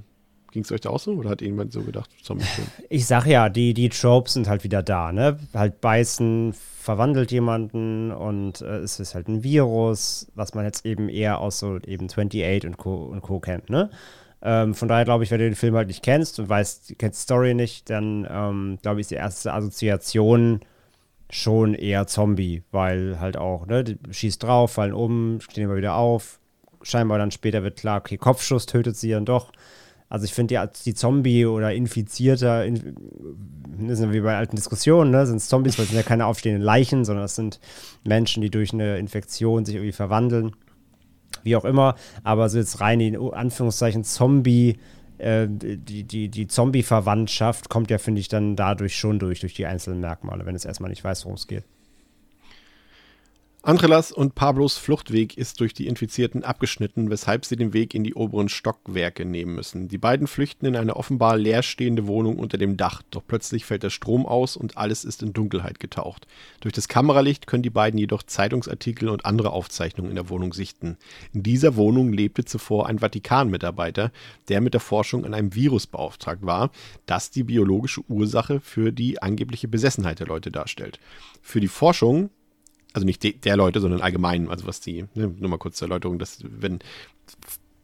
Ging 0.52 0.62
es 0.62 0.70
euch 0.70 0.82
da 0.82 0.90
auch 0.90 1.00
so 1.00 1.12
oder 1.12 1.30
hat 1.30 1.42
irgendjemand 1.42 1.72
so 1.72 1.80
gedacht, 1.80 2.10
Zombies 2.22 2.54
sind? 2.54 2.68
Ich 2.90 3.06
sag 3.06 3.26
ja, 3.26 3.48
die, 3.48 3.74
die 3.74 3.88
Tropes 3.88 4.34
sind 4.34 4.48
halt 4.48 4.64
wieder 4.64 4.82
da, 4.82 5.10
ne? 5.10 5.38
Halt 5.54 5.80
beißen, 5.80 6.52
verwandelt 6.52 7.32
jemanden 7.32 8.12
und 8.12 8.60
äh, 8.60 8.78
es 8.78 9.00
ist 9.00 9.14
halt 9.14 9.28
ein 9.28 9.42
Virus, 9.42 10.30
was 10.34 10.54
man 10.54 10.64
jetzt 10.64 10.84
eben 10.84 11.08
eher 11.08 11.38
aus 11.40 11.58
so 11.58 11.78
eben 11.78 12.06
28 12.06 12.66
und 12.66 12.76
Co. 12.76 13.06
und 13.06 13.22
Co. 13.22 13.40
kennt, 13.40 13.70
ne? 13.70 13.90
Ähm, 14.42 14.74
von 14.74 14.88
daher 14.88 15.04
glaube 15.04 15.24
ich, 15.24 15.30
wenn 15.30 15.38
du 15.38 15.44
den 15.44 15.54
Film 15.54 15.74
halt 15.74 15.88
nicht 15.88 16.02
kennst 16.02 16.38
und 16.38 16.48
weißt, 16.48 16.96
kennst 16.98 17.20
die 17.20 17.22
Story 17.22 17.54
nicht, 17.54 17.88
dann 17.88 18.26
ähm, 18.30 18.78
glaube 18.82 19.00
ich, 19.00 19.04
ist 19.04 19.10
die 19.12 19.16
erste 19.16 19.52
Assoziation 19.54 20.60
schon 21.30 21.74
eher 21.74 22.06
Zombie, 22.06 22.62
weil 22.72 23.18
halt 23.20 23.36
auch, 23.36 23.66
ne, 23.66 23.84
die 23.84 23.98
schießt 24.10 24.42
drauf, 24.42 24.72
fallen 24.72 24.92
um, 24.92 25.40
stehen 25.40 25.64
immer 25.64 25.76
wieder 25.76 25.94
auf. 25.94 26.40
Scheinbar 26.82 27.18
dann 27.18 27.30
später 27.30 27.62
wird 27.62 27.78
klar, 27.78 28.00
okay, 28.00 28.18
Kopfschuss 28.18 28.66
tötet 28.66 28.96
sie 28.96 29.10
dann 29.10 29.24
doch. 29.24 29.52
Also 30.12 30.26
ich 30.26 30.34
finde 30.34 30.54
die, 30.54 30.82
die 30.84 30.94
Zombie 30.94 31.46
oder 31.46 31.72
Infizierter, 31.72 32.66
in, 32.66 32.94
das 33.88 33.96
sind 33.96 34.12
wie 34.12 34.20
bei 34.20 34.36
alten 34.36 34.56
Diskussionen, 34.56 35.10
ne? 35.10 35.24
sind 35.24 35.38
es 35.38 35.48
Zombies, 35.48 35.78
weil 35.78 35.84
es 35.84 35.90
sind 35.90 35.96
ja 35.96 36.02
keine 36.02 36.26
aufstehenden 36.26 36.62
Leichen, 36.62 37.06
sondern 37.06 37.24
es 37.24 37.34
sind 37.34 37.60
Menschen, 38.04 38.42
die 38.42 38.50
durch 38.50 38.74
eine 38.74 38.98
Infektion 38.98 39.64
sich 39.64 39.76
irgendwie 39.76 39.92
verwandeln. 39.92 40.52
Wie 41.44 41.56
auch 41.56 41.64
immer. 41.64 41.94
Aber 42.24 42.50
so 42.50 42.58
jetzt 42.58 42.82
rein 42.82 43.00
in 43.00 43.16
Anführungszeichen 43.16 44.04
Zombie, 44.04 44.76
äh, 45.16 45.46
die, 45.48 46.04
die, 46.04 46.28
die 46.28 46.46
Zombie-Verwandtschaft 46.46 47.70
kommt 47.70 47.90
ja, 47.90 47.96
finde 47.96 48.20
ich, 48.20 48.28
dann 48.28 48.54
dadurch 48.54 48.94
schon 48.98 49.18
durch, 49.18 49.40
durch 49.40 49.54
die 49.54 49.64
einzelnen 49.64 50.00
Merkmale, 50.00 50.44
wenn 50.44 50.54
es 50.54 50.66
erstmal 50.66 50.90
nicht 50.90 51.02
weiß, 51.02 51.24
worum 51.24 51.36
es 51.36 51.46
geht. 51.46 51.64
Andrelas 53.64 54.10
und 54.10 54.34
Pablos 54.34 54.76
Fluchtweg 54.76 55.38
ist 55.38 55.60
durch 55.60 55.72
die 55.72 55.86
Infizierten 55.86 56.42
abgeschnitten, 56.42 57.10
weshalb 57.10 57.44
sie 57.44 57.54
den 57.54 57.72
Weg 57.72 57.94
in 57.94 58.02
die 58.02 58.14
oberen 58.14 58.48
Stockwerke 58.48 59.24
nehmen 59.24 59.54
müssen. 59.54 59.86
Die 59.86 59.98
beiden 59.98 60.26
flüchten 60.26 60.66
in 60.66 60.74
eine 60.74 60.96
offenbar 60.96 61.36
leerstehende 61.36 62.08
Wohnung 62.08 62.40
unter 62.40 62.58
dem 62.58 62.76
Dach, 62.76 63.02
doch 63.12 63.22
plötzlich 63.24 63.64
fällt 63.64 63.84
der 63.84 63.90
Strom 63.90 64.26
aus 64.26 64.56
und 64.56 64.76
alles 64.76 65.04
ist 65.04 65.22
in 65.22 65.32
Dunkelheit 65.32 65.78
getaucht. 65.78 66.26
Durch 66.58 66.74
das 66.74 66.88
Kameralicht 66.88 67.46
können 67.46 67.62
die 67.62 67.70
beiden 67.70 67.98
jedoch 67.98 68.24
Zeitungsartikel 68.24 69.08
und 69.08 69.24
andere 69.24 69.50
Aufzeichnungen 69.50 70.10
in 70.10 70.16
der 70.16 70.28
Wohnung 70.28 70.52
sichten. 70.52 70.96
In 71.32 71.44
dieser 71.44 71.76
Wohnung 71.76 72.12
lebte 72.12 72.44
zuvor 72.44 72.88
ein 72.88 72.98
Vatikan-Mitarbeiter, 72.98 74.10
der 74.48 74.60
mit 74.60 74.74
der 74.74 74.80
Forschung 74.80 75.24
an 75.24 75.34
einem 75.34 75.54
Virus 75.54 75.86
beauftragt 75.86 76.44
war, 76.44 76.72
das 77.06 77.30
die 77.30 77.44
biologische 77.44 78.00
Ursache 78.08 78.58
für 78.58 78.90
die 78.90 79.22
angebliche 79.22 79.68
Besessenheit 79.68 80.18
der 80.18 80.26
Leute 80.26 80.50
darstellt. 80.50 80.98
Für 81.42 81.60
die 81.60 81.68
Forschung 81.68 82.30
also 82.92 83.04
nicht 83.04 83.22
de, 83.22 83.32
der 83.32 83.56
Leute, 83.56 83.80
sondern 83.80 84.00
allgemein, 84.00 84.48
also 84.48 84.66
was 84.66 84.80
die, 84.80 85.06
ne, 85.14 85.34
nur 85.38 85.50
mal 85.50 85.58
kurz 85.58 85.76
zur 85.76 85.88
Erläuterung, 85.88 86.18
dass 86.18 86.38
wenn 86.42 86.80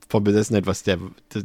von 0.08 0.24
Besessenheit, 0.24 0.66
was 0.66 0.82
der, 0.82 0.98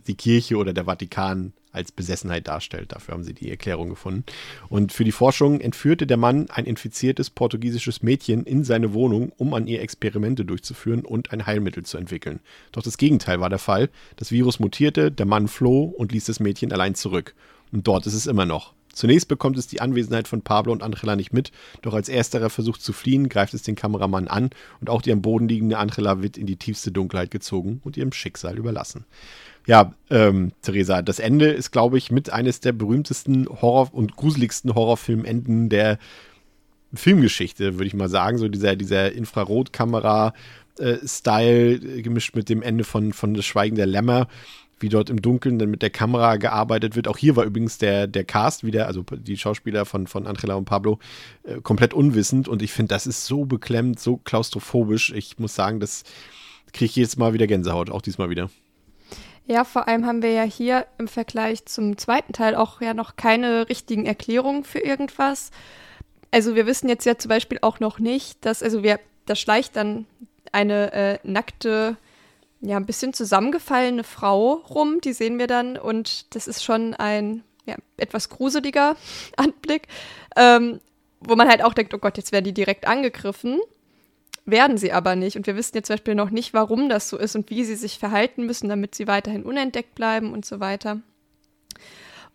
die 0.08 0.16
Kirche 0.16 0.58
oder 0.58 0.74
der 0.74 0.86
Vatikan 0.86 1.54
als 1.74 1.92
Besessenheit 1.92 2.48
darstellt. 2.48 2.92
Dafür 2.92 3.16
haben 3.16 3.24
sie 3.24 3.34
die 3.34 3.50
Erklärung 3.50 3.90
gefunden. 3.90 4.24
Und 4.70 4.94
für 4.94 5.04
die 5.04 5.12
Forschung 5.12 5.60
entführte 5.60 6.06
der 6.06 6.18
Mann 6.18 6.50
ein 6.52 6.66
infiziertes 6.66 7.32
portugiesisches 7.32 8.04
Mädchen 8.04 8.46
in 8.46 8.64
seine 8.64 8.94
Wohnung, 8.94 9.32
um 9.38 9.54
an 9.54 9.68
ihr 9.68 9.82
Experimente 9.82 10.46
durchzuführen 10.46 11.04
und 11.04 11.32
ein 11.32 11.46
Heilmittel 11.46 11.84
zu 11.84 11.98
entwickeln. 11.98 12.40
Doch 12.72 12.84
das 12.84 12.98
Gegenteil 12.98 13.42
war 13.42 13.50
der 13.50 13.60
Fall. 13.60 13.90
Das 14.16 14.32
Virus 14.32 14.60
mutierte, 14.60 15.12
der 15.12 15.26
Mann 15.26 15.48
floh 15.48 15.86
und 15.86 16.12
ließ 16.12 16.26
das 16.26 16.40
Mädchen 16.40 16.72
allein 16.72 16.96
zurück. 16.96 17.34
Und 17.72 17.88
dort 17.88 18.06
ist 18.06 18.14
es 18.14 18.28
immer 18.28 18.46
noch. 18.46 18.74
Zunächst 18.94 19.28
bekommt 19.28 19.58
es 19.58 19.68
die 19.68 19.82
Anwesenheit 19.82 20.30
von 20.30 20.42
Pablo 20.42 20.72
und 20.72 20.84
Angela 20.84 21.16
nicht 21.16 21.34
mit, 21.34 21.52
doch 21.82 21.94
als 21.94 22.10
ersterer 22.10 22.50
versucht 22.50 22.82
zu 22.82 22.94
fliehen, 22.94 23.28
greift 23.28 23.54
es 23.54 23.64
den 23.64 23.76
Kameramann 23.76 24.28
an 24.28 24.52
und 24.80 24.90
auch 24.90 25.02
die 25.02 25.12
am 25.12 25.22
Boden 25.22 25.50
liegende 25.50 25.80
Angela 25.80 26.22
wird 26.22 26.38
in 26.38 26.46
die 26.46 26.58
tiefste 26.58 26.92
Dunkelheit 26.92 27.32
gezogen 27.32 27.82
und 27.84 27.98
ihrem 27.98 28.14
Schicksal 28.14 28.58
überlassen. 28.58 29.06
Ja, 29.66 29.94
ähm, 30.10 30.52
Theresa, 30.62 31.02
das 31.02 31.20
Ende 31.20 31.50
ist, 31.50 31.72
glaube 31.72 31.98
ich, 31.98 32.12
mit 32.12 32.32
eines 32.32 32.60
der 32.60 32.74
berühmtesten 32.74 33.48
Horror- 33.48 33.94
und 33.94 34.16
gruseligsten 34.16 34.76
Horrorfilmenden 34.76 35.70
der 35.70 35.98
Filmgeschichte, 36.94 37.76
würde 37.76 37.88
ich 37.88 37.94
mal 37.94 38.10
sagen. 38.10 38.38
So 38.38 38.50
dieser, 38.50 38.76
dieser 38.76 39.14
Infrarotkamera-Style 39.14 41.76
äh, 41.76 42.02
gemischt 42.02 42.36
mit 42.36 42.50
dem 42.50 42.62
Ende 42.62 42.84
von, 42.84 43.14
von 43.14 43.34
Das 43.34 43.46
Schweigen 43.46 43.78
der 43.78 43.88
Lämmer 43.88 44.28
wie 44.84 44.90
dort 44.90 45.10
im 45.10 45.22
Dunkeln 45.22 45.58
dann 45.58 45.72
mit 45.72 45.82
der 45.82 45.90
Kamera 45.90 46.36
gearbeitet 46.36 46.96
wird. 46.96 47.08
Auch 47.08 47.18
hier 47.18 47.36
war 47.36 47.46
übrigens 47.46 47.80
der, 47.80 48.06
der 48.06 48.26
Cast 48.26 48.64
wieder, 48.64 48.86
also 48.86 49.02
die 49.02 49.38
Schauspieler 49.38 49.86
von, 49.86 50.06
von 50.06 50.28
Angela 50.28 50.54
und 50.54 50.66
Pablo, 50.66 51.00
äh, 51.44 51.62
komplett 51.62 51.96
unwissend. 51.96 52.48
Und 52.48 52.62
ich 52.62 52.72
finde, 52.72 52.94
das 52.94 53.08
ist 53.08 53.26
so 53.26 53.46
beklemmt, 53.46 54.00
so 54.00 54.18
klaustrophobisch. 54.18 55.12
Ich 55.14 55.40
muss 55.40 55.56
sagen, 55.56 55.80
das 55.80 56.04
kriege 56.74 56.86
ich 56.86 56.96
jedes 56.96 57.18
Mal 57.18 57.34
wieder 57.34 57.48
Gänsehaut, 57.48 57.90
auch 57.90 58.02
diesmal 58.02 58.30
wieder. 58.30 58.50
Ja, 59.46 59.64
vor 59.64 59.88
allem 59.88 60.06
haben 60.06 60.22
wir 60.22 60.32
ja 60.32 60.44
hier 60.44 60.86
im 60.98 61.08
Vergleich 61.08 61.66
zum 61.66 61.98
zweiten 61.98 62.34
Teil 62.34 62.56
auch 62.56 62.80
ja 62.82 62.94
noch 62.94 63.16
keine 63.16 63.68
richtigen 63.70 64.06
Erklärungen 64.06 64.64
für 64.64 64.80
irgendwas. 64.80 65.52
Also 66.32 66.56
wir 66.56 66.66
wissen 66.66 66.90
jetzt 66.90 67.06
ja 67.06 67.18
zum 67.18 67.30
Beispiel 67.30 67.60
auch 67.62 67.80
noch 67.80 68.00
nicht, 68.00 68.44
dass, 68.46 68.64
also 68.64 68.84
wir, 68.84 69.00
das 69.26 69.40
schleicht 69.40 69.76
dann 69.76 70.06
eine 70.52 70.92
äh, 70.94 71.20
nackte, 71.24 71.98
ja, 72.64 72.78
ein 72.78 72.86
bisschen 72.86 73.14
zusammengefallene 73.14 74.04
Frau 74.04 74.54
rum. 74.54 75.02
Die 75.02 75.14
sehen 75.14 75.38
wir 75.38 75.48
dann 75.48 75.78
und 75.78 76.34
das 76.34 76.48
ist 76.48 76.64
schon 76.64 76.94
ein 76.94 77.44
ja, 77.66 77.76
etwas 77.98 78.30
gruseliger 78.30 78.96
Anblick, 79.38 79.88
ähm, 80.36 80.80
wo 81.20 81.36
man 81.36 81.50
halt 81.50 81.64
auch 81.64 81.74
denkt, 81.74 81.94
oh 81.94 81.98
Gott, 81.98 82.18
jetzt 82.18 82.32
werden 82.32 82.46
die 82.46 82.54
direkt 82.54 82.88
angegriffen. 82.88 83.60
Werden 84.46 84.78
sie 84.78 84.92
aber 84.92 85.16
nicht. 85.16 85.38
Und 85.38 85.48
wir 85.48 85.56
wissen 85.56 85.76
jetzt 85.76 85.88
zum 85.88 85.94
Beispiel 85.94 86.16
noch 86.16 86.30
nicht, 86.30 86.54
warum 86.54 86.90
das 86.90 87.08
so 87.08 87.18
ist 87.18 87.36
und 87.36 87.50
wie 87.50 87.64
sie 87.64 87.76
sich 87.76 87.98
verhalten 87.98 88.46
müssen, 88.46 88.68
damit 88.68 88.96
sie 88.96 89.08
weiterhin 89.08 89.44
unentdeckt 89.44 89.96
bleiben 89.96 90.34
und 90.34 90.44
so 90.46 90.60
weiter. 90.60 91.02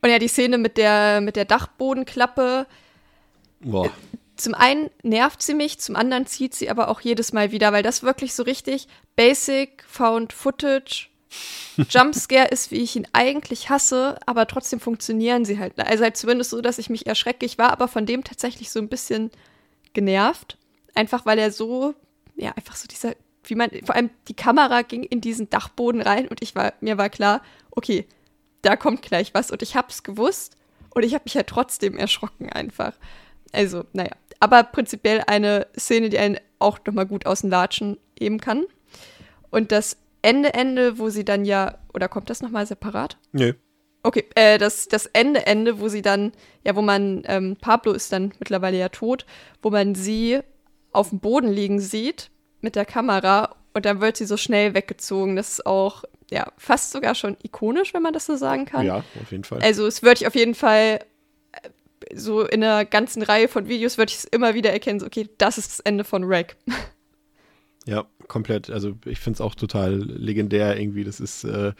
Und 0.00 0.10
ja, 0.10 0.18
die 0.18 0.28
Szene 0.28 0.56
mit 0.56 0.76
der, 0.78 1.20
mit 1.20 1.36
der 1.36 1.44
Dachbodenklappe. 1.44 2.66
Boah. 3.60 3.90
Zum 4.38 4.54
einen 4.54 4.88
nervt 5.02 5.42
sie 5.42 5.54
mich, 5.54 5.80
zum 5.80 5.96
anderen 5.96 6.26
zieht 6.26 6.54
sie 6.54 6.70
aber 6.70 6.88
auch 6.88 7.00
jedes 7.00 7.32
Mal 7.32 7.50
wieder, 7.50 7.72
weil 7.72 7.82
das 7.82 8.04
wirklich 8.04 8.34
so 8.34 8.44
richtig 8.44 8.86
Basic 9.16 9.84
Found 9.88 10.32
Footage 10.32 11.08
Jumpscare 11.90 12.48
ist, 12.48 12.70
wie 12.70 12.82
ich 12.82 12.96
ihn 12.96 13.06
eigentlich 13.12 13.68
hasse, 13.68 14.18
aber 14.26 14.46
trotzdem 14.46 14.80
funktionieren 14.80 15.44
sie 15.44 15.58
halt. 15.58 15.78
Also 15.78 16.04
halt 16.04 16.16
zumindest 16.16 16.50
so, 16.50 16.60
dass 16.60 16.78
ich 16.78 16.88
mich 16.88 17.06
erschrecke. 17.06 17.44
Ich 17.44 17.58
war 17.58 17.70
aber 17.70 17.88
von 17.88 18.06
dem 18.06 18.24
tatsächlich 18.24 18.70
so 18.70 18.78
ein 18.78 18.88
bisschen 18.88 19.30
genervt. 19.92 20.56
Einfach 20.94 21.26
weil 21.26 21.38
er 21.38 21.52
so, 21.52 21.94
ja, 22.36 22.52
einfach 22.52 22.76
so 22.76 22.86
dieser, 22.88 23.14
wie 23.44 23.56
man, 23.56 23.70
vor 23.84 23.94
allem 23.94 24.10
die 24.28 24.34
Kamera 24.34 24.82
ging 24.82 25.02
in 25.02 25.20
diesen 25.20 25.50
Dachboden 25.50 26.00
rein 26.00 26.28
und 26.28 26.42
ich 26.42 26.54
war, 26.54 26.74
mir 26.80 26.96
war 26.96 27.10
klar, 27.10 27.42
okay, 27.72 28.06
da 28.62 28.76
kommt 28.76 29.02
gleich 29.02 29.34
was 29.34 29.50
und 29.50 29.62
ich 29.62 29.76
hab's 29.76 30.02
gewusst 30.02 30.56
und 30.94 31.04
ich 31.04 31.14
habe 31.14 31.24
mich 31.24 31.36
halt 31.36 31.48
trotzdem 31.48 31.96
erschrocken 31.96 32.50
einfach. 32.50 32.94
Also, 33.52 33.84
naja. 33.92 34.12
Aber 34.40 34.62
prinzipiell 34.62 35.22
eine 35.26 35.66
Szene, 35.78 36.08
die 36.10 36.18
einen 36.18 36.38
auch 36.58 36.78
nochmal 36.86 37.06
gut 37.06 37.26
aus 37.26 37.40
dem 37.40 37.50
Latschen 37.50 37.98
heben 38.18 38.40
kann. 38.40 38.64
Und 39.50 39.72
das 39.72 39.96
Ende, 40.22 40.54
Ende, 40.54 40.98
wo 40.98 41.08
sie 41.10 41.24
dann 41.24 41.44
ja, 41.44 41.78
oder 41.94 42.08
kommt 42.08 42.30
das 42.30 42.42
nochmal 42.42 42.66
separat? 42.66 43.16
Nö. 43.32 43.54
Okay, 44.02 44.24
äh, 44.34 44.58
das, 44.58 44.88
das 44.88 45.06
Ende, 45.06 45.46
Ende, 45.46 45.80
wo 45.80 45.88
sie 45.88 46.02
dann, 46.02 46.32
ja, 46.64 46.76
wo 46.76 46.82
man, 46.82 47.22
ähm, 47.26 47.56
Pablo 47.60 47.92
ist 47.92 48.12
dann 48.12 48.32
mittlerweile 48.38 48.78
ja 48.78 48.88
tot, 48.88 49.26
wo 49.60 49.70
man 49.70 49.94
sie 49.94 50.40
auf 50.92 51.10
dem 51.10 51.20
Boden 51.20 51.48
liegen 51.48 51.80
sieht 51.80 52.30
mit 52.60 52.76
der 52.76 52.84
Kamera 52.84 53.56
und 53.74 53.84
dann 53.84 54.00
wird 54.00 54.16
sie 54.16 54.24
so 54.24 54.36
schnell 54.36 54.74
weggezogen. 54.74 55.36
Das 55.36 55.50
ist 55.50 55.66
auch, 55.66 56.04
ja, 56.30 56.50
fast 56.56 56.92
sogar 56.92 57.14
schon 57.14 57.36
ikonisch, 57.42 57.92
wenn 57.94 58.02
man 58.02 58.12
das 58.12 58.26
so 58.26 58.36
sagen 58.36 58.66
kann. 58.66 58.86
Ja, 58.86 59.04
auf 59.20 59.30
jeden 59.30 59.44
Fall. 59.44 59.60
Also 59.62 59.86
es 59.86 60.02
würde 60.02 60.20
ich 60.20 60.26
auf 60.26 60.34
jeden 60.34 60.54
Fall 60.54 61.00
so 62.14 62.42
in 62.44 62.62
einer 62.62 62.84
ganzen 62.84 63.22
Reihe 63.22 63.48
von 63.48 63.68
Videos 63.68 63.98
würde 63.98 64.10
ich 64.10 64.18
es 64.18 64.24
immer 64.24 64.54
wieder 64.54 64.72
erkennen, 64.72 65.00
so, 65.00 65.06
okay, 65.06 65.28
das 65.38 65.58
ist 65.58 65.70
das 65.70 65.80
Ende 65.80 66.04
von 66.04 66.24
Rack. 66.24 66.56
Ja, 67.86 68.06
komplett. 68.26 68.68
Also 68.68 68.98
ich 69.06 69.18
finde 69.18 69.38
es 69.38 69.40
auch 69.40 69.54
total 69.54 69.94
legendär 69.94 70.78
irgendwie. 70.78 71.04
Das 71.04 71.20
ist, 71.20 71.44
äh, 71.44 71.72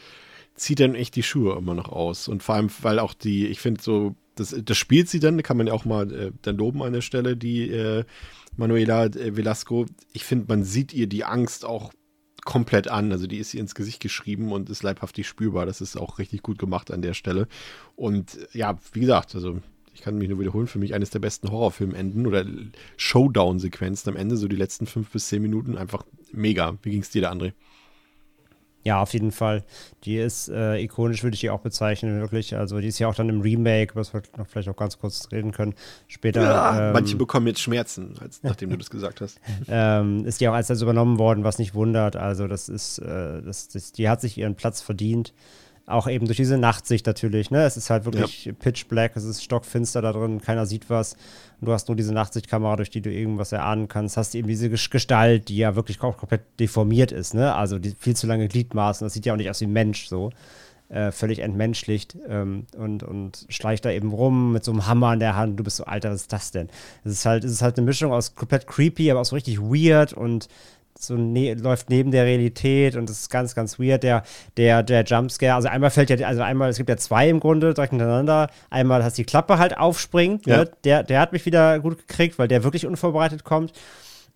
zieht 0.55 0.81
dann 0.81 0.95
echt 0.95 1.17
die 1.17 1.23
Schuhe 1.23 1.57
immer 1.59 1.75
noch 1.75 1.91
aus. 1.91 2.29
Und 2.29 2.43
vor 2.43 2.55
allem, 2.55 2.71
weil 2.81 2.99
auch 2.99 3.13
die, 3.13 3.47
ich 3.49 3.61
finde 3.61 3.83
so, 3.83 4.15
das, 4.35 4.57
das 4.59 4.77
spielt 4.79 5.11
sie 5.11 5.21
dann, 5.21 5.43
kann 5.43 5.59
man 5.59 5.67
ja 5.67 5.75
auch 5.75 5.85
mal 5.85 6.11
äh, 6.13 6.33
dann 6.43 6.57
loben 6.57 6.83
an 6.83 6.95
der 6.95 7.03
Stelle, 7.03 7.37
die 7.37 7.69
äh, 7.69 8.05
Manuela 8.57 9.05
äh, 9.05 9.37
Velasco. 9.37 9.85
Ich 10.13 10.25
finde, 10.25 10.47
man 10.49 10.65
sieht 10.65 10.95
ihr 10.95 11.09
die 11.09 11.25
Angst 11.25 11.65
auch 11.65 11.93
komplett 12.45 12.89
an. 12.89 13.13
Also 13.13 13.27
die 13.27 13.37
ist 13.37 13.53
ihr 13.53 13.61
ins 13.61 13.75
Gesicht 13.75 14.01
geschrieben 14.01 14.53
und 14.53 14.71
ist 14.71 14.83
leibhaftig 14.83 15.29
spürbar. 15.29 15.67
Das 15.67 15.83
ist 15.83 15.97
auch 15.97 16.19
richtig 16.19 16.43
gut 16.43 16.59
gemacht 16.59 16.91
an 16.91 17.03
der 17.03 17.15
Stelle. 17.15 17.49
Und 17.97 18.39
ja, 18.55 18.79
wie 18.93 19.01
gesagt, 19.01 19.35
also 19.35 19.61
ich 19.99 20.05
kann 20.05 20.17
mich 20.17 20.29
nur 20.29 20.39
wiederholen, 20.39 20.69
für 20.69 20.79
mich 20.79 20.95
eines 20.95 21.11
der 21.11 21.19
besten 21.19 21.51
Horrorfilmenden 21.51 22.25
oder 22.27 22.45
Showdown-Sequenzen 22.97 24.11
am 24.11 24.17
Ende, 24.17 24.37
so 24.37 24.47
die 24.47 24.57
letzten 24.57 24.87
fünf 24.87 25.11
bis 25.11 25.27
zehn 25.27 25.43
Minuten, 25.43 25.77
einfach 25.77 26.05
mega. 26.33 26.79
Wie 26.83 26.91
ging 26.91 27.03
es 27.03 27.11
dir 27.11 27.23
da, 27.23 27.33
André? 27.33 27.53
Ja, 28.85 29.03
auf 29.03 29.13
jeden 29.13 29.33
Fall. 29.33 29.65
Die 30.05 30.17
ist 30.17 30.49
äh, 30.49 30.81
ikonisch, 30.81 31.25
würde 31.25 31.35
ich 31.35 31.41
die 31.41 31.51
auch 31.51 31.61
bezeichnen, 31.61 32.21
wirklich. 32.21 32.55
Also 32.55 32.79
die 32.79 32.87
ist 32.87 33.01
ja 33.01 33.09
auch 33.09 33.15
dann 33.17 33.29
im 33.29 33.41
Remake, 33.41 33.97
was 33.97 34.15
wir 34.15 34.23
noch 34.37 34.47
vielleicht 34.47 34.69
auch 34.69 34.77
ganz 34.77 34.99
kurz 34.99 35.29
reden 35.33 35.51
können. 35.51 35.75
Später. 36.07 36.43
Ja, 36.43 36.87
ähm, 36.87 36.93
manche 36.93 37.17
bekommen 37.17 37.49
jetzt 37.49 37.61
Schmerzen, 37.61 38.15
als, 38.21 38.45
nachdem 38.45 38.71
du 38.71 38.79
das 38.79 38.89
gesagt 38.89 39.21
hast. 39.21 39.41
ähm, 39.69 40.25
ist 40.27 40.41
die 40.41 40.49
auch 40.49 40.55
als 40.55 40.69
das 40.69 40.81
übernommen 40.81 41.19
worden, 41.19 41.43
was 41.43 41.59
nicht 41.59 41.75
wundert. 41.75 42.15
Also 42.15 42.47
das 42.47 42.69
ist, 42.69 43.01
äh, 43.01 43.43
das, 43.43 43.67
das, 43.67 43.91
die 43.91 44.09
hat 44.09 44.21
sich 44.21 44.39
ihren 44.39 44.55
Platz 44.55 44.81
verdient. 44.81 45.35
Auch 45.89 46.07
eben 46.07 46.27
durch 46.27 46.37
diese 46.37 46.59
Nachtsicht 46.59 47.07
natürlich, 47.07 47.51
ne? 47.51 47.63
Es 47.63 47.79
ist 47.79 47.89
halt 47.89 48.05
wirklich 48.05 48.45
ja. 48.45 48.53
pitch 48.53 48.89
black, 48.89 49.17
es 49.17 49.25
ist 49.25 49.43
stockfinster 49.43 50.03
da 50.03 50.13
drin, 50.13 50.43
keiner 50.43 50.67
sieht 50.67 50.91
was. 50.91 51.15
Und 51.61 51.67
du 51.67 51.73
hast 51.73 51.89
nur 51.89 51.97
diese 51.97 52.13
Nachtsichtkamera, 52.13 52.77
durch 52.77 52.91
die 52.91 53.01
du 53.01 53.11
irgendwas 53.11 53.53
erahnen 53.53 53.89
kannst. 53.89 54.19
Hast 54.19 54.35
eben 54.35 54.49
diese 54.49 54.69
Gestalt, 54.69 55.49
die 55.49 55.57
ja 55.57 55.77
wirklich 55.77 55.99
komplett 55.99 56.43
deformiert 56.61 57.11
ist, 57.11 57.33
ne? 57.33 57.55
Also 57.55 57.79
die 57.79 57.95
viel 57.99 58.15
zu 58.15 58.27
lange 58.27 58.49
Gliedmaßen, 58.49 59.05
das 59.05 59.15
sieht 59.15 59.25
ja 59.25 59.33
auch 59.33 59.39
nicht 59.39 59.49
aus 59.49 59.63
wie 59.63 59.67
ein 59.67 59.73
Mensch 59.73 60.09
so. 60.09 60.31
Äh, 60.91 61.13
völlig 61.13 61.41
entmenschlicht 61.41 62.17
ähm, 62.31 62.65
und, 62.75 63.03
und 63.03 63.45
schleicht 63.51 63.85
da 63.85 63.91
eben 63.91 64.11
rum 64.11 64.55
mit 64.55 64.65
so 64.65 64.73
einem 64.73 64.87
Hammer 64.87 65.13
in 65.13 65.21
der 65.21 65.37
Hand. 65.37 65.61
Du 65.61 65.65
bist 65.65 65.77
so, 65.77 65.85
Alter, 65.85 66.11
was 66.11 66.23
ist 66.23 66.33
das 66.33 66.51
denn? 66.51 66.71
Es 67.05 67.13
ist 67.13 67.27
halt, 67.27 67.45
es 67.45 67.53
ist 67.53 67.61
halt 67.61 67.77
eine 67.77 67.85
Mischung 67.85 68.11
aus 68.11 68.35
komplett 68.35 68.67
creepy, 68.67 69.11
aber 69.11 69.21
auch 69.21 69.27
so 69.27 69.37
richtig 69.37 69.61
weird 69.61 70.15
und 70.15 70.49
so 71.01 71.15
ne 71.15 71.55
läuft 71.55 71.91
neben 71.91 72.11
der 72.11 72.25
Realität 72.25 72.97
und 72.97 73.09
das 73.09 73.21
ist 73.21 73.31
ganz, 73.31 73.55
ganz 73.55 73.79
weird. 73.79 74.03
Der, 74.03 74.23
der, 74.57 74.83
der 74.83 75.05
Jumpscare, 75.05 75.55
also 75.55 75.69
einmal 75.69 75.91
fällt 75.91 76.11
ja, 76.11 76.27
also 76.27 76.43
einmal, 76.43 76.71
es 76.71 76.77
gibt 76.77 76.89
ja 76.89 76.97
zwei 76.97 77.29
im 77.29 77.41
Grunde 77.41 77.73
direkt 77.73 77.91
hintereinander. 77.91 78.49
Einmal, 78.71 79.01
dass 79.01 79.15
die 79.15 79.25
Klappe 79.25 79.59
halt 79.59 79.79
aufspringt. 79.79 80.47
Ja. 80.47 80.59
Ne? 80.59 80.71
Der, 80.85 81.03
der 81.03 81.21
hat 81.21 81.33
mich 81.33 81.47
wieder 81.47 81.79
gut 81.81 81.99
gekriegt, 81.99 82.39
weil 82.39 82.49
der 82.49 82.65
wirklich 82.65 82.87
unvorbereitet 82.87 83.45
kommt. 83.45 83.73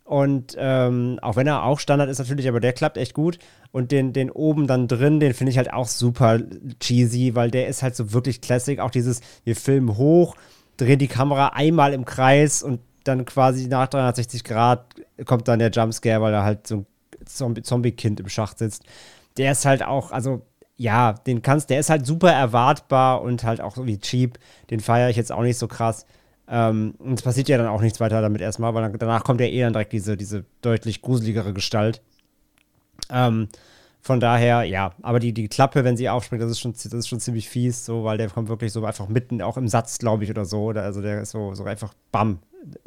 Und 0.04 0.56
ähm, 0.58 1.18
auch 1.22 1.36
wenn 1.36 1.46
er 1.46 1.64
auch 1.64 1.78
Standard 1.78 2.10
ist 2.10 2.18
natürlich, 2.18 2.48
aber 2.48 2.60
der 2.60 2.72
klappt 2.72 2.96
echt 2.96 3.14
gut. 3.14 3.38
Und 3.70 3.92
den, 3.92 4.12
den 4.12 4.30
oben 4.30 4.66
dann 4.66 4.88
drin, 4.88 5.20
den 5.20 5.34
finde 5.34 5.50
ich 5.50 5.56
halt 5.56 5.72
auch 5.72 5.86
super 5.86 6.40
cheesy, 6.80 7.34
weil 7.34 7.50
der 7.50 7.68
ist 7.68 7.82
halt 7.82 7.96
so 7.96 8.12
wirklich 8.12 8.40
classic. 8.40 8.80
Auch 8.80 8.90
dieses, 8.90 9.20
wir 9.44 9.56
filmen 9.56 9.96
hoch, 9.96 10.36
drehen 10.76 10.98
die 10.98 11.08
Kamera 11.08 11.48
einmal 11.48 11.92
im 11.92 12.04
Kreis 12.04 12.62
und 12.62 12.80
dann 13.04 13.24
quasi 13.24 13.68
nach 13.68 13.88
360 13.88 14.44
Grad 14.44 14.94
kommt 15.24 15.48
dann 15.48 15.58
der 15.58 15.70
Jumpscare, 15.70 16.20
weil 16.20 16.32
da 16.32 16.44
halt 16.44 16.66
so 16.66 16.76
ein 16.76 17.62
Zombie-Kind 17.62 18.20
im 18.20 18.28
Schacht 18.28 18.58
sitzt. 18.58 18.84
Der 19.36 19.52
ist 19.52 19.64
halt 19.64 19.82
auch, 19.82 20.10
also 20.12 20.42
ja, 20.76 21.12
den 21.12 21.42
kannst, 21.42 21.70
der 21.70 21.80
ist 21.80 21.90
halt 21.90 22.06
super 22.06 22.32
erwartbar 22.32 23.22
und 23.22 23.44
halt 23.44 23.60
auch 23.60 23.76
irgendwie 23.76 23.98
cheap. 23.98 24.38
Den 24.70 24.80
feiere 24.80 25.10
ich 25.10 25.16
jetzt 25.16 25.32
auch 25.32 25.42
nicht 25.42 25.58
so 25.58 25.68
krass. 25.68 26.06
Ähm, 26.48 26.94
und 26.98 27.14
es 27.14 27.22
passiert 27.22 27.48
ja 27.48 27.56
dann 27.56 27.68
auch 27.68 27.80
nichts 27.80 28.00
weiter 28.00 28.20
damit 28.20 28.40
erstmal, 28.40 28.74
weil 28.74 28.82
dann, 28.82 28.98
danach 28.98 29.24
kommt 29.24 29.40
ja 29.40 29.46
eh 29.46 29.60
dann 29.60 29.72
direkt 29.72 29.92
diese, 29.92 30.16
diese 30.16 30.44
deutlich 30.60 31.00
gruseligere 31.02 31.52
Gestalt. 31.52 32.02
Ähm, 33.10 33.48
von 34.00 34.18
daher, 34.18 34.64
ja, 34.64 34.92
aber 35.02 35.20
die, 35.20 35.32
die 35.32 35.46
Klappe, 35.46 35.84
wenn 35.84 35.96
sie 35.96 36.08
aufspringt, 36.08 36.42
das 36.42 36.50
ist 36.50 36.58
schon, 36.58 36.72
das 36.72 36.84
ist 36.86 37.08
schon 37.08 37.20
ziemlich 37.20 37.48
fies, 37.48 37.84
so, 37.84 38.02
weil 38.02 38.18
der 38.18 38.28
kommt 38.28 38.48
wirklich 38.48 38.72
so 38.72 38.84
einfach 38.84 39.08
mitten, 39.08 39.40
auch 39.40 39.56
im 39.56 39.68
Satz, 39.68 39.98
glaube 39.98 40.24
ich, 40.24 40.30
oder 40.30 40.44
so. 40.44 40.64
Oder, 40.64 40.82
also 40.82 41.00
der 41.00 41.22
ist 41.22 41.30
so, 41.30 41.54
so 41.54 41.62
einfach 41.64 41.94
bam, 42.10 42.40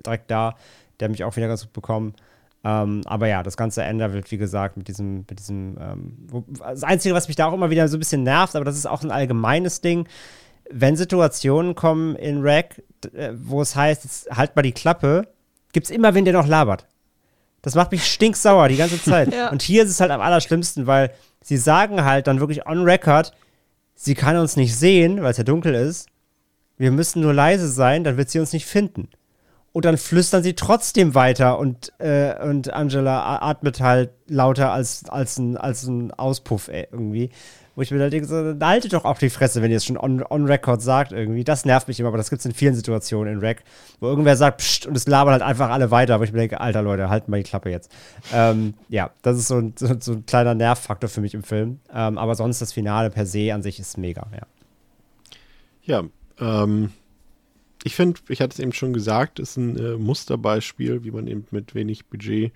direkt 0.06 0.32
da. 0.32 0.56
Der 1.00 1.08
hat 1.08 1.12
mich 1.12 1.24
auch 1.24 1.36
wieder 1.36 1.48
ganz 1.48 1.64
gut 1.64 1.74
bekommen. 1.74 2.16
Ähm, 2.66 3.02
aber 3.06 3.28
ja, 3.28 3.44
das 3.44 3.58
ganze 3.58 3.84
Ende 3.84 4.12
wird, 4.12 4.32
wie 4.32 4.38
gesagt, 4.38 4.76
mit 4.76 4.88
diesem, 4.88 5.18
mit 5.30 5.38
diesem, 5.38 5.78
ähm, 5.80 6.46
das 6.58 6.84
Einzige, 6.84 7.14
was 7.14 7.28
mich 7.28 7.38
da 7.38 7.46
auch 7.46 7.54
immer 7.54 7.70
wieder 7.70 7.88
so 7.88 7.96
ein 7.96 8.00
bisschen 8.00 8.24
nervt, 8.24 8.56
aber 8.56 8.66
das 8.66 8.76
ist 8.76 8.88
auch 8.88 9.04
ein 9.04 9.12
allgemeines 9.12 9.82
Ding, 9.82 10.08
wenn 10.72 10.96
Situationen 10.96 11.76
kommen 11.76 12.16
in 12.16 12.42
Rack, 12.42 12.82
äh, 13.14 13.34
wo 13.36 13.62
es 13.62 13.76
heißt, 13.76 14.30
halt 14.32 14.56
mal 14.56 14.64
die 14.64 14.72
Klappe, 14.72 15.28
gibt 15.74 15.86
es 15.86 15.92
immer 15.92 16.16
wen, 16.16 16.26
der 16.26 16.34
noch 16.34 16.48
labert. 16.48 16.88
Das 17.62 17.76
macht 17.76 17.92
mich 17.92 18.04
stinksauer 18.04 18.68
die 18.68 18.78
ganze 18.78 19.00
Zeit. 19.00 19.32
ja. 19.34 19.52
Und 19.52 19.62
hier 19.62 19.84
ist 19.84 19.92
es 19.92 20.00
halt 20.00 20.10
am 20.10 20.22
allerschlimmsten, 20.22 20.88
weil 20.88 21.12
sie 21.42 21.58
sagen 21.58 22.04
halt 22.04 22.26
dann 22.26 22.40
wirklich 22.40 22.66
on 22.66 22.84
record, 22.84 23.32
sie 23.94 24.16
kann 24.16 24.38
uns 24.38 24.56
nicht 24.56 24.76
sehen, 24.76 25.22
weil 25.22 25.32
es 25.32 25.38
ja 25.38 25.44
dunkel 25.44 25.76
ist. 25.76 26.08
Wir 26.78 26.90
müssen 26.90 27.22
nur 27.22 27.34
leise 27.34 27.70
sein, 27.70 28.04
dann 28.04 28.18
wird 28.18 28.32
sie 28.32 28.40
uns 28.40 28.54
nicht 28.54 28.66
finden 28.66 29.08
und 29.76 29.84
dann 29.84 29.98
flüstern 29.98 30.42
sie 30.42 30.54
trotzdem 30.54 31.16
weiter 31.16 31.60
und, 31.60 31.92
äh, 32.00 32.34
und 32.42 32.72
Angela 32.72 33.42
atmet 33.42 33.82
halt 33.82 34.12
lauter 34.26 34.72
als, 34.72 35.04
als, 35.10 35.38
ein, 35.38 35.58
als 35.58 35.84
ein 35.84 36.14
Auspuff 36.14 36.70
ey, 36.70 36.88
irgendwie. 36.90 37.30
Wo 37.76 37.82
ich 37.82 37.92
mir 37.92 38.00
halt 38.00 38.14
denke, 38.14 38.26
so, 38.26 38.56
haltet 38.66 38.94
doch 38.94 39.04
auch 39.04 39.18
die 39.18 39.30
Fresse, 39.30 39.62
wenn 39.62 39.72
ihr 39.72 39.76
es 39.76 39.84
schon 39.84 39.98
on, 39.98 40.24
on 40.30 40.46
record 40.46 40.82
sagt 40.82 41.12
irgendwie. 41.12 41.44
Das 41.44 41.66
nervt 41.66 41.90
mich 41.90 42.00
immer, 42.00 42.08
aber 42.08 42.18
das 42.18 42.30
gibt 42.30 42.40
es 42.40 42.46
in 42.46 42.54
vielen 42.54 42.74
Situationen 42.74 43.34
in 43.34 43.40
Rack, 43.42 43.66
wo 44.00 44.08
irgendwer 44.08 44.38
sagt, 44.38 44.62
pst, 44.62 44.86
und 44.86 44.96
es 44.96 45.08
labern 45.08 45.34
halt 45.34 45.44
einfach 45.44 45.70
alle 45.70 45.92
weiter, 45.92 46.22
wo 46.22 46.24
ich 46.24 46.32
mir 46.32 46.40
denke, 46.40 46.62
alter 46.62 46.82
Leute, 46.82 47.10
halten 47.10 47.30
mal 47.30 47.44
die 47.44 47.44
Klappe 47.44 47.70
jetzt. 47.70 47.92
Ähm, 48.34 48.76
ja, 48.88 49.12
das 49.24 49.38
ist 49.38 49.50
so 49.50 49.58
ein, 49.58 49.74
so, 49.78 49.94
so, 50.00 50.14
ein 50.14 50.26
kleiner 50.26 50.56
Nervfaktor 50.56 51.10
für 51.10 51.20
mich 51.20 51.34
im 51.34 51.44
Film. 51.44 51.82
Ähm, 51.94 52.18
aber 52.18 52.36
sonst 52.36 52.62
das 52.62 52.72
Finale 52.72 53.10
per 53.10 53.26
se 53.26 53.54
an 53.54 53.62
sich 53.62 53.78
ist 53.82 53.98
mega, 53.98 54.26
ja. 54.32 54.48
Ja, 55.84 56.04
ähm, 56.40 56.92
ich 57.86 57.96
finde, 57.96 58.20
ich 58.30 58.42
hatte 58.42 58.54
es 58.54 58.60
eben 58.60 58.74
schon 58.74 58.94
gesagt, 58.94 59.38
ist 59.38 59.58
ein 59.58 59.78
äh, 59.78 59.96
Musterbeispiel, 59.96 61.04
wie 61.04 61.12
man 61.12 61.28
eben 61.28 61.46
mit 61.52 61.76
wenig 61.76 62.08
Budget 62.08 62.52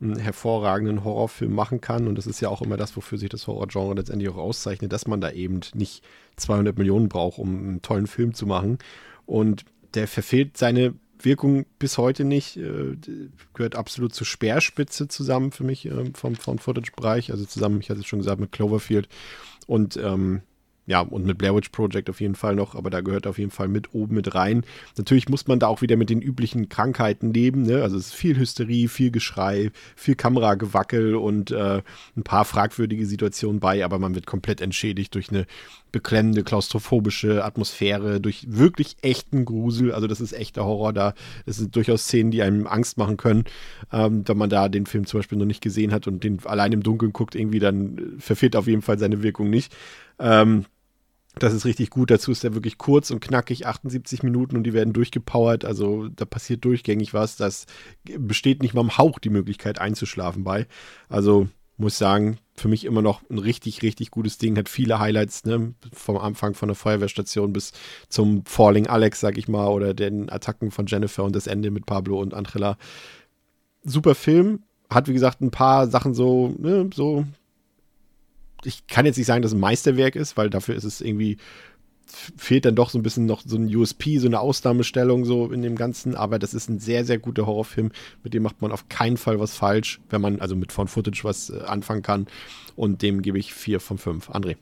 einen 0.00 0.16
hervorragenden 0.16 1.02
Horrorfilm 1.02 1.52
machen 1.52 1.80
kann. 1.80 2.06
Und 2.06 2.16
das 2.16 2.28
ist 2.28 2.40
ja 2.40 2.48
auch 2.48 2.62
immer 2.62 2.76
das, 2.76 2.96
wofür 2.96 3.18
sich 3.18 3.28
das 3.28 3.48
Horrorgenre 3.48 3.94
letztendlich 3.94 4.28
auch 4.28 4.36
auszeichnet, 4.36 4.92
dass 4.92 5.08
man 5.08 5.20
da 5.20 5.32
eben 5.32 5.62
nicht 5.74 6.04
200 6.36 6.78
Millionen 6.78 7.08
braucht, 7.08 7.40
um 7.40 7.58
einen 7.58 7.82
tollen 7.82 8.06
Film 8.06 8.34
zu 8.34 8.46
machen. 8.46 8.78
Und 9.26 9.64
der 9.94 10.06
verfehlt 10.06 10.56
seine 10.56 10.94
Wirkung 11.20 11.66
bis 11.80 11.98
heute 11.98 12.22
nicht. 12.24 12.56
Äh, 12.56 12.96
gehört 13.54 13.74
absolut 13.74 14.14
zur 14.14 14.28
Speerspitze 14.28 15.08
zusammen 15.08 15.50
für 15.50 15.64
mich 15.64 15.86
äh, 15.86 16.12
vom, 16.14 16.36
vom 16.36 16.58
Footage-Bereich. 16.58 17.32
Also 17.32 17.44
zusammen, 17.44 17.80
ich 17.80 17.90
hatte 17.90 17.98
es 17.98 18.06
schon 18.06 18.20
gesagt, 18.20 18.40
mit 18.40 18.52
Cloverfield. 18.52 19.08
Und 19.66 19.96
ähm, 19.96 20.42
ja, 20.88 21.00
und 21.00 21.26
mit 21.26 21.36
Blair 21.36 21.54
Witch 21.54 21.68
Project 21.68 22.08
auf 22.08 22.22
jeden 22.22 22.34
Fall 22.34 22.54
noch, 22.54 22.74
aber 22.74 22.88
da 22.88 23.02
gehört 23.02 23.26
auf 23.26 23.38
jeden 23.38 23.50
Fall 23.50 23.68
mit 23.68 23.94
oben 23.94 24.14
mit 24.14 24.34
rein. 24.34 24.64
Natürlich 24.96 25.28
muss 25.28 25.46
man 25.46 25.58
da 25.58 25.66
auch 25.66 25.82
wieder 25.82 25.96
mit 25.96 26.08
den 26.08 26.22
üblichen 26.22 26.70
Krankheiten 26.70 27.34
leben, 27.34 27.64
ne? 27.64 27.82
Also 27.82 27.98
es 27.98 28.06
ist 28.06 28.14
viel 28.14 28.38
Hysterie, 28.38 28.88
viel 28.88 29.10
Geschrei, 29.10 29.70
viel 29.96 30.14
Kameragewackel 30.14 31.14
und 31.14 31.50
äh, 31.50 31.82
ein 32.16 32.22
paar 32.22 32.46
fragwürdige 32.46 33.04
Situationen 33.04 33.60
bei, 33.60 33.84
aber 33.84 33.98
man 33.98 34.14
wird 34.14 34.24
komplett 34.24 34.62
entschädigt 34.62 35.14
durch 35.14 35.28
eine 35.28 35.44
beklemmende, 35.92 36.42
klaustrophobische 36.42 37.44
Atmosphäre, 37.44 38.18
durch 38.18 38.46
wirklich 38.48 38.96
echten 39.02 39.44
Grusel. 39.44 39.92
Also 39.92 40.06
das 40.06 40.22
ist 40.22 40.32
echter 40.32 40.64
Horror 40.64 40.94
da. 40.94 41.12
Das 41.44 41.56
sind 41.58 41.76
durchaus 41.76 42.04
Szenen, 42.04 42.30
die 42.30 42.40
einem 42.40 42.66
Angst 42.66 42.96
machen 42.96 43.18
können, 43.18 43.44
ähm, 43.92 44.22
wenn 44.26 44.38
man 44.38 44.48
da 44.48 44.70
den 44.70 44.86
Film 44.86 45.04
zum 45.04 45.18
Beispiel 45.18 45.36
noch 45.36 45.44
nicht 45.44 45.62
gesehen 45.62 45.92
hat 45.92 46.06
und 46.06 46.24
den 46.24 46.38
allein 46.46 46.72
im 46.72 46.82
Dunkeln 46.82 47.12
guckt, 47.12 47.34
irgendwie 47.34 47.58
dann 47.58 48.16
verfehlt 48.18 48.56
auf 48.56 48.66
jeden 48.66 48.82
Fall 48.82 48.98
seine 48.98 49.22
Wirkung 49.22 49.50
nicht. 49.50 49.76
Ähm, 50.18 50.64
das 51.42 51.52
ist 51.52 51.64
richtig 51.64 51.90
gut. 51.90 52.10
Dazu 52.10 52.30
ist 52.30 52.44
er 52.44 52.54
wirklich 52.54 52.78
kurz 52.78 53.10
und 53.10 53.20
knackig, 53.20 53.66
78 53.66 54.22
Minuten 54.22 54.56
und 54.56 54.64
die 54.64 54.72
werden 54.72 54.92
durchgepowert. 54.92 55.64
Also 55.64 56.08
da 56.08 56.24
passiert 56.24 56.64
durchgängig 56.64 57.14
was. 57.14 57.36
Das 57.36 57.66
besteht 58.04 58.62
nicht 58.62 58.74
mal 58.74 58.82
im 58.82 58.98
Hauch 58.98 59.18
die 59.18 59.30
Möglichkeit 59.30 59.80
einzuschlafen 59.80 60.44
bei. 60.44 60.66
Also 61.08 61.48
muss 61.78 61.96
sagen, 61.96 62.38
für 62.56 62.68
mich 62.68 62.84
immer 62.84 63.02
noch 63.02 63.22
ein 63.30 63.38
richtig, 63.38 63.82
richtig 63.82 64.10
gutes 64.10 64.36
Ding. 64.36 64.58
Hat 64.58 64.68
viele 64.68 64.98
Highlights, 64.98 65.44
ne? 65.44 65.74
Vom 65.92 66.16
Anfang 66.18 66.54
von 66.54 66.68
der 66.68 66.74
Feuerwehrstation 66.74 67.52
bis 67.52 67.72
zum 68.08 68.44
Falling 68.44 68.88
Alex, 68.88 69.20
sag 69.20 69.38
ich 69.38 69.48
mal, 69.48 69.68
oder 69.68 69.94
den 69.94 70.30
Attacken 70.30 70.72
von 70.72 70.86
Jennifer 70.86 71.24
und 71.24 71.36
das 71.36 71.46
Ende 71.46 71.70
mit 71.70 71.86
Pablo 71.86 72.20
und 72.20 72.34
Angela. 72.34 72.76
Super 73.84 74.14
Film. 74.16 74.64
Hat, 74.90 75.06
wie 75.06 75.12
gesagt, 75.12 75.40
ein 75.40 75.50
paar 75.50 75.86
Sachen 75.86 76.14
so, 76.14 76.54
ne, 76.58 76.90
so 76.92 77.24
ich 78.64 78.86
kann 78.86 79.06
jetzt 79.06 79.16
nicht 79.16 79.26
sagen, 79.26 79.42
dass 79.42 79.52
es 79.52 79.56
ein 79.56 79.60
Meisterwerk 79.60 80.16
ist, 80.16 80.36
weil 80.36 80.50
dafür 80.50 80.74
ist 80.74 80.84
es 80.84 81.00
irgendwie, 81.00 81.38
fehlt 82.06 82.64
dann 82.64 82.74
doch 82.74 82.90
so 82.90 82.98
ein 82.98 83.02
bisschen 83.02 83.26
noch 83.26 83.42
so 83.44 83.56
ein 83.56 83.74
USP, 83.74 84.18
so 84.18 84.26
eine 84.26 84.40
Ausnahmestellung 84.40 85.24
so 85.24 85.50
in 85.50 85.62
dem 85.62 85.76
Ganzen, 85.76 86.14
aber 86.14 86.38
das 86.38 86.54
ist 86.54 86.68
ein 86.68 86.78
sehr, 86.78 87.04
sehr 87.04 87.18
guter 87.18 87.46
Horrorfilm, 87.46 87.92
mit 88.22 88.34
dem 88.34 88.42
macht 88.42 88.60
man 88.62 88.72
auf 88.72 88.88
keinen 88.88 89.16
Fall 89.16 89.38
was 89.38 89.54
falsch, 89.54 90.00
wenn 90.10 90.20
man 90.20 90.40
also 90.40 90.56
mit 90.56 90.72
Found 90.72 90.90
Footage 90.90 91.24
was 91.24 91.50
äh, 91.50 91.60
anfangen 91.60 92.02
kann 92.02 92.26
und 92.76 93.02
dem 93.02 93.22
gebe 93.22 93.38
ich 93.38 93.52
vier 93.52 93.80
von 93.80 93.98
fünf. 93.98 94.30
André. 94.30 94.56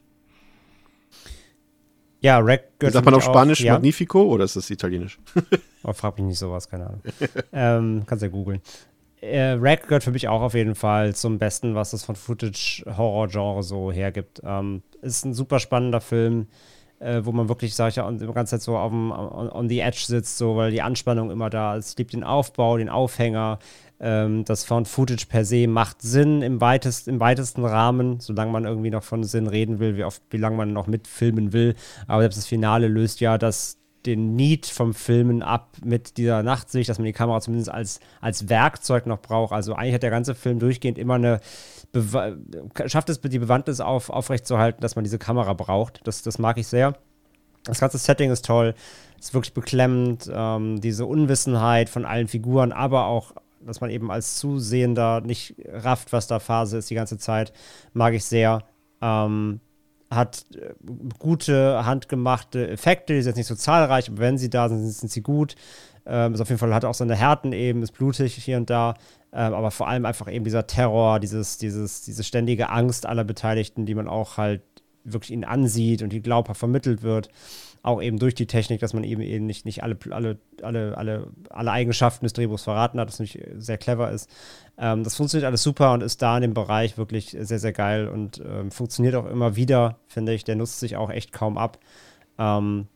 Ja, 2.20 2.38
Rack 2.38 2.78
gehört 2.78 2.94
Sagt 2.94 3.04
man 3.04 3.14
auf 3.14 3.22
Spanisch 3.22 3.60
ja. 3.60 3.74
Magnifico 3.74 4.22
oder 4.22 4.44
ist 4.44 4.56
das 4.56 4.70
Italienisch? 4.70 5.18
oh, 5.84 5.92
frag 5.92 6.16
mich 6.16 6.26
nicht 6.26 6.38
sowas, 6.38 6.68
keine 6.68 6.86
Ahnung. 6.86 7.02
ähm, 7.52 8.02
kannst 8.06 8.22
ja 8.22 8.28
googeln 8.28 8.60
äh, 9.20 9.56
Rack 9.58 9.84
gehört 9.84 10.04
für 10.04 10.10
mich 10.10 10.28
auch 10.28 10.42
auf 10.42 10.54
jeden 10.54 10.74
Fall 10.74 11.14
zum 11.14 11.38
Besten, 11.38 11.74
was 11.74 11.90
das 11.90 12.04
von 12.04 12.16
Footage-Horror-Genre 12.16 13.62
so 13.62 13.90
hergibt. 13.90 14.40
Ähm, 14.44 14.82
ist 15.02 15.24
ein 15.24 15.34
super 15.34 15.58
spannender 15.58 16.00
Film, 16.00 16.48
äh, 16.98 17.20
wo 17.24 17.32
man 17.32 17.48
wirklich, 17.48 17.74
sag 17.74 17.88
ich 17.88 17.96
ja, 17.96 18.10
die 18.10 18.26
ganze 18.26 18.52
Zeit 18.52 18.62
so 18.62 18.76
auf 18.76 18.90
dem, 18.90 19.10
on, 19.10 19.50
on, 19.50 19.68
the 19.68 19.80
edge 19.80 20.04
sitzt, 20.06 20.38
so, 20.38 20.56
weil 20.56 20.70
die 20.70 20.82
Anspannung 20.82 21.30
immer 21.30 21.50
da 21.50 21.76
ist. 21.76 21.90
Ich 21.90 21.98
liebe 21.98 22.10
den 22.10 22.24
Aufbau, 22.24 22.76
den 22.76 22.88
Aufhänger. 22.88 23.58
Ähm, 23.98 24.44
das 24.44 24.64
Found 24.64 24.88
Footage 24.88 25.26
per 25.26 25.44
se 25.44 25.66
macht 25.66 26.02
Sinn 26.02 26.42
im, 26.42 26.60
weitest, 26.60 27.08
im 27.08 27.18
weitesten 27.18 27.64
Rahmen, 27.64 28.20
solange 28.20 28.52
man 28.52 28.64
irgendwie 28.64 28.90
noch 28.90 29.02
von 29.02 29.24
Sinn 29.24 29.46
reden 29.46 29.78
will, 29.78 29.96
wie, 29.96 30.04
oft, 30.04 30.22
wie 30.30 30.36
lange 30.36 30.56
man 30.56 30.72
noch 30.72 30.86
mitfilmen 30.86 31.52
will. 31.54 31.74
Aber 32.06 32.22
selbst 32.22 32.38
das 32.38 32.46
Finale 32.46 32.88
löst 32.88 33.20
ja 33.20 33.38
das 33.38 33.78
den 34.06 34.36
Need 34.36 34.66
vom 34.66 34.94
Filmen 34.94 35.42
ab 35.42 35.76
mit 35.84 36.16
dieser 36.16 36.42
Nachtsicht, 36.42 36.88
dass 36.88 36.98
man 36.98 37.06
die 37.06 37.12
Kamera 37.12 37.40
zumindest 37.40 37.70
als, 37.70 38.00
als 38.20 38.48
Werkzeug 38.48 39.06
noch 39.06 39.20
braucht. 39.20 39.52
Also 39.52 39.74
eigentlich 39.74 39.94
hat 39.94 40.02
der 40.02 40.10
ganze 40.10 40.34
Film 40.34 40.58
durchgehend 40.58 40.98
immer 40.98 41.14
eine, 41.14 41.40
Be 41.92 42.38
schafft 42.86 43.08
es 43.10 43.20
die 43.20 43.38
Bewandtnis 43.38 43.80
auf, 43.80 44.10
aufrechtzuerhalten, 44.10 44.80
dass 44.80 44.96
man 44.96 45.04
diese 45.04 45.18
Kamera 45.18 45.54
braucht. 45.54 46.00
Das, 46.04 46.22
das 46.22 46.38
mag 46.38 46.58
ich 46.58 46.66
sehr. 46.66 46.94
Das 47.64 47.80
ganze 47.80 47.98
Setting 47.98 48.30
ist 48.30 48.44
toll, 48.44 48.74
ist 49.18 49.34
wirklich 49.34 49.54
beklemmend. 49.54 50.30
Ähm, 50.32 50.80
diese 50.80 51.06
Unwissenheit 51.06 51.88
von 51.88 52.04
allen 52.04 52.28
Figuren, 52.28 52.72
aber 52.72 53.06
auch, 53.06 53.32
dass 53.60 53.80
man 53.80 53.90
eben 53.90 54.10
als 54.10 54.36
Zusehender 54.36 55.20
nicht 55.20 55.56
rafft, 55.68 56.12
was 56.12 56.28
da 56.28 56.38
Phase 56.38 56.78
ist 56.78 56.90
die 56.90 56.94
ganze 56.94 57.18
Zeit, 57.18 57.52
mag 57.92 58.14
ich 58.14 58.24
sehr. 58.24 58.62
Ähm, 59.00 59.60
hat 60.10 60.46
äh, 60.54 60.74
gute 61.18 61.84
handgemachte 61.84 62.68
Effekte, 62.68 63.14
die 63.14 63.22
sind 63.22 63.30
jetzt 63.30 63.36
nicht 63.36 63.46
so 63.46 63.54
zahlreich, 63.54 64.08
aber 64.08 64.18
wenn 64.18 64.38
sie 64.38 64.50
da 64.50 64.68
sind, 64.68 64.86
sind 64.88 65.10
sie 65.10 65.22
gut. 65.22 65.54
Ähm, 66.06 66.34
ist 66.34 66.40
auf 66.40 66.48
jeden 66.48 66.60
Fall 66.60 66.72
hat 66.72 66.84
auch 66.84 66.94
seine 66.94 67.16
Härten 67.16 67.52
eben, 67.52 67.82
ist 67.82 67.92
blutig 67.92 68.34
hier 68.34 68.56
und 68.58 68.70
da, 68.70 68.94
ähm, 69.32 69.54
aber 69.54 69.72
vor 69.72 69.88
allem 69.88 70.06
einfach 70.06 70.30
eben 70.30 70.44
dieser 70.44 70.66
Terror, 70.66 71.18
dieses, 71.18 71.58
dieses, 71.58 72.02
diese 72.02 72.22
ständige 72.22 72.70
Angst 72.70 73.06
aller 73.06 73.24
Beteiligten, 73.24 73.86
die 73.86 73.94
man 73.94 74.06
auch 74.06 74.36
halt 74.36 74.62
wirklich 75.02 75.32
ihnen 75.32 75.44
ansieht 75.44 76.02
und 76.02 76.12
die 76.12 76.22
glaubhaft 76.22 76.58
vermittelt 76.58 77.02
wird 77.02 77.28
auch 77.86 78.02
eben 78.02 78.18
durch 78.18 78.34
die 78.34 78.46
Technik, 78.46 78.80
dass 78.80 78.94
man 78.94 79.04
eben, 79.04 79.22
eben 79.22 79.46
nicht, 79.46 79.64
nicht 79.64 79.82
alle, 79.84 79.96
alle, 80.10 80.38
alle, 80.60 80.98
alle, 80.98 81.28
alle 81.50 81.70
Eigenschaften 81.70 82.24
des 82.24 82.32
Drehbuchs 82.32 82.64
verraten 82.64 82.98
hat, 82.98 83.08
das 83.08 83.20
natürlich 83.20 83.48
sehr 83.58 83.78
clever 83.78 84.10
ist. 84.10 84.28
Ähm, 84.76 85.04
das 85.04 85.14
funktioniert 85.14 85.46
alles 85.46 85.62
super 85.62 85.92
und 85.92 86.02
ist 86.02 86.20
da 86.20 86.36
in 86.36 86.42
dem 86.42 86.54
Bereich 86.54 86.98
wirklich 86.98 87.36
sehr, 87.38 87.60
sehr 87.60 87.72
geil 87.72 88.08
und 88.08 88.42
ähm, 88.44 88.72
funktioniert 88.72 89.14
auch 89.14 89.26
immer 89.26 89.54
wieder, 89.54 90.00
finde 90.08 90.34
ich. 90.34 90.42
Der 90.42 90.56
nutzt 90.56 90.80
sich 90.80 90.96
auch 90.96 91.10
echt 91.10 91.32
kaum 91.32 91.56
ab. 91.56 91.78
Ähm, 92.38 92.88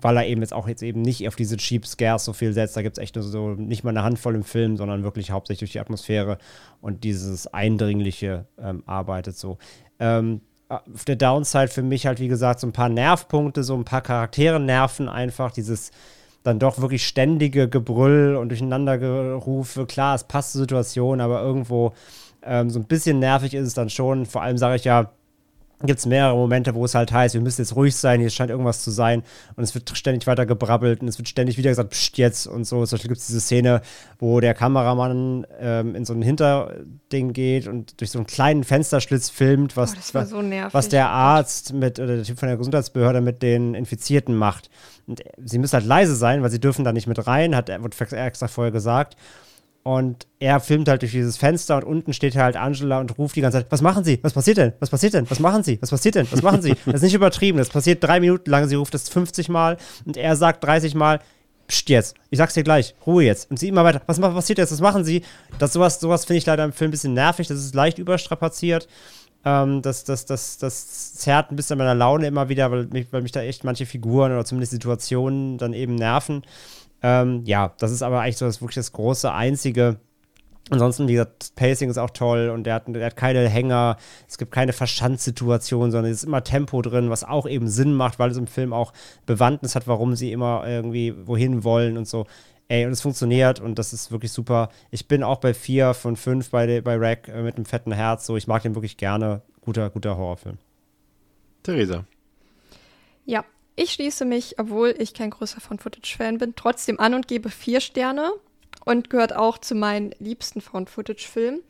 weil 0.00 0.16
er 0.16 0.26
eben 0.26 0.40
jetzt 0.40 0.54
auch 0.54 0.68
jetzt 0.68 0.82
eben 0.82 1.02
nicht 1.02 1.26
auf 1.26 1.36
diese 1.36 1.56
Cheap 1.56 1.84
Scares 1.84 2.24
so 2.24 2.32
viel 2.32 2.52
setzt. 2.52 2.76
Da 2.76 2.82
gibt 2.82 2.96
es 2.96 3.02
echt 3.02 3.16
nur 3.16 3.24
so 3.24 3.50
nicht 3.50 3.84
mal 3.84 3.90
eine 3.90 4.02
Handvoll 4.02 4.34
im 4.34 4.44
Film, 4.44 4.76
sondern 4.76 5.02
wirklich 5.02 5.30
hauptsächlich 5.30 5.58
durch 5.58 5.72
die 5.72 5.80
Atmosphäre 5.80 6.38
und 6.80 7.04
dieses 7.04 7.48
Eindringliche 7.48 8.46
ähm, 8.58 8.82
arbeitet 8.86 9.36
so. 9.36 9.58
Ähm, 9.98 10.40
auf 10.68 11.04
der 11.06 11.16
Downside 11.16 11.68
für 11.68 11.82
mich 11.82 12.06
halt, 12.06 12.20
wie 12.20 12.28
gesagt, 12.28 12.60
so 12.60 12.66
ein 12.66 12.72
paar 12.72 12.88
Nervpunkte, 12.88 13.62
so 13.64 13.74
ein 13.74 13.84
paar 13.84 14.02
Charaktere 14.02 14.60
nerven 14.60 15.08
einfach. 15.08 15.50
Dieses 15.50 15.90
dann 16.42 16.58
doch 16.58 16.78
wirklich 16.80 17.06
ständige 17.06 17.68
Gebrüll 17.68 18.36
und 18.36 18.48
Durcheinandergerufe. 18.50 19.86
Klar, 19.86 20.14
es 20.14 20.24
passt 20.24 20.52
zur 20.52 20.62
Situation, 20.62 21.20
aber 21.20 21.42
irgendwo 21.42 21.92
ähm, 22.42 22.70
so 22.70 22.78
ein 22.78 22.86
bisschen 22.86 23.18
nervig 23.18 23.54
ist 23.54 23.66
es 23.66 23.74
dann 23.74 23.90
schon. 23.90 24.26
Vor 24.26 24.42
allem 24.42 24.58
sage 24.58 24.76
ich 24.76 24.84
ja, 24.84 25.10
gibt 25.86 26.00
es 26.00 26.06
mehrere 26.06 26.34
Momente, 26.34 26.74
wo 26.74 26.84
es 26.84 26.94
halt 26.94 27.12
heißt, 27.12 27.34
wir 27.34 27.40
müssen 27.40 27.60
jetzt 27.60 27.76
ruhig 27.76 27.94
sein, 27.94 28.20
hier 28.20 28.30
scheint 28.30 28.50
irgendwas 28.50 28.82
zu 28.82 28.90
sein 28.90 29.22
und 29.54 29.62
es 29.62 29.74
wird 29.74 29.96
ständig 29.96 30.26
weiter 30.26 30.44
gebrabbelt 30.44 31.02
und 31.02 31.08
es 31.08 31.18
wird 31.18 31.28
ständig 31.28 31.56
wieder 31.56 31.70
gesagt, 31.70 31.90
pst, 31.90 32.18
jetzt 32.18 32.46
und 32.46 32.64
so. 32.64 32.84
Zum 32.84 32.96
Beispiel 32.96 33.08
gibt 33.08 33.20
es 33.20 33.28
diese 33.28 33.40
Szene, 33.40 33.80
wo 34.18 34.40
der 34.40 34.54
Kameramann 34.54 35.46
ähm, 35.60 35.94
in 35.94 36.04
so 36.04 36.14
ein 36.14 36.22
Hinterding 36.22 37.32
geht 37.32 37.68
und 37.68 38.00
durch 38.00 38.10
so 38.10 38.18
einen 38.18 38.26
kleinen 38.26 38.64
Fensterschlitz 38.64 39.30
filmt, 39.30 39.76
was, 39.76 39.94
oh, 39.94 40.22
so 40.24 40.42
was 40.72 40.88
der 40.88 41.10
Arzt 41.10 41.72
mit, 41.72 42.00
oder 42.00 42.16
der 42.16 42.24
Typ 42.24 42.38
von 42.38 42.48
der 42.48 42.56
Gesundheitsbehörde 42.56 43.20
mit 43.20 43.42
den 43.42 43.74
Infizierten 43.74 44.34
macht. 44.34 44.70
Und 45.06 45.22
sie 45.42 45.58
müssen 45.58 45.74
halt 45.74 45.86
leise 45.86 46.16
sein, 46.16 46.42
weil 46.42 46.50
sie 46.50 46.60
dürfen 46.60 46.84
da 46.84 46.92
nicht 46.92 47.06
mit 47.06 47.26
rein, 47.26 47.54
hat, 47.54 47.68
wird 47.68 48.12
extra 48.12 48.48
vorher 48.48 48.72
gesagt. 48.72 49.16
Und 49.88 50.26
er 50.38 50.60
filmt 50.60 50.86
halt 50.86 51.00
durch 51.00 51.12
dieses 51.12 51.38
Fenster 51.38 51.78
und 51.78 51.84
unten 51.84 52.12
steht 52.12 52.36
halt 52.36 52.58
Angela 52.58 53.00
und 53.00 53.16
ruft 53.16 53.36
die 53.36 53.40
ganze 53.40 53.56
Zeit: 53.56 53.68
Was 53.70 53.80
machen 53.80 54.04
Sie? 54.04 54.18
Was 54.20 54.34
passiert 54.34 54.58
denn? 54.58 54.74
Was 54.80 54.90
passiert 54.90 55.14
denn? 55.14 55.30
Was 55.30 55.40
machen 55.40 55.62
Sie? 55.62 55.80
Was 55.80 55.88
passiert 55.88 56.14
denn? 56.14 56.30
Was 56.30 56.42
machen 56.42 56.60
Sie? 56.60 56.74
Das 56.84 56.96
ist 56.96 57.02
nicht 57.04 57.14
übertrieben. 57.14 57.56
Das 57.56 57.70
passiert 57.70 58.04
drei 58.04 58.20
Minuten 58.20 58.50
lang. 58.50 58.68
Sie 58.68 58.74
ruft 58.74 58.92
das 58.92 59.08
50 59.08 59.48
Mal 59.48 59.78
und 60.04 60.18
er 60.18 60.36
sagt 60.36 60.62
30 60.62 60.94
Mal: 60.94 61.20
Psst 61.68 61.88
jetzt, 61.88 62.16
ich 62.28 62.36
sag's 62.36 62.52
dir 62.52 62.64
gleich, 62.64 62.94
Ruhe 63.06 63.24
jetzt. 63.24 63.50
Und 63.50 63.58
sie 63.58 63.68
immer 63.68 63.82
weiter: 63.82 64.02
Was 64.04 64.20
passiert 64.20 64.58
jetzt? 64.58 64.72
Was 64.72 64.82
machen 64.82 65.04
Sie? 65.04 65.22
Das, 65.58 65.72
sowas 65.72 65.98
sowas 65.98 66.26
finde 66.26 66.36
ich 66.36 66.44
leider 66.44 66.64
im 66.64 66.74
Film 66.74 66.90
ein 66.90 66.92
bisschen 66.92 67.14
nervig. 67.14 67.48
Das 67.48 67.56
ist 67.56 67.74
leicht 67.74 67.98
überstrapaziert. 67.98 68.88
Ähm, 69.46 69.80
das, 69.80 70.04
das, 70.04 70.26
das, 70.26 70.58
das 70.58 71.14
zerrt 71.14 71.50
ein 71.50 71.56
bisschen 71.56 71.78
meiner 71.78 71.94
Laune 71.94 72.26
immer 72.26 72.50
wieder, 72.50 72.70
weil 72.70 72.88
mich, 72.88 73.06
weil 73.10 73.22
mich 73.22 73.32
da 73.32 73.40
echt 73.40 73.64
manche 73.64 73.86
Figuren 73.86 74.32
oder 74.32 74.44
zumindest 74.44 74.72
Situationen 74.72 75.56
dann 75.56 75.72
eben 75.72 75.94
nerven. 75.94 76.42
Ähm, 77.02 77.42
ja, 77.44 77.72
das 77.78 77.92
ist 77.92 78.02
aber 78.02 78.20
eigentlich 78.20 78.38
so 78.38 78.46
das 78.46 78.60
wirklich 78.60 78.76
das 78.76 78.92
große 78.92 79.32
einzige. 79.32 79.98
Ansonsten, 80.70 81.08
wie 81.08 81.12
gesagt, 81.12 81.54
Pacing 81.56 81.88
ist 81.88 81.96
auch 81.96 82.10
toll 82.10 82.50
und 82.50 82.64
der 82.64 82.74
hat, 82.74 82.86
hat 82.88 83.16
keine 83.16 83.48
Hänger, 83.48 83.96
es 84.28 84.36
gibt 84.36 84.52
keine 84.52 84.74
Verschandsituation, 84.74 85.90
sondern 85.90 86.12
es 86.12 86.18
ist 86.18 86.24
immer 86.24 86.44
Tempo 86.44 86.82
drin, 86.82 87.08
was 87.08 87.24
auch 87.24 87.48
eben 87.48 87.68
Sinn 87.68 87.94
macht, 87.94 88.18
weil 88.18 88.30
es 88.30 88.36
im 88.36 88.46
Film 88.46 88.74
auch 88.74 88.92
Bewandtnis 89.24 89.74
hat, 89.74 89.86
warum 89.86 90.14
sie 90.14 90.30
immer 90.30 90.64
irgendwie 90.66 91.14
wohin 91.26 91.64
wollen 91.64 91.96
und 91.96 92.06
so. 92.06 92.26
Ey, 92.70 92.84
und 92.84 92.92
es 92.92 93.00
funktioniert 93.00 93.60
und 93.60 93.78
das 93.78 93.94
ist 93.94 94.12
wirklich 94.12 94.30
super. 94.30 94.68
Ich 94.90 95.08
bin 95.08 95.22
auch 95.22 95.38
bei 95.38 95.54
vier 95.54 95.94
von 95.94 96.16
fünf 96.16 96.50
bei, 96.50 96.82
bei 96.82 96.96
Rack 96.96 97.28
äh, 97.28 97.40
mit 97.40 97.56
einem 97.56 97.64
fetten 97.64 97.92
Herz. 97.92 98.26
So, 98.26 98.36
ich 98.36 98.46
mag 98.46 98.62
den 98.62 98.74
wirklich 98.74 98.98
gerne. 98.98 99.40
Guter, 99.62 99.88
guter 99.88 100.18
Horrorfilm. 100.18 100.58
Theresa. 101.62 102.04
Ich 103.80 103.92
schließe 103.92 104.24
mich, 104.24 104.58
obwohl 104.58 104.92
ich 104.98 105.14
kein 105.14 105.30
großer 105.30 105.60
Found-Footage-Fan 105.60 106.38
bin, 106.38 106.56
trotzdem 106.56 106.98
an 106.98 107.14
und 107.14 107.28
gebe 107.28 107.48
vier 107.48 107.80
Sterne 107.80 108.32
und 108.84 109.08
gehört 109.08 109.36
auch 109.36 109.56
zu 109.56 109.76
meinen 109.76 110.10
liebsten 110.18 110.60
Found-Footage-Filmen. 110.60 111.60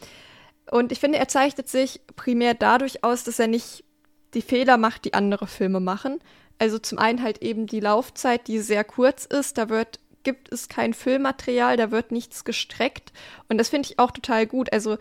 Und 0.71 0.91
ich 0.91 1.01
finde, 1.01 1.19
er 1.19 1.29
zeichnet 1.29 1.69
sich 1.69 2.01
primär 2.17 2.55
dadurch 2.55 3.05
aus, 3.05 3.25
dass 3.25 3.39
er 3.39 3.47
nicht 3.47 3.85
die 4.33 4.41
Fehler 4.41 4.79
macht, 4.79 5.05
die 5.05 5.13
andere 5.13 5.47
Filme 5.47 5.81
machen. 5.81 6.19
Also 6.59 6.79
zum 6.79 6.99
einen 6.99 7.23
halt 7.23 7.43
eben 7.43 7.67
die 7.67 7.81
Laufzeit, 7.81 8.49
die 8.49 8.61
sehr 8.61 8.85
kurz 8.85 9.27
ist. 9.27 9.59
Da 9.59 9.69
wird 9.69 10.01
gibt 10.23 10.51
es 10.51 10.71
kein 10.71 10.95
Füllmaterial, 10.95 11.77
da 11.77 11.91
wird 11.91 12.11
nichts 12.11 12.45
gestreckt. 12.45 13.13
Und 13.51 13.59
das 13.59 13.69
finde 13.69 13.87
ich 13.87 13.99
auch 13.99 14.13
total 14.13 14.47
gut. 14.47 14.73
Also, 14.73 14.97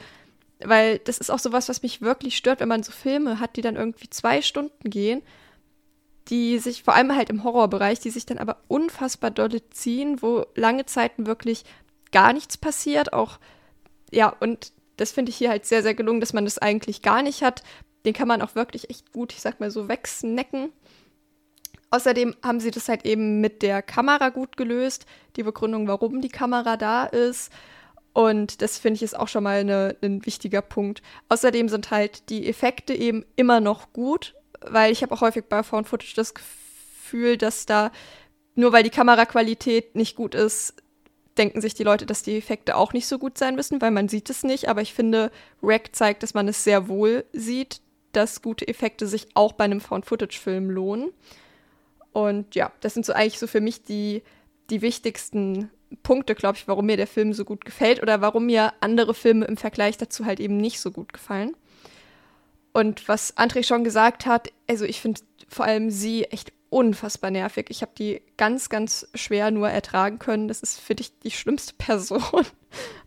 weil 0.59 0.99
das 0.99 1.19
ist 1.19 1.29
auch 1.29 1.39
sowas, 1.39 1.69
was 1.69 1.83
mich 1.83 2.01
wirklich 2.01 2.35
stört, 2.35 2.59
wenn 2.59 2.67
man 2.67 2.83
so 2.83 2.91
Filme 2.91 3.39
hat, 3.39 3.55
die 3.55 3.61
dann 3.61 3.77
irgendwie 3.77 4.09
zwei 4.09 4.41
Stunden 4.41 4.89
gehen, 4.89 5.21
die 6.29 6.59
sich 6.59 6.83
vor 6.83 6.95
allem 6.95 7.15
halt 7.15 7.29
im 7.29 7.43
Horrorbereich, 7.43 7.99
die 7.99 8.09
sich 8.09 8.25
dann 8.25 8.37
aber 8.37 8.57
unfassbar 8.67 9.31
dolle 9.31 9.67
ziehen, 9.69 10.21
wo 10.21 10.45
lange 10.55 10.85
Zeiten 10.85 11.25
wirklich 11.25 11.63
gar 12.11 12.33
nichts 12.33 12.57
passiert. 12.57 13.13
Auch, 13.13 13.39
ja, 14.11 14.29
und 14.39 14.71
das 14.97 15.11
finde 15.11 15.29
ich 15.29 15.37
hier 15.37 15.49
halt 15.49 15.65
sehr, 15.65 15.83
sehr 15.83 15.93
gelungen, 15.93 16.19
dass 16.19 16.33
man 16.33 16.45
das 16.45 16.57
eigentlich 16.57 17.01
gar 17.01 17.21
nicht 17.21 17.43
hat. 17.43 17.63
Den 18.05 18.13
kann 18.13 18.27
man 18.27 18.41
auch 18.41 18.55
wirklich 18.55 18.89
echt 18.89 19.13
gut, 19.13 19.33
ich 19.33 19.41
sag 19.41 19.59
mal 19.59 19.71
so, 19.71 19.87
wegsnacken. 19.87 20.71
Außerdem 21.89 22.35
haben 22.43 22.59
sie 22.59 22.71
das 22.71 22.89
halt 22.89 23.05
eben 23.05 23.39
mit 23.39 23.61
der 23.61 23.81
Kamera 23.81 24.29
gut 24.29 24.57
gelöst, 24.57 25.05
die 25.37 25.43
Begründung, 25.43 25.87
warum 25.87 26.21
die 26.21 26.29
Kamera 26.29 26.75
da 26.75 27.05
ist. 27.05 27.51
Und 28.11 28.61
das 28.61 28.77
finde 28.77 28.95
ich 28.95 29.03
ist 29.03 29.17
auch 29.17 29.27
schon 29.27 29.43
mal 29.43 29.95
ein 30.01 30.25
wichtiger 30.25 30.61
Punkt. 30.61 31.01
Außerdem 31.29 31.69
sind 31.69 31.91
halt 31.91 32.29
die 32.29 32.49
Effekte 32.49 32.93
eben 32.93 33.23
immer 33.35 33.61
noch 33.61 33.93
gut, 33.93 34.33
weil 34.61 34.91
ich 34.91 35.01
habe 35.03 35.13
auch 35.13 35.21
häufig 35.21 35.45
bei 35.45 35.63
Found 35.63 35.87
Footage 35.87 36.13
das 36.15 36.33
Gefühl, 36.33 37.37
dass 37.37 37.65
da 37.65 37.91
nur 38.55 38.73
weil 38.73 38.83
die 38.83 38.89
Kameraqualität 38.89 39.95
nicht 39.95 40.15
gut 40.15 40.33
ist, 40.33 40.73
denken 41.37 41.61
sich 41.61 41.75
die 41.75 41.83
Leute, 41.83 42.05
dass 42.05 42.23
die 42.23 42.37
Effekte 42.37 42.75
auch 42.75 42.93
nicht 42.93 43.07
so 43.07 43.19
gut 43.19 43.37
sein 43.37 43.55
müssen, 43.55 43.81
weil 43.81 43.91
man 43.91 44.09
sieht 44.09 44.29
es 44.29 44.43
nicht. 44.43 44.67
Aber 44.67 44.81
ich 44.81 44.93
finde, 44.93 45.31
Rack 45.61 45.95
zeigt, 45.95 46.23
dass 46.23 46.33
man 46.33 46.47
es 46.47 46.63
sehr 46.63 46.87
wohl 46.87 47.25
sieht, 47.33 47.81
dass 48.11 48.41
gute 48.41 48.67
Effekte 48.67 49.05
sich 49.05 49.27
auch 49.35 49.53
bei 49.53 49.65
einem 49.65 49.79
Found-Footage-Film 49.79 50.71
lohnen. 50.71 51.11
Und 52.13 52.55
ja, 52.55 52.71
das 52.81 52.95
sind 52.95 53.05
so 53.05 53.13
eigentlich 53.13 53.37
so 53.37 53.45
für 53.45 53.61
mich 53.61 53.83
die, 53.83 54.23
die 54.71 54.81
wichtigsten 54.81 55.69
Punkte, 56.01 56.33
glaube 56.33 56.57
ich, 56.57 56.67
warum 56.67 56.87
mir 56.87 56.97
der 56.97 57.07
Film 57.07 57.33
so 57.33 57.45
gut 57.45 57.63
gefällt 57.63 58.01
oder 58.01 58.21
warum 58.21 58.47
mir 58.47 58.73
andere 58.79 59.13
Filme 59.13 59.45
im 59.45 59.57
Vergleich 59.57 59.97
dazu 59.97 60.25
halt 60.25 60.39
eben 60.39 60.57
nicht 60.57 60.79
so 60.79 60.91
gut 60.91 61.13
gefallen. 61.13 61.55
Und 62.77 63.07
was 63.07 63.35
André 63.37 63.65
schon 63.65 63.83
gesagt 63.83 64.27
hat, 64.27 64.53
also 64.69 64.85
ich 64.85 65.01
finde 65.01 65.21
vor 65.47 65.65
allem 65.65 65.89
sie 65.89 66.25
echt 66.25 66.53
unfassbar 66.69 67.31
nervig. 67.31 67.71
Ich 67.71 67.81
habe 67.81 67.93
die 67.97 68.21
ganz, 68.37 68.69
ganz 68.69 69.07
schwer 69.15 69.49
nur 69.49 69.67
ertragen 69.67 70.19
können. 70.19 70.47
Das 70.47 70.61
ist 70.61 70.79
für 70.79 70.93
dich 70.93 71.17
die 71.17 71.31
schlimmste 71.31 71.73
Person 71.79 72.21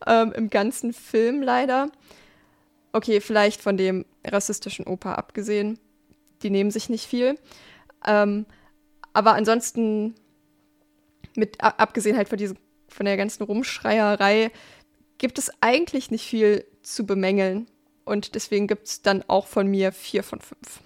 ähm, 0.09 0.33
im 0.33 0.51
ganzen 0.51 0.93
Film 0.93 1.41
leider. 1.41 1.89
Okay, 2.91 3.21
vielleicht 3.21 3.61
von 3.61 3.77
dem 3.77 4.07
rassistischen 4.27 4.89
Opa 4.89 5.15
abgesehen. 5.15 5.79
Die 6.43 6.51
nehmen 6.51 6.73
sich 6.73 6.89
nicht 6.89 7.07
viel. 7.07 7.39
Ähm, 8.05 8.47
aber 9.13 9.35
ansonsten, 9.35 10.17
mit 11.37 11.61
abgesehen 11.61 12.17
halt 12.17 12.29
von 12.29 12.39
diesem, 12.39 12.57
von 12.89 13.07
der 13.07 13.17
ganzen 13.17 13.45
Rumschreierei, 13.45 14.51
gibt 15.19 15.39
es 15.39 15.53
eigentlich 15.61 16.11
nicht 16.11 16.27
viel 16.27 16.65
zu 16.83 17.07
bemängeln. 17.07 17.69
Und 18.11 18.35
deswegen 18.35 18.67
gibt 18.67 18.89
es 18.89 19.03
dann 19.03 19.23
auch 19.29 19.47
von 19.47 19.69
mir 19.69 19.93
vier 19.93 20.25
von 20.25 20.41
fünf. 20.41 20.81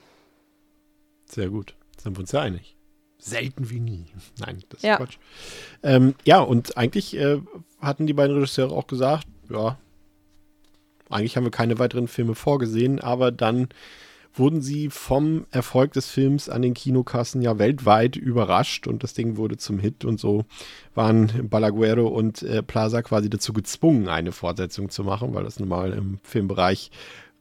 Sehr 1.24 1.48
gut. 1.48 1.74
Sind 1.98 2.14
wir 2.16 2.20
uns 2.20 2.32
ja 2.32 2.42
einig. 2.42 2.76
Selten 3.16 3.70
wie 3.70 3.80
nie. 3.80 4.04
Nein, 4.38 4.62
das 4.68 4.80
ist 4.80 4.84
Ja. 4.84 4.98
Quatsch. 4.98 5.16
Ähm, 5.82 6.14
ja, 6.26 6.40
und 6.40 6.76
eigentlich 6.76 7.16
äh, 7.16 7.40
hatten 7.80 8.06
die 8.06 8.12
beiden 8.12 8.34
Regisseure 8.36 8.74
auch 8.74 8.86
gesagt, 8.86 9.26
ja, 9.48 9.78
eigentlich 11.08 11.38
haben 11.38 11.44
wir 11.44 11.50
keine 11.50 11.78
weiteren 11.78 12.08
Filme 12.08 12.34
vorgesehen, 12.34 13.00
aber 13.00 13.32
dann 13.32 13.70
wurden 14.34 14.60
sie 14.60 14.90
vom 14.90 15.46
Erfolg 15.50 15.92
des 15.92 16.08
Films 16.08 16.48
an 16.48 16.62
den 16.62 16.74
Kinokassen 16.74 17.40
ja 17.40 17.58
weltweit 17.58 18.16
überrascht 18.16 18.86
und 18.86 19.02
das 19.02 19.14
Ding 19.14 19.36
wurde 19.36 19.56
zum 19.56 19.78
Hit 19.78 20.04
und 20.04 20.18
so 20.18 20.44
waren 20.94 21.48
Balaguero 21.48 22.08
und 22.08 22.42
äh, 22.42 22.62
Plaza 22.62 23.02
quasi 23.02 23.30
dazu 23.30 23.52
gezwungen, 23.52 24.08
eine 24.08 24.32
Fortsetzung 24.32 24.90
zu 24.90 25.04
machen, 25.04 25.34
weil 25.34 25.44
das 25.44 25.60
nun 25.60 25.68
mal 25.68 25.92
im 25.92 26.18
Filmbereich 26.22 26.90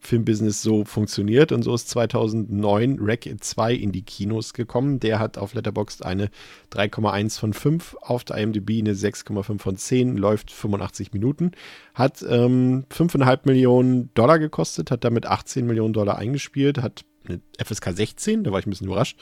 Filmbusiness 0.04 0.62
so 0.62 0.84
funktioniert. 0.84 1.52
Und 1.52 1.64
so 1.64 1.74
ist 1.74 1.90
2009 1.90 3.00
Wreck 3.00 3.34
2 3.40 3.74
in 3.74 3.92
die 3.92 4.02
Kinos 4.02 4.54
gekommen. 4.54 5.00
Der 5.00 5.20
hat 5.20 5.38
auf 5.38 5.54
Letterboxd 5.54 6.06
eine 6.06 6.30
3,1 6.74 7.40
von 7.40 7.54
5, 7.54 7.96
auf 8.02 8.24
der 8.24 8.38
IMDb 8.38 8.80
eine 8.80 8.94
6,5 8.94 9.60
von 9.60 9.78
10, 9.78 10.18
läuft 10.18 10.52
85 10.52 11.14
Minuten, 11.14 11.52
hat 11.94 12.24
ähm, 12.28 12.86
5,5 12.92 13.40
Millionen 13.46 14.14
Dollar 14.14 14.40
gekostet, 14.40 14.92
hat 14.92 15.04
damit 15.04 15.26
18 15.26 15.66
Millionen 15.66 15.94
Dollar 15.94 16.18
eingespielt, 16.18 16.82
hat 16.82 17.06
eine 17.26 17.40
FSK 17.64 17.94
16, 17.94 18.44
da 18.44 18.52
war 18.52 18.60
ich 18.60 18.68
ein 18.68 18.72
bisschen 18.72 18.88
überrascht, 18.88 19.18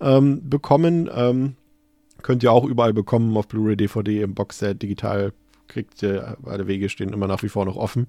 ähm, 0.00 0.48
bekommen. 0.48 1.08
Ähm, 1.12 1.56
könnt 2.22 2.42
ihr 2.42 2.52
auch 2.52 2.64
überall 2.64 2.92
bekommen, 2.92 3.36
auf 3.36 3.48
Blu-ray, 3.48 3.76
DVD, 3.76 4.22
im 4.22 4.34
Boxset, 4.34 4.82
digital 4.82 5.32
kriegt 5.68 6.02
ihr, 6.02 6.36
beide 6.40 6.66
Wege 6.66 6.88
stehen 6.88 7.12
immer 7.12 7.26
nach 7.26 7.42
wie 7.42 7.48
vor 7.48 7.64
noch 7.64 7.76
offen. 7.76 8.06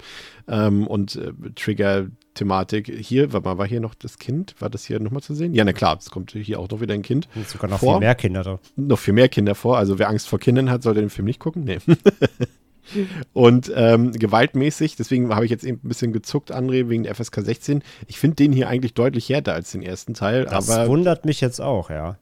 Ähm, 0.48 0.88
und 0.88 1.16
äh, 1.16 1.32
Trigger-Thematik, 1.56 2.88
hier, 2.88 3.34
warte 3.34 3.48
mal, 3.48 3.58
war 3.58 3.68
hier 3.68 3.80
noch 3.80 3.96
das 3.96 4.18
Kind? 4.18 4.56
War 4.60 4.70
das 4.70 4.86
hier 4.86 5.00
nochmal 5.00 5.22
zu 5.24 5.34
sehen? 5.36 5.54
Ja, 5.54 5.64
na 5.64 5.74
klar, 5.74 5.98
es 6.00 6.10
kommt 6.10 6.32
hier 6.32 6.60
auch 6.60 6.70
noch 6.70 6.82
wieder 6.82 6.94
ein 6.94 7.02
Kind. 7.02 7.28
Und 7.36 7.48
sogar 7.48 7.70
noch 7.70 7.80
Vor- 7.80 7.96
viel 7.96 8.00
mehr 8.02 8.16
Kinder 8.16 8.44
da. 8.44 8.60
Noch 8.76 9.00
viel 9.00 9.14
mehr 9.14 9.30
Kinder 9.30 9.56
vor. 9.56 9.78
Also 9.78 10.00
wer 10.00 10.10
Angst 10.10 10.28
vor 10.28 10.40
Kindern 10.40 10.70
hat, 10.70 10.84
sollte 10.84 11.00
den 11.00 11.10
Film 11.10 11.26
nicht 11.26 11.40
gucken. 11.40 11.64
Nee. 11.64 11.80
Und 13.34 13.70
ähm, 13.76 14.14
gewaltmäßig, 14.14 14.96
deswegen 14.96 15.34
habe 15.36 15.44
ich 15.44 15.52
jetzt 15.52 15.66
eben 15.66 15.82
ein 15.84 15.88
bisschen 15.90 16.14
gezuckt, 16.14 16.56
André, 16.56 16.88
wegen 16.88 17.04
der 17.04 17.16
FSK 17.16 17.42
16. 17.42 17.84
Ich 18.08 18.18
finde 18.18 18.36
den 18.38 18.54
hier 18.54 18.70
eigentlich 18.70 18.94
deutlich 18.94 19.28
härter 19.28 19.54
als 19.54 19.72
den 19.72 19.82
ersten 19.82 20.14
Teil, 20.14 20.46
Das 20.46 20.70
wundert 20.88 21.26
mich 21.26 21.42
jetzt 21.42 21.60
auch, 21.60 21.90
ja. 21.90 22.18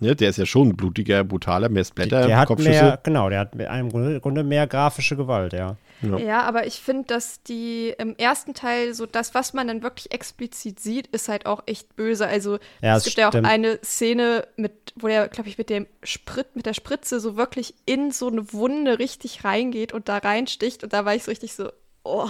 Ne, 0.00 0.16
der 0.16 0.30
ist 0.30 0.38
ja 0.38 0.46
schon 0.46 0.76
blutiger, 0.76 1.24
brutaler, 1.24 1.68
mehr 1.68 1.84
Splatter, 1.84 2.26
der 2.26 2.38
hat 2.38 2.48
Kopfschüsse. 2.48 2.70
mehr, 2.70 3.00
genau, 3.02 3.28
der 3.28 3.40
hat 3.40 3.54
mit 3.54 3.66
einem 3.68 3.90
Grunde, 3.90 4.44
mehr 4.44 4.66
grafische 4.66 5.16
Gewalt, 5.16 5.52
ja. 5.52 5.76
Ja. 6.00 6.16
Ja, 6.18 6.42
aber 6.42 6.66
ich 6.66 6.80
finde, 6.80 7.04
dass 7.08 7.42
die 7.42 7.92
im 7.98 8.14
ersten 8.16 8.54
Teil 8.54 8.94
so 8.94 9.04
das, 9.04 9.34
was 9.34 9.52
man 9.52 9.66
dann 9.66 9.82
wirklich 9.82 10.12
explizit 10.12 10.78
sieht, 10.78 11.08
ist 11.08 11.28
halt 11.28 11.46
auch 11.46 11.64
echt 11.66 11.96
böse. 11.96 12.26
Also 12.26 12.58
Ja, 12.80 12.96
es 12.96 13.04
gibt 13.04 13.18
ja 13.18 13.26
auch 13.26 13.32
stimmt. 13.32 13.48
eine 13.48 13.80
Szene, 13.82 14.46
mit, 14.56 14.72
wo 14.94 15.08
er, 15.08 15.26
glaube 15.26 15.48
ich, 15.48 15.58
mit 15.58 15.70
dem 15.70 15.88
Sprit, 16.04 16.54
mit 16.54 16.66
der 16.66 16.74
Spritze 16.74 17.18
so 17.18 17.36
wirklich 17.36 17.74
in 17.84 18.12
so 18.12 18.28
eine 18.28 18.52
Wunde 18.52 19.00
richtig 19.00 19.42
reingeht 19.44 19.92
und 19.92 20.08
da 20.08 20.18
reinsticht. 20.18 20.84
Und 20.84 20.92
da 20.92 21.04
war 21.04 21.16
ich 21.16 21.24
so 21.24 21.32
richtig 21.32 21.54
so, 21.54 21.70
oh, 22.04 22.28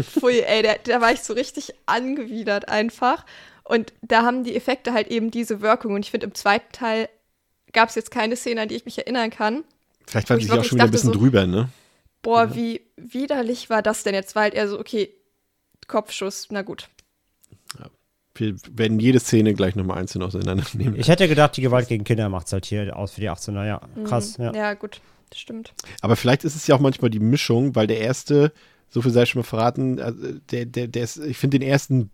pfui, 0.00 0.40
ey, 0.42 0.62
da, 0.62 0.74
da 0.84 1.00
war 1.00 1.12
ich 1.12 1.22
so 1.22 1.32
richtig 1.32 1.74
angewidert 1.86 2.68
einfach. 2.68 3.24
Und 3.64 3.92
da 4.02 4.22
haben 4.22 4.44
die 4.44 4.54
Effekte 4.54 4.92
halt 4.92 5.08
eben 5.08 5.30
diese 5.30 5.60
Wirkung. 5.62 5.94
Und 5.94 6.04
ich 6.04 6.10
finde, 6.10 6.26
im 6.26 6.34
zweiten 6.34 6.70
Teil 6.72 7.08
gab 7.72 7.88
es 7.88 7.94
jetzt 7.94 8.10
keine 8.10 8.36
Szene, 8.36 8.60
an 8.62 8.68
die 8.68 8.74
ich 8.76 8.84
mich 8.84 8.98
erinnern 8.98 9.30
kann. 9.30 9.64
Vielleicht 10.06 10.28
war 10.30 10.38
sie 10.38 10.50
auch 10.50 10.62
schon 10.64 10.76
wieder 10.76 10.84
ein 10.84 10.90
bisschen 10.90 11.12
so- 11.12 11.18
drüber, 11.18 11.46
ne? 11.46 11.70
Boah, 12.22 12.54
wie 12.54 12.80
widerlich 12.96 13.68
war 13.70 13.82
das 13.82 14.02
denn 14.02 14.14
jetzt? 14.14 14.34
War 14.34 14.42
halt 14.44 14.54
eher 14.54 14.68
so, 14.68 14.78
okay, 14.78 15.10
Kopfschuss, 15.88 16.48
na 16.50 16.62
gut. 16.62 16.88
Wir 18.36 18.56
werden 18.72 18.98
jede 18.98 19.20
Szene 19.20 19.54
gleich 19.54 19.76
nochmal 19.76 19.98
einzeln 19.98 20.22
auseinandernehmen. 20.22 20.96
Ich 20.98 21.06
hätte 21.08 21.28
gedacht, 21.28 21.56
die 21.56 21.60
Gewalt 21.62 21.86
gegen 21.86 22.02
Kinder 22.02 22.28
macht 22.28 22.48
es 22.48 22.52
halt 22.52 22.66
hier 22.66 22.96
aus 22.96 23.12
für 23.12 23.20
die 23.20 23.30
18er, 23.30 23.64
ja. 23.64 23.80
Krass, 24.04 24.38
Mhm. 24.38 24.44
ja. 24.46 24.54
Ja, 24.54 24.74
gut, 24.74 25.00
das 25.30 25.38
stimmt. 25.38 25.72
Aber 26.00 26.16
vielleicht 26.16 26.42
ist 26.42 26.56
es 26.56 26.66
ja 26.66 26.74
auch 26.74 26.80
manchmal 26.80 27.10
die 27.10 27.20
Mischung, 27.20 27.76
weil 27.76 27.86
der 27.86 28.00
erste, 28.00 28.52
so 28.88 29.02
viel 29.02 29.12
sei 29.12 29.24
schon 29.26 29.40
mal 29.42 29.44
verraten, 29.46 30.00
also 30.00 30.32
der, 30.50 30.66
der, 30.66 30.88
der 30.88 31.04
ist, 31.04 31.18
ich 31.18 31.36
finde 31.38 31.60
den 31.60 31.68
ersten 31.68 32.10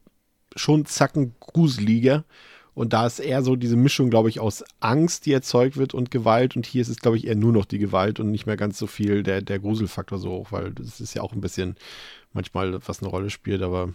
schon 0.57 0.87
zacken 0.87 1.35
gruseliger. 1.41 2.25
Und 2.73 2.93
da 2.93 3.07
ist 3.07 3.19
eher 3.19 3.43
so 3.43 3.57
diese 3.57 3.77
Mischung, 3.77 4.11
glaube 4.11 4.29
ich, 4.29 4.41
aus 4.41 4.65
Angst, 4.79 5.27
die 5.27 5.33
erzeugt 5.33 5.77
wird 5.77 5.93
und 5.93 6.11
Gewalt. 6.11 6.57
Und 6.57 6.67
hier 6.67 6.83
ist 6.83 6.89
es, 6.89 6.99
glaube 6.99 7.17
ich, 7.17 7.27
eher 7.27 7.35
nur 7.35 7.53
noch 7.53 7.65
die 7.65 7.79
Gewalt 7.79 8.21
und 8.21 8.31
nicht 8.31 8.47
mehr 8.47 8.57
ganz 8.57 8.79
so 8.79 8.87
viel 8.87 9.23
der, 9.23 9.43
der 9.43 9.59
Gruselfaktor 9.59 10.19
so 10.19 10.31
hoch, 10.31 10.53
weil 10.53 10.73
das 10.73 11.01
ist 11.01 11.15
ja 11.15 11.23
auch 11.23 11.33
ein 11.33 11.41
bisschen 11.41 11.77
manchmal, 12.33 12.79
was 12.87 13.03
eine 13.03 13.11
Rolle 13.11 13.31
spielt, 13.31 13.63
aber 13.63 13.93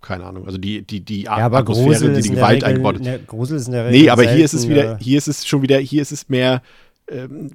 keine 0.00 0.24
Ahnung. 0.24 0.46
Also 0.46 0.58
die, 0.58 0.82
die, 0.82 1.00
die 1.00 1.22
Ja, 1.22 1.38
aber 1.38 1.58
Atmosphäre, 1.58 1.88
Grusel 1.88 2.12
die 2.12 2.20
ist 2.20 2.28
die 2.28 2.34
Gewalt 2.34 2.62
Regel, 2.62 2.68
eingebaut 2.68 3.00
ne, 3.00 3.20
Grusel 3.26 3.56
ist 3.56 3.66
in 3.66 3.72
der 3.72 3.86
Regel 3.86 4.00
Nee, 4.00 4.10
aber 4.10 4.22
hier 4.22 4.44
ist 4.44 4.54
es 4.54 4.68
wieder, 4.68 4.98
hier 4.98 5.18
ist 5.18 5.26
es 5.26 5.46
schon 5.46 5.62
wieder, 5.62 5.78
hier 5.78 6.02
ist 6.02 6.12
es 6.12 6.28
mehr, 6.28 6.62
ähm, 7.10 7.50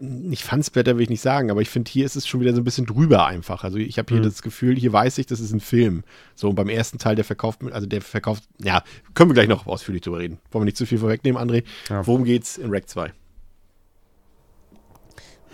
nicht 0.00 0.42
Fansblätter 0.44 0.96
will 0.96 1.02
ich 1.02 1.10
nicht 1.10 1.20
sagen, 1.20 1.50
aber 1.50 1.60
ich 1.62 1.70
finde, 1.70 1.90
hier 1.90 2.04
ist 2.04 2.16
es 2.16 2.26
schon 2.26 2.40
wieder 2.40 2.52
so 2.54 2.60
ein 2.60 2.64
bisschen 2.64 2.86
drüber 2.86 3.26
einfach. 3.26 3.64
Also 3.64 3.78
ich 3.78 3.98
habe 3.98 4.08
hier 4.08 4.18
Hm. 4.18 4.24
das 4.24 4.42
Gefühl, 4.42 4.76
hier 4.76 4.92
weiß 4.92 5.18
ich, 5.18 5.26
das 5.26 5.40
ist 5.40 5.52
ein 5.52 5.60
Film. 5.60 6.04
So, 6.34 6.48
und 6.50 6.54
beim 6.54 6.68
ersten 6.68 6.98
Teil, 6.98 7.14
der 7.16 7.24
verkauft, 7.24 7.60
also 7.70 7.86
der 7.86 8.02
verkauft, 8.02 8.44
ja, 8.62 8.82
können 9.14 9.30
wir 9.30 9.34
gleich 9.34 9.48
noch 9.48 9.66
ausführlich 9.66 10.02
drüber 10.02 10.18
reden. 10.18 10.38
Wollen 10.50 10.62
wir 10.62 10.66
nicht 10.66 10.76
zu 10.76 10.86
viel 10.86 10.98
vorwegnehmen, 10.98 11.40
André? 11.40 11.64
Ja. 11.88 12.06
Worum 12.06 12.24
geht's 12.24 12.58
in 12.58 12.70
Rack 12.70 12.88
2? 12.88 13.12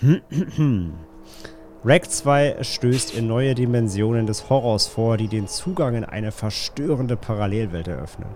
Rack 1.84 2.10
2 2.10 2.62
stößt 2.62 3.14
in 3.14 3.26
neue 3.26 3.54
Dimensionen 3.54 4.26
des 4.26 4.48
Horrors 4.48 4.86
vor, 4.86 5.16
die 5.16 5.28
den 5.28 5.46
Zugang 5.48 5.94
in 5.94 6.04
eine 6.04 6.32
verstörende 6.32 7.16
Parallelwelt 7.16 7.88
eröffnen. 7.88 8.30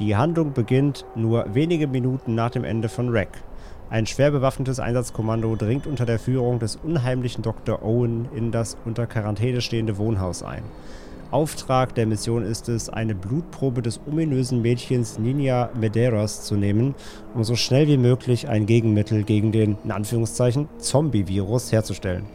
Die 0.00 0.16
Handlung 0.16 0.52
beginnt 0.52 1.04
nur 1.14 1.54
wenige 1.54 1.86
Minuten 1.86 2.34
nach 2.34 2.50
dem 2.50 2.64
Ende 2.64 2.88
von 2.88 3.10
Rack. 3.10 3.42
Ein 3.90 4.06
schwer 4.06 4.30
bewaffnetes 4.30 4.78
Einsatzkommando 4.78 5.56
dringt 5.56 5.88
unter 5.88 6.06
der 6.06 6.20
Führung 6.20 6.60
des 6.60 6.76
unheimlichen 6.76 7.42
Dr. 7.42 7.82
Owen 7.82 8.28
in 8.32 8.52
das 8.52 8.76
unter 8.84 9.08
Quarantäne 9.08 9.60
stehende 9.60 9.98
Wohnhaus 9.98 10.44
ein. 10.44 10.62
Auftrag 11.32 11.96
der 11.96 12.06
Mission 12.06 12.44
ist 12.44 12.68
es, 12.68 12.88
eine 12.88 13.16
Blutprobe 13.16 13.82
des 13.82 14.00
ominösen 14.06 14.62
Mädchens 14.62 15.18
Nina 15.18 15.70
Medeiros 15.74 16.42
zu 16.42 16.54
nehmen, 16.54 16.94
um 17.34 17.42
so 17.42 17.56
schnell 17.56 17.88
wie 17.88 17.96
möglich 17.96 18.48
ein 18.48 18.66
Gegenmittel 18.66 19.24
gegen 19.24 19.50
den, 19.50 19.76
in 19.82 19.90
Anführungszeichen, 19.90 20.68
Zombie-Virus 20.78 21.72
herzustellen. 21.72 22.26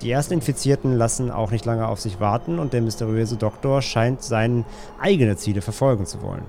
Die 0.00 0.10
ersten 0.10 0.32
Infizierten 0.32 0.96
lassen 0.96 1.30
auch 1.30 1.50
nicht 1.50 1.66
lange 1.66 1.86
auf 1.86 2.00
sich 2.00 2.18
warten 2.18 2.58
und 2.58 2.72
der 2.72 2.80
mysteriöse 2.80 3.36
Doktor 3.36 3.82
scheint 3.82 4.22
seine 4.22 4.64
eigene 4.98 5.36
Ziele 5.36 5.60
verfolgen 5.60 6.06
zu 6.06 6.22
wollen. 6.22 6.44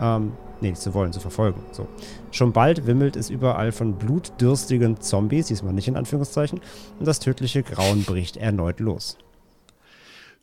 Ähm, 0.00 0.32
nee, 0.60 0.70
nicht 0.70 0.80
zu 0.80 0.94
wollen, 0.94 1.12
zu 1.12 1.20
verfolgen. 1.20 1.60
So. 1.72 1.86
Schon 2.30 2.52
bald 2.52 2.86
wimmelt 2.86 3.16
es 3.16 3.30
überall 3.30 3.72
von 3.72 3.94
blutdürstigen 3.94 5.00
Zombies, 5.00 5.46
diesmal 5.46 5.72
nicht 5.72 5.88
in 5.88 5.96
Anführungszeichen, 5.96 6.60
und 6.98 7.06
das 7.06 7.20
tödliche 7.20 7.62
Grauen 7.62 8.04
bricht 8.04 8.36
erneut 8.36 8.80
los. 8.80 9.18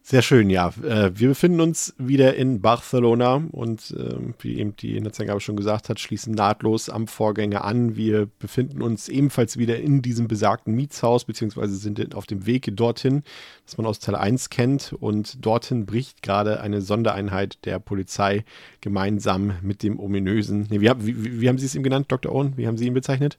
Sehr 0.06 0.22
schön, 0.22 0.50
ja. 0.50 0.74
Äh, 0.84 1.12
wir 1.18 1.30
befinden 1.30 1.62
uns 1.62 1.96
wieder 1.98 2.36
in 2.36 2.60
Barcelona 2.60 3.42
und 3.52 3.96
ähm, 3.98 4.34
wie 4.40 4.60
eben 4.60 4.76
die 4.76 5.00
Netzangabe 5.00 5.40
schon 5.40 5.56
gesagt 5.56 5.88
hat, 5.88 5.98
schließen 5.98 6.34
nahtlos 6.34 6.90
am 6.90 7.08
Vorgänger 7.08 7.64
an. 7.64 7.96
Wir 7.96 8.28
befinden 8.38 8.82
uns 8.82 9.08
ebenfalls 9.08 9.56
wieder 9.56 9.78
in 9.78 10.02
diesem 10.02 10.28
besagten 10.28 10.76
Mietshaus, 10.76 11.24
beziehungsweise 11.24 11.78
sind 11.78 12.16
auf 12.16 12.26
dem 12.26 12.46
Weg 12.46 12.70
dorthin, 12.76 13.24
das 13.66 13.78
man 13.78 13.88
aus 13.88 14.00
Teil 14.00 14.16
1 14.16 14.50
kennt. 14.50 14.92
Und 14.92 15.46
dorthin 15.46 15.86
bricht 15.86 16.22
gerade 16.22 16.60
eine 16.60 16.82
Sondereinheit 16.82 17.64
der 17.64 17.80
Polizei 17.80 18.44
gemeinsam 18.82 19.54
mit 19.62 19.84
dem 19.84 20.02
ominösen, 20.02 20.68
nee, 20.70 20.82
wie, 20.82 20.92
wie, 21.00 21.40
wie 21.40 21.48
haben 21.48 21.58
Sie 21.58 21.66
es 21.66 21.76
ihm 21.76 21.84
genannt, 21.84 22.08
Dr. 22.10 22.30
Owen? 22.36 22.58
Wie 22.58 22.68
haben 22.68 22.78
Sie 22.78 22.88
ihn 22.88 22.94
bezeichnet? 22.94 23.38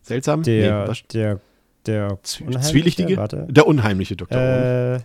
Seltsam? 0.00 0.42
Der, 0.42 0.86
nee, 0.86 0.94
der, 1.12 1.40
der 1.84 2.18
Zwielichtige? 2.22 3.18
Warte. 3.18 3.46
Der 3.50 3.66
unheimliche 3.66 4.16
Dr. 4.16 4.38
Owen. 4.38 5.04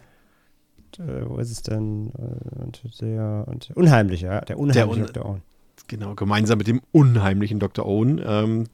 Äh, 1.00 1.28
wo 1.28 1.38
ist 1.38 1.52
es 1.52 1.62
denn? 1.62 2.12
Äh, 2.18 3.02
der, 3.02 3.46
der 3.46 3.78
Unheimliche, 3.78 4.28
ja, 4.28 4.42
der 4.42 4.60
Unheimliche 4.60 5.06
der 5.06 5.08
Un 5.08 5.14
Dr. 5.14 5.26
Owen. 5.26 5.42
Genau, 5.88 6.16
gemeinsam 6.16 6.58
mit 6.58 6.68
dem 6.68 6.82
unheimlichen 6.92 7.60
Dr. 7.60 7.86
Owen. 7.86 8.22
Ähm, 8.26 8.66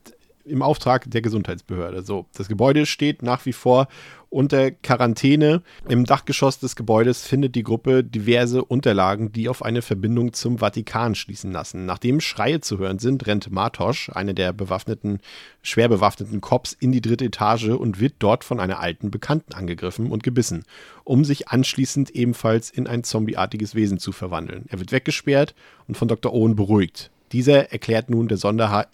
im 0.46 0.62
Auftrag 0.62 1.10
der 1.10 1.22
Gesundheitsbehörde. 1.22 2.02
So, 2.02 2.26
das 2.36 2.48
Gebäude 2.48 2.86
steht 2.86 3.22
nach 3.22 3.46
wie 3.46 3.54
vor 3.54 3.88
unter 4.32 4.72
Quarantäne. 4.72 5.62
Im 5.88 6.06
Dachgeschoss 6.06 6.58
des 6.58 6.76
Gebäudes 6.76 7.28
findet 7.28 7.54
die 7.54 7.64
Gruppe 7.64 8.04
diverse 8.04 8.64
Unterlagen, 8.64 9.32
die 9.32 9.50
auf 9.50 9.64
eine 9.64 9.82
Verbindung 9.82 10.34
zum 10.34 10.58
Vatikan 10.58 11.16
schließen 11.16 11.52
lassen. 11.52 11.86
Nachdem 11.86 12.22
Schreie 12.22 12.62
zu 12.62 12.80
hören 12.80 12.98
sind, 12.98 13.28
rennt 13.28 13.52
Martosch, 13.52 14.10
eine 14.10 14.34
der 14.34 14.54
bewaffneten, 14.54 15.20
schwer 15.62 15.90
bewaffneten 15.90 16.40
Cops, 16.42 16.72
in 16.80 16.92
die 16.92 17.02
dritte 17.02 17.26
Etage 17.26 17.70
und 17.70 18.00
wird 18.00 18.16
dort 18.20 18.44
von 18.44 18.60
einer 18.60 18.80
alten 18.80 19.12
Bekannten 19.12 19.54
angegriffen 19.54 20.10
und 20.10 20.24
gebissen, 20.24 20.64
um 21.04 21.26
sich 21.26 21.50
anschließend 21.50 22.12
ebenfalls 22.12 22.70
in 22.70 22.88
ein 22.88 23.04
zombieartiges 23.04 23.76
Wesen 23.76 24.00
zu 24.00 24.14
verwandeln. 24.14 24.66
Er 24.70 24.80
wird 24.80 24.94
weggesperrt 24.94 25.54
und 25.88 25.98
von 25.98 26.08
Dr. 26.08 26.34
Owen 26.34 26.56
beruhigt. 26.56 27.12
Dieser 27.34 27.72
erklärt 27.72 28.10
nun 28.10 28.28
der 28.30 28.38
Sonderheit 28.38 28.88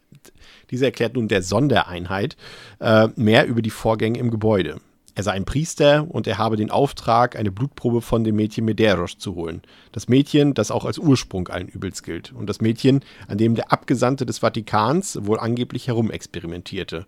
dieser 0.71 0.87
erklärt 0.87 1.15
nun 1.15 1.29
der 1.29 1.41
Sondereinheit 1.41 2.35
äh, 2.79 3.07
mehr 3.15 3.47
über 3.47 3.61
die 3.61 3.69
Vorgänge 3.69 4.19
im 4.19 4.29
Gebäude. 4.29 4.81
Er 5.17 5.23
sei 5.23 5.31
ein 5.31 5.45
Priester 5.45 6.05
und 6.07 6.27
er 6.27 6.37
habe 6.37 6.57
den 6.57 6.69
Auftrag, 6.69 7.35
eine 7.35 7.51
Blutprobe 7.51 8.03
von 8.03 8.23
dem 8.23 8.35
Mädchen 8.35 8.65
Medeiros 8.65 9.17
zu 9.17 9.33
holen. 9.33 9.63
Das 9.91 10.07
Mädchen, 10.07 10.53
das 10.53 10.69
auch 10.69 10.85
als 10.85 10.99
Ursprung 10.99 11.47
allen 11.47 11.67
Übels 11.67 12.03
gilt. 12.03 12.33
Und 12.33 12.47
das 12.47 12.61
Mädchen, 12.61 13.03
an 13.27 13.39
dem 13.39 13.55
der 13.55 13.71
Abgesandte 13.71 14.27
des 14.27 14.37
Vatikans 14.37 15.17
wohl 15.23 15.39
angeblich 15.39 15.87
herumexperimentierte. 15.87 17.07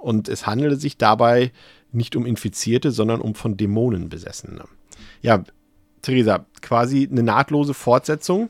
Und 0.00 0.28
es 0.28 0.48
handelte 0.48 0.74
sich 0.74 0.98
dabei 0.98 1.52
nicht 1.92 2.16
um 2.16 2.26
Infizierte, 2.26 2.90
sondern 2.90 3.20
um 3.20 3.36
von 3.36 3.56
Dämonen 3.56 4.08
Besessene. 4.08 4.64
Ja, 5.22 5.44
Theresa, 6.02 6.46
quasi 6.60 7.08
eine 7.08 7.22
nahtlose 7.22 7.72
Fortsetzung. 7.72 8.48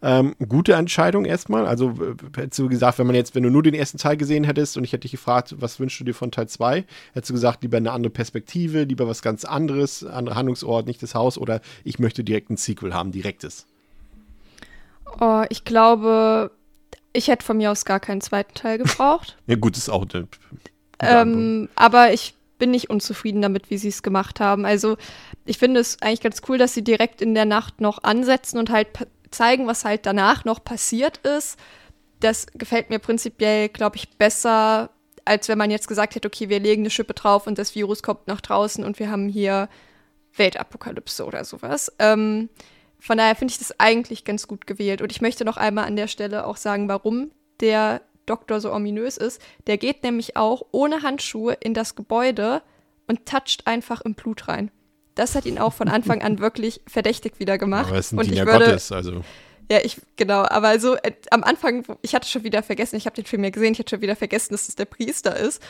Ähm, 0.00 0.36
gute 0.48 0.74
Entscheidung 0.74 1.24
erstmal. 1.24 1.66
Also 1.66 1.94
hättest 2.36 2.58
du 2.58 2.68
gesagt, 2.68 2.98
wenn 2.98 3.06
man 3.06 3.16
jetzt, 3.16 3.34
wenn 3.34 3.42
du 3.42 3.50
nur 3.50 3.64
den 3.64 3.74
ersten 3.74 3.98
Teil 3.98 4.16
gesehen 4.16 4.44
hättest 4.44 4.76
und 4.76 4.84
ich 4.84 4.92
hätte 4.92 5.02
dich 5.02 5.10
gefragt, 5.10 5.56
was 5.58 5.80
wünschst 5.80 5.98
du 5.98 6.04
dir 6.04 6.14
von 6.14 6.30
Teil 6.30 6.48
2, 6.48 6.84
hättest 7.14 7.30
du 7.30 7.34
gesagt, 7.34 7.62
lieber 7.62 7.78
eine 7.78 7.90
andere 7.90 8.12
Perspektive, 8.12 8.84
lieber 8.84 9.08
was 9.08 9.22
ganz 9.22 9.44
anderes, 9.44 10.04
anderer 10.04 10.36
Handlungsort, 10.36 10.86
nicht 10.86 11.02
das 11.02 11.14
Haus 11.16 11.36
oder 11.36 11.60
ich 11.82 11.98
möchte 11.98 12.22
direkt 12.22 12.50
ein 12.50 12.56
Sequel 12.56 12.94
haben, 12.94 13.10
direktes. 13.10 13.66
Oh, 15.20 15.42
ich 15.48 15.64
glaube, 15.64 16.52
ich 17.12 17.26
hätte 17.26 17.44
von 17.44 17.56
mir 17.56 17.72
aus 17.72 17.84
gar 17.84 17.98
keinen 17.98 18.20
zweiten 18.20 18.54
Teil 18.54 18.78
gebraucht. 18.84 19.36
ja, 19.48 19.56
gut, 19.56 19.76
ist 19.76 19.88
auch 19.88 20.06
eine. 20.14 20.28
Ähm, 21.00 21.68
aber 21.74 22.12
ich 22.12 22.34
bin 22.58 22.70
nicht 22.70 22.90
unzufrieden 22.90 23.40
damit, 23.40 23.70
wie 23.70 23.78
sie 23.78 23.88
es 23.88 24.02
gemacht 24.02 24.40
haben. 24.40 24.64
Also, 24.64 24.96
ich 25.44 25.58
finde 25.58 25.80
es 25.80 26.02
eigentlich 26.02 26.20
ganz 26.20 26.42
cool, 26.48 26.58
dass 26.58 26.74
sie 26.74 26.82
direkt 26.82 27.22
in 27.22 27.34
der 27.34 27.44
Nacht 27.44 27.80
noch 27.80 28.02
ansetzen 28.02 28.58
und 28.58 28.70
halt 28.70 28.88
zeigen, 29.30 29.66
was 29.66 29.84
halt 29.84 30.06
danach 30.06 30.44
noch 30.44 30.62
passiert 30.62 31.18
ist. 31.18 31.58
Das 32.20 32.46
gefällt 32.54 32.90
mir 32.90 32.98
prinzipiell, 32.98 33.68
glaube 33.68 33.96
ich, 33.96 34.10
besser, 34.10 34.90
als 35.24 35.48
wenn 35.48 35.58
man 35.58 35.70
jetzt 35.70 35.88
gesagt 35.88 36.14
hätte, 36.14 36.28
okay, 36.28 36.48
wir 36.48 36.60
legen 36.60 36.82
eine 36.82 36.90
Schippe 36.90 37.14
drauf 37.14 37.46
und 37.46 37.58
das 37.58 37.74
Virus 37.74 38.02
kommt 38.02 38.26
nach 38.26 38.40
draußen 38.40 38.84
und 38.84 38.98
wir 38.98 39.10
haben 39.10 39.28
hier 39.28 39.68
Weltapokalypse 40.34 41.24
oder 41.24 41.44
sowas. 41.44 41.92
Ähm, 41.98 42.48
von 42.98 43.18
daher 43.18 43.36
finde 43.36 43.52
ich 43.52 43.58
das 43.58 43.78
eigentlich 43.78 44.24
ganz 44.24 44.48
gut 44.48 44.66
gewählt. 44.66 45.02
Und 45.02 45.12
ich 45.12 45.20
möchte 45.20 45.44
noch 45.44 45.56
einmal 45.56 45.84
an 45.84 45.96
der 45.96 46.08
Stelle 46.08 46.46
auch 46.46 46.56
sagen, 46.56 46.88
warum 46.88 47.30
der 47.60 48.02
Doktor 48.26 48.60
so 48.60 48.72
ominös 48.72 49.16
ist. 49.16 49.40
Der 49.66 49.78
geht 49.78 50.02
nämlich 50.02 50.36
auch 50.36 50.62
ohne 50.72 51.02
Handschuhe 51.02 51.54
in 51.54 51.74
das 51.74 51.94
Gebäude 51.94 52.62
und 53.06 53.26
toucht 53.26 53.66
einfach 53.66 54.00
im 54.02 54.14
Blut 54.14 54.48
rein. 54.48 54.70
Das 55.18 55.34
hat 55.34 55.46
ihn 55.46 55.58
auch 55.58 55.72
von 55.72 55.88
Anfang 55.88 56.22
an 56.22 56.38
wirklich 56.38 56.80
verdächtig 56.86 57.40
wieder 57.40 57.58
gemacht. 57.58 57.88
Aber 57.88 57.98
es 57.98 58.12
ein 58.12 58.18
und 58.18 58.30
Diener 58.30 58.46
würde, 58.46 58.66
Gottes, 58.66 58.92
also. 58.92 59.22
Ja, 59.70 59.80
ich, 59.82 60.00
genau, 60.16 60.44
aber 60.48 60.78
so 60.78 60.94
äh, 60.94 61.12
am 61.30 61.42
Anfang, 61.42 61.84
ich 62.02 62.14
hatte 62.14 62.28
schon 62.28 62.44
wieder 62.44 62.62
vergessen, 62.62 62.96
ich 62.96 63.04
habe 63.04 63.16
den 63.16 63.24
Film 63.24 63.42
ja 63.42 63.50
gesehen, 63.50 63.72
ich 63.72 63.80
hatte 63.80 63.90
schon 63.90 64.00
wieder 64.00 64.16
vergessen, 64.16 64.54
dass 64.54 64.66
das 64.66 64.76
der 64.76 64.84
Priester 64.84 65.36
ist. 65.36 65.60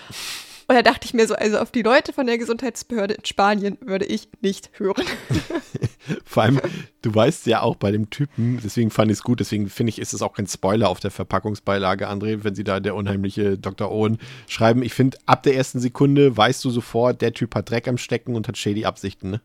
Und 0.69 0.75
da 0.75 0.83
dachte 0.83 1.07
ich 1.07 1.15
mir 1.15 1.27
so, 1.27 1.35
also 1.35 1.59
auf 1.59 1.73
die 1.73 1.81
Leute 1.81 2.13
von 2.13 2.27
der 2.27 2.37
Gesundheitsbehörde 2.37 3.15
in 3.15 3.25
Spanien 3.25 3.79
würde 3.81 4.05
ich 4.05 4.29
nicht 4.43 4.71
hören. 4.75 5.05
Vor 6.25 6.43
allem, 6.43 6.61
du 7.03 7.15
weißt 7.15 7.47
ja 7.47 7.63
auch 7.63 7.77
bei 7.77 7.91
dem 7.91 8.11
Typen, 8.11 8.61
deswegen 8.63 8.91
fand 8.91 9.11
ich 9.11 9.19
es 9.19 9.23
gut, 9.23 9.41
deswegen 9.41 9.69
finde 9.69 9.91
ich, 9.91 9.99
ist 9.99 10.13
es 10.13 10.23
auch 10.23 10.35
kein 10.35 10.47
Spoiler 10.47 10.89
auf 10.89 11.01
der 11.01 11.11
Verpackungsbeilage, 11.11 12.09
André, 12.09 12.45
wenn 12.45 12.55
sie 12.55 12.65
da 12.65 12.81
der 12.81 12.95
unheimliche 12.95 13.59
Dr. 13.59 13.91
Owen 13.91 14.19
schreiben. 14.47 14.83
Ich 14.83 14.95
finde, 14.95 15.19
ab 15.27 15.43
der 15.43 15.57
ersten 15.57 15.81
Sekunde 15.81 16.37
weißt 16.37 16.65
du 16.65 16.71
sofort, 16.71 17.21
der 17.23 17.33
Typ 17.33 17.55
hat 17.55 17.71
Dreck 17.71 17.89
am 17.89 17.99
Stecken 17.99 18.35
und 18.35 18.49
hat 18.49 18.57
shady 18.57 18.85
Absichten, 18.85 19.31
ne? 19.31 19.41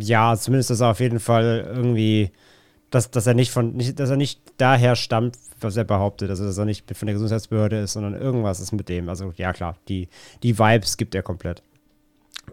Ja, 0.00 0.36
zumindest, 0.36 0.70
dass 0.70 0.80
er 0.80 0.90
auf 0.90 1.00
jeden 1.00 1.18
Fall 1.18 1.66
irgendwie, 1.74 2.30
dass, 2.90 3.10
dass 3.10 3.26
er 3.26 3.34
nicht 3.34 3.50
von, 3.50 3.74
nicht, 3.74 3.98
dass 3.98 4.10
er 4.10 4.16
nicht 4.16 4.40
daher 4.58 4.96
stammt, 4.96 5.38
was 5.60 5.76
er 5.76 5.84
behauptet, 5.84 6.28
also 6.28 6.44
dass 6.44 6.58
er 6.58 6.66
nicht 6.66 6.94
von 6.94 7.06
der 7.06 7.14
Gesundheitsbehörde 7.14 7.80
ist, 7.80 7.94
sondern 7.94 8.14
irgendwas 8.14 8.60
ist 8.60 8.72
mit 8.72 8.88
dem. 8.88 9.08
Also 9.08 9.32
ja 9.36 9.52
klar, 9.52 9.78
die, 9.88 10.08
die 10.42 10.58
Vibes 10.58 10.96
gibt 10.98 11.14
er 11.14 11.22
komplett. 11.22 11.62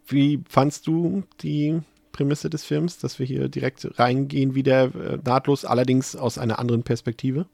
Wie 0.08 0.42
fandst 0.48 0.88
du 0.88 1.24
die 1.42 1.82
Prämisse 2.20 2.50
des 2.50 2.66
Films, 2.66 2.98
dass 2.98 3.18
wir 3.18 3.26
hier 3.26 3.48
direkt 3.48 3.88
reingehen, 3.98 4.54
wieder 4.54 4.84
äh, 4.94 5.20
nahtlos, 5.24 5.64
allerdings 5.64 6.18
aus 6.18 6.38
einer 6.38 6.60
anderen 6.60 6.84
Perspektive? 6.84 7.46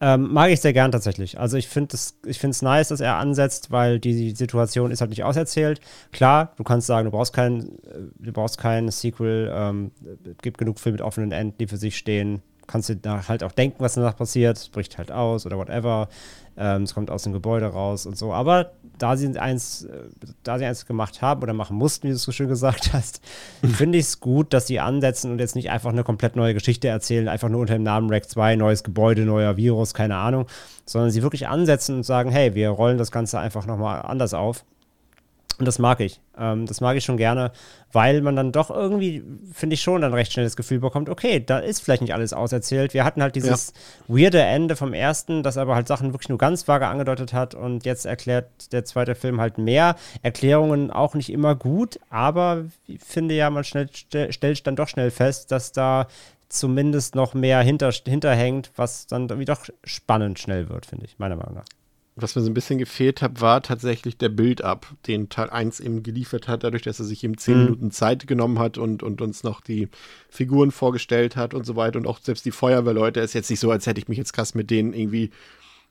Ähm, 0.00 0.32
mag 0.32 0.50
ich 0.50 0.62
sehr 0.62 0.72
gern 0.72 0.90
tatsächlich. 0.90 1.38
Also 1.38 1.58
ich 1.58 1.68
finde 1.68 1.94
es 1.94 2.18
ich 2.24 2.42
nice, 2.62 2.88
dass 2.88 3.00
er 3.00 3.16
ansetzt, 3.16 3.70
weil 3.70 4.00
die 4.00 4.30
Situation 4.30 4.90
ist 4.90 5.02
halt 5.02 5.10
nicht 5.10 5.24
auserzählt. 5.24 5.80
Klar, 6.10 6.54
du 6.56 6.64
kannst 6.64 6.86
sagen, 6.86 7.04
du 7.04 7.10
brauchst 7.10 7.34
kein, 7.34 7.60
äh, 7.84 8.08
du 8.18 8.32
brauchst 8.32 8.56
kein 8.56 8.90
Sequel, 8.90 9.52
ähm, 9.54 9.90
es 10.24 10.38
gibt 10.40 10.56
genug 10.56 10.80
Filme 10.80 10.94
mit 10.94 11.02
offenen 11.02 11.30
Enden, 11.30 11.58
die 11.58 11.66
für 11.66 11.76
sich 11.76 11.98
stehen 11.98 12.40
kannst 12.66 12.88
du 12.88 12.96
da 12.96 13.28
halt 13.28 13.44
auch 13.44 13.52
denken, 13.52 13.76
was 13.78 13.94
danach 13.94 14.16
passiert, 14.16 14.70
bricht 14.72 14.98
halt 14.98 15.12
aus 15.12 15.46
oder 15.46 15.58
whatever. 15.58 16.08
Ähm, 16.56 16.84
es 16.84 16.94
kommt 16.94 17.10
aus 17.10 17.24
dem 17.24 17.32
Gebäude 17.32 17.66
raus 17.66 18.06
und 18.06 18.16
so. 18.16 18.32
Aber 18.32 18.72
da 18.98 19.16
sie 19.16 19.36
eins, 19.38 19.84
äh, 19.84 20.04
da 20.44 20.58
sie 20.58 20.64
eins 20.64 20.86
gemacht 20.86 21.20
haben 21.20 21.42
oder 21.42 21.52
machen 21.52 21.76
mussten, 21.76 22.04
wie 22.06 22.10
du 22.10 22.16
es 22.16 22.22
so 22.22 22.30
schön 22.30 22.48
gesagt 22.48 22.92
hast, 22.92 23.20
finde 23.62 23.98
ich 23.98 24.04
es 24.04 24.20
gut, 24.20 24.52
dass 24.52 24.68
sie 24.68 24.78
ansetzen 24.78 25.32
und 25.32 25.40
jetzt 25.40 25.56
nicht 25.56 25.70
einfach 25.70 25.90
eine 25.90 26.04
komplett 26.04 26.36
neue 26.36 26.54
Geschichte 26.54 26.86
erzählen, 26.86 27.28
einfach 27.28 27.48
nur 27.48 27.60
unter 27.60 27.74
dem 27.74 27.82
Namen 27.82 28.08
Rack 28.08 28.28
2, 28.28 28.54
neues 28.56 28.84
Gebäude, 28.84 29.22
neuer 29.22 29.56
Virus, 29.56 29.94
keine 29.94 30.16
Ahnung, 30.16 30.46
sondern 30.86 31.10
sie 31.10 31.22
wirklich 31.22 31.48
ansetzen 31.48 31.96
und 31.96 32.02
sagen, 32.04 32.30
hey, 32.30 32.54
wir 32.54 32.70
rollen 32.70 32.98
das 32.98 33.10
Ganze 33.10 33.40
einfach 33.40 33.66
nochmal 33.66 34.02
anders 34.02 34.32
auf. 34.32 34.64
Und 35.58 35.66
das 35.66 35.78
mag 35.78 36.00
ich. 36.00 36.20
Ähm, 36.38 36.66
das 36.66 36.80
mag 36.80 36.96
ich 36.96 37.04
schon 37.04 37.16
gerne, 37.16 37.52
weil 37.94 38.20
man 38.22 38.34
dann 38.34 38.50
doch 38.50 38.70
irgendwie, 38.70 39.22
finde 39.52 39.74
ich 39.74 39.82
schon, 39.82 40.02
dann 40.02 40.12
recht 40.12 40.32
schnell 40.32 40.44
das 40.44 40.56
Gefühl 40.56 40.80
bekommt, 40.80 41.08
okay, 41.08 41.38
da 41.44 41.60
ist 41.60 41.80
vielleicht 41.80 42.02
nicht 42.02 42.12
alles 42.12 42.32
auserzählt. 42.32 42.92
Wir 42.92 43.04
hatten 43.04 43.22
halt 43.22 43.36
dieses 43.36 43.72
ja. 44.08 44.14
weirde 44.16 44.42
Ende 44.42 44.74
vom 44.74 44.92
ersten, 44.92 45.44
das 45.44 45.56
aber 45.56 45.76
halt 45.76 45.86
Sachen 45.86 46.12
wirklich 46.12 46.28
nur 46.28 46.38
ganz 46.38 46.66
vage 46.66 46.88
angedeutet 46.88 47.32
hat 47.32 47.54
und 47.54 47.84
jetzt 47.86 48.04
erklärt 48.04 48.72
der 48.72 48.84
zweite 48.84 49.14
Film 49.14 49.40
halt 49.40 49.58
mehr. 49.58 49.94
Erklärungen 50.22 50.90
auch 50.90 51.14
nicht 51.14 51.30
immer 51.30 51.54
gut, 51.54 52.00
aber 52.10 52.64
ich 52.88 53.00
finde 53.00 53.34
ja, 53.34 53.48
man 53.48 53.62
schnell, 53.62 53.88
stellt 53.92 54.66
dann 54.66 54.76
doch 54.76 54.88
schnell 54.88 55.12
fest, 55.12 55.52
dass 55.52 55.70
da 55.70 56.08
zumindest 56.48 57.14
noch 57.14 57.34
mehr 57.34 57.60
hinter, 57.60 57.92
hinterhängt, 57.92 58.72
was 58.76 59.06
dann 59.06 59.28
irgendwie 59.28 59.44
doch 59.44 59.66
spannend 59.84 60.40
schnell 60.40 60.68
wird, 60.68 60.86
finde 60.86 61.06
ich, 61.06 61.18
meiner 61.18 61.36
Meinung 61.36 61.54
nach. 61.54 61.64
Was 62.16 62.36
mir 62.36 62.42
so 62.42 62.50
ein 62.50 62.54
bisschen 62.54 62.78
gefehlt 62.78 63.22
hat, 63.22 63.40
war 63.40 63.60
tatsächlich 63.60 64.16
der 64.16 64.28
Build-up, 64.28 64.86
den 65.08 65.28
Teil 65.30 65.50
1 65.50 65.80
eben 65.80 66.04
geliefert 66.04 66.46
hat, 66.46 66.62
dadurch, 66.62 66.82
dass 66.82 67.00
er 67.00 67.06
sich 67.06 67.24
eben 67.24 67.36
10 67.36 67.54
Mhm. 67.56 67.64
Minuten 67.64 67.90
Zeit 67.90 68.28
genommen 68.28 68.60
hat 68.60 68.78
und, 68.78 69.02
und 69.02 69.20
uns 69.20 69.42
noch 69.42 69.60
die 69.60 69.88
Figuren 70.28 70.70
vorgestellt 70.70 71.34
hat 71.34 71.54
und 71.54 71.66
so 71.66 71.74
weiter. 71.74 71.98
Und 71.98 72.06
auch 72.06 72.20
selbst 72.20 72.44
die 72.44 72.52
Feuerwehrleute 72.52 73.18
ist 73.18 73.34
jetzt 73.34 73.50
nicht 73.50 73.58
so, 73.58 73.70
als 73.70 73.86
hätte 73.86 74.00
ich 74.00 74.06
mich 74.06 74.18
jetzt 74.18 74.32
krass 74.32 74.54
mit 74.54 74.70
denen 74.70 74.92
irgendwie, 74.94 75.30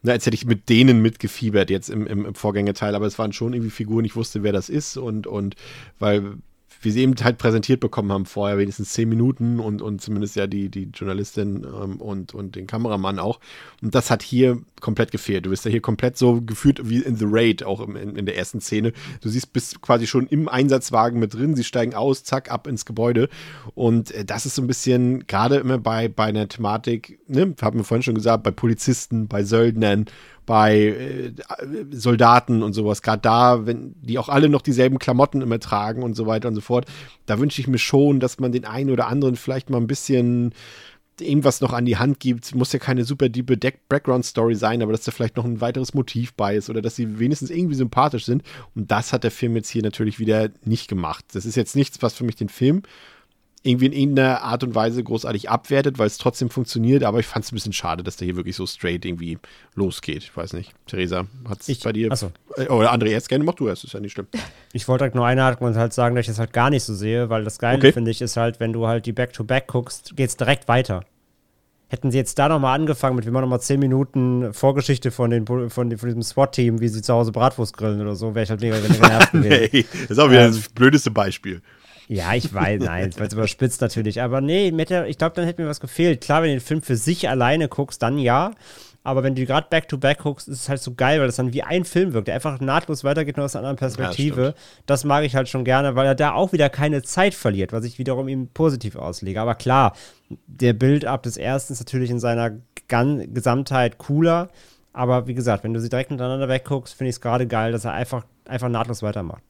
na, 0.01 0.13
als 0.13 0.25
hätte 0.25 0.35
ich 0.35 0.45
mit 0.45 0.69
denen 0.69 1.01
mitgefiebert 1.01 1.69
jetzt 1.69 1.89
im, 1.89 2.07
im, 2.07 2.25
im 2.25 2.35
Vorgängerteil, 2.35 2.95
aber 2.95 3.05
es 3.05 3.19
waren 3.19 3.33
schon 3.33 3.51
irgendwie 3.53 3.71
Figuren, 3.71 4.05
ich 4.05 4.15
wusste, 4.15 4.43
wer 4.43 4.53
das 4.53 4.69
ist 4.69 4.95
und, 4.95 5.27
und 5.27 5.55
weil 5.99 6.37
wir 6.83 6.91
sie 6.91 7.01
eben 7.01 7.15
halt 7.21 7.37
präsentiert 7.37 7.79
bekommen 7.79 8.11
haben 8.11 8.25
vorher, 8.25 8.57
wenigstens 8.57 8.93
zehn 8.93 9.09
Minuten 9.09 9.59
und, 9.59 9.81
und 9.81 10.01
zumindest 10.01 10.35
ja 10.35 10.47
die, 10.47 10.69
die 10.69 10.89
Journalistin 10.93 11.63
ähm, 11.63 12.01
und, 12.01 12.33
und 12.33 12.55
den 12.55 12.67
Kameramann 12.67 13.19
auch. 13.19 13.39
Und 13.81 13.95
das 13.95 14.11
hat 14.11 14.23
hier 14.23 14.61
komplett 14.79 15.11
gefehlt. 15.11 15.45
Du 15.45 15.49
bist 15.49 15.65
ja 15.65 15.71
hier 15.71 15.81
komplett 15.81 16.17
so 16.17 16.41
geführt 16.41 16.81
wie 16.83 16.99
in 16.99 17.15
The 17.15 17.25
Raid, 17.27 17.63
auch 17.63 17.79
im, 17.79 17.95
in, 17.95 18.15
in 18.15 18.25
der 18.25 18.37
ersten 18.37 18.61
Szene. 18.61 18.93
Du 19.21 19.29
siehst, 19.29 19.53
bist 19.53 19.81
quasi 19.81 20.07
schon 20.07 20.27
im 20.27 20.47
Einsatzwagen 20.49 21.19
mit 21.19 21.33
drin, 21.33 21.55
sie 21.55 21.63
steigen 21.63 21.93
aus, 21.93 22.23
zack, 22.23 22.51
ab 22.51 22.67
ins 22.67 22.85
Gebäude. 22.85 23.29
Und 23.75 24.11
äh, 24.11 24.25
das 24.25 24.45
ist 24.45 24.55
so 24.55 24.61
ein 24.61 24.67
bisschen, 24.67 25.25
gerade 25.27 25.57
immer 25.57 25.77
bei, 25.77 26.07
bei 26.07 26.25
einer 26.25 26.47
Thematik, 26.47 27.19
ne, 27.27 27.55
haben 27.61 27.79
wir 27.79 27.83
vorhin 27.83 28.03
schon 28.03 28.15
gesagt, 28.15 28.43
bei 28.43 28.51
Polizisten, 28.51 29.27
bei 29.27 29.43
Söldnern, 29.43 30.05
bei 30.45 30.77
äh, 30.77 31.31
Soldaten 31.91 32.63
und 32.63 32.73
sowas, 32.73 33.01
gerade 33.01 33.21
da, 33.21 33.65
wenn 33.65 33.95
die 34.01 34.17
auch 34.17 34.29
alle 34.29 34.49
noch 34.49 34.61
dieselben 34.61 34.99
Klamotten 34.99 35.41
immer 35.41 35.59
tragen 35.59 36.03
und 36.03 36.15
so 36.15 36.25
weiter 36.25 36.47
und 36.47 36.55
so 36.55 36.61
fort, 36.61 36.85
da 37.25 37.39
wünsche 37.39 37.61
ich 37.61 37.67
mir 37.67 37.77
schon, 37.77 38.19
dass 38.19 38.39
man 38.39 38.51
den 38.51 38.65
einen 38.65 38.89
oder 38.89 39.07
anderen 39.07 39.35
vielleicht 39.35 39.69
mal 39.69 39.77
ein 39.77 39.87
bisschen 39.87 40.53
irgendwas 41.19 41.61
noch 41.61 41.73
an 41.73 41.85
die 41.85 41.97
Hand 41.97 42.19
gibt. 42.19 42.55
Muss 42.55 42.73
ja 42.73 42.79
keine 42.79 43.03
super 43.03 43.29
diepe 43.29 43.57
Background-Story 43.57 44.55
sein, 44.55 44.81
aber 44.81 44.91
dass 44.91 45.03
da 45.03 45.11
vielleicht 45.11 45.37
noch 45.37 45.45
ein 45.45 45.61
weiteres 45.61 45.93
Motiv 45.93 46.33
bei 46.33 46.55
ist 46.55 46.69
oder 46.69 46.81
dass 46.81 46.95
sie 46.95 47.19
wenigstens 47.19 47.49
irgendwie 47.49 47.75
sympathisch 47.75 48.25
sind. 48.25 48.43
Und 48.75 48.91
das 48.91 49.13
hat 49.13 49.23
der 49.23 49.31
Film 49.31 49.55
jetzt 49.55 49.69
hier 49.69 49.83
natürlich 49.83 50.19
wieder 50.19 50.49
nicht 50.65 50.87
gemacht. 50.87 51.25
Das 51.33 51.45
ist 51.45 51.55
jetzt 51.55 51.75
nichts, 51.75 52.01
was 52.01 52.13
für 52.13 52.23
mich 52.23 52.35
den 52.35 52.49
Film 52.49 52.83
irgendwie 53.65 53.85
in 53.85 53.93
irgendeiner 53.93 54.41
Art 54.41 54.63
und 54.65 54.75
Weise 54.75 55.01
großartig 55.01 55.49
abwertet, 55.49 55.97
weil 55.97 56.07
es 56.07 56.17
trotzdem 56.17 56.49
funktioniert, 56.49 57.03
aber 57.03 57.19
ich 57.19 57.25
fand 57.25 57.45
es 57.45 57.51
ein 57.51 57.55
bisschen 57.55 57.71
schade, 57.71 58.03
dass 58.03 58.17
der 58.17 58.25
hier 58.25 58.35
wirklich 58.35 58.57
so 58.57 58.67
straight 58.67 59.05
irgendwie 59.05 59.37
losgeht. 59.73 60.23
Ich 60.23 60.35
weiß 60.35 60.51
nicht. 60.53 60.73
Theresa, 60.85 61.25
hat 61.47 61.61
es 61.67 61.79
bei 61.79 61.93
dir. 61.93 62.11
achso. 62.11 62.31
Äh, 62.57 62.67
Oder 62.67 62.93
André, 62.93 63.07
erst 63.07 63.29
gerne, 63.29 63.45
mach 63.45 63.53
du 63.53 63.69
erst, 63.69 63.85
ist 63.85 63.93
ja 63.93 63.99
nicht 64.01 64.11
schlimm. 64.11 64.27
Ich 64.75 64.87
wollte 64.87 65.03
direkt 65.03 65.15
nur 65.15 65.25
einhaken 65.25 65.65
und 65.67 65.75
halt 65.75 65.93
sagen, 65.93 66.15
dass 66.15 66.23
ich 66.23 66.27
das 66.27 66.39
halt 66.39 66.51
gar 66.51 66.69
nicht 66.71 66.83
so 66.83 66.93
sehe, 66.95 67.29
weil 67.29 67.43
das 67.43 67.57
Geile, 67.59 67.77
Okay. 67.77 67.91
finde 67.93 68.11
ich, 68.11 68.21
ist 68.21 68.35
halt, 68.37 68.59
wenn 68.59 68.73
du 68.73 68.87
halt 68.87 69.05
die 69.05 69.11
Back-to-Back 69.13 69.67
guckst, 69.67 70.15
geht's 70.17 70.35
direkt 70.35 70.67
weiter. 70.67 71.01
Hätten 71.89 72.09
sie 72.09 72.17
jetzt 72.17 72.39
da 72.39 72.49
nochmal 72.49 72.77
angefangen 72.79 73.15
mit, 73.15 73.23
wir 73.25 73.31
machen 73.31 73.43
nochmal 73.43 73.61
10 73.61 73.79
Minuten 73.79 74.51
Vorgeschichte 74.51 75.11
von, 75.11 75.29
den, 75.29 75.45
von, 75.45 75.89
den, 75.91 75.99
von 75.99 76.09
diesem 76.09 76.23
SWAT-Team, 76.23 76.81
wie 76.81 76.87
sie 76.87 77.03
zu 77.03 77.13
Hause 77.13 77.31
Bratwurst 77.31 77.77
grillen 77.77 78.01
oder 78.01 78.15
so, 78.15 78.33
wäre 78.33 78.43
ich 78.43 78.49
halt 78.49 78.61
mega 78.61 78.79
genervt 78.79 79.31
gewesen. 79.31 79.69
Nee, 79.71 79.85
das 80.01 80.09
ist 80.11 80.19
auch 80.19 80.31
wieder 80.31 80.47
Ähm, 80.47 80.53
das 80.53 80.69
blödeste 80.69 81.11
Beispiel. 81.11 81.61
Ja, 82.07 82.33
ich 82.33 82.53
weiß, 82.53 82.81
nein, 82.81 83.11
weil 83.17 83.27
es 83.27 83.33
überspitzt 83.33 83.81
natürlich. 83.81 84.21
Aber 84.21 84.41
nee, 84.41 84.69
ich 84.69 85.17
glaube, 85.17 85.35
dann 85.35 85.45
hätte 85.45 85.61
mir 85.61 85.69
was 85.69 85.79
gefehlt. 85.79 86.21
Klar, 86.21 86.41
wenn 86.41 86.49
du 86.49 86.55
den 86.55 86.61
Film 86.61 86.81
für 86.81 86.95
sich 86.95 87.29
alleine 87.29 87.67
guckst, 87.67 88.01
dann 88.01 88.17
ja. 88.17 88.51
Aber 89.05 89.21
wenn 89.21 89.35
du 89.35 89.45
gerade 89.45 89.67
back-to-back 89.69 90.19
guckst, 90.19 90.47
ist 90.47 90.61
es 90.61 90.69
halt 90.69 90.81
so 90.81 90.93
geil, 90.93 91.19
weil 91.19 91.27
das 91.27 91.35
dann 91.35 91.51
wie 91.51 91.61
ein 91.61 91.83
Film 91.83 92.13
wirkt, 92.13 92.29
der 92.29 92.35
einfach 92.35 92.61
nahtlos 92.61 93.03
weitergeht, 93.03 93.35
nur 93.35 93.45
aus 93.45 93.55
einer 93.55 93.67
anderen 93.67 93.77
Perspektive. 93.77 94.55
das 94.85 95.03
mag 95.03 95.25
ich 95.25 95.35
halt 95.35 95.49
schon 95.49 95.65
gerne, 95.65 95.95
weil 95.95 96.05
er 96.05 96.15
da 96.15 96.33
auch 96.33 96.53
wieder 96.53 96.69
keine 96.69 97.01
Zeit 97.03 97.33
verliert, 97.33 97.73
was 97.73 97.83
ich 97.83 97.99
wiederum 97.99 98.29
ihm 98.29 98.47
positiv 98.47 98.95
auslege. 98.95 99.41
Aber 99.41 99.55
klar, 99.55 99.93
der 100.47 100.71
Build-up 100.71 101.23
des 101.23 101.35
ersten 101.35 101.73
ist 101.73 101.81
natürlich 101.81 102.11
in 102.11 102.19
seiner 102.19 102.51
Gan 102.87 103.33
Gesamtheit 103.33 103.97
cooler. 103.97 104.49
Aber 104.93 105.27
wie 105.27 105.33
gesagt, 105.33 105.65
wenn 105.65 105.73
du 105.73 105.81
sie 105.81 105.89
direkt 105.89 106.11
miteinander 106.11 106.47
wegguckst, 106.47 106.93
finde 106.93 107.09
ich 107.09 107.15
es 107.15 107.21
gerade 107.21 107.45
geil, 107.45 107.73
dass 107.73 107.83
er 107.83 107.91
einfach, 107.91 108.25
einfach 108.45 108.69
nahtlos 108.69 109.03
weitermacht. 109.03 109.43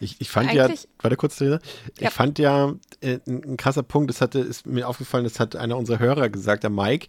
Ich, 0.00 0.16
ich 0.20 0.30
fand 0.30 0.48
Eigentlich- 0.50 0.82
ja, 0.84 0.88
warte 1.00 1.16
kurz, 1.16 1.36
Theresa. 1.36 1.60
Ich 1.96 2.00
Ja. 2.02 2.10
fand 2.10 2.38
ja 2.38 2.74
äh, 3.00 3.18
ein, 3.26 3.44
ein 3.44 3.56
krasser 3.56 3.82
Punkt, 3.82 4.08
das 4.10 4.20
hatte, 4.20 4.38
ist 4.40 4.66
mir 4.66 4.88
aufgefallen, 4.88 5.24
das 5.24 5.38
hat 5.38 5.56
einer 5.56 5.76
unserer 5.76 5.98
Hörer 5.98 6.28
gesagt, 6.30 6.62
der 6.62 6.70
Mike, 6.70 7.06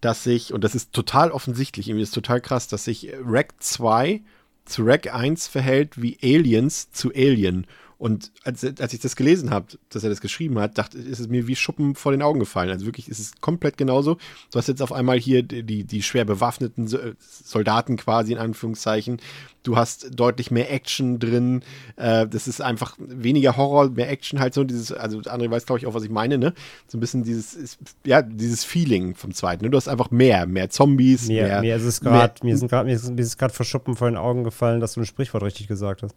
dass 0.00 0.22
sich, 0.24 0.52
und 0.52 0.62
das 0.62 0.74
ist 0.74 0.92
total 0.92 1.30
offensichtlich, 1.30 1.88
irgendwie 1.88 2.02
ist 2.02 2.14
total 2.14 2.40
krass, 2.40 2.68
dass 2.68 2.84
sich 2.84 3.10
Rack 3.24 3.54
2 3.60 4.22
zu 4.66 4.82
Rack 4.84 5.12
1 5.14 5.48
verhält 5.48 6.00
wie 6.00 6.18
Aliens 6.22 6.90
zu 6.90 7.10
Alien. 7.14 7.66
Und 7.98 8.32
als, 8.42 8.64
als 8.64 8.92
ich 8.92 9.00
das 9.00 9.16
gelesen 9.16 9.50
habe, 9.50 9.66
dass 9.88 10.02
er 10.02 10.10
das 10.10 10.20
geschrieben 10.20 10.58
hat, 10.58 10.76
dachte 10.78 10.98
ist 10.98 11.20
es 11.20 11.28
mir 11.28 11.46
wie 11.46 11.56
Schuppen 11.56 11.94
vor 11.94 12.12
den 12.12 12.22
Augen 12.22 12.40
gefallen. 12.40 12.70
Also 12.70 12.86
wirklich 12.86 13.08
ist 13.08 13.18
es 13.20 13.32
komplett 13.40 13.76
genauso. 13.76 14.16
Du 14.52 14.58
hast 14.58 14.68
jetzt 14.68 14.82
auf 14.82 14.92
einmal 14.92 15.18
hier 15.18 15.42
die, 15.42 15.84
die, 15.84 16.02
schwer 16.02 16.24
bewaffneten 16.24 16.86
So- 16.88 16.98
Soldaten 17.20 17.96
quasi 17.96 18.32
in 18.32 18.38
Anführungszeichen. 18.38 19.20
Du 19.62 19.76
hast 19.76 20.10
deutlich 20.18 20.50
mehr 20.50 20.70
Action 20.70 21.18
drin. 21.18 21.62
Äh, 21.96 22.26
das 22.28 22.48
ist 22.48 22.60
einfach 22.60 22.96
weniger 22.98 23.56
Horror, 23.56 23.88
mehr 23.90 24.10
Action 24.10 24.38
halt 24.40 24.52
so. 24.54 24.64
Dieses, 24.64 24.92
also 24.92 25.18
André 25.20 25.50
weiß, 25.50 25.64
glaube 25.64 25.78
ich, 25.78 25.86
auch, 25.86 25.94
was 25.94 26.02
ich 26.02 26.10
meine, 26.10 26.36
ne? 26.36 26.52
So 26.88 26.98
ein 26.98 27.00
bisschen 27.00 27.22
dieses, 27.24 27.54
ist, 27.54 27.78
ja, 28.04 28.20
dieses 28.20 28.64
Feeling 28.64 29.14
vom 29.14 29.32
zweiten. 29.32 29.64
Ne? 29.64 29.70
Du 29.70 29.76
hast 29.78 29.88
einfach 29.88 30.10
mehr, 30.10 30.46
mehr 30.46 30.68
Zombies, 30.68 31.28
Mir, 31.28 31.44
mehr. 31.44 31.60
mir 31.62 31.76
ist 31.76 31.84
es 31.84 32.00
gerade, 32.00 32.34
mir 32.44 32.58
sind 32.58 32.68
gerade, 32.68 32.86
mir 32.86 32.94
ist, 32.96 33.08
mir 33.08 33.20
ist 33.22 33.28
es 33.28 33.38
gerade 33.38 33.54
vor 33.54 33.64
Schuppen 33.64 33.96
vor 33.96 34.10
den 34.10 34.18
Augen 34.18 34.44
gefallen, 34.44 34.80
dass 34.80 34.94
du 34.94 35.00
ein 35.00 35.06
Sprichwort 35.06 35.42
richtig 35.44 35.66
gesagt 35.68 36.02
hast. 36.02 36.14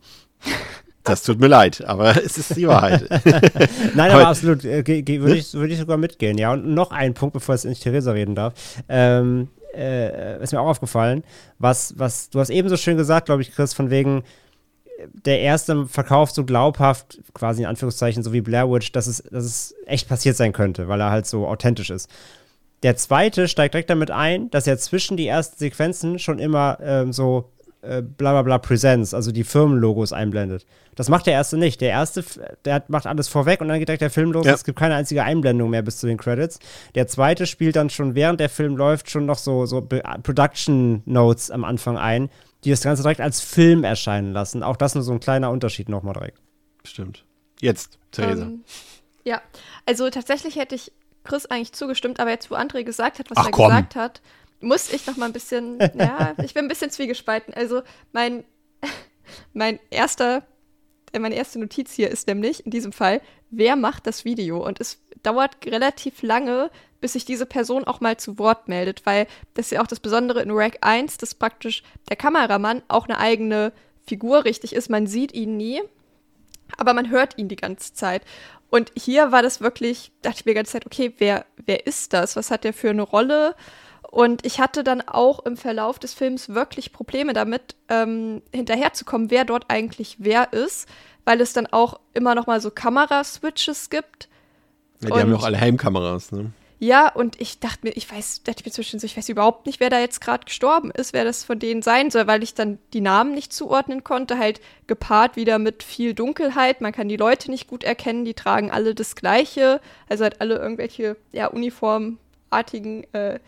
Das 1.08 1.24
tut 1.24 1.40
mir 1.40 1.48
leid, 1.48 1.84
aber 1.86 2.16
es 2.24 2.38
ist 2.38 2.56
die 2.56 2.68
Wahrheit. 2.68 3.06
Nein, 3.96 4.12
Aber- 4.12 4.22
aber 4.22 4.28
absolut, 4.28 4.64
äh, 4.66 4.86
würde 4.86 5.36
ich, 5.38 5.54
würde 5.54 5.74
ich 5.74 5.80
sogar 5.80 5.98
mitgehen, 5.98 6.38
ja. 6.38 6.54
Und 6.54 6.68
noch 6.68 6.92
ein 6.92 7.14
Punkt, 7.14 7.34
bevor 7.34 7.56
ich 7.56 7.64
jetzt 7.64 7.70
nicht 7.70 7.84
Theresa 7.84 8.12
reden 8.12 8.36
darf. 8.36 8.54
Ähm, 8.90 9.48
äh, 9.76 10.42
ist 10.42 10.54
mir 10.54 10.60
auch 10.62 10.68
aufgefallen, 10.68 11.24
was, 11.60 11.94
was, 11.98 12.30
du 12.30 12.40
hast 12.40 12.50
eben 12.50 12.68
so 12.70 12.78
schön 12.78 12.98
gesagt, 12.98 13.28
glaube 13.28 13.42
ich, 13.44 13.54
Chris, 13.54 13.74
von 13.74 13.90
wegen, 13.90 14.24
der 15.26 15.40
erste 15.42 15.86
verkauft 15.86 16.34
so 16.34 16.44
glaubhaft, 16.44 17.20
quasi 17.34 17.62
in 17.62 17.68
Anführungszeichen, 17.68 18.24
so 18.24 18.34
wie 18.34 18.42
Blair 18.42 18.70
Witch, 18.72 18.92
dass 18.92 19.06
es, 19.08 19.22
dass 19.30 19.44
es 19.44 19.76
echt 19.86 20.10
passiert 20.10 20.36
sein 20.36 20.54
könnte, 20.54 20.88
weil 20.88 21.00
er 21.00 21.12
halt 21.12 21.28
so 21.28 21.48
authentisch 21.48 21.92
ist. 21.92 22.10
Der 22.84 22.96
zweite 22.96 23.48
steigt 23.48 23.74
direkt 23.76 23.90
damit 23.90 24.10
ein, 24.12 24.50
dass 24.50 24.66
er 24.68 24.78
zwischen 24.80 25.18
die 25.18 25.28
ersten 25.28 25.58
Sequenzen 25.58 26.18
schon 26.20 26.40
immer 26.40 26.78
ähm, 26.82 27.14
so 27.14 27.50
äh, 27.82 28.02
bla 28.02 28.32
bla 28.32 28.42
bla 28.42 28.58
Presents, 28.58 29.14
also 29.14 29.32
die 29.32 29.44
Firmenlogos 29.44 30.12
einblendet. 30.14 30.66
Das 30.96 31.10
macht 31.10 31.28
der 31.28 31.34
erste 31.34 31.58
nicht. 31.58 31.80
Der 31.82 31.90
erste, 31.90 32.24
der 32.66 32.74
hat- 32.76 32.90
macht 32.90 33.06
alles 33.08 33.28
vorweg 33.28 33.62
und 33.62 33.68
dann 33.68 33.78
geht 33.80 33.88
direkt 33.88 34.02
der 34.02 34.10
Film 34.10 34.32
los. 34.32 34.46
Ja. 34.46 34.54
Es 34.54 34.64
gibt 34.64 34.80
keine 34.80 34.96
einzige 34.96 35.24
Einblendung 35.24 35.70
mehr 35.70 35.84
bis 35.84 36.00
zu 36.00 36.08
den 36.08 36.18
Credits. 36.18 36.60
Der 36.96 37.08
zweite 37.08 37.46
spielt 37.46 37.76
dann 37.76 37.90
schon 37.90 38.16
während 38.16 38.40
der 38.40 38.50
Film 38.50 38.76
läuft 38.78 39.10
schon 39.12 39.26
noch 39.26 39.38
so, 39.38 39.66
so 39.66 39.82
Be- 39.82 40.02
Production 40.24 41.04
Notes 41.06 41.52
am 41.52 41.64
Anfang 41.64 41.98
ein, 41.98 42.30
die 42.64 42.72
das 42.72 42.82
Ganze 42.82 43.04
direkt 43.04 43.22
als 43.22 43.42
Film 43.42 43.84
erscheinen 43.84 44.34
lassen. 44.34 44.64
Auch 44.64 44.76
das 44.76 44.96
nur 44.96 45.04
so 45.04 45.12
ein 45.12 45.20
kleiner 45.20 45.52
Unterschied 45.52 45.88
nochmal 45.90 46.14
direkt. 46.14 46.40
Stimmt. 46.84 47.24
Jetzt, 47.62 48.00
Theresa. 48.12 48.44
Ähm, 48.44 48.64
ja, 49.24 49.42
also 49.86 50.10
tatsächlich 50.10 50.56
hätte 50.56 50.76
ich 50.76 50.92
Chris 51.24 51.46
eigentlich 51.46 51.74
zugestimmt, 51.74 52.20
aber 52.20 52.30
jetzt, 52.32 52.50
wo 52.50 52.56
André 52.56 52.84
gesagt 52.84 53.20
hat, 53.20 53.30
was 53.30 53.38
Ach, 53.38 53.46
er 53.48 53.52
komm. 53.52 53.68
gesagt 53.68 53.96
hat, 53.96 54.22
muss 54.62 54.92
ich 54.92 55.06
noch 55.08 55.18
mal 55.18 55.28
ein 55.28 55.34
bisschen, 55.34 55.80
ja, 55.96 56.36
ich 56.44 56.54
bin 56.54 56.66
ein 56.66 56.70
bisschen 56.70 56.92
zwiegespalten. 56.92 57.54
Also 57.54 57.82
mein, 58.12 58.44
mein 59.54 59.80
erster, 59.90 60.44
äh, 61.14 61.20
meine 61.20 61.36
erste 61.36 61.60
Notiz 61.60 61.94
hier 61.94 62.10
ist 62.10 62.28
nämlich 62.28 62.66
in 62.66 62.72
diesem 62.72 62.92
Fall, 62.92 63.22
wer 63.50 63.76
macht 63.76 64.08
das 64.08 64.26
Video? 64.26 64.66
Und 64.66 64.80
es 64.80 65.02
dauert 65.24 65.66
relativ 65.66 66.22
lange, 66.22 66.70
bis 67.00 67.14
sich 67.14 67.26
diese 67.26 67.46
Person 67.46 67.84
auch 67.84 68.02
mal 68.02 68.18
zu 68.18 68.40
Wort 68.40 68.68
meldet, 68.68 69.06
weil 69.06 69.28
das 69.54 69.68
ist 69.68 69.72
ja 69.72 69.82
auch 69.82 69.88
das 69.88 70.00
Besondere 70.00 70.42
in 70.42 70.52
Rack 70.52 70.78
1, 70.82 71.18
dass 71.18 71.36
praktisch 71.36 71.84
der 72.10 72.16
Kameramann 72.16 72.82
auch 72.88 73.08
eine 73.08 73.20
eigene 73.20 73.72
Figur 74.06 74.46
richtig 74.46 74.74
ist. 74.74 74.90
Man 74.90 75.06
sieht 75.06 75.34
ihn 75.34 75.58
nie, 75.58 75.82
aber 76.78 76.94
man 76.94 77.10
hört 77.10 77.38
ihn 77.38 77.50
die 77.50 77.56
ganze 77.56 77.94
Zeit. 77.94 78.24
Und 78.70 78.92
hier 78.98 79.32
war 79.32 79.42
das 79.42 79.62
wirklich, 79.62 80.12
dachte 80.22 80.40
ich 80.40 80.46
mir 80.46 80.52
die 80.52 80.58
ganze 80.58 80.74
Zeit, 80.74 80.86
okay, 80.86 81.14
wer, 81.18 81.46
wer 81.66 81.86
ist 81.86 82.14
das? 82.14 82.36
Was 82.36 82.52
hat 82.52 82.64
der 82.64 82.74
für 82.74 82.90
eine 82.90 83.04
Rolle? 83.04 83.56
Und 84.10 84.46
ich 84.46 84.60
hatte 84.60 84.84
dann 84.84 85.02
auch 85.02 85.46
im 85.46 85.58
Verlauf 85.58 86.00
des 86.00 86.14
Films 86.14 86.50
wirklich 86.50 86.94
Probleme 86.94 87.34
damit, 87.34 87.76
ähm, 87.90 88.42
hinterherzukommen, 88.54 89.30
wer 89.32 89.46
dort 89.46 89.66
eigentlich 89.70 90.16
wer 90.20 90.54
ist, 90.54 90.88
weil 91.26 91.42
es 91.42 91.54
dann 91.54 91.68
auch 91.68 92.00
immer 92.14 92.34
noch 92.34 92.48
mal 92.48 92.62
so 92.62 92.72
Kameraswitches 92.72 93.90
gibt. 93.90 94.30
Ja, 95.02 95.08
die 95.08 95.14
haben 95.14 95.20
ja 95.30 95.36
und- 95.36 95.42
auch 95.42 95.46
alle 95.46 95.60
Heimkameras, 95.60 96.32
ne? 96.32 96.52
Ja, 96.80 97.12
und 97.12 97.42
ich 97.42 97.60
dachte 97.60 97.80
mir, 97.88 97.94
ich 97.98 98.12
weiß, 98.12 98.44
dachte 98.44 98.62
mir 98.64 98.72
zwischen 98.72 99.00
so, 99.00 99.06
ich 99.08 99.18
weiß 99.18 99.30
überhaupt 99.30 99.66
nicht, 99.66 99.80
wer 99.80 99.90
da 99.90 100.00
jetzt 100.00 100.22
gerade 100.22 100.46
gestorben 100.46 100.92
ist, 100.92 101.12
wer 101.12 101.26
das 101.26 101.44
von 101.44 101.58
denen 101.58 101.82
sein 101.82 102.12
soll, 102.12 102.28
weil 102.28 102.44
ich 102.44 102.54
dann 102.54 102.78
die 102.94 103.02
Namen 103.02 103.34
nicht 103.34 103.52
zuordnen 103.52 104.04
konnte, 104.04 104.38
halt 104.38 104.62
gepaart 104.86 105.36
wieder 105.36 105.58
mit 105.58 105.82
viel 105.82 106.14
Dunkelheit. 106.14 106.80
Man 106.82 106.92
kann 106.94 107.10
die 107.10 107.18
Leute 107.18 107.50
nicht 107.50 107.68
gut 107.68 107.84
erkennen, 107.84 108.26
die 108.26 108.36
tragen 108.36 108.70
alle 108.70 108.94
das 108.94 109.16
Gleiche, 109.16 109.82
also 110.08 110.24
halt 110.24 110.40
alle 110.40 110.58
irgendwelche, 110.58 111.18
ja, 111.32 111.48
uniformartigen, 111.48 113.12
äh, 113.14 113.40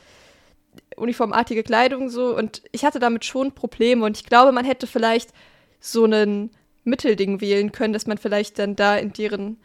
uniformartige 1.00 1.64
Kleidung 1.64 2.10
so. 2.10 2.36
Und 2.36 2.62
ich 2.72 2.86
hatte 2.86 3.00
damit 3.00 3.26
schon 3.26 3.54
Probleme 3.54 4.06
und 4.06 4.18
ich 4.18 4.26
glaube, 4.26 4.52
man 4.52 4.66
hätte 4.66 4.88
vielleicht 4.88 5.32
so 5.80 6.04
einen 6.04 6.52
Mittelding 6.84 7.42
wählen 7.42 7.72
können, 7.72 7.94
dass 7.94 8.08
man 8.08 8.18
vielleicht 8.18 8.60
dann 8.60 8.76
da 8.76 8.98
in 8.98 9.14
deren 9.14 9.58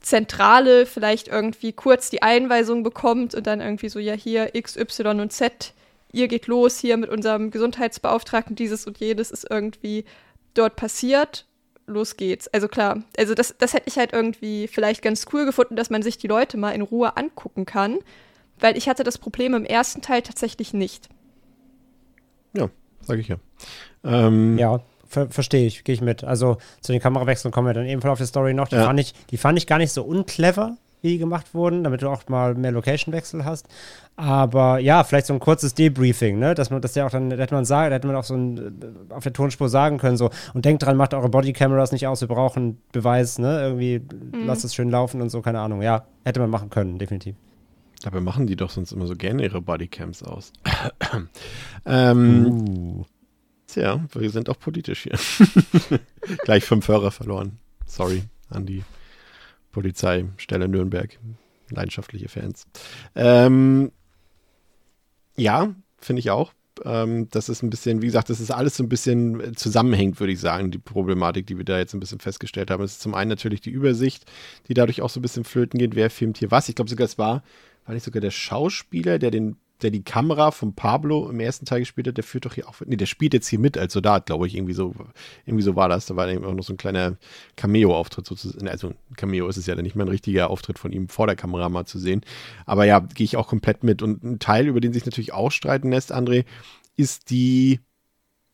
Zentrale 0.00 0.86
vielleicht 0.86 1.28
irgendwie 1.28 1.72
kurz 1.72 2.10
die 2.10 2.22
Einweisung 2.22 2.82
bekommt 2.82 3.34
und 3.34 3.46
dann 3.46 3.60
irgendwie 3.60 3.88
so, 3.88 3.98
ja, 3.98 4.14
hier 4.14 4.54
X, 4.54 4.76
Y 4.76 5.20
und 5.20 5.32
Z, 5.32 5.74
ihr 6.12 6.28
geht 6.28 6.46
los 6.46 6.78
hier 6.78 6.96
mit 6.96 7.10
unserem 7.10 7.50
Gesundheitsbeauftragten, 7.50 8.54
dieses 8.54 8.86
und 8.86 8.98
jenes 8.98 9.30
ist 9.30 9.46
irgendwie 9.50 10.04
dort 10.54 10.76
passiert. 10.76 11.46
Los 11.86 12.16
geht's. 12.16 12.48
Also 12.48 12.68
klar, 12.68 13.02
also 13.16 13.34
das, 13.34 13.54
das 13.58 13.72
hätte 13.72 13.88
ich 13.88 13.98
halt 13.98 14.12
irgendwie 14.12 14.68
vielleicht 14.68 15.02
ganz 15.02 15.26
cool 15.32 15.46
gefunden, 15.46 15.74
dass 15.74 15.90
man 15.90 16.02
sich 16.02 16.18
die 16.18 16.26
Leute 16.26 16.58
mal 16.58 16.72
in 16.72 16.82
Ruhe 16.82 17.16
angucken 17.16 17.64
kann, 17.64 17.98
weil 18.60 18.76
ich 18.76 18.88
hatte 18.88 19.04
das 19.04 19.18
Problem 19.18 19.54
im 19.54 19.64
ersten 19.64 20.02
Teil 20.02 20.22
tatsächlich 20.22 20.72
nicht. 20.74 21.08
Ja, 22.54 22.68
sage 23.02 23.20
ich 23.20 23.28
ja. 23.28 23.36
Ähm, 24.04 24.58
Ja, 24.58 24.80
ver 25.06 25.28
verstehe 25.30 25.66
ich, 25.66 25.84
gehe 25.84 25.94
ich 25.94 26.00
mit. 26.00 26.24
Also 26.24 26.58
zu 26.80 26.92
den 26.92 27.00
Kamerawechseln 27.00 27.52
kommen 27.52 27.66
wir 27.66 27.74
dann 27.74 27.86
ebenfalls 27.86 28.12
auf 28.12 28.18
die 28.18 28.26
Story 28.26 28.54
noch. 28.54 28.68
Die, 28.68 28.76
Ja. 28.76 28.84
fand 28.84 29.00
ich, 29.00 29.14
die 29.30 29.36
fand 29.36 29.58
ich 29.58 29.66
gar 29.66 29.78
nicht 29.78 29.92
so 29.92 30.02
unclever, 30.02 30.76
wie 31.00 31.10
die 31.10 31.18
gemacht 31.18 31.54
wurden, 31.54 31.84
damit 31.84 32.02
du 32.02 32.08
auch 32.08 32.26
mal 32.28 32.54
mehr 32.54 32.72
Location-Wechsel 32.72 33.44
hast. 33.44 33.68
Aber 34.16 34.80
ja, 34.80 35.04
vielleicht 35.04 35.26
so 35.26 35.32
ein 35.34 35.38
kurzes 35.38 35.74
Debriefing, 35.74 36.40
ne? 36.40 36.54
Dass 36.56 36.70
man, 36.70 36.82
dass 36.82 36.94
der 36.94 37.06
auch 37.06 37.10
dann, 37.10 37.30
da 37.30 37.36
hätte 37.36 37.54
man 37.54 37.64
sagen, 37.64 37.90
da 37.90 37.96
hätte 37.96 38.08
man 38.08 38.16
auch 38.16 38.24
so 38.24 38.34
ein, 38.34 39.06
auf 39.10 39.22
der 39.22 39.32
Tonspur 39.32 39.68
sagen 39.68 39.98
können, 39.98 40.16
so, 40.16 40.30
und 40.54 40.64
denkt 40.64 40.82
dran, 40.82 40.96
macht 40.96 41.14
eure 41.14 41.28
Bodycameras 41.28 41.92
nicht 41.92 42.08
aus, 42.08 42.20
wir 42.20 42.26
brauchen 42.28 42.78
Beweis, 42.90 43.38
ne? 43.38 43.60
Irgendwie 43.60 44.02
lasst 44.44 44.64
es 44.64 44.74
schön 44.74 44.90
laufen 44.90 45.22
und 45.22 45.30
so, 45.30 45.40
keine 45.40 45.60
Ahnung. 45.60 45.82
Ja, 45.82 46.04
hätte 46.24 46.40
man 46.40 46.50
machen 46.50 46.68
können, 46.70 46.98
definitiv. 46.98 47.36
Dabei 48.02 48.20
machen 48.20 48.46
die 48.46 48.56
doch 48.56 48.70
sonst 48.70 48.92
immer 48.92 49.06
so 49.06 49.16
gerne 49.16 49.42
ihre 49.42 49.60
Bodycams 49.60 50.22
aus. 50.22 50.52
ähm, 51.86 52.46
Uh. 52.46 53.04
Tja, 53.66 54.02
wir 54.14 54.30
sind 54.30 54.48
auch 54.48 54.58
politisch 54.58 55.02
hier. 55.02 55.18
Gleich 56.44 56.64
fünf 56.64 56.88
Hörer 56.88 57.10
verloren. 57.10 57.58
Sorry 57.84 58.22
an 58.48 58.64
die 58.64 58.82
Polizeistelle 59.72 60.68
Nürnberg. 60.68 61.18
Leidenschaftliche 61.70 62.30
Fans. 62.30 62.66
Ähm, 63.14 63.92
ja, 65.36 65.74
finde 65.98 66.20
ich 66.20 66.30
auch. 66.30 66.54
Ähm, 66.84 67.28
das 67.30 67.48
ist 67.48 67.62
ein 67.62 67.70
bisschen, 67.70 68.00
wie 68.00 68.06
gesagt, 68.06 68.30
das 68.30 68.40
ist 68.40 68.50
alles 68.50 68.76
so 68.76 68.82
ein 68.82 68.88
bisschen 68.88 69.40
äh, 69.40 69.52
zusammenhängt, 69.52 70.18
würde 70.20 70.32
ich 70.32 70.40
sagen, 70.40 70.70
die 70.70 70.78
Problematik, 70.78 71.46
die 71.46 71.58
wir 71.58 71.64
da 71.64 71.78
jetzt 71.78 71.94
ein 71.94 72.00
bisschen 72.00 72.20
festgestellt 72.20 72.70
haben. 72.70 72.82
Es 72.82 72.92
ist 72.92 73.02
zum 73.02 73.14
einen 73.14 73.28
natürlich 73.28 73.60
die 73.60 73.70
Übersicht, 73.70 74.24
die 74.68 74.74
dadurch 74.74 75.02
auch 75.02 75.10
so 75.10 75.20
ein 75.20 75.22
bisschen 75.22 75.44
flöten 75.44 75.78
geht, 75.78 75.94
wer 75.94 76.08
filmt 76.08 76.38
hier 76.38 76.50
was. 76.50 76.68
Ich 76.68 76.74
glaube 76.74 76.88
sogar, 76.90 77.04
es 77.04 77.18
war, 77.18 77.42
war 77.88 77.94
nicht 77.94 78.04
sogar 78.04 78.20
der 78.20 78.30
Schauspieler, 78.30 79.18
der 79.18 79.30
den 79.30 79.56
der 79.82 79.90
die 79.90 80.02
Kamera 80.02 80.50
von 80.50 80.74
Pablo 80.74 81.30
im 81.30 81.38
ersten 81.40 81.64
Teil 81.64 81.80
gespielt 81.80 82.08
hat, 82.08 82.16
der 82.16 82.24
führt 82.24 82.46
doch 82.46 82.54
hier 82.54 82.68
auch, 82.68 82.74
nee, 82.84 82.96
der 82.96 83.06
spielt 83.06 83.32
jetzt 83.32 83.46
hier 83.46 83.58
mit 83.58 83.78
als 83.78 83.92
Soldat, 83.92 84.26
glaube 84.26 84.46
ich, 84.46 84.56
irgendwie 84.56 84.72
so, 84.72 84.94
irgendwie 85.46 85.62
so 85.62 85.76
war 85.76 85.88
das. 85.88 86.06
Da 86.06 86.16
war 86.16 86.28
eben 86.28 86.44
auch 86.44 86.54
noch 86.54 86.64
so 86.64 86.72
ein 86.72 86.78
kleiner 86.78 87.16
Cameo-Auftritt 87.56 88.26
sozusagen, 88.26 88.68
also 88.68 88.88
ein 88.88 89.16
Cameo 89.16 89.46
ist 89.46 89.56
es 89.56 89.66
ja 89.66 89.74
dann 89.74 89.84
nicht 89.84 89.94
mehr 89.94 90.04
ein 90.04 90.10
richtiger 90.10 90.50
Auftritt 90.50 90.78
von 90.78 90.92
ihm 90.92 91.08
vor 91.08 91.26
der 91.26 91.36
Kamera 91.36 91.68
mal 91.68 91.84
zu 91.84 91.98
sehen. 91.98 92.22
Aber 92.66 92.86
ja, 92.86 92.98
gehe 93.00 93.24
ich 93.24 93.36
auch 93.36 93.46
komplett 93.46 93.84
mit. 93.84 94.02
Und 94.02 94.24
ein 94.24 94.38
Teil, 94.40 94.66
über 94.66 94.80
den 94.80 94.92
sich 94.92 95.06
natürlich 95.06 95.32
auch 95.32 95.52
streiten 95.52 95.90
lässt, 95.92 96.12
André, 96.12 96.44
ist 96.96 97.30
die 97.30 97.78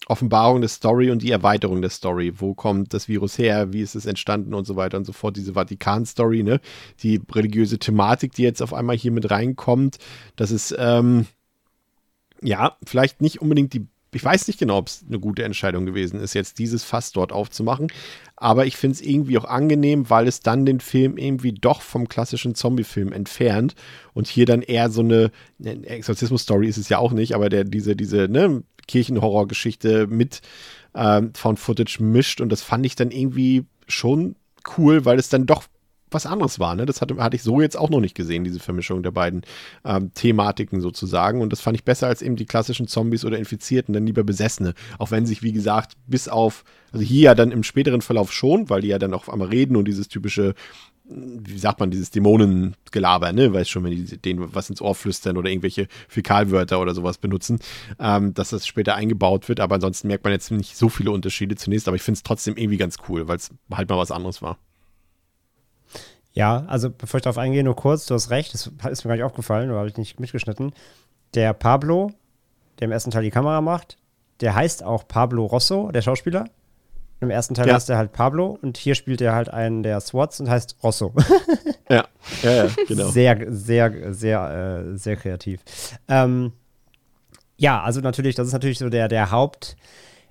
Offenbarung 0.06 0.60
der 0.60 0.68
Story 0.68 1.10
und 1.10 1.22
die 1.22 1.30
Erweiterung 1.30 1.80
der 1.80 1.90
Story. 1.90 2.34
Wo 2.36 2.54
kommt 2.54 2.92
das 2.92 3.08
Virus 3.08 3.38
her? 3.38 3.72
Wie 3.72 3.80
ist 3.80 3.94
es 3.94 4.06
entstanden 4.06 4.54
und 4.54 4.66
so 4.66 4.76
weiter 4.76 4.98
und 4.98 5.04
so 5.04 5.12
fort? 5.12 5.36
Diese 5.36 5.54
Vatikan-Story, 5.54 6.42
ne? 6.42 6.60
Die 7.02 7.20
religiöse 7.32 7.78
Thematik, 7.78 8.32
die 8.32 8.42
jetzt 8.42 8.62
auf 8.62 8.74
einmal 8.74 8.96
hier 8.96 9.12
mit 9.12 9.30
reinkommt. 9.30 9.98
Das 10.36 10.50
ist, 10.50 10.74
ähm, 10.78 11.26
ja, 12.42 12.76
vielleicht 12.84 13.22
nicht 13.22 13.40
unbedingt 13.40 13.72
die. 13.72 13.86
Ich 14.14 14.24
weiß 14.24 14.46
nicht 14.46 14.58
genau, 14.58 14.78
ob 14.78 14.88
es 14.88 15.04
eine 15.06 15.18
gute 15.18 15.44
Entscheidung 15.44 15.86
gewesen 15.86 16.20
ist, 16.20 16.34
jetzt 16.34 16.58
dieses 16.58 16.84
Fass 16.84 17.12
dort 17.12 17.32
aufzumachen. 17.32 17.88
Aber 18.36 18.66
ich 18.66 18.76
finde 18.76 18.94
es 18.94 19.00
irgendwie 19.00 19.38
auch 19.38 19.44
angenehm, 19.44 20.10
weil 20.10 20.26
es 20.26 20.40
dann 20.40 20.66
den 20.66 20.80
Film 20.80 21.16
irgendwie 21.16 21.52
doch 21.52 21.80
vom 21.82 22.08
klassischen 22.08 22.54
Zombie-Film 22.54 23.12
entfernt 23.12 23.74
und 24.12 24.26
hier 24.26 24.46
dann 24.46 24.62
eher 24.62 24.90
so 24.90 25.00
eine, 25.00 25.30
eine 25.58 25.86
Exorzismus-Story 25.86 26.68
ist 26.68 26.78
es 26.78 26.88
ja 26.88 26.98
auch 26.98 27.12
nicht, 27.12 27.34
aber 27.34 27.48
der 27.48 27.64
diese, 27.64 27.96
diese, 27.96 28.28
ne, 28.28 28.62
Kirchenhorror-Geschichte 28.86 30.06
mit 30.06 30.42
ähm, 30.94 31.32
Found 31.34 31.58
Footage 31.58 32.02
mischt 32.02 32.40
und 32.40 32.50
das 32.50 32.62
fand 32.62 32.84
ich 32.86 32.96
dann 32.96 33.10
irgendwie 33.10 33.64
schon 33.86 34.36
cool, 34.76 35.04
weil 35.04 35.18
es 35.18 35.28
dann 35.28 35.46
doch 35.46 35.64
was 36.14 36.26
anderes 36.26 36.58
war. 36.58 36.74
Ne? 36.74 36.86
Das 36.86 37.00
hatte, 37.00 37.16
hatte 37.16 37.36
ich 37.36 37.42
so 37.42 37.60
jetzt 37.60 37.76
auch 37.76 37.90
noch 37.90 38.00
nicht 38.00 38.14
gesehen, 38.14 38.44
diese 38.44 38.60
Vermischung 38.60 39.02
der 39.02 39.10
beiden 39.10 39.42
ähm, 39.84 40.12
Thematiken 40.14 40.80
sozusagen. 40.80 41.40
Und 41.40 41.52
das 41.52 41.60
fand 41.60 41.76
ich 41.76 41.84
besser 41.84 42.06
als 42.06 42.22
eben 42.22 42.36
die 42.36 42.46
klassischen 42.46 42.86
Zombies 42.86 43.24
oder 43.24 43.38
Infizierten, 43.38 43.92
dann 43.92 44.06
lieber 44.06 44.24
Besessene. 44.24 44.74
Auch 44.98 45.10
wenn 45.10 45.26
sich, 45.26 45.42
wie 45.42 45.52
gesagt, 45.52 45.92
bis 46.06 46.28
auf, 46.28 46.64
also 46.92 47.04
hier 47.04 47.22
ja 47.22 47.34
dann 47.34 47.50
im 47.50 47.62
späteren 47.62 48.00
Verlauf 48.00 48.32
schon, 48.32 48.70
weil 48.70 48.82
die 48.82 48.88
ja 48.88 48.98
dann 48.98 49.14
auch 49.14 49.28
auf 49.28 49.32
einmal 49.32 49.48
reden 49.48 49.76
und 49.76 49.86
dieses 49.86 50.08
typische 50.08 50.54
wie 51.06 51.58
sagt 51.58 51.80
man, 51.80 51.90
dieses 51.90 52.10
Dämonengelaber, 52.10 53.32
ne? 53.32 53.52
Weiß 53.52 53.68
schon, 53.68 53.84
wenn 53.84 53.90
die 53.90 54.16
denen 54.16 54.54
was 54.54 54.70
ins 54.70 54.80
Ohr 54.80 54.94
flüstern 54.94 55.36
oder 55.36 55.50
irgendwelche 55.50 55.86
Fäkalwörter 56.08 56.80
oder 56.80 56.94
sowas 56.94 57.18
benutzen, 57.18 57.58
ähm, 57.98 58.32
dass 58.32 58.50
das 58.50 58.66
später 58.66 58.94
eingebaut 58.94 59.48
wird. 59.48 59.60
Aber 59.60 59.74
ansonsten 59.74 60.08
merkt 60.08 60.24
man 60.24 60.32
jetzt 60.32 60.50
nicht 60.50 60.76
so 60.76 60.88
viele 60.88 61.10
Unterschiede 61.10 61.56
zunächst, 61.56 61.88
aber 61.88 61.96
ich 61.96 62.02
finde 62.02 62.16
es 62.16 62.22
trotzdem 62.22 62.56
irgendwie 62.56 62.78
ganz 62.78 62.96
cool, 63.08 63.28
weil 63.28 63.36
es 63.36 63.50
halt 63.70 63.88
mal 63.90 63.98
was 63.98 64.10
anderes 64.10 64.40
war. 64.40 64.58
Ja, 66.34 66.64
also 66.66 66.90
bevor 66.90 67.18
ich 67.18 67.22
darauf 67.22 67.38
eingehe, 67.38 67.62
nur 67.64 67.76
kurz, 67.76 68.06
du 68.06 68.14
hast 68.14 68.30
recht, 68.30 68.52
das 68.54 68.66
ist 68.66 69.04
mir 69.04 69.08
gar 69.08 69.14
nicht 69.14 69.24
aufgefallen, 69.24 69.70
oder 69.70 69.78
habe 69.78 69.88
ich 69.88 69.96
nicht 69.96 70.18
mitgeschnitten. 70.18 70.72
Der 71.34 71.52
Pablo, 71.54 72.10
der 72.78 72.86
im 72.86 72.92
ersten 72.92 73.10
Teil 73.12 73.22
die 73.22 73.30
Kamera 73.30 73.60
macht, 73.60 73.96
der 74.40 74.54
heißt 74.54 74.82
auch 74.82 75.06
Pablo 75.06 75.46
Rosso, 75.46 75.90
der 75.92 76.02
Schauspieler. 76.02 76.46
Im 77.20 77.30
ersten 77.30 77.54
Teil 77.54 77.68
Ja. 77.68 77.74
heißt 77.74 77.88
er 77.88 77.96
halt 77.96 78.12
Pablo 78.12 78.58
und 78.60 78.76
hier 78.76 78.96
spielt 78.96 79.20
er 79.20 79.32
halt 79.34 79.48
einen 79.48 79.82
der 79.84 80.00
SWATs 80.00 80.40
und 80.40 80.50
heißt 80.50 80.76
Rosso. 80.82 81.14
Ja, 81.90 82.06
ja, 82.42 82.50
ja 82.50 82.70
genau. 82.88 83.08
Sehr, 83.10 83.38
sehr, 83.52 84.14
sehr, 84.14 84.84
äh, 84.94 84.96
sehr 84.96 85.16
kreativ. 85.16 85.60
Ähm, 86.08 86.52
ja, 87.58 87.82
also 87.82 88.00
natürlich, 88.00 88.34
das 88.36 88.46
ist 88.46 88.54
natürlich 88.54 88.78
so 88.78 88.88
der, 88.88 89.06
der 89.08 89.30
Haupt, 89.30 89.76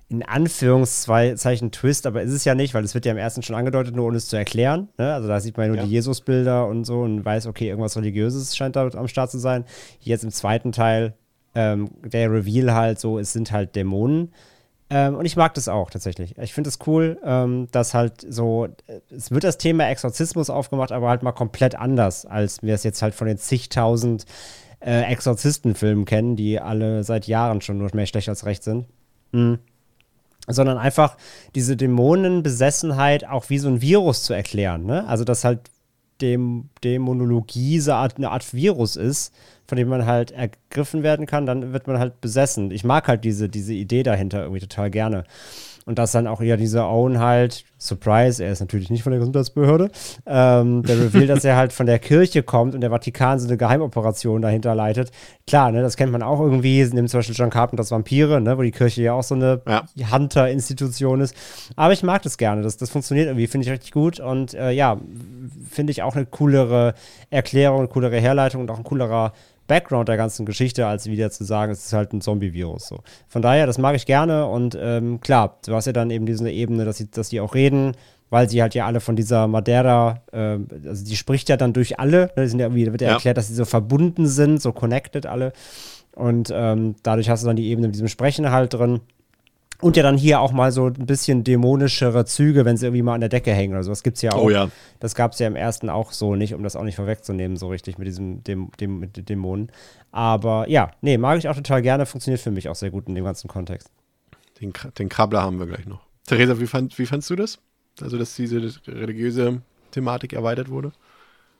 in 0.08 0.22
Anführungszeichen 0.22 1.72
Twist, 1.72 2.06
aber 2.06 2.22
ist 2.22 2.32
es 2.32 2.44
ja 2.44 2.54
nicht, 2.54 2.74
weil 2.74 2.84
es 2.84 2.94
wird 2.94 3.06
ja 3.06 3.12
im 3.12 3.18
ersten 3.18 3.42
schon 3.42 3.56
angedeutet, 3.56 3.96
nur 3.96 4.06
um 4.08 4.14
es 4.14 4.28
zu 4.28 4.36
erklären. 4.36 4.88
Ne? 4.98 5.12
Also 5.14 5.28
da 5.28 5.40
sieht 5.40 5.56
man 5.56 5.64
ja 5.66 5.68
nur 5.68 5.76
Ja. 5.78 5.84
die 5.84 5.90
Jesusbilder 5.92 6.66
und 6.66 6.84
so 6.84 7.00
und 7.00 7.24
weiß, 7.24 7.46
okay, 7.46 7.68
irgendwas 7.68 7.96
Religiöses 7.96 8.56
scheint 8.56 8.76
da 8.76 8.86
am 8.88 9.08
Start 9.08 9.30
zu 9.30 9.38
sein. 9.38 9.64
Jetzt 10.00 10.24
im 10.24 10.30
zweiten 10.30 10.72
Teil, 10.72 11.14
ähm, 11.54 11.90
der 12.04 12.30
Reveal 12.30 12.74
halt 12.74 13.00
so, 13.00 13.18
es 13.18 13.32
sind 13.32 13.50
halt 13.52 13.74
Dämonen. 13.76 14.32
Ähm, 14.90 15.14
und 15.14 15.24
ich 15.24 15.36
mag 15.36 15.54
das 15.54 15.68
auch 15.68 15.88
tatsächlich. 15.90 16.36
Ich 16.38 16.52
finde 16.52 16.68
es 16.68 16.78
cool, 16.86 17.18
ähm, 17.24 17.68
dass 17.72 17.94
halt 17.94 18.20
so, 18.28 18.66
äh, 18.86 19.00
es 19.10 19.30
wird 19.30 19.42
das 19.44 19.56
Thema 19.56 19.88
Exorzismus 19.88 20.50
aufgemacht, 20.50 20.92
aber 20.92 21.08
halt 21.08 21.22
mal 21.22 21.32
komplett 21.32 21.74
anders, 21.74 22.26
als 22.26 22.62
wir 22.62 22.74
es 22.74 22.82
jetzt 22.84 23.00
halt 23.00 23.14
von 23.14 23.26
den 23.26 23.38
zigtausend 23.38 24.26
äh, 24.80 25.10
Exorzistenfilmen 25.10 26.04
kennen, 26.04 26.36
die 26.36 26.60
alle 26.60 27.02
seit 27.04 27.26
Jahren 27.26 27.62
schon 27.62 27.78
nur 27.78 27.88
mehr 27.94 28.04
schlecht 28.06 28.28
als 28.28 28.44
recht 28.44 28.62
sind. 28.62 28.86
Mhm. 29.32 29.58
Sondern 30.46 30.76
einfach 30.76 31.16
diese 31.54 31.76
Dämonenbesessenheit 31.76 33.26
auch 33.26 33.48
wie 33.48 33.58
so 33.58 33.68
ein 33.68 33.80
Virus 33.80 34.24
zu 34.24 34.34
erklären. 34.34 34.84
Ne? 34.84 35.06
Also, 35.06 35.24
dass 35.24 35.44
halt 35.44 35.70
Däm 36.20 36.68
Dämonologie 36.84 37.80
so 37.80 37.92
eine 37.92 38.30
Art 38.30 38.54
Virus 38.54 38.96
ist, 38.96 39.34
von 39.66 39.76
dem 39.76 39.88
man 39.88 40.06
halt 40.06 40.30
ergriffen 40.30 41.02
werden 41.02 41.26
kann, 41.26 41.46
dann 41.46 41.72
wird 41.72 41.86
man 41.86 41.98
halt 41.98 42.20
besessen. 42.20 42.70
Ich 42.70 42.84
mag 42.84 43.08
halt 43.08 43.24
diese, 43.24 43.48
diese 43.48 43.72
Idee 43.72 44.02
dahinter 44.02 44.42
irgendwie 44.42 44.60
total 44.60 44.90
gerne. 44.90 45.24
Und 45.86 45.98
dass 45.98 46.12
dann 46.12 46.26
auch 46.26 46.40
ja 46.40 46.56
dieser 46.56 46.88
Owen 46.88 47.18
halt, 47.18 47.64
Surprise, 47.78 48.42
er 48.42 48.52
ist 48.52 48.60
natürlich 48.60 48.88
nicht 48.88 49.02
von 49.02 49.10
der 49.12 49.18
Gesundheitsbehörde, 49.18 49.90
ähm, 50.26 50.82
der 50.82 50.98
Reveal, 50.98 51.26
dass 51.26 51.44
er 51.44 51.56
halt 51.56 51.74
von 51.74 51.84
der 51.84 51.98
Kirche 51.98 52.42
kommt 52.42 52.74
und 52.74 52.80
der 52.80 52.88
Vatikan 52.90 53.38
so 53.38 53.46
eine 53.46 53.58
Geheimoperation 53.58 54.40
dahinter 54.40 54.74
leitet. 54.74 55.10
Klar, 55.46 55.70
ne, 55.72 55.82
das 55.82 55.96
kennt 55.98 56.10
man 56.10 56.22
auch 56.22 56.40
irgendwie, 56.40 56.82
nimmt 56.84 57.10
zum 57.10 57.18
Beispiel 57.18 57.34
John 57.36 57.50
Carpenters 57.50 57.90
Vampire, 57.90 58.40
ne, 58.40 58.56
wo 58.56 58.62
die 58.62 58.70
Kirche 58.70 59.02
ja 59.02 59.12
auch 59.12 59.22
so 59.22 59.34
eine 59.34 59.60
Ja. 59.68 59.84
Hunter-Institution 60.10 61.20
ist. 61.20 61.36
Aber 61.76 61.92
ich 61.92 62.02
mag 62.02 62.22
das 62.22 62.38
gerne, 62.38 62.62
das, 62.62 62.76
das 62.78 62.90
funktioniert 62.90 63.26
irgendwie, 63.26 63.46
finde 63.46 63.66
ich 63.66 63.72
richtig 63.72 63.92
gut 63.92 64.20
und 64.20 64.54
äh, 64.54 64.70
ja, 64.70 64.98
finde 65.70 65.90
ich 65.90 66.02
auch 66.02 66.16
eine 66.16 66.24
coolere 66.26 66.94
Erklärung, 67.30 67.80
eine 67.80 67.88
coolere 67.88 68.18
Herleitung 68.18 68.62
und 68.62 68.70
auch 68.70 68.78
ein 68.78 68.84
coolerer 68.84 69.32
Background 69.66 70.08
der 70.08 70.16
ganzen 70.16 70.46
Geschichte, 70.46 70.86
als 70.86 71.06
wieder 71.06 71.30
zu 71.30 71.44
sagen, 71.44 71.72
es 71.72 71.86
ist 71.86 71.92
halt 71.92 72.12
ein 72.12 72.20
Zombie-Virus. 72.20 72.88
So. 72.88 73.00
Von 73.28 73.42
daher, 73.42 73.66
das 73.66 73.78
mag 73.78 73.96
ich 73.96 74.06
gerne 74.06 74.46
und 74.46 74.76
ähm, 74.80 75.20
klar, 75.20 75.58
du 75.64 75.74
hast 75.74 75.86
ja 75.86 75.92
dann 75.92 76.10
eben 76.10 76.26
diese 76.26 76.50
Ebene, 76.50 76.84
dass, 76.84 76.98
sie, 76.98 77.10
dass 77.10 77.28
die 77.30 77.40
auch 77.40 77.54
reden, 77.54 77.92
weil 78.30 78.48
sie 78.48 78.60
halt 78.62 78.74
ja 78.74 78.86
alle 78.86 79.00
von 79.00 79.16
dieser 79.16 79.46
Madeira, 79.46 80.22
ähm, 80.32 80.66
also 80.86 81.04
die 81.04 81.16
spricht 81.16 81.48
ja 81.48 81.56
dann 81.56 81.72
durch 81.72 81.98
alle, 82.00 82.30
ne, 82.36 82.42
die 82.42 82.48
sind 82.48 82.58
ja 82.58 82.66
irgendwie, 82.66 82.84
da 82.84 82.92
wird 82.92 83.02
ja, 83.02 83.08
Ja. 83.08 83.14
erklärt, 83.14 83.36
dass 83.36 83.48
sie 83.48 83.54
so 83.54 83.64
verbunden 83.64 84.26
sind, 84.26 84.60
so 84.60 84.72
connected 84.72 85.26
alle. 85.26 85.52
Und 86.14 86.52
ähm, 86.54 86.94
dadurch 87.02 87.28
hast 87.28 87.42
du 87.42 87.46
dann 87.48 87.56
die 87.56 87.68
Ebene 87.68 87.88
mit 87.88 87.94
diesem 87.96 88.08
Sprechen 88.08 88.50
halt 88.50 88.74
drin. 88.74 89.00
Und 89.80 89.96
ja 89.96 90.02
dann 90.02 90.16
hier 90.16 90.40
auch 90.40 90.52
mal 90.52 90.72
so 90.72 90.86
ein 90.86 91.06
bisschen 91.06 91.44
dämonischere 91.44 92.24
Züge, 92.24 92.64
wenn 92.64 92.76
sie 92.76 92.86
irgendwie 92.86 93.02
mal 93.02 93.14
an 93.14 93.20
der 93.20 93.28
Decke 93.28 93.52
hängen 93.52 93.74
oder 93.74 93.82
so. 93.82 93.90
Das 93.90 94.02
gibt's 94.02 94.22
ja 94.22 94.32
auch. 94.32 94.44
Oh 94.44 94.50
ja. 94.50 94.70
Das 95.00 95.14
gab 95.14 95.32
es 95.32 95.38
ja 95.38 95.46
im 95.46 95.56
ersten 95.56 95.90
auch 95.90 96.12
so 96.12 96.36
nicht, 96.36 96.54
um 96.54 96.62
das 96.62 96.76
auch 96.76 96.84
nicht 96.84 96.96
vorwegzunehmen, 96.96 97.56
so 97.56 97.68
richtig 97.68 97.98
mit 97.98 98.06
diesem 98.06 98.42
dem, 98.44 98.70
dem, 98.80 99.00
mit 99.00 99.16
den 99.16 99.26
Dämonen. 99.26 99.70
Aber 100.12 100.68
ja, 100.68 100.92
nee, 101.00 101.18
mag 101.18 101.38
ich 101.38 101.48
auch 101.48 101.56
total 101.56 101.82
gerne, 101.82 102.06
funktioniert 102.06 102.40
für 102.40 102.50
mich 102.50 102.68
auch 102.68 102.76
sehr 102.76 102.90
gut 102.90 103.08
in 103.08 103.14
dem 103.14 103.24
ganzen 103.24 103.48
Kontext. 103.48 103.90
Den, 104.60 104.72
den 104.98 105.08
Krabbler 105.08 105.42
haben 105.42 105.58
wir 105.58 105.66
gleich 105.66 105.86
noch. 105.86 106.00
Theresa, 106.26 106.58
wie, 106.60 106.66
fand, 106.66 106.98
wie 106.98 107.06
fandst 107.06 107.28
du 107.30 107.36
das? 107.36 107.58
Also, 108.00 108.16
dass 108.18 108.34
diese 108.34 108.72
religiöse 108.86 109.60
Thematik 109.90 110.32
erweitert 110.32 110.68
wurde? 110.70 110.92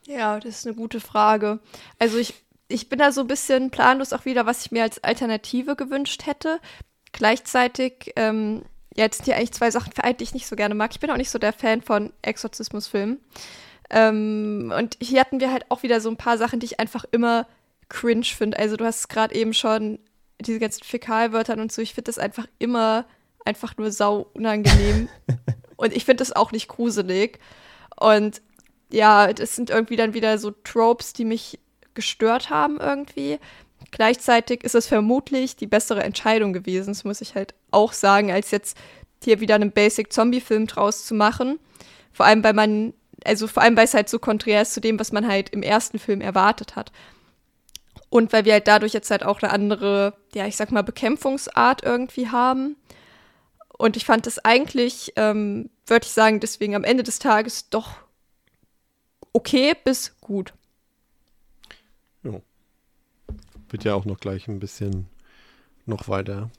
Ja, 0.06 0.38
das 0.38 0.58
ist 0.58 0.66
eine 0.66 0.76
gute 0.76 1.00
Frage. 1.00 1.60
Also 1.98 2.18
ich, 2.18 2.34
ich 2.68 2.88
bin 2.88 2.98
da 2.98 3.12
so 3.12 3.22
ein 3.22 3.26
bisschen 3.26 3.70
planlos 3.70 4.12
auch 4.12 4.24
wieder, 4.24 4.46
was 4.46 4.66
ich 4.66 4.72
mir 4.72 4.82
als 4.82 5.02
Alternative 5.02 5.76
gewünscht 5.76 6.26
hätte. 6.26 6.60
Gleichzeitig, 7.14 8.12
ähm, 8.16 8.62
ja, 8.96 9.04
jetzt 9.04 9.18
sind 9.18 9.26
hier 9.26 9.36
eigentlich 9.36 9.52
zwei 9.52 9.70
Sachen 9.70 9.92
vereint, 9.92 10.18
die 10.18 10.24
ich 10.24 10.34
nicht 10.34 10.48
so 10.48 10.56
gerne 10.56 10.74
mag. 10.74 10.90
Ich 10.92 10.98
bin 10.98 11.10
auch 11.10 11.16
nicht 11.16 11.30
so 11.30 11.38
der 11.38 11.52
Fan 11.52 11.80
von 11.80 12.12
Exorzismusfilmen. 12.22 13.20
Ähm, 13.88 14.72
und 14.76 14.96
hier 15.00 15.20
hatten 15.20 15.38
wir 15.38 15.52
halt 15.52 15.64
auch 15.68 15.84
wieder 15.84 16.00
so 16.00 16.10
ein 16.10 16.16
paar 16.16 16.38
Sachen, 16.38 16.58
die 16.58 16.66
ich 16.66 16.80
einfach 16.80 17.04
immer 17.12 17.46
cringe 17.88 18.24
finde. 18.24 18.58
Also 18.58 18.76
du 18.76 18.84
hast 18.84 19.08
gerade 19.08 19.32
eben 19.36 19.54
schon 19.54 20.00
diese 20.40 20.58
ganzen 20.58 20.82
Fäkalwörtern 20.82 21.60
und 21.60 21.70
so. 21.70 21.82
Ich 21.82 21.94
finde 21.94 22.08
das 22.08 22.18
einfach 22.18 22.48
immer 22.58 23.06
einfach 23.44 23.76
nur 23.76 23.92
sau 23.92 24.26
unangenehm. 24.34 25.08
und 25.76 25.94
ich 25.94 26.04
finde 26.04 26.22
das 26.22 26.32
auch 26.32 26.50
nicht 26.50 26.66
gruselig. 26.66 27.38
Und 27.96 28.42
ja, 28.90 29.32
das 29.32 29.54
sind 29.54 29.70
irgendwie 29.70 29.96
dann 29.96 30.14
wieder 30.14 30.38
so 30.38 30.50
Tropes, 30.50 31.12
die 31.12 31.24
mich 31.24 31.60
gestört 31.94 32.50
haben 32.50 32.80
irgendwie. 32.80 33.38
Gleichzeitig 33.94 34.64
ist 34.64 34.74
es 34.74 34.88
vermutlich 34.88 35.54
die 35.54 35.68
bessere 35.68 36.02
Entscheidung 36.02 36.52
gewesen, 36.52 36.88
das 36.88 37.04
muss 37.04 37.20
ich 37.20 37.36
halt 37.36 37.54
auch 37.70 37.92
sagen, 37.92 38.32
als 38.32 38.50
jetzt 38.50 38.76
hier 39.22 39.38
wieder 39.38 39.54
einen 39.54 39.70
Basic-Zombie-Film 39.70 40.66
draus 40.66 41.06
zu 41.06 41.14
machen. 41.14 41.60
Vor 42.12 42.26
allem, 42.26 42.42
weil 42.42 42.54
man, 42.54 42.92
also 43.24 43.46
vor 43.46 43.62
allem, 43.62 43.76
weil 43.76 43.84
es 43.84 43.94
halt 43.94 44.08
so 44.08 44.18
konträr 44.18 44.62
ist 44.62 44.74
zu 44.74 44.80
dem, 44.80 44.98
was 44.98 45.12
man 45.12 45.28
halt 45.28 45.50
im 45.50 45.62
ersten 45.62 46.00
Film 46.00 46.20
erwartet 46.22 46.74
hat. 46.74 46.90
Und 48.10 48.32
weil 48.32 48.44
wir 48.44 48.54
halt 48.54 48.66
dadurch 48.66 48.94
jetzt 48.94 49.12
halt 49.12 49.22
auch 49.22 49.40
eine 49.40 49.52
andere, 49.52 50.14
ja, 50.34 50.44
ich 50.48 50.56
sag 50.56 50.72
mal, 50.72 50.82
Bekämpfungsart 50.82 51.84
irgendwie 51.84 52.30
haben. 52.30 52.74
Und 53.78 53.96
ich 53.96 54.04
fand 54.04 54.26
das 54.26 54.44
eigentlich, 54.44 55.12
ähm, 55.14 55.70
würde 55.86 56.06
ich 56.06 56.12
sagen, 56.12 56.40
deswegen 56.40 56.74
am 56.74 56.82
Ende 56.82 57.04
des 57.04 57.20
Tages 57.20 57.70
doch 57.70 57.92
okay 59.32 59.76
bis 59.84 60.16
gut. 60.20 60.52
Ja. 62.24 62.40
Wird 63.70 63.84
ja 63.84 63.94
auch 63.94 64.04
noch 64.04 64.20
gleich 64.20 64.48
ein 64.48 64.60
bisschen 64.60 65.06
noch 65.86 66.08
weiter 66.08 66.50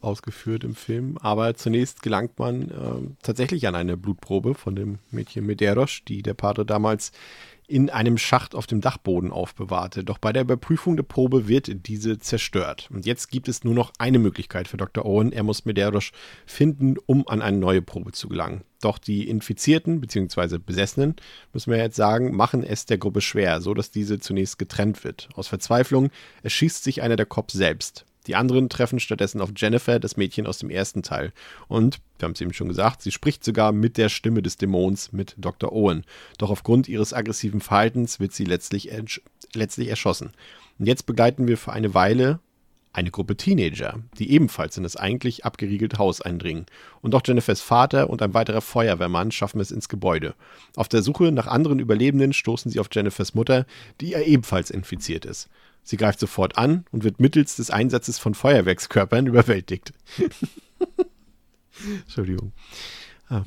ausgeführt 0.00 0.64
im 0.64 0.74
Film. 0.74 1.18
Aber 1.18 1.54
zunächst 1.54 2.02
gelangt 2.02 2.38
man 2.38 2.70
äh, 2.70 3.14
tatsächlich 3.22 3.66
an 3.66 3.74
eine 3.74 3.96
Blutprobe 3.96 4.54
von 4.54 4.74
dem 4.74 4.98
Mädchen 5.10 5.46
Medeiros, 5.46 6.00
die 6.06 6.22
der 6.22 6.34
Pater 6.34 6.64
damals 6.64 7.12
in 7.72 7.88
einem 7.88 8.18
Schacht 8.18 8.54
auf 8.54 8.66
dem 8.66 8.82
Dachboden 8.82 9.32
aufbewahrte. 9.32 10.04
Doch 10.04 10.18
bei 10.18 10.30
der 10.30 10.42
Überprüfung 10.42 10.96
der 10.96 11.04
Probe 11.04 11.48
wird 11.48 11.86
diese 11.86 12.18
zerstört. 12.18 12.90
Und 12.92 13.06
jetzt 13.06 13.30
gibt 13.30 13.48
es 13.48 13.64
nur 13.64 13.72
noch 13.72 13.92
eine 13.98 14.18
Möglichkeit 14.18 14.68
für 14.68 14.76
Dr. 14.76 15.06
Owen. 15.06 15.32
Er 15.32 15.42
muss 15.42 15.64
Medeiros 15.64 16.12
finden, 16.44 16.96
um 17.06 17.26
an 17.26 17.40
eine 17.40 17.56
neue 17.56 17.80
Probe 17.80 18.12
zu 18.12 18.28
gelangen. 18.28 18.62
Doch 18.82 18.98
die 18.98 19.26
Infizierten 19.26 20.02
bzw. 20.02 20.58
Besessenen, 20.58 21.16
müssen 21.54 21.70
wir 21.70 21.78
jetzt 21.78 21.96
sagen, 21.96 22.36
machen 22.36 22.62
es 22.62 22.84
der 22.84 22.98
Gruppe 22.98 23.22
schwer, 23.22 23.62
so 23.62 23.72
dass 23.72 23.90
diese 23.90 24.18
zunächst 24.18 24.58
getrennt 24.58 25.02
wird. 25.02 25.30
Aus 25.34 25.48
Verzweiflung 25.48 26.10
erschießt 26.42 26.84
sich 26.84 27.00
einer 27.00 27.16
der 27.16 27.26
Cops 27.26 27.54
selbst. 27.54 28.04
Die 28.26 28.36
anderen 28.36 28.68
treffen 28.68 29.00
stattdessen 29.00 29.40
auf 29.40 29.50
Jennifer, 29.56 29.98
das 29.98 30.16
Mädchen 30.16 30.46
aus 30.46 30.58
dem 30.58 30.70
ersten 30.70 31.02
Teil. 31.02 31.32
Und, 31.68 32.00
wir 32.18 32.26
haben 32.26 32.32
es 32.32 32.40
eben 32.40 32.52
schon 32.52 32.68
gesagt, 32.68 33.02
sie 33.02 33.10
spricht 33.10 33.44
sogar 33.44 33.72
mit 33.72 33.96
der 33.96 34.08
Stimme 34.08 34.42
des 34.42 34.56
Dämons, 34.56 35.12
mit 35.12 35.34
Dr. 35.38 35.72
Owen. 35.72 36.04
Doch 36.38 36.50
aufgrund 36.50 36.88
ihres 36.88 37.12
aggressiven 37.12 37.60
Verhaltens 37.60 38.20
wird 38.20 38.32
sie 38.32 38.44
letztlich, 38.44 38.90
letztlich 39.54 39.88
erschossen. 39.88 40.32
Und 40.78 40.86
jetzt 40.86 41.06
begleiten 41.06 41.48
wir 41.48 41.58
für 41.58 41.72
eine 41.72 41.94
Weile 41.94 42.40
eine 42.92 43.10
Gruppe 43.10 43.36
Teenager, 43.36 43.98
die 44.18 44.30
ebenfalls 44.30 44.76
in 44.76 44.82
das 44.82 44.96
eigentlich 44.96 45.44
abgeriegelte 45.44 45.98
Haus 45.98 46.20
eindringen. 46.20 46.66
Und 47.00 47.14
auch 47.14 47.22
Jennifers 47.24 47.62
Vater 47.62 48.10
und 48.10 48.20
ein 48.20 48.34
weiterer 48.34 48.60
Feuerwehrmann 48.60 49.32
schaffen 49.32 49.60
es 49.60 49.70
ins 49.70 49.88
Gebäude. 49.88 50.34
Auf 50.76 50.88
der 50.88 51.02
Suche 51.02 51.32
nach 51.32 51.46
anderen 51.46 51.78
Überlebenden 51.78 52.32
stoßen 52.32 52.70
sie 52.70 52.80
auf 52.80 52.88
Jennifers 52.92 53.34
Mutter, 53.34 53.66
die 54.00 54.10
ja 54.10 54.20
ebenfalls 54.20 54.70
infiziert 54.70 55.24
ist. 55.24 55.48
Sie 55.82 55.96
greift 55.96 56.20
sofort 56.20 56.58
an 56.58 56.84
und 56.92 57.04
wird 57.04 57.20
mittels 57.20 57.56
des 57.56 57.70
Einsatzes 57.70 58.18
von 58.18 58.34
Feuerwerkskörpern 58.34 59.26
überwältigt. 59.26 59.92
Entschuldigung. 62.02 62.52
Ah. 63.28 63.42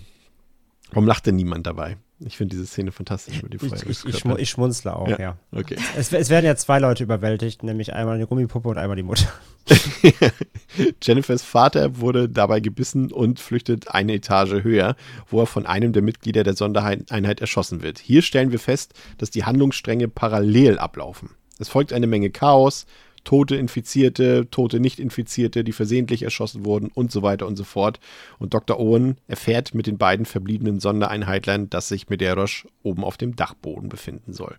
Warum 0.90 1.08
lacht 1.08 1.26
denn 1.26 1.36
niemand 1.36 1.66
dabei? 1.68 1.98
Ich 2.20 2.38
finde 2.38 2.56
diese 2.56 2.66
Szene 2.66 2.94
fantastisch 2.94 3.44
mit 3.44 3.54
den 3.54 3.74
ich, 3.74 4.06
ich, 4.06 4.26
ich, 4.26 4.50
schmunzle 4.50 4.96
auch, 4.96 5.08
ja. 5.08 5.20
ja. 5.20 5.38
Okay. 5.52 5.76
Es, 5.98 6.14
es, 6.14 6.30
werden 6.30 6.46
ja 6.46 6.56
zwei 6.56 6.80
Leute 6.80 7.04
überwältigt, 7.04 7.62
nämlich 7.62 7.94
einmal 7.94 8.16
eine 8.16 8.26
Gummipuppe 8.26 8.70
und 8.70 8.78
einmal 8.78 8.96
die 8.96 9.04
Mutter. 9.04 9.28
Jennifers 11.04 11.44
Vater 11.44 12.00
wurde 12.00 12.30
dabei 12.30 12.62
gebissen 12.62 13.12
und 13.12 13.42
flüchtet 13.42 13.90
eine 13.90 14.14
Etage 14.14 14.64
höher, 14.64 14.96
wo 15.30 15.42
er 15.42 15.46
von 15.46 15.66
einem 15.66 15.92
der 15.92 16.04
Mitglieder 16.04 16.46
der 16.46 16.56
Sondereinheit 16.56 17.42
erschossen 17.42 17.82
wird. 17.82 18.00
Hier 18.00 18.22
stellen 18.22 18.54
wir 18.54 18.60
fest, 18.60 18.94
dass 19.18 19.30
die 19.30 19.44
Handlungsstränge 19.44 20.08
parallel 20.08 20.80
ablaufen. 20.80 21.32
Es 21.60 21.70
folgt 21.70 21.94
eine 21.94 22.08
Menge 22.08 22.30
Chaos, 22.30 22.86
tote 23.26 23.56
Infizierte, 23.56 24.48
tote 24.50 24.80
Nicht-Infizierte, 24.80 25.64
die 25.64 25.74
versehentlich 25.74 26.24
erschossen 26.24 26.64
wurden 26.64 26.90
und 26.94 27.12
so 27.12 27.22
weiter 27.22 27.48
und 27.48 27.58
so 27.58 27.66
fort. 27.66 28.00
Und 28.40 28.54
Dr. 28.54 28.80
Owen 28.80 29.18
erfährt 29.28 29.74
mit 29.74 29.88
den 29.88 29.98
beiden 29.98 30.26
verbliebenen 30.26 30.80
Sondereinheitlern, 30.80 31.70
dass 31.70 31.90
sich 31.90 32.10
Medeiros 32.10 32.66
oben 32.84 33.04
auf 33.04 33.18
dem 33.18 33.36
Dachboden 33.36 33.90
befinden 33.90 34.32
soll. 34.32 34.58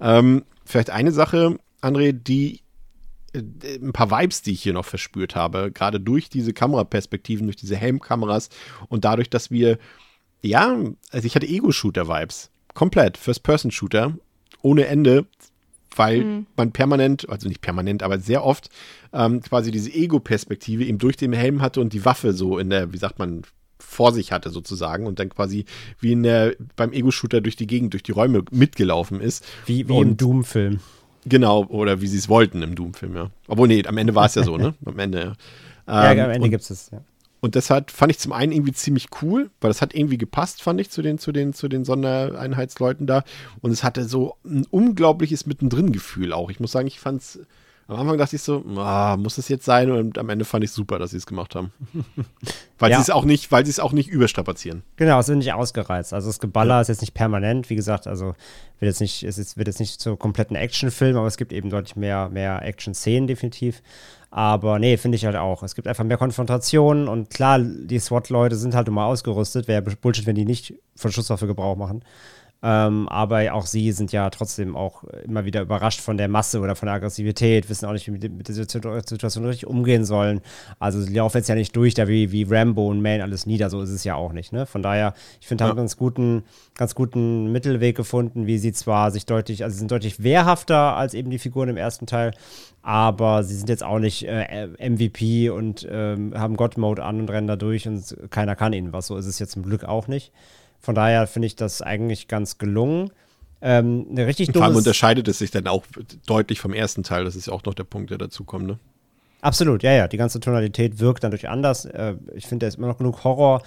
Ähm, 0.00 0.44
vielleicht 0.64 0.90
eine 0.90 1.12
Sache, 1.12 1.58
André, 1.82 2.12
die 2.12 2.62
äh, 3.32 3.42
ein 3.76 3.92
paar 3.92 4.10
Vibes, 4.10 4.42
die 4.42 4.52
ich 4.52 4.62
hier 4.62 4.72
noch 4.72 4.86
verspürt 4.86 5.36
habe, 5.36 5.70
gerade 5.70 6.00
durch 6.00 6.28
diese 6.28 6.52
Kameraperspektiven, 6.52 7.46
durch 7.46 7.56
diese 7.56 7.76
Helmkameras 7.76 8.48
und 8.88 9.04
dadurch, 9.04 9.30
dass 9.30 9.50
wir, 9.50 9.78
ja, 10.42 10.76
also 11.10 11.26
ich 11.26 11.34
hatte 11.34 11.46
Ego-Shooter-Vibes. 11.46 12.50
Komplett. 12.74 13.16
First-Person-Shooter. 13.18 14.16
Ohne 14.62 14.86
Ende 14.86 15.26
weil 15.98 16.24
mhm. 16.24 16.46
man 16.56 16.72
permanent, 16.72 17.28
also 17.28 17.48
nicht 17.48 17.60
permanent, 17.60 18.02
aber 18.02 18.18
sehr 18.18 18.44
oft 18.44 18.70
ähm, 19.12 19.40
quasi 19.40 19.70
diese 19.70 19.90
Ego-Perspektive 19.90 20.84
eben 20.84 20.98
durch 20.98 21.16
den 21.16 21.32
Helm 21.32 21.60
hatte 21.62 21.80
und 21.80 21.92
die 21.92 22.04
Waffe 22.04 22.32
so 22.32 22.58
in 22.58 22.70
der, 22.70 22.92
wie 22.92 22.98
sagt 22.98 23.18
man, 23.18 23.42
vor 23.78 24.12
sich 24.12 24.32
hatte 24.32 24.50
sozusagen 24.50 25.06
und 25.06 25.18
dann 25.18 25.28
quasi 25.28 25.64
wie 26.00 26.12
in 26.12 26.22
der, 26.22 26.54
beim 26.76 26.92
Ego-Shooter 26.92 27.40
durch 27.40 27.56
die 27.56 27.66
Gegend, 27.66 27.92
durch 27.92 28.02
die 28.02 28.12
Räume 28.12 28.44
mitgelaufen 28.50 29.20
ist. 29.20 29.44
Wie, 29.66 29.88
wie 29.88 29.92
und, 29.92 30.08
im 30.08 30.16
Doom-Film. 30.16 30.80
Genau, 31.24 31.64
oder 31.66 32.00
wie 32.00 32.06
sie 32.06 32.18
es 32.18 32.28
wollten 32.28 32.62
im 32.62 32.74
Doom-Film, 32.74 33.14
ja. 33.14 33.30
Obwohl, 33.46 33.68
nee, 33.68 33.84
am 33.86 33.98
Ende 33.98 34.14
war 34.14 34.26
es 34.26 34.34
ja 34.34 34.44
so, 34.44 34.56
ne? 34.56 34.74
Am 34.84 34.98
Ende, 34.98 35.18
ja. 35.18 36.10
Ähm, 36.10 36.18
ja, 36.18 36.24
am 36.24 36.30
Ende 36.30 36.50
gibt 36.50 36.62
es 36.62 36.70
es, 36.70 36.90
ja. 36.90 37.00
Und 37.40 37.54
das 37.54 37.70
hat, 37.70 37.90
fand 37.90 38.10
ich 38.10 38.18
zum 38.18 38.32
einen 38.32 38.52
irgendwie 38.52 38.72
ziemlich 38.72 39.08
cool, 39.22 39.50
weil 39.60 39.70
das 39.70 39.80
hat 39.80 39.94
irgendwie 39.94 40.18
gepasst, 40.18 40.62
fand 40.62 40.80
ich, 40.80 40.90
zu 40.90 41.02
den, 41.02 41.18
zu 41.18 41.32
den, 41.32 41.52
zu 41.52 41.68
den 41.68 41.84
Sondereinheitsleuten 41.84 43.06
da. 43.06 43.22
Und 43.60 43.70
es 43.70 43.84
hatte 43.84 44.04
so 44.04 44.36
ein 44.44 44.66
unglaubliches 44.70 45.46
Mittendrin-Gefühl 45.46 46.32
auch. 46.32 46.50
Ich 46.50 46.60
muss 46.60 46.72
sagen, 46.72 46.88
ich 46.88 46.98
fand 46.98 47.22
es, 47.22 47.40
am 47.88 48.00
Anfang 48.00 48.18
dachte 48.18 48.36
ich 48.36 48.42
so, 48.42 48.62
ah, 48.76 49.16
muss 49.18 49.36
das 49.36 49.48
jetzt 49.48 49.64
sein? 49.64 49.90
Und 49.90 50.18
am 50.18 50.28
Ende 50.28 50.44
fand 50.44 50.62
ich 50.62 50.72
super, 50.72 50.98
dass 50.98 51.12
sie 51.12 51.16
es 51.16 51.24
gemacht 51.24 51.54
haben. 51.54 51.72
weil 52.78 52.90
ja. 52.90 52.98
sie 52.98 53.02
es 53.02 53.10
auch 53.10 53.24
nicht, 53.24 53.50
weil 53.50 53.64
sie 53.64 53.70
es 53.70 53.80
auch 53.80 53.92
nicht 53.92 54.10
überstrapazieren. 54.10 54.82
Genau, 54.96 55.18
es 55.18 55.28
wird 55.28 55.38
nicht 55.38 55.54
ausgereizt. 55.54 56.12
Also 56.12 56.28
das 56.28 56.38
Geballer 56.38 56.74
ja. 56.74 56.80
ist 56.82 56.88
jetzt 56.88 57.00
nicht 57.00 57.14
permanent, 57.14 57.70
wie 57.70 57.76
gesagt, 57.76 58.06
also 58.06 58.34
wird 58.78 58.90
jetzt 58.90 59.00
nicht, 59.00 59.22
es 59.22 59.38
ist, 59.38 59.56
wird 59.56 59.68
jetzt 59.68 59.80
nicht 59.80 60.02
zur 60.02 60.18
kompletten 60.18 60.54
Actionfilm, 60.54 61.16
aber 61.16 61.26
es 61.26 61.38
gibt 61.38 61.50
eben 61.50 61.70
deutlich 61.70 61.96
mehr, 61.96 62.28
mehr 62.28 62.62
Action-Szenen 62.62 63.26
definitiv. 63.26 63.82
Aber 64.30 64.78
nee, 64.78 64.96
finde 64.98 65.16
ich 65.16 65.24
halt 65.24 65.36
auch. 65.36 65.62
Es 65.62 65.74
gibt 65.74 65.88
einfach 65.88 66.04
mehr 66.04 66.18
Konfrontationen 66.18 67.08
und 67.08 67.30
klar, 67.30 67.58
die 67.60 67.98
SWAT-Leute 67.98 68.56
sind 68.56 68.74
halt 68.74 68.88
immer 68.88 69.06
ausgerüstet. 69.06 69.68
Wäre 69.68 69.82
Bullshit, 69.82 70.26
wenn 70.26 70.34
die 70.34 70.44
nicht 70.44 70.74
von 70.96 71.10
Schusswaffe 71.12 71.46
Gebrauch 71.46 71.76
machen. 71.76 72.02
Ähm, 72.60 73.08
aber 73.08 73.54
auch 73.54 73.66
sie 73.66 73.92
sind 73.92 74.10
ja 74.10 74.30
trotzdem 74.30 74.74
auch 74.74 75.04
immer 75.04 75.44
wieder 75.44 75.60
überrascht 75.62 76.00
von 76.00 76.16
der 76.16 76.26
Masse 76.26 76.58
oder 76.58 76.74
von 76.74 76.86
der 76.86 76.96
Aggressivität, 76.96 77.68
wissen 77.70 77.86
auch 77.86 77.92
nicht, 77.92 78.08
wie 78.08 78.10
mit, 78.10 78.32
mit 78.32 78.48
der 78.48 78.54
Situation 78.54 79.44
richtig 79.44 79.68
umgehen 79.68 80.04
sollen. 80.04 80.40
Also 80.80 81.00
sie 81.00 81.14
laufen 81.14 81.36
jetzt 81.36 81.48
ja 81.48 81.54
nicht 81.54 81.76
durch, 81.76 81.94
da 81.94 82.08
wie, 82.08 82.32
wie 82.32 82.42
Rambo 82.42 82.88
und 82.88 83.00
Man 83.00 83.20
alles 83.20 83.46
nieder, 83.46 83.70
so 83.70 83.80
ist 83.80 83.90
es 83.90 84.02
ja 84.02 84.16
auch 84.16 84.32
nicht. 84.32 84.52
Ne? 84.52 84.66
Von 84.66 84.82
daher, 84.82 85.14
ich 85.40 85.46
finde, 85.46 85.64
haben 85.64 85.70
ja. 85.70 85.76
ganz 85.76 85.96
guten, 85.96 86.42
ganz 86.74 86.96
guten 86.96 87.52
Mittelweg 87.52 87.96
gefunden, 87.96 88.48
wie 88.48 88.58
sie 88.58 88.72
zwar 88.72 89.12
sich 89.12 89.24
deutlich, 89.24 89.62
also 89.62 89.74
sie 89.74 89.78
sind 89.78 89.92
deutlich 89.92 90.24
wehrhafter 90.24 90.96
als 90.96 91.14
eben 91.14 91.30
die 91.30 91.38
Figuren 91.38 91.68
im 91.68 91.76
ersten 91.76 92.06
Teil, 92.06 92.32
aber 92.82 93.44
sie 93.44 93.54
sind 93.54 93.68
jetzt 93.68 93.84
auch 93.84 94.00
nicht 94.00 94.26
äh, 94.26 94.66
MVP 94.80 95.50
und 95.50 95.86
ähm, 95.88 96.34
haben 96.36 96.56
God-Mode 96.56 97.04
an 97.04 97.20
und 97.20 97.30
rennen 97.30 97.46
da 97.46 97.54
durch 97.54 97.86
und 97.86 98.16
keiner 98.30 98.56
kann 98.56 98.72
ihnen 98.72 98.92
was. 98.92 99.06
So 99.06 99.16
ist 99.16 99.26
es 99.26 99.38
jetzt 99.38 99.52
zum 99.52 99.62
Glück 99.62 99.84
auch 99.84 100.08
nicht. 100.08 100.32
Von 100.80 100.94
daher 100.94 101.26
finde 101.26 101.46
ich 101.46 101.56
das 101.56 101.82
eigentlich 101.82 102.28
ganz 102.28 102.58
gelungen. 102.58 103.10
Ähm, 103.60 104.06
eine 104.10 104.26
richtig 104.26 104.52
Vor 104.52 104.62
allem 104.62 104.76
unterscheidet 104.76 105.26
es 105.28 105.38
sich 105.38 105.50
dann 105.50 105.66
auch 105.66 105.84
deutlich 106.26 106.60
vom 106.60 106.72
ersten 106.72 107.02
Teil. 107.02 107.24
Das 107.24 107.34
ist 107.34 107.46
ja 107.46 107.52
auch 107.52 107.64
noch 107.64 107.74
der 107.74 107.84
Punkt, 107.84 108.10
der 108.10 108.18
dazu 108.18 108.44
kommt, 108.44 108.66
ne? 108.66 108.78
Absolut, 109.40 109.82
ja, 109.82 109.92
ja. 109.92 110.08
Die 110.08 110.16
ganze 110.16 110.40
Tonalität 110.40 110.98
wirkt 110.98 111.22
dann 111.22 111.30
durch 111.30 111.48
anders. 111.48 111.84
Äh, 111.84 112.14
ich 112.34 112.46
finde, 112.46 112.64
da 112.64 112.68
ist 112.68 112.76
immer 112.76 112.88
noch 112.88 112.98
genug 112.98 113.24
Horror. 113.24 113.62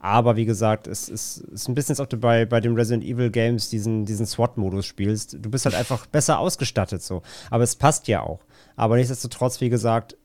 Aber 0.00 0.34
wie 0.34 0.44
gesagt, 0.44 0.88
es 0.88 1.08
ist, 1.08 1.38
ist 1.38 1.68
ein 1.68 1.76
bisschen, 1.76 1.92
als 1.92 2.00
ob 2.00 2.10
du 2.10 2.16
bei, 2.16 2.44
bei 2.44 2.60
den 2.60 2.74
Resident 2.74 3.04
Evil 3.04 3.30
Games 3.30 3.68
diesen, 3.68 4.04
diesen 4.04 4.26
SWAT-Modus 4.26 4.84
spielst. 4.84 5.34
Du 5.40 5.48
bist 5.48 5.64
halt 5.64 5.76
einfach 5.76 6.06
besser 6.06 6.40
ausgestattet 6.40 7.02
so. 7.02 7.22
Aber 7.50 7.62
es 7.62 7.76
passt 7.76 8.08
ja 8.08 8.20
auch. 8.20 8.40
Aber 8.74 8.96
nichtsdestotrotz, 8.96 9.60
wie 9.60 9.70
gesagt, 9.70 10.16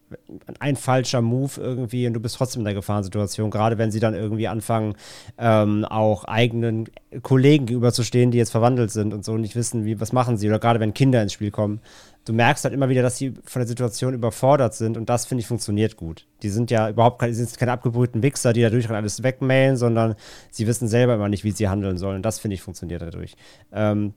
ein 0.59 0.75
falscher 0.75 1.21
Move 1.21 1.51
irgendwie 1.57 2.07
und 2.07 2.13
du 2.13 2.19
bist 2.19 2.37
trotzdem 2.37 2.61
in 2.61 2.65
der 2.65 2.73
Gefahrensituation, 2.73 3.49
gerade 3.49 3.77
wenn 3.77 3.91
sie 3.91 3.99
dann 3.99 4.13
irgendwie 4.13 4.47
anfangen, 4.47 4.95
ähm, 5.37 5.83
auch 5.85 6.23
eigenen 6.23 6.89
Kollegen 7.23 7.65
gegenüberzustehen, 7.65 8.31
die 8.31 8.37
jetzt 8.37 8.51
verwandelt 8.51 8.91
sind 8.91 9.13
und 9.13 9.25
so 9.25 9.33
und 9.33 9.41
nicht 9.41 9.55
wissen, 9.55 9.85
wie, 9.85 9.99
was 9.99 10.13
machen 10.13 10.37
sie, 10.37 10.47
oder 10.47 10.59
gerade 10.59 10.79
wenn 10.79 10.93
Kinder 10.93 11.21
ins 11.21 11.33
Spiel 11.33 11.51
kommen. 11.51 11.81
Du 12.25 12.33
merkst 12.33 12.63
halt 12.63 12.73
immer 12.73 12.89
wieder, 12.89 13.01
dass 13.01 13.17
sie 13.17 13.33
von 13.43 13.61
der 13.61 13.67
Situation 13.67 14.13
überfordert 14.13 14.73
sind 14.73 14.97
und 14.97 15.09
das, 15.09 15.25
finde 15.25 15.41
ich, 15.41 15.47
funktioniert 15.47 15.95
gut. 15.95 16.25
Die 16.41 16.49
sind 16.49 16.71
ja 16.71 16.89
überhaupt 16.89 17.19
keine, 17.19 17.33
sind 17.33 17.57
keine 17.57 17.71
abgebrühten 17.71 18.21
Wichser, 18.21 18.53
die 18.53 18.61
dadurch 18.61 18.89
alles 18.89 19.23
wegmailen, 19.23 19.77
sondern 19.77 20.15
sie 20.51 20.67
wissen 20.67 20.87
selber 20.87 21.15
immer 21.15 21.29
nicht, 21.29 21.43
wie 21.43 21.51
sie 21.51 21.69
handeln 21.69 21.97
sollen. 21.97 22.17
Und 22.17 22.25
das, 22.25 22.39
finde 22.39 22.55
ich, 22.55 22.61
funktioniert 22.61 23.01
dadurch. 23.01 23.35
Ähm, 23.71 24.13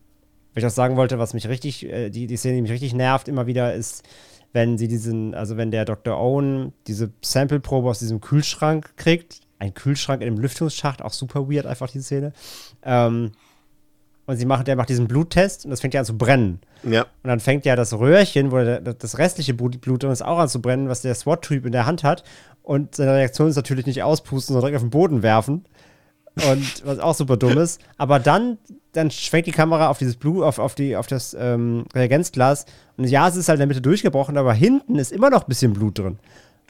was 0.55 0.63
ich 0.63 0.67
auch 0.67 0.75
sagen 0.75 0.97
wollte, 0.97 1.19
was 1.21 1.35
mich 1.35 1.49
richtig, 1.49 1.87
äh, 1.87 2.11
die, 2.11 2.27
die 2.27 2.37
Szene, 2.37 2.57
die 2.57 2.63
mich 2.63 2.73
richtig 2.73 2.95
nervt 2.95 3.29
immer 3.29 3.47
wieder, 3.47 3.75
ist, 3.75 4.03
wenn 4.53 4.79
sie 4.79 4.89
diesen, 4.89 5.35
also 5.35 5.57
wenn 5.57 5.71
der 5.71 5.85
Dr. 5.85 6.19
Owen 6.19 6.73
diese 6.87 7.11
Sample-Probe 7.23 7.89
aus 7.89 7.99
diesem 8.01 8.21
Kühlschrank 8.21 8.97
kriegt, 8.97 9.41
ein 9.59 9.75
Kühlschrank 9.75 10.23
in 10.23 10.29
einem 10.29 10.39
Lüftungsschacht, 10.39 11.03
auch 11.03 11.13
super 11.13 11.51
weird 11.51 11.67
einfach 11.67 11.91
die 11.91 12.01
Szene. 12.01 12.33
Ähm, 12.83 13.33
und 14.27 14.37
sie 14.37 14.47
macht, 14.47 14.67
der 14.69 14.77
macht 14.77 14.89
diesen 14.89 15.09
Bluttest 15.09 15.65
und 15.65 15.71
das 15.71 15.81
fängt 15.81 15.95
ja 15.95 16.01
an 16.01 16.07
zu 16.07 16.17
brennen. 16.17 16.61
Ja. 16.85 17.03
Und 17.03 17.29
dann 17.29 17.41
fängt 17.41 17.67
ja 17.67 17.77
das 17.77 17.93
Röhrchen, 17.93 18.53
wo 18.53 18.59
der, 18.59 18.81
das 18.81 19.19
restliche 19.19 19.55
Blut, 19.55 19.81
Blut 19.81 20.05
ist, 20.05 20.23
auch 20.23 20.39
an 20.39 20.49
zu 20.49 20.63
brennen, 20.63 20.89
was 20.89 21.03
der 21.03 21.15
SWAT-Typ 21.15 21.67
in 21.67 21.73
der 21.73 21.87
Hand 21.87 22.05
hat. 22.05 22.25
Und 22.63 22.95
seine 22.95 23.15
Reaktion 23.15 23.49
ist 23.49 23.57
natürlich 23.57 23.87
nicht 23.87 24.03
auspusten, 24.03 24.55
sondern 24.55 24.71
direkt 24.71 24.77
auf 24.77 24.89
den 24.89 24.91
Boden 24.91 25.23
werfen. 25.23 25.65
Und 26.37 26.87
was 26.87 26.99
auch 26.99 27.15
super 27.15 27.37
dumm 27.37 27.59
ist. 27.59 27.81
Aber 27.99 28.19
dann, 28.19 28.59
dann 28.93 29.11
schwenkt 29.11 29.47
die 29.47 29.53
Kamera 29.53 29.89
auf 29.89 29.99
dieses 29.99 30.17
Blut, 30.17 30.43
auf, 30.43 30.59
auf, 30.59 30.75
die, 30.75 30.97
auf 30.97 31.07
das 31.07 31.37
ähm, 31.39 31.85
Reagenzglas. 31.95 32.67
Und 32.97 33.05
ja, 33.05 33.29
es 33.29 33.37
ist 33.37 33.49
halt 33.49 33.57
in 33.57 33.61
der 33.61 33.67
Mitte 33.67 33.81
durchgebrochen, 33.81 34.37
aber 34.37 34.53
hinten 34.53 34.97
ist 34.97 35.13
immer 35.13 35.31
noch 35.31 35.43
ein 35.43 35.49
bisschen 35.49 35.73
Blut 35.73 35.99
drin. 35.99 36.19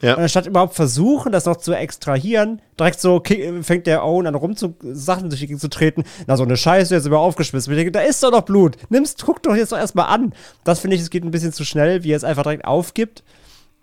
Ja. 0.01 0.15
Und 0.15 0.23
anstatt 0.23 0.47
überhaupt 0.47 0.73
versuchen, 0.73 1.31
das 1.31 1.45
noch 1.45 1.57
zu 1.57 1.73
extrahieren, 1.73 2.59
direkt 2.79 2.99
so 2.99 3.21
fängt 3.61 3.85
der 3.85 4.03
Owen 4.03 4.25
an 4.25 4.33
rum 4.33 4.55
zu 4.55 4.75
Sachen 4.81 5.29
durch 5.29 5.41
die 5.41 5.57
zu 5.57 5.69
treten. 5.69 6.03
Na, 6.25 6.37
so 6.37 6.43
eine 6.43 6.57
Scheiße, 6.57 6.95
jetzt 6.95 7.05
über 7.05 7.19
aufgeschmissen. 7.19 7.71
Ich 7.71 7.77
denke, 7.77 7.91
da 7.91 8.01
ist 8.01 8.23
doch 8.23 8.31
noch 8.31 8.41
Blut. 8.41 8.77
Nimm's, 8.89 9.15
guck 9.23 9.43
doch 9.43 9.55
jetzt 9.55 9.71
doch 9.71 9.77
erstmal 9.77 10.07
an. 10.07 10.33
Das 10.63 10.79
finde 10.79 10.95
ich, 10.95 11.03
es 11.03 11.11
geht 11.11 11.23
ein 11.23 11.31
bisschen 11.31 11.53
zu 11.53 11.63
schnell, 11.63 12.03
wie 12.03 12.13
er 12.13 12.17
es 12.17 12.23
einfach 12.23 12.43
direkt 12.43 12.65
aufgibt. 12.65 13.23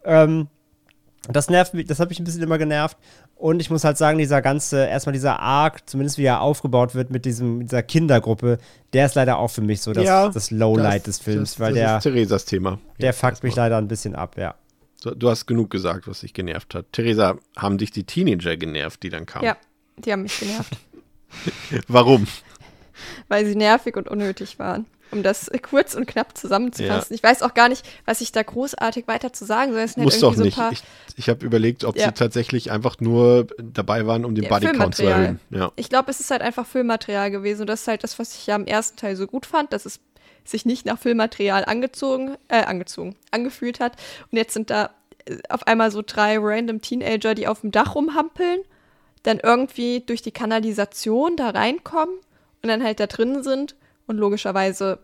Ähm, 0.04 0.48
das 1.30 1.50
nervt 1.50 1.74
mich, 1.74 1.86
das 1.86 2.00
hat 2.00 2.08
mich 2.08 2.18
ein 2.20 2.24
bisschen 2.24 2.42
immer 2.42 2.58
genervt. 2.58 2.96
Und 3.34 3.60
ich 3.60 3.70
muss 3.70 3.84
halt 3.84 3.98
sagen, 3.98 4.18
dieser 4.18 4.42
ganze, 4.42 4.86
erstmal 4.86 5.12
dieser 5.12 5.38
Arc, 5.40 5.88
zumindest 5.88 6.18
wie 6.18 6.24
er 6.24 6.40
aufgebaut 6.40 6.94
wird 6.94 7.10
mit 7.10 7.24
diesem, 7.24 7.60
dieser 7.60 7.82
Kindergruppe, 7.82 8.58
der 8.92 9.06
ist 9.06 9.14
leider 9.14 9.38
auch 9.38 9.48
für 9.48 9.60
mich 9.60 9.80
so 9.82 9.92
das, 9.92 10.04
Ja, 10.04 10.28
das 10.28 10.50
Lowlight 10.50 11.06
des 11.06 11.18
Films, 11.18 11.52
das, 11.52 11.60
weil 11.60 11.74
das 11.74 11.78
der, 11.78 11.96
ist 11.98 12.02
Theresas 12.02 12.44
Thema. 12.46 12.78
der 13.00 13.12
fuckt 13.12 13.42
mich 13.42 13.54
leider 13.54 13.76
ein 13.78 13.88
bisschen 13.88 14.14
ab, 14.14 14.36
ja. 14.36 14.54
So, 15.00 15.14
Du 15.14 15.30
hast 15.30 15.46
genug 15.46 15.70
gesagt, 15.70 16.08
was 16.08 16.20
dich 16.20 16.34
genervt 16.34 16.74
hat. 16.74 16.86
Theresa, 16.92 17.36
haben 17.56 17.78
dich 17.78 17.92
die 17.92 18.02
Teenager 18.04 18.56
genervt, 18.56 19.02
die 19.04 19.10
dann 19.10 19.26
kamen? 19.26 19.44
Ja, 19.44 19.56
die 19.98 20.12
haben 20.12 20.22
mich 20.22 20.38
genervt, 20.40 20.76
Warum? 21.88 22.26
weil 23.28 23.46
sie 23.46 23.54
nervig 23.54 23.96
und 23.96 24.08
unnötig 24.08 24.58
waren. 24.58 24.86
Um 25.10 25.22
das 25.22 25.50
kurz 25.62 25.94
und 25.94 26.06
knapp 26.06 26.36
zusammenzufassen. 26.36 27.14
Ich 27.14 27.22
weiß 27.22 27.42
auch 27.42 27.54
gar 27.54 27.68
nicht, 27.68 27.86
was 28.04 28.20
ich 28.20 28.30
da 28.32 28.42
großartig 28.42 29.08
weiter 29.08 29.32
zu 29.32 29.44
sagen 29.46 29.72
soll. 29.72 29.80
Halt 29.80 29.96
Muss 29.96 30.20
doch 30.20 30.32
irgendwie 30.32 30.48
nicht. 30.48 30.56
so 30.56 30.70
ich 30.70 30.82
ich 31.16 31.28
habe 31.28 31.44
überlegt, 31.44 31.84
ob 31.84 31.96
Ja. 31.96 32.06
sie 32.06 32.12
tatsächlich 32.12 32.70
einfach 32.70 33.00
nur 33.00 33.46
dabei 33.58 34.06
waren, 34.06 34.24
um 34.24 34.34
den 34.34 34.44
Ja, 34.44 34.50
Bodycount 34.50 34.94
zu 34.94 35.04
erhöhen. 35.04 35.40
Ja. 35.50 35.72
Ich 35.76 35.88
glaube, 35.88 36.10
es 36.10 36.20
ist 36.20 36.30
halt 36.30 36.42
einfach 36.42 36.66
Filmmaterial 36.66 37.30
gewesen. 37.30 37.62
Und 37.62 37.66
das 37.68 37.82
ist 37.82 37.88
halt 37.88 38.04
das, 38.04 38.18
was 38.18 38.34
ich 38.34 38.46
ja 38.46 38.54
am 38.54 38.66
ersten 38.66 38.96
Teil 38.98 39.16
so 39.16 39.26
gut 39.26 39.46
fand, 39.46 39.72
dass 39.72 39.86
es 39.86 40.00
sich 40.44 40.64
nicht 40.64 40.86
nach 40.86 40.98
Filmmaterial 40.98 41.64
angezogen, 41.64 42.36
äh, 42.48 42.62
angezogen, 42.62 43.16
angefühlt 43.30 43.80
hat. 43.80 43.96
Und 44.30 44.36
jetzt 44.38 44.54
sind 44.54 44.70
da 44.70 44.90
äh, 45.26 45.38
auf 45.48 45.66
einmal 45.66 45.90
so 45.90 46.02
drei 46.04 46.38
random 46.38 46.80
Teenager, 46.82 47.34
die 47.34 47.48
auf 47.48 47.62
dem 47.62 47.70
Dach 47.70 47.94
rumhampeln, 47.94 48.60
dann 49.24 49.40
irgendwie 49.42 50.00
durch 50.00 50.22
die 50.22 50.30
Kanalisation 50.32 51.36
da 51.36 51.50
reinkommen 51.50 52.14
und 52.62 52.68
dann 52.68 52.82
halt 52.84 53.00
da 53.00 53.06
drin 53.06 53.42
sind 53.42 53.74
und 54.08 54.16
logischerweise 54.16 54.98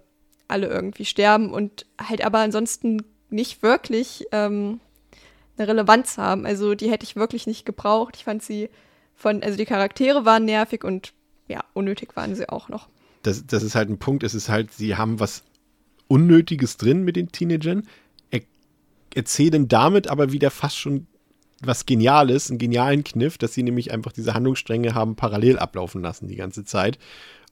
alle 0.49 0.67
irgendwie 0.67 1.05
sterben 1.05 1.53
und 1.53 1.87
halt 2.01 2.25
aber 2.25 2.41
ansonsten 2.41 3.03
nicht 3.31 3.63
wirklich 3.63 4.27
ähm, 4.33 4.81
eine 5.57 5.69
Relevanz 5.69 6.19
haben. 6.19 6.47
Also 6.47 6.75
die 6.75 6.91
hätte 6.91 7.05
ich 7.05 7.17
wirklich 7.17 7.47
nicht 7.47 7.65
gebraucht. 7.65 8.17
Ich 8.17 8.25
fand 8.25 8.43
sie 8.43 8.69
von, 9.15 9.43
also 9.43 9.57
die 9.57 9.65
Charaktere 9.65 10.25
waren 10.25 10.45
nervig 10.45 10.85
und 10.85 11.13
ja, 11.49 11.63
unnötig 11.73 12.17
waren 12.17 12.35
sie 12.35 12.49
auch 12.49 12.69
noch. 12.69 12.89
Das, 13.23 13.47
das 13.47 13.63
ist 13.63 13.75
halt 13.75 13.89
ein 13.89 13.99
Punkt. 13.99 14.23
Es 14.23 14.35
ist 14.35 14.49
halt, 14.49 14.73
sie 14.73 14.97
haben 14.97 15.21
was 15.21 15.45
Unnötiges 16.09 16.77
drin 16.77 17.03
mit 17.03 17.17
den 17.17 17.33
Teenagern, 17.33 17.87
er, 18.31 18.43
erzählen 19.15 19.69
damit 19.69 20.09
aber 20.09 20.33
wieder 20.33 20.51
fast 20.51 20.77
schon 20.77 21.07
was 21.63 21.87
Geniales, 21.87 22.51
einen 22.51 22.59
genialen 22.59 23.05
Kniff, 23.05 23.39
dass 23.39 23.55
sie 23.55 23.63
nämlich 23.63 23.91
einfach 23.93 24.13
diese 24.13 24.35
Handlungsstränge 24.35 24.95
haben 24.95 25.17
parallel 25.17 25.59
ablaufen 25.59 26.03
lassen 26.03 26.29
die 26.29 26.37
ganze 26.37 26.65
Zeit. 26.65 26.99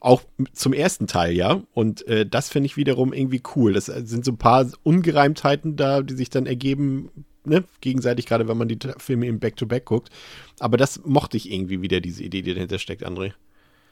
Auch 0.04 0.22
zum 0.52 0.72
ersten 0.72 1.06
Teil, 1.06 1.32
ja. 1.32 1.62
Und 1.74 2.04
äh, 2.08 2.26
das 2.26 2.48
finde 2.48 2.66
ich 2.66 2.76
wiederum 2.76 3.12
irgendwie 3.12 3.40
cool. 3.54 3.72
Das 3.72 3.86
sind 3.86 4.24
so 4.24 4.32
ein 4.32 4.36
paar 4.36 4.68
Ungereimtheiten 4.82 5.76
da, 5.76 6.02
die 6.02 6.14
sich 6.14 6.28
dann 6.28 6.46
ergeben, 6.46 7.10
ne, 7.44 7.62
gegenseitig, 7.80 8.26
gerade 8.26 8.48
wenn 8.48 8.56
man 8.56 8.66
die 8.66 8.80
Filme 8.98 9.28
im 9.28 9.38
Back-to-Back 9.38 9.84
guckt. 9.84 10.10
Aber 10.58 10.76
das 10.76 11.04
mochte 11.04 11.36
ich 11.36 11.52
irgendwie 11.52 11.82
wieder, 11.82 12.00
diese 12.00 12.24
Idee, 12.24 12.42
die 12.42 12.52
dahinter 12.52 12.80
steckt, 12.80 13.06
André. 13.06 13.32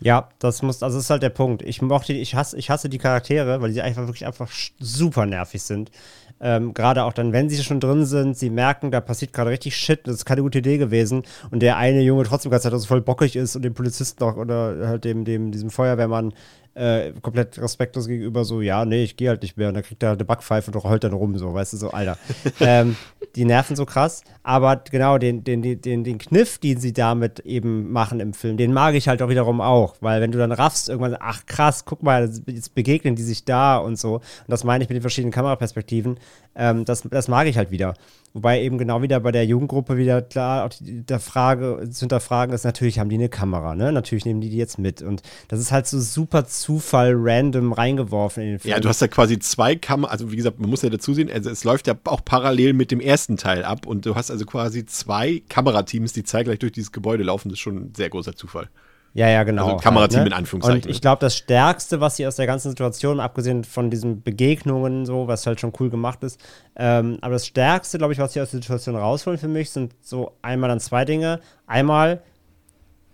Ja, 0.01 0.31
das 0.41 0.63
muss, 0.63 0.83
also 0.83 0.97
das 0.97 1.05
ist 1.05 1.11
halt 1.11 1.23
der 1.23 1.31
Punkt. 1.31 1.63
Ich 1.63 1.81
mochte, 1.81 2.13
ich 2.13 2.35
hasse, 2.35 2.59
ich 2.59 2.71
hasse 2.71 2.89
die 2.89 2.99
Charaktere, 2.99 3.61
weil 3.61 3.71
sie 3.71 3.83
einfach 3.83 4.03
wirklich 4.09 4.27
einfach 4.27 4.51
super 4.81 5.27
nervig 5.27 5.63
sind. 5.63 5.93
Ähm, 6.41 6.73
gerade 6.73 7.05
auch 7.05 7.13
dann, 7.13 7.33
wenn 7.33 7.51
sie 7.51 7.63
schon 7.63 7.81
drin 7.81 8.07
sind, 8.07 8.37
sie 8.37 8.49
merken, 8.49 8.91
da 8.91 9.01
passiert 9.01 9.33
gerade 9.33 9.51
richtig 9.51 9.77
Shit, 9.77 10.07
das 10.07 10.17
ist 10.17 10.25
keine 10.25 10.43
gute 10.43 10.59
Idee 10.59 10.79
gewesen. 10.79 11.25
Und 11.51 11.61
der 11.61 11.77
eine 11.77 12.01
Junge 12.01 12.25
trotzdem 12.25 12.51
ganze 12.51 12.71
Zeit 12.71 12.81
so 12.81 12.87
voll 12.87 13.03
bockig 13.03 13.37
ist 13.37 13.57
und 13.57 13.63
dem 13.63 13.75
Polizisten 13.75 14.25
auch 14.25 14.37
oder 14.37 14.89
halt 14.89 15.05
dem, 15.05 15.25
dem, 15.25 15.53
diesem 15.53 15.71
Feuerwehrmann 15.71 16.33
äh, 16.75 17.13
komplett 17.21 17.59
respektlos 17.61 18.07
gegenüber 18.07 18.45
so, 18.45 18.61
ja, 18.61 18.85
nee, 18.85 19.03
ich 19.03 19.17
gehe 19.17 19.29
halt 19.29 19.43
nicht 19.43 19.57
mehr. 19.57 19.69
Und 19.69 19.75
dann 19.75 19.83
kriegt 19.83 20.03
er 20.03 20.13
eine 20.13 20.25
Backpfeife 20.25 20.71
und 20.71 20.85
heult 20.85 21.05
dann 21.05 21.13
rum, 21.13 21.37
so, 21.37 21.53
weißt 21.53 21.73
du, 21.73 21.77
so, 21.77 21.91
Alter. 21.91 22.17
ähm, 22.61 22.97
die 23.37 23.45
nerven 23.45 23.77
so 23.77 23.87
krass. 23.87 24.23
Aber 24.43 24.77
genau, 24.91 25.19
den, 25.19 25.45
den, 25.45 25.63
den, 25.63 25.81
den, 25.81 26.05
den 26.05 26.19
Kniff, 26.19 26.59
den 26.59 26.79
sie 26.79 26.93
damit 26.93 27.41
eben 27.41 27.91
machen 27.93 28.21
im 28.21 28.33
Film, 28.33 28.57
den 28.57 28.73
mag 28.73 28.95
ich 28.95 29.09
halt 29.09 29.23
auch 29.23 29.29
wiederum 29.29 29.61
auch. 29.61 29.97
Weil 30.01 30.21
wenn 30.21 30.33
du 30.33 30.39
dann 30.39 30.53
raffst, 30.53 30.89
irgendwann, 30.89 31.17
ach 31.19 31.47
krass, 31.47 31.85
guck 31.85 32.03
mal, 32.03 32.31
jetzt 32.47 32.75
begegnen 32.75 33.17
die 33.17 33.23
sich 33.23 33.45
da 33.45 33.77
und 33.79 33.99
so. 33.99 34.15
Und 34.15 34.23
das 34.49 34.65
meine 34.65 34.85
ich 34.85 34.89
mit 34.89 34.97
den 34.97 35.03
verschiedenen 35.03 35.33
Kameraperspektiven. 35.33 36.19
Ähm, 36.55 36.85
das, 36.85 37.03
das 37.03 37.29
mag 37.29 37.47
ich 37.47 37.57
halt 37.57 37.71
wieder. 37.71 37.95
Wobei 38.33 38.63
eben 38.63 38.79
genau 38.79 39.03
wieder 39.03 39.19
bei 39.19 39.33
der 39.33 39.45
Jugendgruppe 39.45 39.97
wieder 39.97 40.23
klar 40.23 40.65
auch 40.65 40.69
die, 40.71 41.05
der 41.05 41.19
Frage 41.19 41.89
zu 41.91 42.01
hinterfragen 42.01 42.55
ist, 42.55 42.65
natürlich 42.65 43.01
haben 43.01 43.09
die 43.09 43.17
eine 43.17 43.29
Kamera, 43.29 43.75
ne? 43.75 43.91
Natürlich 43.93 44.25
nehmen 44.25 44.41
die 44.41 44.51
die 44.51 44.57
jetzt 44.57 44.79
mit. 44.79 45.03
Und 45.03 45.23
das 45.49 45.59
ist 45.59 45.73
halt 45.73 45.89
so 45.89 45.99
super 45.99 46.47
Zufall, 46.47 47.15
random 47.17 47.73
reingeworfen 47.73 48.43
in 48.45 48.49
den 48.51 48.59
Film. 48.61 48.73
Ja, 48.73 48.79
du 48.79 48.89
hast 48.89 49.01
ja 49.01 49.09
quasi 49.09 49.41
zwei 49.41 49.75
Kameras, 49.75 50.13
also 50.13 50.31
wie 50.31 50.37
gesagt, 50.37 50.61
man 50.61 50.71
muss 50.71 50.83
ja 50.83 50.91
dazu 50.91 51.13
sehen, 51.13 51.29
also 51.29 51.51
es 51.51 51.65
läuft 51.65 51.89
ja 51.89 51.95
auch 52.05 52.25
parallel 52.25 52.73
mit 52.73 52.93
dem 52.93 53.01
ersten 53.01 53.37
Teil 53.37 53.65
ab 53.65 53.87
und 53.87 54.07
du 54.07 54.15
hast 54.15 54.31
also 54.31 54.47
quasi 54.47 54.87
zwei 54.87 55.43
Kamerateams, 55.49 56.13
die 56.13 56.23
zeitgleich 56.23 56.61
durch 56.61 56.73
dieses 56.73 56.93
Gebäude 56.93 57.25
laufen. 57.25 57.49
Das 57.49 57.55
ist 57.55 57.61
schon 57.61 57.77
ein 57.77 57.95
sehr 57.97 58.11
großer 58.11 58.37
Zufall. 58.37 58.69
Ja, 59.13 59.29
ja, 59.29 59.43
genau. 59.43 59.65
Also 59.65 59.77
Kamerateam 59.79 60.19
halt, 60.19 60.27
in 60.29 60.33
Anführungszeichen. 60.33 60.83
Und 60.83 60.91
ich 60.91 61.01
glaube, 61.01 61.21
das 61.21 61.37
Stärkste, 61.37 62.01
was 62.01 62.17
sie 62.17 62.27
aus 62.27 62.37
der 62.37 62.47
ganzen 62.47 62.71
Situation, 62.71 63.19
abgesehen 63.19 63.65
von 63.65 63.91
diesen 63.91 64.23
Begegnungen, 64.23 65.05
so, 65.05 65.27
was 65.27 65.47
halt 65.47 65.61
schon 65.61 65.73
cool 65.81 65.91
gemacht 65.91 66.23
ist, 66.23 66.41
ähm, 66.77 67.19
aber 67.21 67.33
das 67.35 67.47
Stärkste, 67.47 67.99
glaube 67.99 68.13
ich, 68.13 68.19
was 68.19 68.35
sie 68.35 68.41
aus 68.41 68.51
der 68.51 68.61
Situation 68.61 68.95
rausholen 68.95 69.39
für 69.39 69.49
mich, 69.49 69.71
sind 69.71 69.95
so 70.01 70.33
einmal 70.43 70.69
dann 70.69 70.81
zwei 70.81 71.05
Dinge. 71.05 71.41
Einmal, 71.67 72.23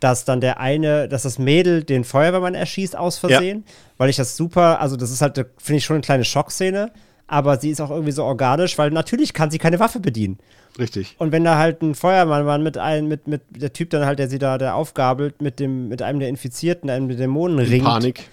dass 0.01 0.27
dann 0.27 0.43
der 0.43 0.61
eine, 0.61 1.09
dass 1.09 1.23
das 1.23 1.39
Mädel 1.39 1.83
den 1.83 2.05
Feuerwehrmann 2.05 2.55
erschießt 2.55 2.97
aus 2.97 3.17
Versehen, 3.19 3.65
weil 3.97 4.11
ich 4.11 4.17
das 4.17 4.37
super, 4.37 4.81
also 4.81 4.97
das 4.97 5.11
ist 5.11 5.23
halt, 5.23 5.37
finde 5.57 5.79
ich 5.79 5.85
schon 5.85 5.95
eine 5.95 6.03
kleine 6.03 6.25
Schockszene, 6.25 6.91
aber 7.27 7.59
sie 7.59 7.71
ist 7.71 7.81
auch 7.81 7.91
irgendwie 7.91 8.13
so 8.13 8.25
organisch, 8.25 8.79
weil 8.79 8.91
natürlich 8.91 9.33
kann 9.33 9.51
sie 9.51 9.59
keine 9.59 9.81
Waffe 9.81 10.01
bedienen. 10.01 10.39
Richtig. 10.79 11.17
Und 11.19 11.33
wenn 11.33 11.45
da 11.45 11.57
halt 11.57 11.83
ein 11.83 11.95
Feuermann 11.95 12.63
mit 12.63 12.79
einem, 12.79 13.09
mit, 13.09 13.27
mit 13.27 13.43
der 13.51 13.73
Typ 13.73 13.91
dann 13.91 14.05
halt, 14.05 14.19
der 14.19 14.29
sie 14.29 14.39
da, 14.39 14.59
der 14.59 14.75
aufgabelt, 14.75 15.41
mit 15.41 15.59
dem, 15.59 15.89
mit 15.89 16.03
einem 16.03 16.21
der 16.21 16.29
Infizierten, 16.29 16.91
einem 16.91 17.09
der 17.09 17.17
Dämonen 17.17 17.59
In 17.59 17.67
ringt. 17.67 17.85
Panik. 17.85 18.29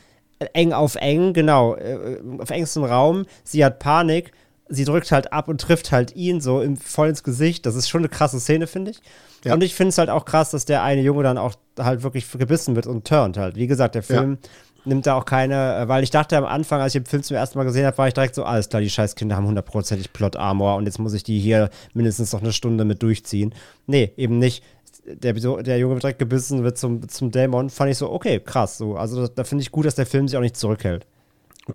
Eng 0.53 0.73
auf 0.73 0.95
eng, 0.95 1.31
genau, 1.33 1.75
äh, 1.75 2.19
auf 2.39 2.49
engstem 2.49 2.83
Raum. 2.83 3.25
Sie 3.45 3.63
hat 3.63 3.79
Panik, 3.79 4.33
sie 4.67 4.83
drückt 4.83 5.11
halt 5.11 5.31
ab 5.31 5.47
und 5.47 5.61
trifft 5.61 5.91
halt 5.93 6.15
ihn 6.15 6.41
so 6.41 6.61
im, 6.61 6.75
voll 6.75 7.09
ins 7.09 7.23
Gesicht. 7.23 7.65
Das 7.65 7.75
ist 7.75 7.87
schon 7.87 8.01
eine 8.01 8.09
krasse 8.09 8.41
Szene, 8.41 8.67
finde 8.67 8.91
ich. 8.91 8.99
Ja. 9.45 9.53
Und 9.53 9.63
ich 9.63 9.73
finde 9.73 9.89
es 9.89 9.97
halt 9.97 10.09
auch 10.09 10.25
krass, 10.25 10.51
dass 10.51 10.65
der 10.65 10.83
eine 10.83 11.01
Junge 11.01 11.23
dann 11.23 11.37
auch 11.37 11.53
halt 11.79 12.03
wirklich 12.03 12.29
gebissen 12.31 12.75
wird 12.75 12.87
und 12.87 13.07
turnt 13.07 13.37
halt. 13.37 13.55
Wie 13.55 13.67
gesagt, 13.67 13.95
der 13.95 14.03
Film 14.03 14.37
nimmt 14.85 15.05
da 15.05 15.15
auch 15.15 15.25
keine, 15.25 15.77
äh, 15.77 15.87
weil 15.87 16.03
ich 16.03 16.09
dachte 16.09 16.37
am 16.37 16.45
Anfang, 16.45 16.81
als 16.81 16.95
ich 16.95 17.01
den 17.01 17.07
Film 17.07 17.23
zum 17.23 17.37
ersten 17.37 17.57
Mal 17.57 17.63
gesehen 17.63 17.85
habe, 17.85 17.97
war 17.97 18.07
ich 18.07 18.13
direkt 18.13 18.35
so, 18.35 18.43
alles 18.43 18.69
klar, 18.69 18.81
die 18.81 18.89
scheiß 18.89 19.15
Kinder 19.15 19.35
haben 19.35 19.47
hundertprozentig 19.47 20.13
Plot-Armor 20.13 20.75
und 20.75 20.85
jetzt 20.85 20.99
muss 20.99 21.13
ich 21.13 21.23
die 21.23 21.39
hier 21.39 21.69
mindestens 21.93 22.33
noch 22.33 22.41
eine 22.41 22.53
Stunde 22.53 22.85
mit 22.85 23.01
durchziehen. 23.01 23.53
Nee, 23.87 24.11
eben 24.17 24.39
nicht. 24.39 24.63
Der, 25.05 25.33
der 25.33 25.77
Junge 25.79 25.95
wird 25.95 26.03
direkt 26.03 26.19
gebissen, 26.19 26.63
wird 26.63 26.77
zum, 26.77 27.07
zum 27.09 27.31
Dämon. 27.31 27.69
Fand 27.69 27.91
ich 27.91 27.97
so, 27.97 28.09
okay, 28.09 28.39
krass. 28.39 28.77
So. 28.77 28.95
Also 28.95 29.27
da, 29.27 29.43
finde 29.43 29.63
ich 29.63 29.71
gut, 29.71 29.85
dass 29.85 29.95
der 29.95 30.05
Film 30.05 30.27
sich 30.27 30.37
auch 30.37 30.41
nicht 30.41 30.55
zurückhält. 30.55 31.05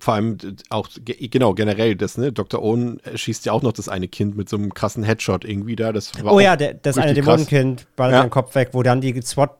Vor 0.00 0.14
allem 0.14 0.38
äh, 0.42 0.52
auch, 0.70 0.88
genau, 1.04 1.52
generell, 1.52 1.94
das, 1.94 2.16
ne, 2.16 2.32
Dr. 2.32 2.62
Owen 2.62 3.00
schießt 3.14 3.44
ja 3.46 3.52
auch 3.52 3.62
noch 3.62 3.72
das 3.72 3.88
eine 3.88 4.08
Kind 4.08 4.36
mit 4.36 4.48
so 4.48 4.56
einem 4.56 4.72
krassen 4.72 5.02
Headshot 5.02 5.44
irgendwie 5.44 5.76
da. 5.76 5.92
Das 5.92 6.12
oh 6.24 6.40
ja, 6.40 6.56
der, 6.56 6.74
das 6.74 6.96
eine 6.96 7.12
Dämonenkind 7.12 7.86
ballert 7.96 8.14
ja. 8.14 8.20
seinen 8.20 8.30
Kopf 8.30 8.54
weg, 8.54 8.70
wo 8.72 8.82
dann 8.82 9.02
die 9.02 9.20
SWAT 9.20 9.58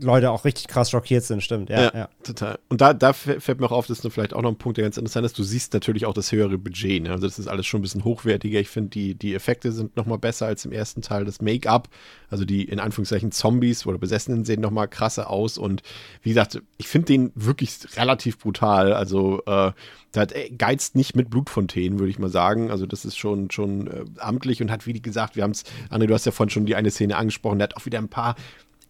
Leute 0.00 0.30
auch 0.30 0.44
richtig 0.44 0.68
krass 0.68 0.90
schockiert 0.90 1.24
sind, 1.24 1.42
stimmt. 1.42 1.70
Ja, 1.70 1.82
ja, 1.82 1.90
ja. 1.94 2.08
total. 2.22 2.58
Und 2.68 2.80
da, 2.80 2.94
da 2.94 3.12
fällt 3.12 3.60
mir 3.60 3.66
auch 3.66 3.72
auf, 3.72 3.86
das 3.86 4.04
ist 4.04 4.12
vielleicht 4.12 4.34
auch 4.34 4.42
noch 4.42 4.50
ein 4.50 4.58
Punkt, 4.58 4.76
der 4.76 4.84
ganz 4.84 4.96
interessant 4.96 5.26
ist. 5.26 5.38
Du 5.38 5.42
siehst 5.42 5.72
natürlich 5.72 6.06
auch 6.06 6.14
das 6.14 6.32
höhere 6.32 6.58
Budget. 6.58 7.02
Ne? 7.02 7.10
Also, 7.10 7.26
das 7.26 7.38
ist 7.38 7.48
alles 7.48 7.66
schon 7.66 7.80
ein 7.80 7.82
bisschen 7.82 8.04
hochwertiger. 8.04 8.60
Ich 8.60 8.68
finde, 8.68 8.90
die, 8.90 9.14
die 9.14 9.34
Effekte 9.34 9.72
sind 9.72 9.96
noch 9.96 10.06
mal 10.06 10.18
besser 10.18 10.46
als 10.46 10.64
im 10.64 10.72
ersten 10.72 11.02
Teil. 11.02 11.24
Das 11.24 11.40
Make-up, 11.40 11.88
also 12.28 12.44
die 12.44 12.64
in 12.64 12.80
Anführungszeichen 12.80 13.32
Zombies 13.32 13.86
oder 13.86 13.98
Besessenen 13.98 14.44
sehen 14.44 14.60
noch 14.60 14.70
mal 14.70 14.86
krasser 14.86 15.30
aus. 15.30 15.58
Und 15.58 15.82
wie 16.22 16.30
gesagt, 16.30 16.60
ich 16.76 16.88
finde 16.88 17.06
den 17.06 17.32
wirklich 17.34 17.78
relativ 17.96 18.38
brutal. 18.38 18.92
Also, 18.92 19.42
äh, 19.46 19.72
da 20.12 20.24
geizt 20.56 20.96
nicht 20.96 21.14
mit 21.16 21.28
Blutfontänen, 21.28 21.98
würde 21.98 22.10
ich 22.10 22.18
mal 22.18 22.30
sagen. 22.30 22.70
Also, 22.70 22.86
das 22.86 23.04
ist 23.04 23.16
schon, 23.16 23.50
schon 23.50 23.86
äh, 23.86 24.04
amtlich 24.18 24.60
und 24.62 24.70
hat, 24.70 24.86
wie 24.86 25.00
gesagt, 25.00 25.36
wir 25.36 25.44
haben 25.44 25.52
es, 25.52 25.64
Anne, 25.90 26.06
du 26.06 26.14
hast 26.14 26.26
ja 26.26 26.32
vorhin 26.32 26.50
schon 26.50 26.66
die 26.66 26.74
eine 26.74 26.90
Szene 26.90 27.16
angesprochen, 27.16 27.58
der 27.58 27.68
hat 27.68 27.76
auch 27.76 27.86
wieder 27.86 27.98
ein 27.98 28.08
paar 28.08 28.34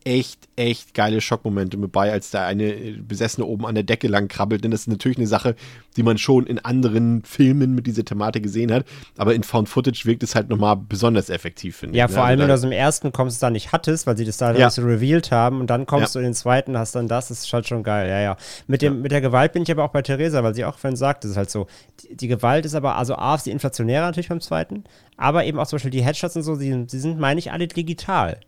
echt, 0.08 0.48
echt 0.56 0.94
geile 0.94 1.20
Schockmomente 1.20 1.76
mit 1.76 1.92
bei, 1.92 2.10
als 2.10 2.30
da 2.30 2.46
eine 2.46 2.72
Besessene 3.06 3.44
oben 3.44 3.66
an 3.66 3.74
der 3.74 3.84
Decke 3.84 4.08
lang 4.08 4.26
krabbelt. 4.28 4.64
Denn 4.64 4.70
das 4.70 4.80
ist 4.80 4.86
natürlich 4.86 5.18
eine 5.18 5.26
Sache, 5.26 5.54
die 5.98 6.02
man 6.02 6.16
schon 6.16 6.46
in 6.46 6.58
anderen 6.58 7.22
Filmen 7.24 7.74
mit 7.74 7.86
dieser 7.86 8.06
Thematik 8.06 8.42
gesehen 8.42 8.72
hat. 8.72 8.86
Aber 9.18 9.34
in 9.34 9.42
Found 9.42 9.68
Footage 9.68 10.06
wirkt 10.06 10.22
es 10.22 10.34
halt 10.34 10.48
nochmal 10.48 10.76
besonders 10.76 11.28
effektiv, 11.28 11.76
finde 11.76 11.94
ich. 11.94 11.98
Ja, 11.98 12.06
ne? 12.06 12.12
vor 12.14 12.24
allem, 12.24 12.40
also 12.40 12.42
wenn 12.42 12.48
du 12.48 12.54
aus 12.54 12.60
dem 12.62 12.72
ersten 12.72 13.12
kommst, 13.12 13.42
da 13.42 13.50
nicht 13.50 13.72
hattest, 13.72 14.06
weil 14.06 14.16
sie 14.16 14.24
das 14.24 14.38
da 14.38 14.54
ja. 14.54 14.70
so 14.70 14.80
revealed 14.82 15.30
haben. 15.30 15.60
Und 15.60 15.68
dann 15.68 15.84
kommst 15.84 16.14
ja. 16.14 16.20
du 16.20 16.24
in 16.24 16.30
den 16.30 16.34
zweiten, 16.34 16.78
hast 16.78 16.94
dann 16.94 17.06
das, 17.06 17.28
das 17.28 17.44
ist 17.44 17.52
halt 17.52 17.68
schon 17.68 17.82
geil. 17.82 18.08
Ja, 18.08 18.20
ja. 18.20 18.36
Mit, 18.66 18.80
dem, 18.80 18.94
ja. 18.94 19.00
mit 19.00 19.12
der 19.12 19.20
Gewalt 19.20 19.52
bin 19.52 19.62
ich 19.62 19.70
aber 19.70 19.84
auch 19.84 19.92
bei 19.92 20.00
Theresa, 20.00 20.42
weil 20.42 20.54
sie 20.54 20.64
auch 20.64 20.78
vorhin 20.78 20.96
sagt, 20.96 21.24
das 21.24 21.32
ist 21.32 21.36
halt 21.36 21.50
so. 21.50 21.66
Die, 22.00 22.16
die 22.16 22.28
Gewalt 22.28 22.64
ist 22.64 22.74
aber, 22.74 22.96
also 22.96 23.14
A, 23.16 23.34
ist 23.34 23.44
die 23.44 23.50
inflationäre 23.50 24.06
natürlich 24.06 24.30
beim 24.30 24.40
zweiten, 24.40 24.84
aber 25.18 25.44
eben 25.44 25.58
auch 25.58 25.66
zum 25.66 25.76
Beispiel 25.76 25.90
die 25.90 26.02
Headshots 26.02 26.36
und 26.36 26.44
so, 26.44 26.56
die, 26.56 26.86
die 26.86 26.98
sind, 26.98 27.20
meine 27.20 27.38
ich, 27.38 27.52
alle 27.52 27.68
digital. 27.68 28.40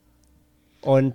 Und 0.81 1.15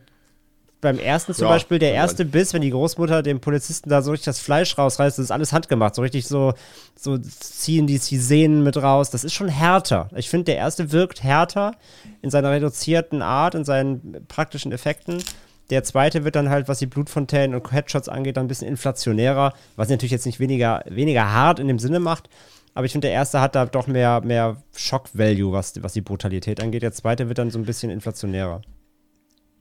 beim 0.82 1.00
ersten 1.00 1.34
zum 1.34 1.46
ja, 1.46 1.54
Beispiel, 1.54 1.80
der 1.80 1.94
erste 1.94 2.26
Biss, 2.26 2.54
wenn 2.54 2.62
die 2.62 2.70
Großmutter 2.70 3.24
dem 3.24 3.40
Polizisten 3.40 3.90
da 3.90 4.02
so 4.02 4.12
richtig 4.12 4.26
das 4.26 4.40
Fleisch 4.40 4.78
rausreißt, 4.78 5.18
das 5.18 5.26
ist 5.26 5.32
alles 5.32 5.52
handgemacht. 5.52 5.96
So 5.96 6.02
richtig 6.02 6.28
so, 6.28 6.54
so 6.96 7.18
ziehen 7.18 7.88
die, 7.88 7.98
Sehnen 7.98 8.64
mit 8.64 8.78
raus. 8.78 9.10
Das 9.10 9.24
ist 9.24 9.34
schon 9.34 9.48
härter. 9.48 10.10
Ich 10.16 10.30
finde, 10.30 10.46
der 10.46 10.58
erste 10.58 10.92
wirkt 10.92 11.24
härter 11.24 11.74
in 12.22 12.30
seiner 12.30 12.52
reduzierten 12.52 13.22
Art, 13.22 13.56
in 13.56 13.66
seinen 13.66 14.26
praktischen 14.28 14.72
Effekten. 14.72 15.24
Der 15.72 15.84
zweite 15.84 16.24
wird 16.24 16.36
dann 16.36 16.50
halt, 16.50 16.68
was 16.68 16.80
die 16.80 16.86
Blutfontänen 16.86 17.60
und 17.60 17.72
Headshots 17.72 18.08
angeht, 18.08 18.38
dann 18.38 18.46
ein 18.46 18.50
bisschen 18.50 18.68
inflationärer, 18.68 19.54
was 19.76 19.90
natürlich 19.90 20.12
jetzt 20.12 20.28
nicht 20.28 20.40
weniger, 20.40 20.84
weniger 20.88 21.32
hart 21.32 21.60
in 21.60 21.68
dem 21.68 21.80
Sinne 21.80 22.00
macht. 22.00 22.30
Aber 22.76 22.86
ich 22.86 22.92
finde, 22.92 23.08
der 23.08 23.16
erste 23.16 23.42
hat 23.42 23.56
da 23.56 23.66
doch 23.66 23.88
mehr, 23.88 24.22
mehr 24.22 24.58
Shock-Value, 24.76 25.52
was, 25.52 25.82
was 25.82 25.94
die 25.94 26.02
Brutalität 26.02 26.62
angeht. 26.62 26.84
Der 26.84 26.92
zweite 26.92 27.30
wird 27.30 27.38
dann 27.38 27.50
so 27.50 27.58
ein 27.58 27.66
bisschen 27.66 27.90
inflationärer. 27.90 28.62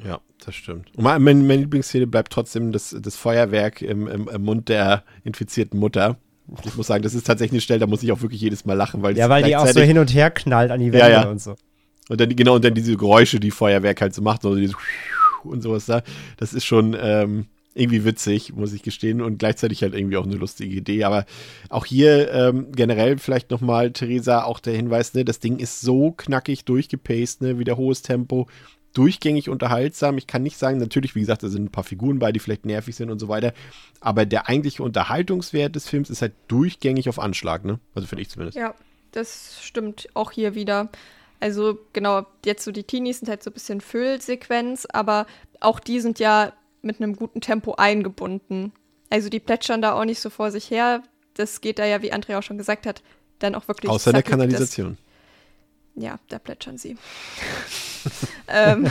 Ja, 0.05 0.20
das 0.44 0.55
stimmt. 0.55 0.90
Und 0.97 1.05
meine, 1.05 1.20
meine 1.20 1.56
Lieblingsszene 1.62 2.06
bleibt 2.06 2.32
trotzdem 2.32 2.72
das, 2.72 2.94
das 2.98 3.16
Feuerwerk 3.16 3.82
im, 3.82 4.06
im, 4.06 4.28
im, 4.28 4.43
Mund 4.43 4.68
der 4.68 5.05
infizierten 5.24 5.78
Mutter. 5.81 6.18
Ich 6.64 6.76
muss 6.76 6.89
sagen, 6.89 7.02
das 7.02 7.14
ist 7.14 7.26
tatsächlich 7.26 7.52
eine 7.52 7.60
Stelle, 7.62 7.81
da 7.81 7.86
muss 7.86 8.02
ich 8.02 8.12
auch 8.12 8.20
wirklich 8.20 8.40
jedes 8.40 8.66
Mal 8.66 8.74
lachen, 8.74 9.02
weil 9.02 9.16
Ja, 9.16 9.31
weil 9.31 9.43
die 9.43 9.56
auch 9.56 9.66
so 9.66 9.81
hin 9.81 9.98
und 9.98 10.12
her 10.12 10.31
knallt 10.31 10.70
an 10.70 10.81
die 10.81 10.93
Wände 10.93 11.10
ja, 11.10 11.22
ja. 11.22 11.28
und 11.28 11.40
so. 11.40 11.56
Und 12.10 12.20
dann, 12.20 12.36
genau, 12.36 12.56
und 12.56 12.64
dann 12.64 12.74
diese 12.74 12.97
Geräusche, 12.98 13.40
die 13.40 13.51
Feuerwerk 13.51 14.02
halt 14.02 14.14
so 14.14 14.20
macht, 14.20 14.43
so 14.43 14.55
dieses 14.55 14.76
und 15.43 15.62
sowas 15.62 15.86
da. 15.86 16.02
Das 16.36 16.52
ist 16.52 16.64
schon 16.64 16.97
ähm, 17.01 17.47
irgendwie 17.74 18.05
witzig, 18.05 18.55
muss 18.55 18.72
ich 18.72 18.82
gestehen, 18.82 19.20
und 19.20 19.39
gleichzeitig 19.39 19.82
halt 19.82 19.94
irgendwie 19.94 20.16
auch 20.16 20.24
eine 20.24 20.36
lustige 20.36 20.76
Idee. 20.76 21.05
Aber 21.05 21.26
auch 21.68 21.86
hier 21.86 22.32
ähm, 22.32 22.72
generell 22.72 23.18
vielleicht 23.18 23.51
nochmal, 23.51 23.90
Theresa, 23.93 24.44
auch 24.44 24.60
der 24.60 24.74
Hinweis, 24.74 25.14
ne, 25.14 25.24
das 25.24 25.40
Ding 25.40 25.59
ist 25.59 25.81
so 25.81 26.12
knackig 26.12 26.64
durchgepaced, 26.64 27.43
ne, 27.43 27.59
wieder 27.59 27.76
hohes 27.76 28.02
Tempo 28.02 28.47
durchgängig 28.94 29.50
unterhaltsam. 29.50 30.16
Ich 30.16 30.26
kann 30.26 30.42
nicht 30.42 30.56
sagen, 30.56 30.78
natürlich, 30.78 31.14
wie 31.14 31.20
gesagt, 31.20 31.42
da 31.42 31.48
sind 31.48 31.64
ein 31.64 31.70
paar 31.70 31.84
Figuren 31.84 32.18
bei, 32.18 32.32
die 32.32 32.38
vielleicht 32.38 32.64
nervig 32.64 32.96
sind 32.96 33.10
und 33.10 33.18
so 33.18 33.28
weiter. 33.28 33.52
Aber 34.00 34.24
der 34.24 34.48
eigentliche 34.48 34.82
Unterhaltungswert 34.82 35.74
des 35.74 35.88
Films 35.88 36.10
ist 36.10 36.22
halt 36.22 36.32
durchgängig 36.48 37.08
auf 37.08 37.18
Anschlag, 37.18 37.64
ne? 37.64 37.80
Also 37.94 38.06
finde 38.06 38.22
ich 38.22 38.30
zumindest. 38.30 38.56
Ja, 38.56 38.74
das 39.12 39.58
stimmt 39.62 40.08
auch 40.14 40.30
hier 40.30 40.54
wieder. 40.54 40.88
Also 41.40 41.78
genau, 41.92 42.24
jetzt 42.44 42.64
so 42.64 42.72
die 42.72 42.84
Teenies 42.84 43.18
sind 43.18 43.28
halt 43.28 43.42
so 43.42 43.50
ein 43.50 43.54
bisschen 43.54 43.80
Füllsequenz, 43.80 44.86
aber 44.90 45.26
auch 45.60 45.80
die 45.80 46.00
sind 46.00 46.18
ja 46.18 46.52
mit 46.80 47.00
einem 47.00 47.16
guten 47.16 47.40
Tempo 47.40 47.74
eingebunden. 47.74 48.72
Also 49.10 49.28
die 49.28 49.40
plätschern 49.40 49.82
da 49.82 49.92
auch 49.94 50.04
nicht 50.04 50.20
so 50.20 50.30
vor 50.30 50.50
sich 50.50 50.70
her. 50.70 51.02
Das 51.34 51.60
geht 51.60 51.78
da 51.78 51.84
ja, 51.84 52.00
wie 52.00 52.12
Andrea 52.12 52.38
auch 52.38 52.42
schon 52.42 52.58
gesagt 52.58 52.86
hat, 52.86 53.02
dann 53.40 53.54
auch 53.54 53.66
wirklich. 53.68 53.90
Außer 53.90 54.12
der 54.12 54.22
Kanalisation. 54.22 54.96
Das, 55.94 56.04
ja, 56.04 56.18
da 56.28 56.38
plätschern 56.38 56.78
sie. 56.78 56.96
ähm, 58.48 58.90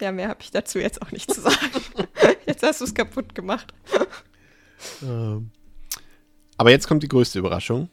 ja, 0.00 0.12
mehr 0.12 0.28
habe 0.28 0.40
ich 0.42 0.50
dazu 0.50 0.78
jetzt 0.78 1.02
auch 1.02 1.12
nicht 1.12 1.32
zu 1.32 1.40
sagen. 1.40 1.56
jetzt 2.46 2.62
hast 2.62 2.80
du 2.80 2.84
es 2.84 2.94
kaputt 2.94 3.34
gemacht. 3.34 3.72
Ähm, 5.02 5.50
aber 6.56 6.70
jetzt 6.70 6.86
kommt 6.86 7.02
die 7.02 7.08
größte 7.08 7.38
Überraschung. 7.38 7.88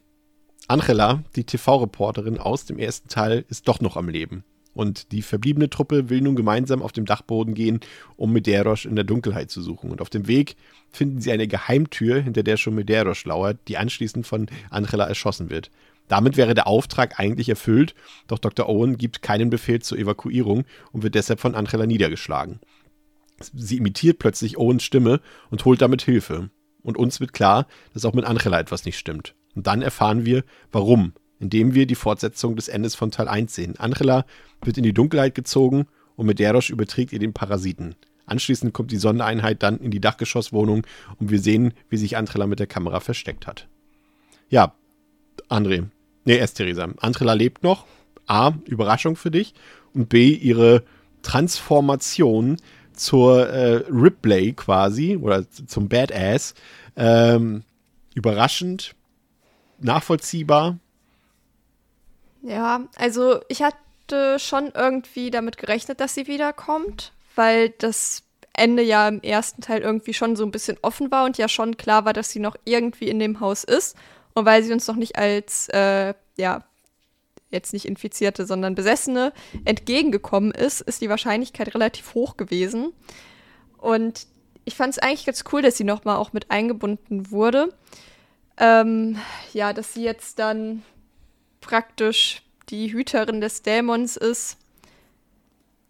Angela, 0.68 1.24
die 1.36 1.46
TV-Reporterin 1.46 2.38
aus 2.38 2.66
dem 2.66 2.78
ersten 2.78 3.08
Teil, 3.08 3.46
ist 3.50 3.68
doch 3.68 3.80
noch 3.80 3.96
am 3.96 4.10
Leben. 4.10 4.44
Und 4.74 5.12
die 5.12 5.24
verbliebene 5.24 5.72
Truppe 5.72 6.10
will 6.10 6.22
nun 6.22 6.36
gemeinsam 6.36 6.84
auf 6.84 6.92
dem 6.92 7.06
Dachboden 7.06 7.56
gehen, 7.56 7.80
um 8.16 8.32
Medeiros 8.32 8.86
in 8.86 8.96
der 8.96 9.06
Dunkelheit 9.06 9.50
zu 9.50 9.62
suchen. 9.62 9.90
Und 9.90 10.02
auf 10.02 10.12
dem 10.12 10.28
Weg 10.28 10.56
finden 10.92 11.20
sie 11.20 11.32
eine 11.32 11.48
Geheimtür, 11.48 12.22
hinter 12.22 12.44
der 12.44 12.58
schon 12.58 12.76
Medeiros 12.76 13.26
lauert, 13.26 13.58
die 13.68 13.78
anschließend 13.78 14.28
von 14.28 14.46
Angela 14.70 15.08
erschossen 15.08 15.50
wird. 15.50 15.72
Damit 16.08 16.38
wäre 16.38 16.54
der 16.54 16.68
Auftrag 16.68 17.20
eigentlich 17.20 17.50
erfüllt, 17.50 17.94
doch 18.28 18.40
Dr. 18.40 18.70
Owen 18.70 18.98
gibt 18.98 19.22
keinen 19.22 19.50
Befehl 19.50 19.82
zur 19.82 19.98
Evakuierung 19.98 20.64
und 20.92 21.04
wird 21.04 21.16
deshalb 21.16 21.40
von 21.40 21.56
Angela 21.56 21.86
niedergeschlagen. 21.86 22.60
Sie 23.54 23.78
imitiert 23.78 24.20
plötzlich 24.20 24.58
Owens 24.58 24.84
Stimme 24.84 25.22
und 25.52 25.66
holt 25.66 25.82
damit 25.82 26.02
Hilfe. 26.02 26.50
Und 26.82 26.98
uns 26.98 27.20
wird 27.20 27.34
klar, 27.34 27.68
dass 27.94 28.06
auch 28.06 28.14
mit 28.14 28.26
Angela 28.26 28.60
etwas 28.60 28.86
nicht 28.86 28.98
stimmt. 28.98 29.36
Und 29.56 29.68
dann 29.68 29.82
erfahren 29.82 30.26
wir, 30.26 30.44
warum, 30.72 31.14
indem 31.40 31.74
wir 31.74 31.86
die 31.86 31.96
Fortsetzung 31.96 32.56
des 32.56 32.68
Endes 32.68 32.96
von 32.96 33.12
Teil 33.12 33.28
1 33.28 33.54
sehen. 33.54 33.76
Angela 33.78 34.26
wird 34.64 34.78
in 34.78 34.84
die 34.84 34.94
Dunkelheit 34.94 35.36
gezogen 35.36 35.88
und 36.16 36.26
Medeiros 36.26 36.70
überträgt 36.70 37.14
ihr 37.14 37.20
den 37.20 37.34
Parasiten. 37.34 37.96
Anschließend 38.26 38.74
kommt 38.74 38.92
die 38.92 38.98
Sondereinheit 38.98 39.64
dann 39.64 39.80
in 39.80 39.92
die 39.92 40.02
Dachgeschosswohnung 40.02 40.86
und 41.18 41.30
wir 41.30 41.40
sehen, 41.40 41.74
wie 41.90 41.98
sich 41.98 42.18
Angela 42.18 42.48
mit 42.48 42.60
der 42.60 42.68
Kamera 42.68 43.00
versteckt 43.00 43.48
hat. 43.48 43.68
Ja, 44.50 44.74
André, 45.50 45.86
Nee, 46.28 46.40
erst 46.40 46.58
Theresa. 46.58 46.90
Antrella 47.00 47.32
lebt 47.32 47.64
noch. 47.64 47.86
A, 48.26 48.52
Überraschung 48.66 49.16
für 49.16 49.32
dich. 49.32 49.54
Und 49.94 50.10
B, 50.10 50.32
ihre 50.32 50.84
Transformation 51.22 52.58
zur 52.92 53.48
äh, 53.48 53.86
Ripley 53.90 54.52
quasi 54.52 55.16
oder 55.16 55.50
zum 55.50 55.88
Badass. 55.88 56.54
Ähm, 56.98 57.64
überraschend, 58.14 58.94
nachvollziehbar. 59.80 60.78
Ja, 62.42 62.82
also 62.98 63.40
ich 63.48 63.64
hatte 63.64 64.38
schon 64.38 64.74
irgendwie 64.76 65.32
damit 65.32 65.58
gerechnet, 65.58 66.02
dass 66.02 66.14
sie 66.14 66.28
wiederkommt, 66.28 67.14
weil 67.36 67.70
das 67.70 68.24
Ende 68.52 68.84
ja 68.84 69.08
im 69.08 69.22
ersten 69.22 69.62
Teil 69.62 69.80
irgendwie 69.82 70.14
schon 70.14 70.36
so 70.36 70.44
ein 70.44 70.52
bisschen 70.52 70.78
offen 70.82 71.10
war 71.10 71.24
und 71.24 71.38
ja 71.38 71.48
schon 71.48 71.78
klar 71.78 72.04
war, 72.04 72.12
dass 72.12 72.32
sie 72.32 72.40
noch 72.40 72.58
irgendwie 72.66 73.08
in 73.08 73.20
dem 73.20 73.40
Haus 73.40 73.64
ist. 73.64 73.96
Und 74.38 74.46
weil 74.46 74.62
sie 74.62 74.72
uns 74.72 74.86
noch 74.86 74.98
nicht 74.98 75.18
als, 75.18 75.68
äh, 75.70 76.14
ja, 76.38 76.64
jetzt 77.50 77.74
nicht 77.74 77.86
Infizierte, 77.86 78.46
sondern 78.46 78.76
Besessene 78.76 79.34
entgegengekommen 79.66 80.52
ist, 80.52 80.82
ist 80.82 81.02
die 81.02 81.10
Wahrscheinlichkeit 81.10 81.74
relativ 81.74 82.14
hoch 82.14 82.38
gewesen. 82.38 82.94
Und 83.80 84.28
ich 84.64 84.76
fand 84.76 84.94
es 84.94 85.00
eigentlich 85.00 85.26
ganz 85.26 85.44
cool, 85.52 85.64
dass 85.64 85.76
sie 85.76 85.86
nochmal 85.86 86.18
auch 86.18 86.34
mit 86.34 86.52
eingebunden 86.52 87.32
wurde. 87.32 87.74
Ähm, 88.58 89.18
ja, 89.54 89.74
dass 89.74 89.96
sie 89.96 90.04
jetzt 90.04 90.38
dann 90.38 90.84
praktisch 91.60 92.44
die 92.70 92.94
Hüterin 92.94 93.42
des 93.42 93.64
Dämons 93.64 94.18
ist. 94.18 94.58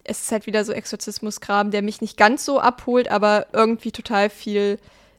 Es 0.04 0.22
ist 0.22 0.32
halt 0.32 0.46
wieder 0.46 0.64
so 0.64 0.72
Exorzismuskram, 0.72 1.70
der 1.70 1.82
mich 1.82 2.00
nicht 2.00 2.16
ganz 2.16 2.46
so 2.46 2.60
abholt, 2.60 3.10
aber 3.10 3.48
irgendwie 3.52 3.92
total 3.92 4.30
viel 4.30 4.78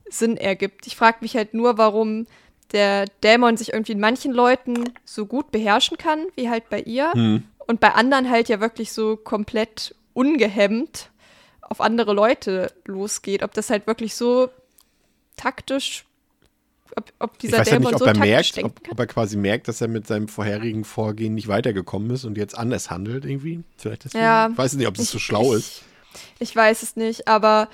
Sinn 0.09 0.35
ergibt. 0.35 0.87
Ich 0.87 0.95
frage 0.95 1.19
mich 1.21 1.35
halt 1.35 1.53
nur, 1.53 1.77
warum 1.77 2.25
der 2.71 3.05
Dämon 3.23 3.57
sich 3.57 3.73
irgendwie 3.73 3.93
in 3.93 3.99
manchen 3.99 4.31
Leuten 4.31 4.93
so 5.05 5.25
gut 5.25 5.51
beherrschen 5.51 5.97
kann, 5.97 6.25
wie 6.35 6.49
halt 6.49 6.69
bei 6.69 6.81
ihr. 6.81 7.11
Mhm. 7.15 7.43
Und 7.67 7.79
bei 7.79 7.93
anderen 7.93 8.29
halt 8.29 8.49
ja 8.49 8.59
wirklich 8.59 8.91
so 8.91 9.15
komplett 9.15 9.95
ungehemmt 10.13 11.09
auf 11.61 11.81
andere 11.81 12.13
Leute 12.13 12.71
losgeht. 12.85 13.43
Ob 13.43 13.53
das 13.53 13.69
halt 13.69 13.87
wirklich 13.87 14.15
so 14.15 14.49
taktisch, 15.35 16.05
ob, 16.95 17.11
ob 17.19 17.39
dieser 17.39 17.57
ich 17.57 17.59
weiß 17.61 17.69
Dämon 17.69 17.83
nicht, 17.83 17.93
ob 17.93 17.99
so 17.99 18.05
er 18.05 18.17
merkt, 18.17 18.63
ob, 18.63 18.79
ob, 18.89 18.99
er 18.99 19.07
quasi 19.07 19.37
merkt, 19.37 19.67
dass 19.67 19.81
er 19.81 19.87
mit 19.87 20.07
seinem 20.07 20.27
vorherigen 20.27 20.83
Vorgehen 20.83 21.35
nicht 21.35 21.47
weitergekommen 21.47 22.09
ist 22.11 22.25
und 22.25 22.37
jetzt 22.37 22.57
anders 22.57 22.89
handelt 22.89 23.25
irgendwie. 23.25 23.63
Vielleicht 23.77 24.05
deswegen. 24.05 24.23
Ja, 24.23 24.49
ich 24.51 24.57
weiß 24.57 24.73
nicht, 24.73 24.87
ob 24.87 24.95
das 24.95 25.11
so 25.11 25.19
schlau 25.19 25.53
ich, 25.53 25.59
ist. 25.59 25.83
Ich 26.39 26.55
weiß 26.55 26.83
es 26.83 26.95
nicht, 26.95 27.27
aber 27.27 27.69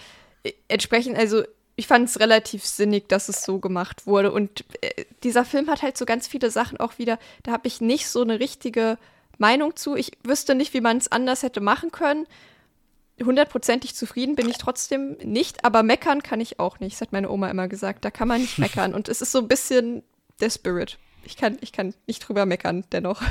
entsprechend, 0.67 1.17
also 1.17 1.43
ich 1.75 1.87
fand 1.87 2.07
es 2.07 2.19
relativ 2.19 2.65
sinnig, 2.65 3.09
dass 3.09 3.29
es 3.29 3.43
so 3.43 3.59
gemacht 3.59 4.07
wurde. 4.07 4.31
Und 4.31 4.63
äh, 4.81 5.05
dieser 5.23 5.45
Film 5.45 5.69
hat 5.69 5.81
halt 5.81 5.97
so 5.97 6.05
ganz 6.05 6.27
viele 6.27 6.49
Sachen 6.49 6.79
auch 6.79 6.97
wieder, 6.97 7.19
da 7.43 7.51
habe 7.51 7.67
ich 7.67 7.81
nicht 7.81 8.07
so 8.07 8.21
eine 8.21 8.39
richtige 8.39 8.97
Meinung 9.37 9.75
zu. 9.75 9.95
Ich 9.95 10.11
wüsste 10.23 10.55
nicht, 10.55 10.73
wie 10.73 10.81
man 10.81 10.97
es 10.97 11.11
anders 11.11 11.43
hätte 11.43 11.61
machen 11.61 11.91
können. 11.91 12.25
Hundertprozentig 13.21 13.95
zufrieden 13.95 14.35
bin 14.35 14.49
ich 14.49 14.57
trotzdem 14.57 15.17
nicht, 15.23 15.63
aber 15.63 15.83
meckern 15.83 16.21
kann 16.21 16.41
ich 16.41 16.59
auch 16.59 16.79
nicht. 16.79 16.95
Das 16.95 17.01
hat 17.01 17.13
meine 17.13 17.29
Oma 17.29 17.49
immer 17.49 17.67
gesagt. 17.67 18.05
Da 18.05 18.11
kann 18.11 18.27
man 18.27 18.41
nicht 18.41 18.57
meckern. 18.57 18.93
Und 18.93 19.09
es 19.09 19.21
ist 19.21 19.31
so 19.31 19.39
ein 19.39 19.47
bisschen 19.47 20.03
der 20.39 20.49
Spirit. 20.49 20.97
Ich 21.23 21.37
kann, 21.37 21.57
ich 21.61 21.71
kann 21.71 21.93
nicht 22.07 22.19
drüber 22.19 22.45
meckern, 22.45 22.85
dennoch. 22.91 23.21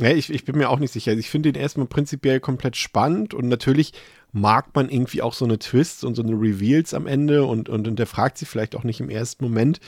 Ja, 0.00 0.10
ich, 0.10 0.30
ich 0.30 0.44
bin 0.44 0.56
mir 0.56 0.70
auch 0.70 0.78
nicht 0.78 0.92
sicher. 0.92 1.12
Ich 1.12 1.30
finde 1.30 1.52
den 1.52 1.60
erstmal 1.60 1.86
prinzipiell 1.86 2.40
komplett 2.40 2.76
spannend 2.76 3.34
und 3.34 3.48
natürlich 3.48 3.92
mag 4.34 4.74
man 4.74 4.90
irgendwie 4.90 5.22
auch 5.22 5.32
so 5.32 5.44
eine 5.44 5.60
Twists 5.60 6.02
und 6.02 6.16
so 6.16 6.22
eine 6.22 6.32
Reveals 6.32 6.92
am 6.92 7.06
Ende 7.06 7.44
und, 7.44 7.68
und 7.68 7.86
hinterfragt 7.86 8.36
sie 8.36 8.46
vielleicht 8.46 8.74
auch 8.74 8.82
nicht 8.82 9.00
im 9.00 9.08
ersten 9.08 9.44
Moment. 9.44 9.78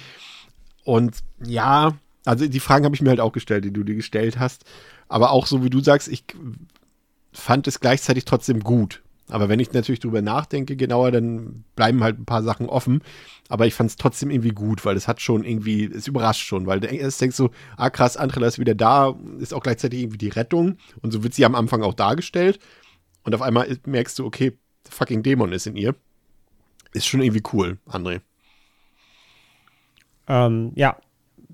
Und 0.85 1.17
ja, 1.45 1.95
also 2.25 2.47
die 2.47 2.61
Fragen 2.61 2.85
habe 2.85 2.95
ich 2.95 3.03
mir 3.03 3.11
halt 3.11 3.21
auch 3.21 3.33
gestellt, 3.33 3.65
die 3.65 3.73
du 3.73 3.83
dir 3.83 3.97
gestellt 3.97 4.39
hast. 4.39 4.65
Aber 5.09 5.33
auch 5.33 5.47
so 5.47 5.65
wie 5.65 5.71
du 5.71 5.81
sagst, 5.81 6.07
ich 6.07 6.25
fand 7.33 7.67
es 7.67 7.81
gleichzeitig 7.81 8.25
trotzdem 8.25 8.61
gut. 8.61 9.03
Aber 9.29 9.49
wenn 9.49 9.59
ich 9.59 9.73
natürlich 9.73 9.99
drüber 9.99 10.23
nachdenke 10.23 10.77
genauer, 10.77 11.11
dann 11.11 11.65
bleiben 11.75 12.05
halt 12.05 12.21
ein 12.21 12.25
paar 12.25 12.45
Sachen 12.45 12.69
offen. 12.69 13.03
Aber 13.49 13.67
ich 13.67 13.75
fand 13.75 13.91
es 13.91 13.97
trotzdem 13.97 14.31
irgendwie 14.31 14.51
gut, 14.51 14.85
weil 14.85 14.97
es 14.97 15.09
hat 15.09 15.21
schon 15.21 15.43
irgendwie, 15.43 15.87
es 15.87 16.07
überrascht 16.07 16.47
schon, 16.47 16.67
weil 16.67 16.79
du 16.79 16.87
denkst 16.87 17.35
so, 17.35 17.51
ah 17.77 17.91
krass, 17.91 18.17
Andrela 18.17 18.47
ist 18.47 18.61
wieder 18.61 18.77
da, 18.77 19.17
ist 19.41 19.53
auch 19.53 19.65
gleichzeitig 19.65 20.03
irgendwie 20.03 20.19
die 20.19 20.29
Rettung. 20.29 20.77
Und 21.03 21.13
so 21.13 21.25
wird 21.25 21.35
sie 21.35 21.45
am 21.45 21.57
Anfang 21.57 21.83
auch 21.83 21.95
dargestellt. 21.95 22.61
Und 23.27 23.35
auf 23.35 23.43
einmal 23.43 23.77
merkst 23.85 24.19
du, 24.19 24.25
okay, 24.25 24.57
fucking 24.89 25.23
Dämon 25.23 25.53
ist 25.53 25.67
in 25.67 25.77
ihr. 25.77 25.95
Ist 26.93 27.07
schon 27.07 27.21
irgendwie 27.21 27.43
cool, 27.53 27.77
André. 27.87 28.21
Ähm, 30.29 30.73
ja, 30.75 30.97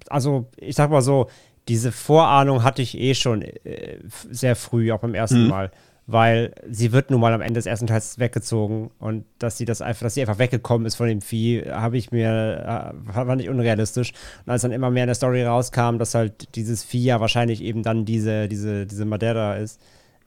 also 0.08 0.48
ich 0.56 0.76
sag 0.76 0.90
mal 0.90 1.02
so, 1.02 1.28
diese 1.68 1.90
Vorahnung 1.90 2.62
hatte 2.62 2.82
ich 2.82 2.96
eh 2.96 3.14
schon 3.14 3.42
äh, 3.42 3.98
sehr 4.06 4.54
früh, 4.54 4.92
auch 4.92 5.00
beim 5.00 5.14
ersten 5.14 5.44
mhm. 5.44 5.48
Mal 5.48 5.72
weil 6.06 6.52
sie 6.68 6.92
wird 6.92 7.10
nun 7.10 7.20
mal 7.20 7.32
am 7.32 7.40
Ende 7.40 7.54
des 7.54 7.66
ersten 7.66 7.86
Teils 7.86 8.18
weggezogen 8.18 8.90
und 8.98 9.24
dass 9.38 9.56
sie 9.56 9.64
das 9.64 9.80
einfach, 9.80 10.02
dass 10.02 10.14
sie 10.14 10.20
einfach 10.20 10.38
weggekommen 10.38 10.86
ist 10.86 10.96
von 10.96 11.06
dem 11.06 11.20
Vieh, 11.20 11.62
habe 11.70 11.96
ich 11.96 12.10
mir, 12.10 12.92
äh, 13.08 13.12
fand 13.12 13.40
ich 13.40 13.48
unrealistisch. 13.48 14.12
Und 14.44 14.52
als 14.52 14.62
dann 14.62 14.72
immer 14.72 14.90
mehr 14.90 15.04
in 15.04 15.08
der 15.08 15.14
Story 15.14 15.44
rauskam, 15.44 15.98
dass 15.98 16.14
halt 16.14 16.54
dieses 16.56 16.82
Vieh 16.82 17.04
ja 17.04 17.20
wahrscheinlich 17.20 17.62
eben 17.62 17.82
dann 17.82 18.04
diese, 18.04 18.48
diese, 18.48 18.86
diese 18.86 19.04
Madeira 19.04 19.56
ist, 19.56 19.80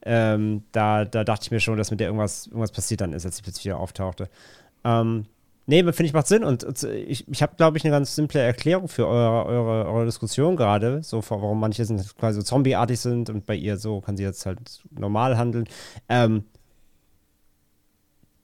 ähm, 0.06 0.62
da, 0.72 1.04
da 1.04 1.24
dachte 1.24 1.44
ich 1.44 1.50
mir 1.50 1.60
schon, 1.60 1.76
dass 1.76 1.90
mit 1.90 2.00
der 2.00 2.08
irgendwas, 2.08 2.46
irgendwas 2.46 2.72
passiert 2.72 3.00
dann 3.00 3.12
ist, 3.12 3.26
als 3.26 3.36
sie 3.36 3.42
plötzlich 3.42 3.66
wieder 3.66 3.78
auftauchte. 3.78 4.28
Ähm, 4.84 5.26
Nee, 5.68 5.82
finde 5.82 6.04
ich 6.04 6.12
macht 6.12 6.28
Sinn 6.28 6.44
und, 6.44 6.62
und 6.62 6.80
ich, 6.84 7.26
ich 7.28 7.42
habe, 7.42 7.56
glaube 7.56 7.76
ich, 7.76 7.84
eine 7.84 7.90
ganz 7.90 8.14
simple 8.14 8.40
Erklärung 8.40 8.86
für 8.86 9.08
eure, 9.08 9.46
eure, 9.46 9.86
eure 9.86 10.04
Diskussion 10.04 10.54
gerade, 10.54 11.02
so 11.02 11.20
warum 11.28 11.58
manche 11.58 11.84
sind 11.84 12.16
quasi 12.16 12.38
so 12.38 12.44
zombieartig 12.44 13.00
sind 13.00 13.30
und 13.30 13.46
bei 13.46 13.56
ihr 13.56 13.76
so 13.76 14.00
kann 14.00 14.16
sie 14.16 14.22
jetzt 14.22 14.46
halt 14.46 14.60
normal 14.92 15.36
handeln. 15.36 15.64
Ähm, 16.08 16.44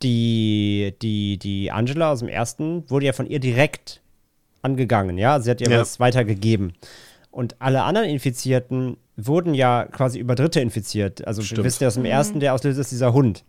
die, 0.03 0.97
die, 1.01 1.39
die 1.39 1.71
Angela 1.71 2.11
aus 2.11 2.19
dem 2.19 2.29
ersten 2.29 2.91
wurde 2.91 3.07
ja 3.07 3.13
von 3.13 3.29
ihr 3.29 3.39
direkt 3.39 4.03
angegangen, 4.63 5.17
ja, 5.17 5.39
sie 5.39 5.51
hat 5.51 5.61
ihr 5.61 5.71
ja. 5.71 5.81
was 5.81 6.01
weitergegeben. 6.01 6.73
Und 7.31 7.55
alle 7.61 7.85
anderen 7.85 8.09
Infizierten 8.09 8.97
wurden 9.17 9.55
ja 9.55 9.85
quasi 9.85 10.19
über 10.19 10.35
Dritte 10.35 10.61
infiziert. 10.61 11.27
Also 11.27 11.43
Stimmt. 11.43 11.59
wir 11.59 11.65
wissen 11.65 11.83
ja 11.83 11.89
aus 11.89 11.95
dem 11.95 12.05
ersten, 12.05 12.41
der 12.41 12.55
auslöst 12.55 12.79
ist 12.79 12.93
dieser 12.93 13.13
Hund. 13.13 13.45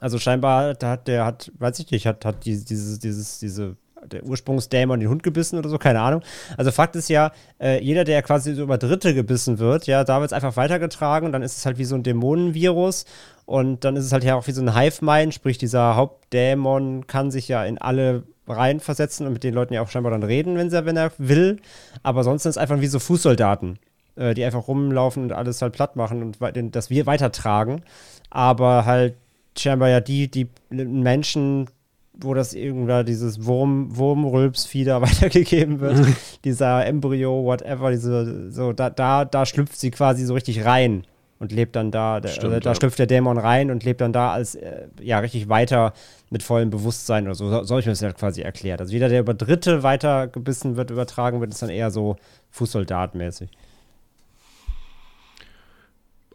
Also 0.00 0.18
scheinbar 0.18 0.76
hat 0.82 1.08
der 1.08 1.24
hat, 1.24 1.52
weiß 1.58 1.78
ich 1.78 1.90
nicht, 1.90 2.06
hat, 2.06 2.24
hat 2.24 2.44
dieses, 2.44 2.98
dieses, 2.98 3.38
diese, 3.38 3.76
der 4.04 4.24
Ursprungsdämon 4.24 5.00
den 5.00 5.08
Hund 5.08 5.22
gebissen 5.22 5.58
oder 5.58 5.68
so, 5.68 5.78
keine 5.78 6.00
Ahnung. 6.00 6.22
Also 6.56 6.70
Fakt 6.70 6.96
ist 6.96 7.08
ja, 7.08 7.32
äh, 7.60 7.82
jeder, 7.82 8.04
der 8.04 8.22
quasi 8.22 8.54
so 8.54 8.62
über 8.62 8.78
Dritte 8.78 9.14
gebissen 9.14 9.58
wird, 9.58 9.86
ja, 9.86 10.04
da 10.04 10.20
wird 10.20 10.30
es 10.30 10.32
einfach 10.32 10.56
weitergetragen 10.56 11.26
und 11.26 11.32
dann 11.32 11.42
ist 11.42 11.56
es 11.56 11.66
halt 11.66 11.78
wie 11.78 11.84
so 11.84 11.94
ein 11.94 12.02
Dämonenvirus 12.02 13.04
und 13.46 13.84
dann 13.84 13.96
ist 13.96 14.04
es 14.04 14.12
halt 14.12 14.24
ja 14.24 14.34
auch 14.34 14.46
wie 14.46 14.52
so 14.52 14.62
ein 14.62 14.76
Hive-Mind, 14.76 15.32
sprich 15.32 15.58
dieser 15.58 15.96
Hauptdämon 15.96 17.06
kann 17.06 17.30
sich 17.30 17.48
ja 17.48 17.64
in 17.64 17.78
alle 17.78 18.24
reinversetzen 18.48 19.26
und 19.26 19.32
mit 19.32 19.44
den 19.44 19.54
Leuten 19.54 19.74
ja 19.74 19.82
auch 19.82 19.88
scheinbar 19.88 20.12
dann 20.12 20.22
reden, 20.22 20.56
wenn, 20.56 20.70
sie, 20.70 20.84
wenn 20.84 20.96
er 20.96 21.12
will. 21.18 21.58
Aber 22.02 22.22
sonst 22.22 22.44
sind 22.44 22.50
es 22.50 22.58
einfach 22.58 22.80
wie 22.80 22.86
so 22.86 22.98
Fußsoldaten, 22.98 23.78
äh, 24.16 24.34
die 24.34 24.44
einfach 24.44 24.68
rumlaufen 24.68 25.24
und 25.24 25.32
alles 25.32 25.62
halt 25.62 25.72
platt 25.72 25.96
machen 25.96 26.22
und 26.22 26.74
das 26.74 26.90
wir 26.90 27.06
weitertragen. 27.06 27.82
Aber 28.30 28.84
halt 28.84 29.14
scheinbar 29.56 29.88
ja 29.88 30.00
die, 30.00 30.30
die 30.30 30.48
Menschen, 30.70 31.66
wo 32.14 32.34
das 32.34 32.54
irgendwann 32.54 33.06
dieses 33.06 33.44
Wurm, 33.44 33.96
Wurmrülpsfieder 33.96 35.00
weitergegeben 35.02 35.80
wird, 35.80 36.06
dieser 36.44 36.86
Embryo, 36.86 37.44
whatever, 37.44 37.90
diese, 37.90 38.50
so, 38.50 38.72
da, 38.72 38.90
da, 38.90 39.24
da 39.24 39.46
schlüpft 39.46 39.78
sie 39.78 39.90
quasi 39.90 40.24
so 40.24 40.34
richtig 40.34 40.64
rein 40.64 41.04
und 41.38 41.52
lebt 41.52 41.76
dann 41.76 41.90
da, 41.90 42.20
der, 42.20 42.30
Stimmt, 42.30 42.64
da 42.64 42.70
ja. 42.70 42.74
schlüpft 42.74 42.98
der 42.98 43.06
Dämon 43.06 43.36
rein 43.36 43.70
und 43.70 43.84
lebt 43.84 44.00
dann 44.00 44.12
da 44.12 44.32
als, 44.32 44.54
äh, 44.54 44.88
ja, 45.00 45.18
richtig 45.18 45.48
weiter 45.48 45.92
mit 46.30 46.42
vollem 46.42 46.70
Bewusstsein 46.70 47.24
oder 47.26 47.34
so, 47.34 47.48
so 47.64 47.74
habe 47.74 47.80
ich 47.80 47.86
mir 47.86 47.92
das 47.92 48.02
halt 48.02 48.16
quasi 48.16 48.40
erklärt. 48.40 48.80
Also 48.80 48.92
jeder, 48.92 49.08
der 49.08 49.20
über 49.20 49.34
Dritte 49.34 49.82
weitergebissen 49.82 50.76
wird, 50.76 50.90
übertragen 50.90 51.40
wird, 51.40 51.52
ist 51.52 51.62
dann 51.62 51.70
eher 51.70 51.90
so 51.90 52.16
Fußsoldatmäßig. 52.50 53.50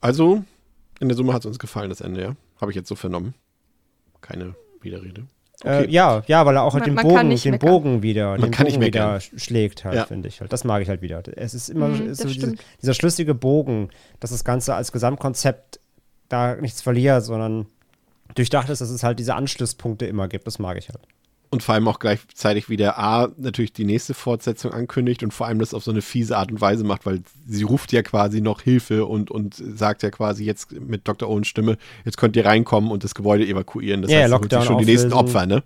Also, 0.01 0.43
in 0.99 1.07
der 1.07 1.15
Summe 1.15 1.33
hat 1.33 1.41
es 1.41 1.45
uns 1.45 1.59
gefallen, 1.59 1.89
das 1.89 2.01
Ende, 2.01 2.21
ja? 2.21 2.35
Habe 2.59 2.71
ich 2.71 2.75
jetzt 2.75 2.89
so 2.89 2.95
vernommen. 2.95 3.33
Keine 4.19 4.55
Widerrede. 4.81 5.21
Äh, 5.63 5.67
okay. 5.67 5.85
Äh, 5.85 5.89
ja, 5.89 6.23
ja, 6.27 6.45
weil 6.45 6.55
er 6.55 6.63
auch 6.63 6.73
halt 6.73 6.85
den, 6.85 6.95
Bogen, 6.95 7.35
den 7.35 7.59
Bogen 7.59 8.03
wieder, 8.03 8.37
man 8.37 8.51
den 8.51 8.65
Bogen 8.65 8.81
wieder 8.81 9.19
schlägt 9.19 9.85
halt, 9.85 9.95
ja. 9.95 10.05
finde 10.05 10.27
ich 10.27 10.41
halt. 10.41 10.51
Das 10.51 10.63
mag 10.63 10.81
ich 10.81 10.89
halt 10.89 11.01
wieder. 11.01 11.21
Es 11.35 11.53
ist 11.53 11.69
immer 11.69 11.89
mhm, 11.89 12.13
so 12.13 12.27
diese, 12.27 12.55
dieser 12.81 12.93
schlüssige 12.93 13.35
Bogen, 13.35 13.89
dass 14.19 14.31
das 14.31 14.43
Ganze 14.43 14.73
als 14.75 14.91
Gesamtkonzept 14.91 15.79
da 16.29 16.55
nichts 16.55 16.81
verliert, 16.81 17.23
sondern 17.23 17.67
durchdacht 18.35 18.69
ist, 18.69 18.81
dass 18.81 18.89
es 18.89 19.03
halt 19.03 19.19
diese 19.19 19.35
Anschlusspunkte 19.35 20.05
immer 20.05 20.27
gibt. 20.27 20.47
Das 20.47 20.57
mag 20.57 20.77
ich 20.77 20.89
halt 20.89 20.99
und 21.51 21.61
vor 21.61 21.75
allem 21.75 21.87
auch 21.89 21.99
gleichzeitig 21.99 22.69
wieder 22.69 22.97
A, 22.97 23.29
natürlich 23.37 23.73
die 23.73 23.83
nächste 23.83 24.13
Fortsetzung 24.13 24.71
ankündigt 24.71 25.21
und 25.21 25.33
vor 25.33 25.47
allem 25.47 25.59
das 25.59 25.73
auf 25.73 25.83
so 25.83 25.91
eine 25.91 26.01
fiese 26.01 26.37
Art 26.37 26.49
und 26.49 26.61
Weise 26.61 26.85
macht, 26.85 27.05
weil 27.05 27.21
sie 27.45 27.63
ruft 27.63 27.91
ja 27.91 28.01
quasi 28.03 28.39
noch 28.39 28.61
Hilfe 28.61 29.05
und, 29.05 29.29
und 29.29 29.55
sagt 29.55 30.01
ja 30.01 30.11
quasi 30.11 30.45
jetzt 30.45 30.71
mit 30.71 31.07
Dr. 31.07 31.29
Owens 31.29 31.49
Stimme, 31.49 31.77
jetzt 32.05 32.17
könnt 32.17 32.37
ihr 32.37 32.45
reinkommen 32.45 32.89
und 32.89 33.03
das 33.03 33.13
Gebäude 33.13 33.45
evakuieren. 33.45 34.01
Das 34.01 34.09
ja, 34.09 34.19
heißt, 34.21 34.31
Lockdown 34.31 34.63
schon 34.63 34.77
die 34.77 34.85
nächsten 34.85 35.11
Opfer, 35.11 35.45
ne? 35.45 35.63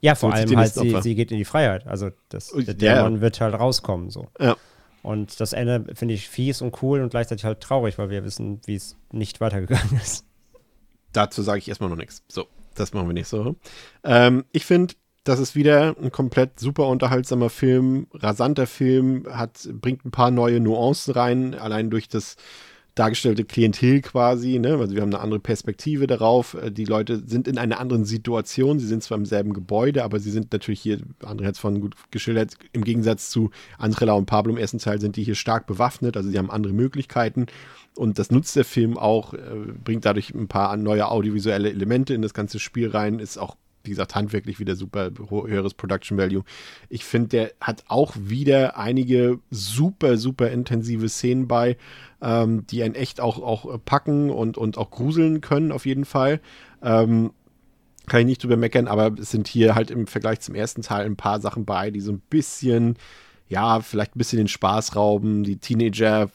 Ja, 0.00 0.16
vor 0.16 0.34
allem 0.34 0.56
halt, 0.56 0.74
sie, 0.74 1.00
sie, 1.00 1.14
geht 1.14 1.30
in 1.30 1.38
die 1.38 1.44
Freiheit. 1.44 1.86
Also 1.86 2.10
das, 2.28 2.52
der 2.52 2.74
Dämon 2.74 3.14
ja. 3.14 3.20
wird 3.20 3.40
halt 3.40 3.54
rauskommen, 3.54 4.10
so. 4.10 4.26
Ja. 4.38 4.56
Und 5.02 5.38
das 5.38 5.52
Ende 5.52 5.84
finde 5.94 6.14
ich 6.14 6.28
fies 6.28 6.60
und 6.60 6.82
cool 6.82 7.00
und 7.00 7.10
gleichzeitig 7.10 7.44
halt 7.44 7.60
traurig, 7.60 7.98
weil 7.98 8.10
wir 8.10 8.24
wissen, 8.24 8.60
wie 8.66 8.74
es 8.74 8.96
nicht 9.12 9.40
weitergegangen 9.40 9.96
ist. 10.02 10.26
Dazu 11.12 11.42
sage 11.42 11.60
ich 11.60 11.68
erstmal 11.68 11.88
noch 11.88 11.96
nichts. 11.96 12.22
So, 12.28 12.48
das 12.74 12.92
machen 12.92 13.06
wir 13.06 13.14
nicht 13.14 13.28
so. 13.28 13.54
Ähm, 14.02 14.44
ich 14.50 14.66
finde, 14.66 14.94
das 15.24 15.40
ist 15.40 15.54
wieder 15.54 15.96
ein 16.00 16.12
komplett 16.12 16.60
super 16.60 16.86
unterhaltsamer 16.88 17.50
Film, 17.50 18.06
rasanter 18.12 18.66
Film, 18.66 19.26
hat, 19.30 19.68
bringt 19.80 20.04
ein 20.04 20.10
paar 20.10 20.30
neue 20.30 20.60
Nuancen 20.60 21.14
rein, 21.14 21.54
allein 21.54 21.90
durch 21.90 22.08
das 22.08 22.36
dargestellte 22.94 23.44
Klientel 23.44 24.02
quasi, 24.02 24.58
ne? 24.60 24.76
Also 24.78 24.94
wir 24.94 25.02
haben 25.02 25.12
eine 25.12 25.20
andere 25.20 25.40
Perspektive 25.40 26.06
darauf. 26.06 26.54
Äh, 26.54 26.70
die 26.70 26.84
Leute 26.84 27.22
sind 27.26 27.48
in 27.48 27.58
einer 27.58 27.80
anderen 27.80 28.04
Situation. 28.04 28.78
Sie 28.78 28.86
sind 28.86 29.02
zwar 29.02 29.18
im 29.18 29.26
selben 29.26 29.52
Gebäude, 29.52 30.04
aber 30.04 30.20
sie 30.20 30.30
sind 30.30 30.52
natürlich 30.52 30.80
hier, 30.80 30.98
André 31.22 31.46
hat 31.46 31.54
es 31.54 31.58
vorhin 31.58 31.80
gut 31.80 31.96
geschildert, 32.12 32.54
im 32.72 32.84
Gegensatz 32.84 33.30
zu 33.30 33.50
Andrella 33.78 34.12
und 34.12 34.26
Pablo 34.26 34.52
im 34.52 34.58
ersten 34.58 34.78
Teil 34.78 35.00
sind 35.00 35.16
die 35.16 35.24
hier 35.24 35.34
stark 35.34 35.66
bewaffnet, 35.66 36.16
also 36.16 36.30
sie 36.30 36.38
haben 36.38 36.50
andere 36.50 36.72
Möglichkeiten. 36.72 37.46
Und 37.96 38.18
das 38.18 38.30
nutzt 38.30 38.54
der 38.54 38.64
Film 38.64 38.96
auch, 38.96 39.34
äh, 39.34 39.38
bringt 39.82 40.04
dadurch 40.04 40.32
ein 40.32 40.46
paar 40.46 40.76
neue 40.76 41.08
audiovisuelle 41.08 41.70
Elemente 41.70 42.14
in 42.14 42.22
das 42.22 42.34
ganze 42.34 42.60
Spiel 42.60 42.90
rein, 42.90 43.18
ist 43.18 43.38
auch 43.38 43.56
wie 43.84 43.90
gesagt, 43.90 44.14
handwerklich 44.14 44.58
wieder 44.58 44.76
super 44.76 45.10
höheres 45.28 45.74
Production 45.74 46.18
Value. 46.18 46.42
Ich 46.88 47.04
finde, 47.04 47.28
der 47.28 47.52
hat 47.60 47.84
auch 47.88 48.14
wieder 48.18 48.76
einige 48.76 49.38
super, 49.50 50.16
super 50.16 50.50
intensive 50.50 51.08
Szenen 51.08 51.46
bei, 51.46 51.76
ähm, 52.20 52.66
die 52.66 52.82
einen 52.82 52.94
echt 52.94 53.20
auch, 53.20 53.40
auch 53.40 53.78
packen 53.84 54.30
und, 54.30 54.58
und 54.58 54.78
auch 54.78 54.90
gruseln 54.90 55.40
können, 55.40 55.72
auf 55.72 55.86
jeden 55.86 56.04
Fall. 56.04 56.40
Ähm, 56.82 57.32
kann 58.06 58.20
ich 58.20 58.26
nicht 58.26 58.42
drüber 58.42 58.56
meckern, 58.56 58.86
aber 58.86 59.14
es 59.18 59.30
sind 59.30 59.48
hier 59.48 59.74
halt 59.74 59.90
im 59.90 60.06
Vergleich 60.06 60.40
zum 60.40 60.54
ersten 60.54 60.82
Teil 60.82 61.06
ein 61.06 61.16
paar 61.16 61.40
Sachen 61.40 61.64
bei, 61.64 61.90
die 61.90 62.00
so 62.00 62.12
ein 62.12 62.20
bisschen, 62.28 62.96
ja, 63.48 63.80
vielleicht 63.80 64.14
ein 64.14 64.18
bisschen 64.18 64.38
den 64.38 64.48
Spaß 64.48 64.94
rauben. 64.96 65.44
Die 65.44 65.56
Teenager 65.56 66.28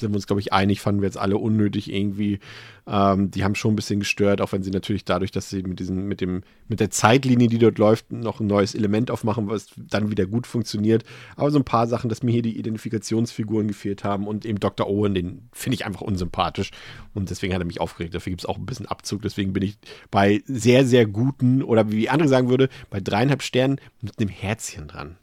sind 0.00 0.12
wir 0.12 0.16
uns, 0.16 0.26
glaube 0.26 0.40
ich, 0.40 0.52
einig, 0.52 0.80
fanden 0.80 1.00
wir 1.00 1.06
jetzt 1.06 1.18
alle 1.18 1.38
unnötig 1.38 1.92
irgendwie. 1.92 2.40
Ähm, 2.86 3.30
die 3.30 3.44
haben 3.44 3.54
schon 3.54 3.72
ein 3.72 3.76
bisschen 3.76 4.00
gestört, 4.00 4.40
auch 4.40 4.52
wenn 4.52 4.62
sie 4.62 4.70
natürlich 4.70 5.04
dadurch, 5.04 5.30
dass 5.30 5.48
sie 5.48 5.62
mit 5.62 5.78
diesem, 5.78 6.08
mit 6.08 6.20
dem, 6.20 6.42
mit 6.68 6.80
der 6.80 6.90
Zeitlinie, 6.90 7.48
die 7.48 7.58
dort 7.58 7.78
läuft, 7.78 8.10
noch 8.10 8.40
ein 8.40 8.46
neues 8.46 8.74
Element 8.74 9.10
aufmachen, 9.10 9.48
was 9.48 9.68
dann 9.76 10.10
wieder 10.10 10.26
gut 10.26 10.46
funktioniert. 10.46 11.04
Aber 11.36 11.50
so 11.50 11.58
ein 11.58 11.64
paar 11.64 11.86
Sachen, 11.86 12.08
dass 12.08 12.22
mir 12.22 12.32
hier 12.32 12.42
die 12.42 12.58
Identifikationsfiguren 12.58 13.68
gefehlt 13.68 14.02
haben 14.02 14.26
und 14.26 14.44
eben 14.44 14.58
Dr. 14.58 14.88
Owen, 14.88 15.14
den 15.14 15.48
finde 15.52 15.74
ich 15.74 15.86
einfach 15.86 16.00
unsympathisch. 16.00 16.70
Und 17.14 17.30
deswegen 17.30 17.54
hat 17.54 17.62
er 17.62 17.66
mich 17.66 17.80
aufgeregt. 17.80 18.14
Dafür 18.14 18.30
gibt 18.30 18.42
es 18.42 18.46
auch 18.46 18.58
ein 18.58 18.66
bisschen 18.66 18.86
Abzug. 18.86 19.22
Deswegen 19.22 19.52
bin 19.52 19.62
ich 19.62 19.78
bei 20.10 20.42
sehr, 20.46 20.84
sehr 20.84 21.06
guten, 21.06 21.62
oder 21.62 21.92
wie 21.92 22.10
André 22.10 22.26
sagen 22.26 22.48
würde, 22.48 22.68
bei 22.88 23.00
dreieinhalb 23.00 23.42
Sternen 23.42 23.80
mit 24.00 24.18
einem 24.18 24.30
Herzchen 24.30 24.88
dran. 24.88 25.16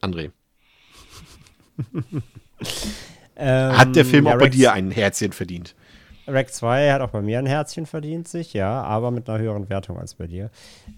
André. 0.00 0.32
Ähm, 3.44 3.76
Hat 3.78 3.96
der 3.96 4.04
Film 4.04 4.26
ja, 4.26 4.34
auch 4.34 4.38
bei 4.38 4.44
Rex- 4.44 4.56
dir 4.56 4.72
ein 4.72 4.90
Herzchen 4.90 5.32
verdient? 5.32 5.74
Rack 6.28 6.50
2 6.52 6.92
hat 6.92 7.00
auch 7.00 7.10
bei 7.10 7.20
mir 7.20 7.40
ein 7.40 7.46
Herzchen 7.46 7.84
verdient 7.84 8.28
sich, 8.28 8.52
ja, 8.52 8.80
aber 8.82 9.10
mit 9.10 9.28
einer 9.28 9.40
höheren 9.40 9.68
Wertung 9.68 9.98
als 9.98 10.14
bei 10.14 10.28
dir. 10.28 10.50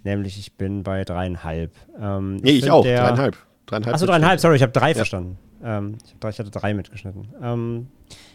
Nämlich, 0.03 0.39
ich 0.39 0.53
bin 0.53 0.83
bei 0.83 1.05
dreieinhalb. 1.05 1.73
Ähm, 1.99 2.37
Nee, 2.37 2.51
ich 2.51 2.61
find 2.61 2.73
auch. 2.73 2.83
der- 2.85 3.01
dreieinhalb. 3.05 3.37
Dreieinhalb. 3.67 3.95
Achso, 3.95 4.05
dreieinhalb, 4.07 4.39
sorry, 4.41 4.57
ich 4.57 4.63
habe 4.63 4.73
drei 4.73 4.91
Ja. 4.91 4.95
verstanden. 4.97 5.39
Ähm, 5.65 5.97
ich, 6.05 6.13
hab 6.13 6.21
drei, 6.21 6.29
ich 6.29 6.39
hatte 6.39 6.51
drei 6.51 6.75
mitgeschnitten. 6.75 7.29
Ähm, 7.43 7.89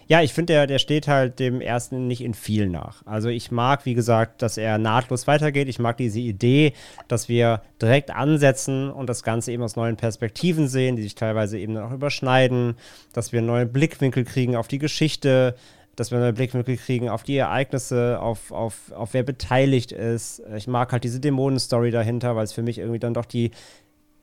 ja, 0.09 0.23
ich 0.23 0.33
finde, 0.33 0.53
der, 0.53 0.65
der 0.65 0.79
steht 0.79 1.07
halt 1.07 1.37
dem 1.37 1.61
ersten 1.61 2.07
nicht 2.07 2.21
in 2.21 2.33
viel 2.33 2.67
nach. 2.67 3.05
Also 3.05 3.29
ich 3.29 3.51
mag, 3.51 3.85
wie 3.85 3.93
gesagt, 3.93 4.41
dass 4.41 4.57
er 4.57 4.79
nahtlos 4.79 5.27
weitergeht. 5.27 5.69
Ich 5.69 5.77
mag 5.77 5.97
diese 5.97 6.19
Idee, 6.19 6.73
dass 7.07 7.29
wir 7.29 7.61
direkt 7.79 8.09
ansetzen 8.09 8.89
und 8.89 9.07
das 9.07 9.21
Ganze 9.21 9.51
eben 9.51 9.61
aus 9.61 9.75
neuen 9.75 9.97
Perspektiven 9.97 10.67
sehen, 10.67 10.95
die 10.95 11.03
sich 11.03 11.13
teilweise 11.13 11.59
eben 11.59 11.77
auch 11.77 11.91
überschneiden, 11.91 12.75
dass 13.13 13.31
wir 13.31 13.37
einen 13.37 13.47
neuen 13.47 13.71
Blickwinkel 13.71 14.23
kriegen 14.25 14.55
auf 14.55 14.67
die 14.67 14.79
Geschichte, 14.79 15.55
dass 15.95 16.09
wir 16.09 16.15
einen 16.15 16.25
neuen 16.25 16.35
Blickwinkel 16.35 16.77
kriegen 16.77 17.07
auf 17.07 17.21
die 17.21 17.37
Ereignisse, 17.37 18.19
auf, 18.19 18.51
auf, 18.51 18.91
auf 18.91 19.13
wer 19.13 19.21
beteiligt 19.21 19.91
ist. 19.91 20.41
Ich 20.57 20.67
mag 20.67 20.91
halt 20.91 21.03
diese 21.03 21.19
Dämonenstory 21.19 21.91
dahinter, 21.91 22.35
weil 22.35 22.45
es 22.45 22.53
für 22.53 22.63
mich 22.63 22.79
irgendwie 22.79 22.99
dann 22.99 23.13
doch 23.13 23.25
die 23.25 23.51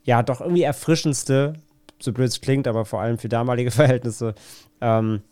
ja, 0.03 0.23
doch 0.23 0.41
irgendwie 0.41 0.63
erfrischendste, 0.63 1.55
so 2.01 2.13
blöd 2.13 2.29
es 2.29 2.41
klingt, 2.41 2.67
aber 2.67 2.85
vor 2.85 3.01
allem 3.01 3.19
für 3.19 3.29
damalige 3.29 3.71
Verhältnisse, 3.73 4.35
ähm, 4.81 5.23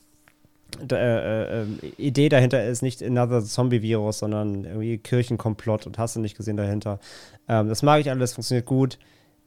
äh, 0.91 1.63
äh, 1.63 1.67
Idee 1.97 2.29
dahinter 2.29 2.65
ist 2.65 2.83
nicht 2.83 3.03
another 3.03 3.43
Zombie-Virus, 3.43 4.19
sondern 4.19 4.65
irgendwie 4.65 4.99
Kirchenkomplott 4.99 5.87
und 5.87 5.99
hast 5.99 6.17
du 6.17 6.21
nicht 6.21 6.37
gesehen 6.37 6.57
dahinter. 6.57 6.99
Ähm, 7.49 7.69
das 7.69 7.83
mag 7.83 8.01
ich 8.01 8.11
alles, 8.11 8.35
funktioniert 8.35 8.67
gut. 8.67 8.99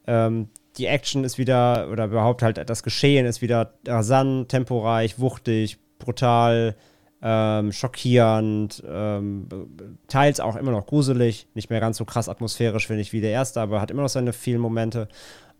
Ähm, 0.06 0.50
die 0.78 0.86
Action 0.86 1.24
ist 1.24 1.38
wieder, 1.38 1.90
oder 1.92 2.06
überhaupt 2.06 2.42
halt 2.42 2.70
das 2.70 2.84
Geschehen 2.84 3.26
ist 3.26 3.42
wieder 3.42 3.74
rasant, 3.88 4.50
temporeich, 4.50 5.20
wuchtig, 5.20 5.78
brutal, 6.00 6.76
ähm, 7.22 7.72
schockierend, 7.72 8.84
ähm, 8.88 9.48
teils 10.08 10.40
auch 10.40 10.56
immer 10.56 10.72
noch 10.72 10.86
gruselig, 10.86 11.48
nicht 11.56 11.70
mehr 11.70 11.80
ganz 11.80 11.98
so 11.98 12.06
krass 12.06 12.30
atmosphärisch, 12.30 12.88
finde 12.88 13.02
ich, 13.02 13.12
wie 13.12 13.22
der 13.22 13.32
erste, 13.32 13.60
aber 13.60 13.82
hat 13.82 13.92
immer 13.92 14.04
noch 14.04 14.10
seine 14.10 14.34
vielen 14.34 14.62
Momente. 14.62 15.08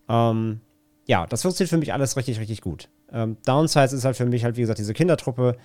Ähm, 0.08 0.60
ja, 1.08 1.26
das 1.26 1.42
funktioniert 1.42 1.70
für 1.70 1.78
mich 1.78 1.92
alles 1.92 2.16
richtig, 2.16 2.38
richtig 2.38 2.60
gut. 2.60 2.88
Ähm, 3.10 3.38
Downsides 3.46 3.94
ist 3.94 4.04
halt 4.04 4.16
für 4.16 4.26
mich 4.26 4.44
halt, 4.44 4.56
wie 4.56 4.60
gesagt, 4.60 4.78
diese 4.78 4.92
Kindertruppe, 4.92 5.56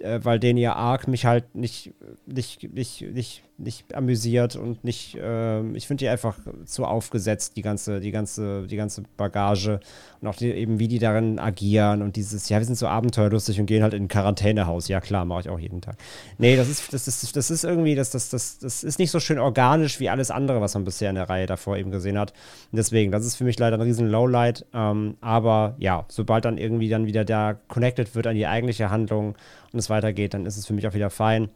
äh, 0.00 0.18
weil 0.22 0.40
den 0.40 0.56
ihr 0.56 0.74
Arc 0.74 1.06
mich 1.06 1.24
halt 1.24 1.54
nicht, 1.54 1.94
nicht, 2.26 2.74
nicht, 2.74 3.02
nicht, 3.02 3.44
nicht 3.56 3.94
amüsiert 3.94 4.56
und 4.56 4.82
nicht, 4.82 5.16
ähm, 5.20 5.76
ich 5.76 5.86
finde 5.86 6.04
die 6.04 6.08
einfach 6.08 6.36
zu 6.64 6.84
aufgesetzt, 6.84 7.56
die 7.56 7.62
ganze, 7.62 8.00
die 8.00 8.10
ganze, 8.10 8.66
die 8.66 8.76
ganze 8.76 9.04
Bagage 9.16 9.78
und 10.20 10.28
auch 10.28 10.34
die, 10.34 10.50
eben, 10.50 10.80
wie 10.80 10.88
die 10.88 10.98
darin 10.98 11.38
agieren 11.38 12.02
und 12.02 12.16
dieses, 12.16 12.48
ja, 12.48 12.58
wir 12.58 12.64
sind 12.64 12.76
so 12.76 12.88
abenteuerlustig 12.88 13.60
und 13.60 13.66
gehen 13.66 13.84
halt 13.84 13.94
in 13.94 14.04
ein 14.04 14.08
Quarantänehaus. 14.08 14.88
Ja, 14.88 15.00
klar, 15.00 15.24
mache 15.24 15.42
ich 15.42 15.48
auch 15.48 15.60
jeden 15.60 15.80
Tag. 15.80 15.96
Nee, 16.38 16.56
das 16.56 16.68
ist, 16.68 16.92
das 16.92 17.06
ist, 17.06 17.36
das 17.36 17.50
ist 17.50 17.62
irgendwie, 17.62 17.94
das, 17.94 18.10
das, 18.10 18.28
das, 18.28 18.58
das 18.58 18.82
ist 18.82 18.98
nicht 18.98 19.12
so 19.12 19.20
schön 19.20 19.38
organisch 19.38 20.00
wie 20.00 20.08
alles 20.08 20.32
andere, 20.32 20.60
was 20.60 20.74
man 20.74 20.84
bisher 20.84 21.10
in 21.10 21.16
der 21.16 21.28
Reihe 21.28 21.46
davor 21.46 21.76
eben 21.76 21.92
gesehen 21.92 22.18
hat. 22.18 22.32
Und 22.72 22.76
deswegen, 22.76 23.12
das 23.12 23.24
ist 23.24 23.36
für 23.36 23.44
mich 23.44 23.58
leider 23.58 23.76
ein 23.76 23.82
riesen 23.82 24.08
Lowlight. 24.08 24.66
Ähm, 24.74 25.16
aber 25.20 25.76
ja, 25.78 26.06
sobald 26.08 26.44
dann 26.44 26.58
irgendwie 26.58 26.88
dann 26.88 27.06
wieder 27.06 27.24
da 27.24 27.54
connected 27.68 28.16
wird 28.16 28.26
an 28.26 28.34
die 28.34 28.48
eigentliche 28.48 28.90
Handlung 28.90 29.36
und 29.72 29.78
es 29.78 29.90
weitergeht, 29.90 30.34
dann 30.34 30.44
ist 30.44 30.56
es 30.56 30.66
für 30.66 30.72
mich 30.72 30.88
auch 30.88 30.94
wieder 30.94 31.10
fein. 31.10 31.50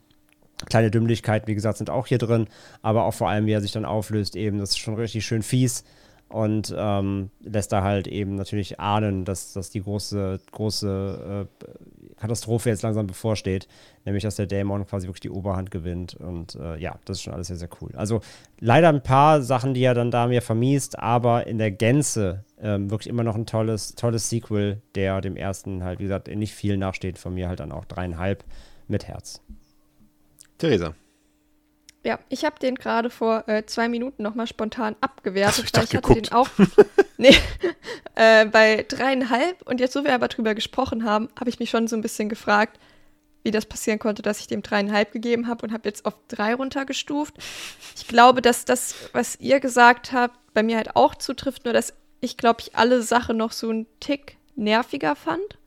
Kleine 0.67 0.91
Dümmlichkeiten, 0.91 1.47
wie 1.47 1.55
gesagt, 1.55 1.79
sind 1.79 1.91
auch 1.91 2.07
hier 2.07 2.19
drin, 2.19 2.49
aber 2.83 3.05
auch 3.05 3.15
vor 3.15 3.29
allem, 3.29 3.47
wie 3.47 3.53
er 3.53 3.61
sich 3.61 3.73
dann 3.73 3.85
auflöst, 3.85 4.37
eben, 4.37 4.59
das 4.59 4.71
ist 4.71 4.79
schon 4.79 4.95
richtig 4.95 5.25
schön 5.25 5.43
fies 5.43 5.85
und 6.29 6.75
ähm, 6.77 7.31
lässt 7.41 7.73
da 7.73 7.83
halt 7.83 8.07
eben 8.07 8.35
natürlich 8.35 8.79
ahnen, 8.79 9.25
dass, 9.25 9.53
dass 9.55 9.71
die 9.71 9.83
große, 9.83 10.41
große 10.53 11.47
äh, 11.47 12.21
Katastrophe 12.21 12.69
jetzt 12.69 12.83
langsam 12.83 13.07
bevorsteht, 13.07 13.67
nämlich 14.05 14.25
dass 14.25 14.37
der 14.37 14.47
Dämon 14.47 14.87
quasi 14.87 15.07
wirklich 15.07 15.21
die 15.21 15.31
Oberhand 15.31 15.71
gewinnt 15.71 16.15
und 16.15 16.55
äh, 16.57 16.77
ja, 16.79 16.99
das 17.05 17.19
ist 17.19 17.23
schon 17.23 17.33
alles 17.33 17.47
sehr, 17.47 17.57
sehr 17.57 17.71
cool. 17.81 17.91
Also 17.95 18.21
leider 18.61 18.89
ein 18.89 19.03
paar 19.03 19.41
Sachen, 19.41 19.73
die 19.73 19.83
er 19.83 19.95
dann 19.95 20.11
da 20.11 20.27
mir 20.27 20.43
vermiest, 20.43 20.99
aber 20.99 21.47
in 21.47 21.59
der 21.59 21.71
Gänze 21.71 22.45
ähm, 22.61 22.91
wirklich 22.91 23.09
immer 23.09 23.25
noch 23.25 23.37
ein 23.37 23.47
tolles, 23.47 23.95
tolles 23.95 24.29
Sequel, 24.29 24.83
der 24.95 25.21
dem 25.21 25.37
ersten 25.37 25.83
halt, 25.83 25.99
wie 25.99 26.05
gesagt, 26.05 26.29
nicht 26.29 26.55
viel 26.55 26.77
nachsteht, 26.77 27.19
von 27.19 27.35
mir 27.35 27.49
halt 27.49 27.61
dann 27.61 27.73
auch 27.73 27.87
dreieinhalb 27.87 28.45
mit 28.87 29.09
Herz. 29.09 29.41
Theresa. 30.59 30.95
Ja, 32.05 32.21
ich 32.29 32.45
habe 32.45 32.59
den 32.61 32.77
gerade 32.77 33.11
vor 33.11 33.49
äh, 33.49 33.67
zwei 33.67 33.89
Minuten 33.89 34.23
nochmal 34.23 34.47
spontan 34.47 34.97
abgewertet, 35.01 35.57
Ach, 35.59 35.65
ich 35.65 35.75
weil 35.75 35.83
dachte, 35.83 35.97
ich 35.97 36.03
hatte 36.03 36.15
den 36.15 36.23
geguckt. 36.23 36.33
auch 36.33 36.49
nee, 37.19 37.35
äh, 38.15 38.47
bei 38.47 38.85
dreieinhalb 38.89 39.63
und 39.63 39.81
jetzt, 39.81 39.93
so 39.93 40.05
wir 40.05 40.15
aber 40.15 40.29
drüber 40.29 40.55
gesprochen 40.55 41.05
haben, 41.05 41.29
habe 41.39 41.51
ich 41.51 41.59
mich 41.59 41.71
schon 41.71 41.89
so 41.89 41.97
ein 41.97 42.03
bisschen 42.03 42.29
gefragt, 42.29 42.79
wie 43.43 43.51
das 43.51 43.67
passieren 43.67 43.99
konnte, 43.99 44.23
dass 44.23 44.41
ich 44.41 44.47
dem 44.47 44.63
dreieinhalb 44.63 45.13
gegeben 45.13 45.49
habe 45.49 45.67
und 45.67 45.73
habe 45.73 45.89
jetzt 45.89 46.07
auf 46.07 46.15
drei 46.29 46.55
runtergestuft. 46.55 47.35
Ich 47.97 48.07
glaube, 48.07 48.43
dass 48.43 48.65
das, 48.65 48.95
was 49.13 49.37
ihr 49.41 49.61
gesagt 49.61 50.13
habt, 50.13 50.39
bei 50.55 50.63
mir 50.63 50.77
halt 50.77 50.97
auch 50.97 51.15
zutrifft, 51.15 51.65
nur 51.65 51.75
dass 51.75 51.95
ich, 52.21 52.37
glaube 52.37 52.61
ich, 52.61 52.75
alle 52.77 53.03
Sachen 53.03 53.37
noch 53.37 53.53
so 53.53 53.71
einen 53.71 53.87
Tick 54.01 54.39
nerviger 54.57 55.15
fand 55.15 55.58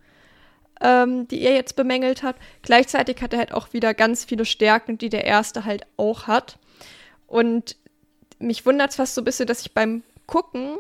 ähm, 0.82 1.28
die 1.28 1.42
ihr 1.42 1.54
jetzt 1.54 1.76
bemängelt 1.76 2.24
habt. 2.24 2.42
Gleichzeitig 2.64 3.22
hat 3.22 3.34
er 3.34 3.40
halt 3.40 3.54
auch 3.54 3.74
wieder 3.74 3.94
ganz 3.94 4.26
viele 4.26 4.46
Stärken, 4.46 4.98
die 4.98 5.10
der 5.10 5.26
erste 5.26 5.66
halt 5.66 5.86
auch 5.98 6.28
hat. 6.28 6.58
Und 7.28 7.76
mich 8.40 8.66
wundert 8.66 8.90
es 8.90 8.96
fast 8.96 9.16
so 9.16 9.22
ein 9.22 9.26
bisschen, 9.26 9.48
dass 9.48 9.62
ich 9.62 9.74
beim 9.74 10.04
Gucken 10.26 10.78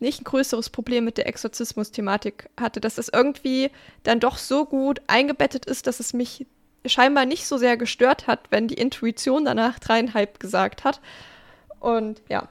nicht 0.00 0.20
ein 0.20 0.24
größeres 0.24 0.70
Problem 0.70 1.04
mit 1.04 1.18
der 1.18 1.26
Exorzismus-Thematik 1.26 2.48
hatte, 2.58 2.80
dass 2.80 2.94
das 2.96 3.08
irgendwie 3.08 3.70
dann 4.02 4.18
doch 4.18 4.38
so 4.38 4.64
gut 4.64 5.00
eingebettet 5.06 5.66
ist, 5.66 5.86
dass 5.86 6.00
es 6.00 6.14
mich 6.14 6.46
scheinbar 6.86 7.26
nicht 7.26 7.46
so 7.46 7.58
sehr 7.58 7.76
gestört 7.76 8.26
hat, 8.26 8.40
wenn 8.50 8.66
die 8.66 8.74
Intuition 8.74 9.44
danach 9.44 9.78
dreieinhalb 9.78 10.40
gesagt 10.40 10.84
hat. 10.84 11.00
Und 11.78 12.22
ja, 12.30 12.48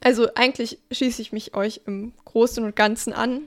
also 0.00 0.28
eigentlich 0.36 0.78
schließe 0.92 1.20
ich 1.20 1.32
mich 1.32 1.54
euch 1.54 1.82
im 1.86 2.12
Großen 2.24 2.62
und 2.64 2.76
Ganzen 2.76 3.12
an 3.12 3.42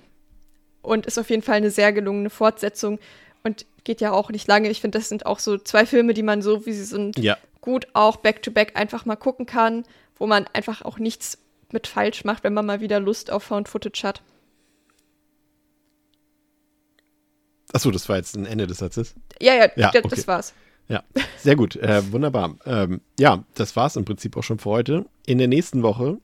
und 0.85 1.05
ist 1.05 1.17
auf 1.17 1.29
jeden 1.29 1.41
Fall 1.41 1.55
eine 1.55 1.71
sehr 1.71 1.91
gelungene 1.93 2.29
Fortsetzung 2.29 2.99
und 3.43 3.65
geht 3.83 4.01
ja 4.01 4.11
auch 4.11 4.29
nicht 4.31 4.47
lange. 4.47 4.69
Ich 4.69 4.81
finde, 4.81 4.97
das 4.97 5.09
sind 5.09 5.25
auch 5.25 5.39
so 5.39 5.57
zwei 5.57 5.85
Filme, 5.85 6.13
die 6.13 6.23
man 6.23 6.41
so, 6.41 6.65
wie 6.65 6.73
sie 6.73 6.83
sind, 6.85 7.17
Ja. 7.19 7.37
gut 7.61 7.87
auch 7.93 8.17
back-to-back 8.17 8.75
einfach 8.75 9.05
mal 9.05 9.15
gucken 9.15 9.45
kann, 9.45 9.83
wo 10.17 10.25
man 10.27 10.45
einfach 10.53 10.81
auch 10.83 10.97
nichts 10.97 11.37
mit 11.71 11.87
falsch 11.87 12.23
macht, 12.23 12.43
wenn 12.43 12.53
man 12.53 12.65
mal 12.65 12.79
wieder 12.81 12.99
Lust 12.99 13.31
auf 13.31 13.43
Found 13.43 13.67
Footage 13.69 14.03
hat. 14.03 14.21
Achso, 17.73 17.91
das 17.91 18.07
war 18.07 18.17
jetzt 18.17 18.35
ein 18.37 18.45
Ende 18.45 18.67
des 18.67 18.77
Satzes. 18.77 19.15
Ja, 19.41 19.53
ja, 19.55 19.67
Ja, 19.75 19.91
das, 19.91 20.05
okay. 20.05 20.15
das 20.15 20.27
war's. 20.27 20.53
Ja, 20.87 21.03
sehr 21.39 21.55
gut. 21.55 21.75
Äh, 21.77 22.11
wunderbar. 22.11 22.55
Ähm, 22.65 23.01
ja, 23.19 23.43
das 23.55 23.75
war's 23.75 23.95
im 23.95 24.05
Prinzip 24.05 24.37
auch 24.37 24.43
schon 24.43 24.59
für 24.59 24.69
heute. 24.69 25.05
In 25.25 25.39
der 25.39 25.47
nächsten 25.47 25.81
Woche 25.81 26.19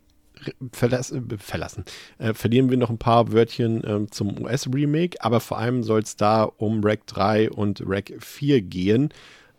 verlass, 0.72 1.12
äh, 1.12 1.22
verlassen, 1.38 1.86
äh, 2.18 2.34
verlieren 2.34 2.70
wir 2.70 2.78
noch 2.78 2.90
ein 2.90 2.98
paar 2.98 3.32
Wörtchen 3.32 3.82
ähm, 3.86 4.12
zum 4.12 4.42
US-Remake, 4.42 5.24
aber 5.24 5.40
vor 5.40 5.58
allem 5.58 5.84
soll 5.84 6.02
es 6.02 6.16
da 6.16 6.44
um 6.44 6.84
Rack 6.84 7.08
3 7.08 7.52
und 7.52 7.84
Rack 7.86 8.14
4 8.20 8.62
gehen, 8.62 9.10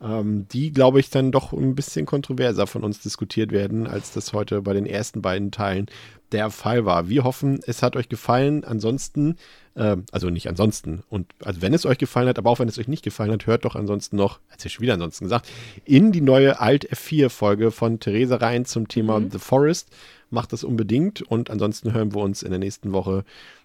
ähm, 0.03 0.49
die, 0.49 0.73
glaube 0.73 1.01
ich, 1.01 1.11
dann 1.11 1.31
doch 1.31 1.53
ein 1.53 1.75
bisschen 1.75 2.07
kontroverser 2.07 2.67
von 2.67 2.83
uns 2.83 3.01
diskutiert 3.01 3.53
werden, 3.53 3.87
als 3.87 4.13
das 4.13 4.33
heute 4.33 4.63
bei 4.63 4.73
den 4.73 4.87
ersten 4.87 5.23
beiden 5.23 5.53
Teilen 5.53 5.87
der 6.33 6.51
Fall 6.51 6.85
war. 6.85 7.09
Wir 7.09 7.25
hoffen, 7.25 7.61
es 7.67 7.83
hat 7.83 7.95
euch 7.95 8.09
gefallen. 8.09 8.65
Ansonsten, 8.65 9.37
ähm, 9.77 10.05
also 10.11 10.31
nicht 10.31 10.49
ansonsten, 10.49 11.03
und 11.09 11.27
also 11.45 11.63
wenn 11.63 11.75
es 11.75 11.87
euch 11.87 11.99
gefallen 11.99 12.29
hat, 12.29 12.39
aber 12.39 12.51
auch 12.51 12.59
wenn 12.59 12.69
es 12.69 12.79
euch 12.79 12.89
nicht 12.89 13.05
gefallen 13.05 13.31
hat, 13.31 13.47
hört 13.47 13.65
doch 13.65 13.77
ansonsten 13.77 14.17
noch, 14.17 14.41
als 14.51 14.65
ich 14.65 14.73
schon 14.73 14.83
wieder 14.83 14.95
ansonsten 14.95 15.27
gesagt, 15.27 15.49
in 15.85 16.11
die 16.11 16.21
neue 16.21 16.59
Alt 16.61 16.91
F4-Folge 16.91 17.71
von 17.71 18.01
Theresa 18.01 18.37
rein 18.37 18.65
zum 18.65 18.89
Thema 18.89 19.21
The 19.31 19.39
Forest. 19.39 19.91
Macht 20.33 20.55
das 20.55 20.65
unbedingt 20.65 21.21
und 21.21 21.51
ansonsten 21.51 21.93
hören 21.93 22.15
wir 22.15 22.23
uns 22.23 22.43
in 22.43 22.51
der 22.51 22.59
nächsten 22.59 22.93
Woche 22.93 23.25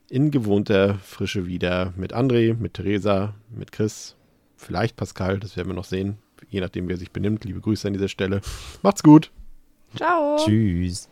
in 0.10 0.31
gewohnter 0.31 0.95
Frische 0.95 1.48
wieder 1.48 1.94
mit 1.95 2.14
André, 2.14 2.56
mit 2.56 2.73
Theresa, 2.73 3.34
mit 3.49 3.72
Chris, 3.72 4.18
vielleicht 4.57 4.98
Pascal, 4.98 5.39
das 5.39 5.56
werden 5.56 5.69
wir 5.69 5.76
noch 5.76 5.85
sehen, 5.85 6.18
je 6.49 6.60
nachdem, 6.60 6.89
wer 6.89 6.98
sich 6.98 7.11
benimmt. 7.11 7.45
Liebe 7.45 7.61
Grüße 7.61 7.88
an 7.88 7.94
dieser 7.94 8.10
Stelle. 8.10 8.41
Macht's 8.81 9.02
gut. 9.02 9.31
Ciao. 9.95 10.38
Tschüss. 10.44 11.07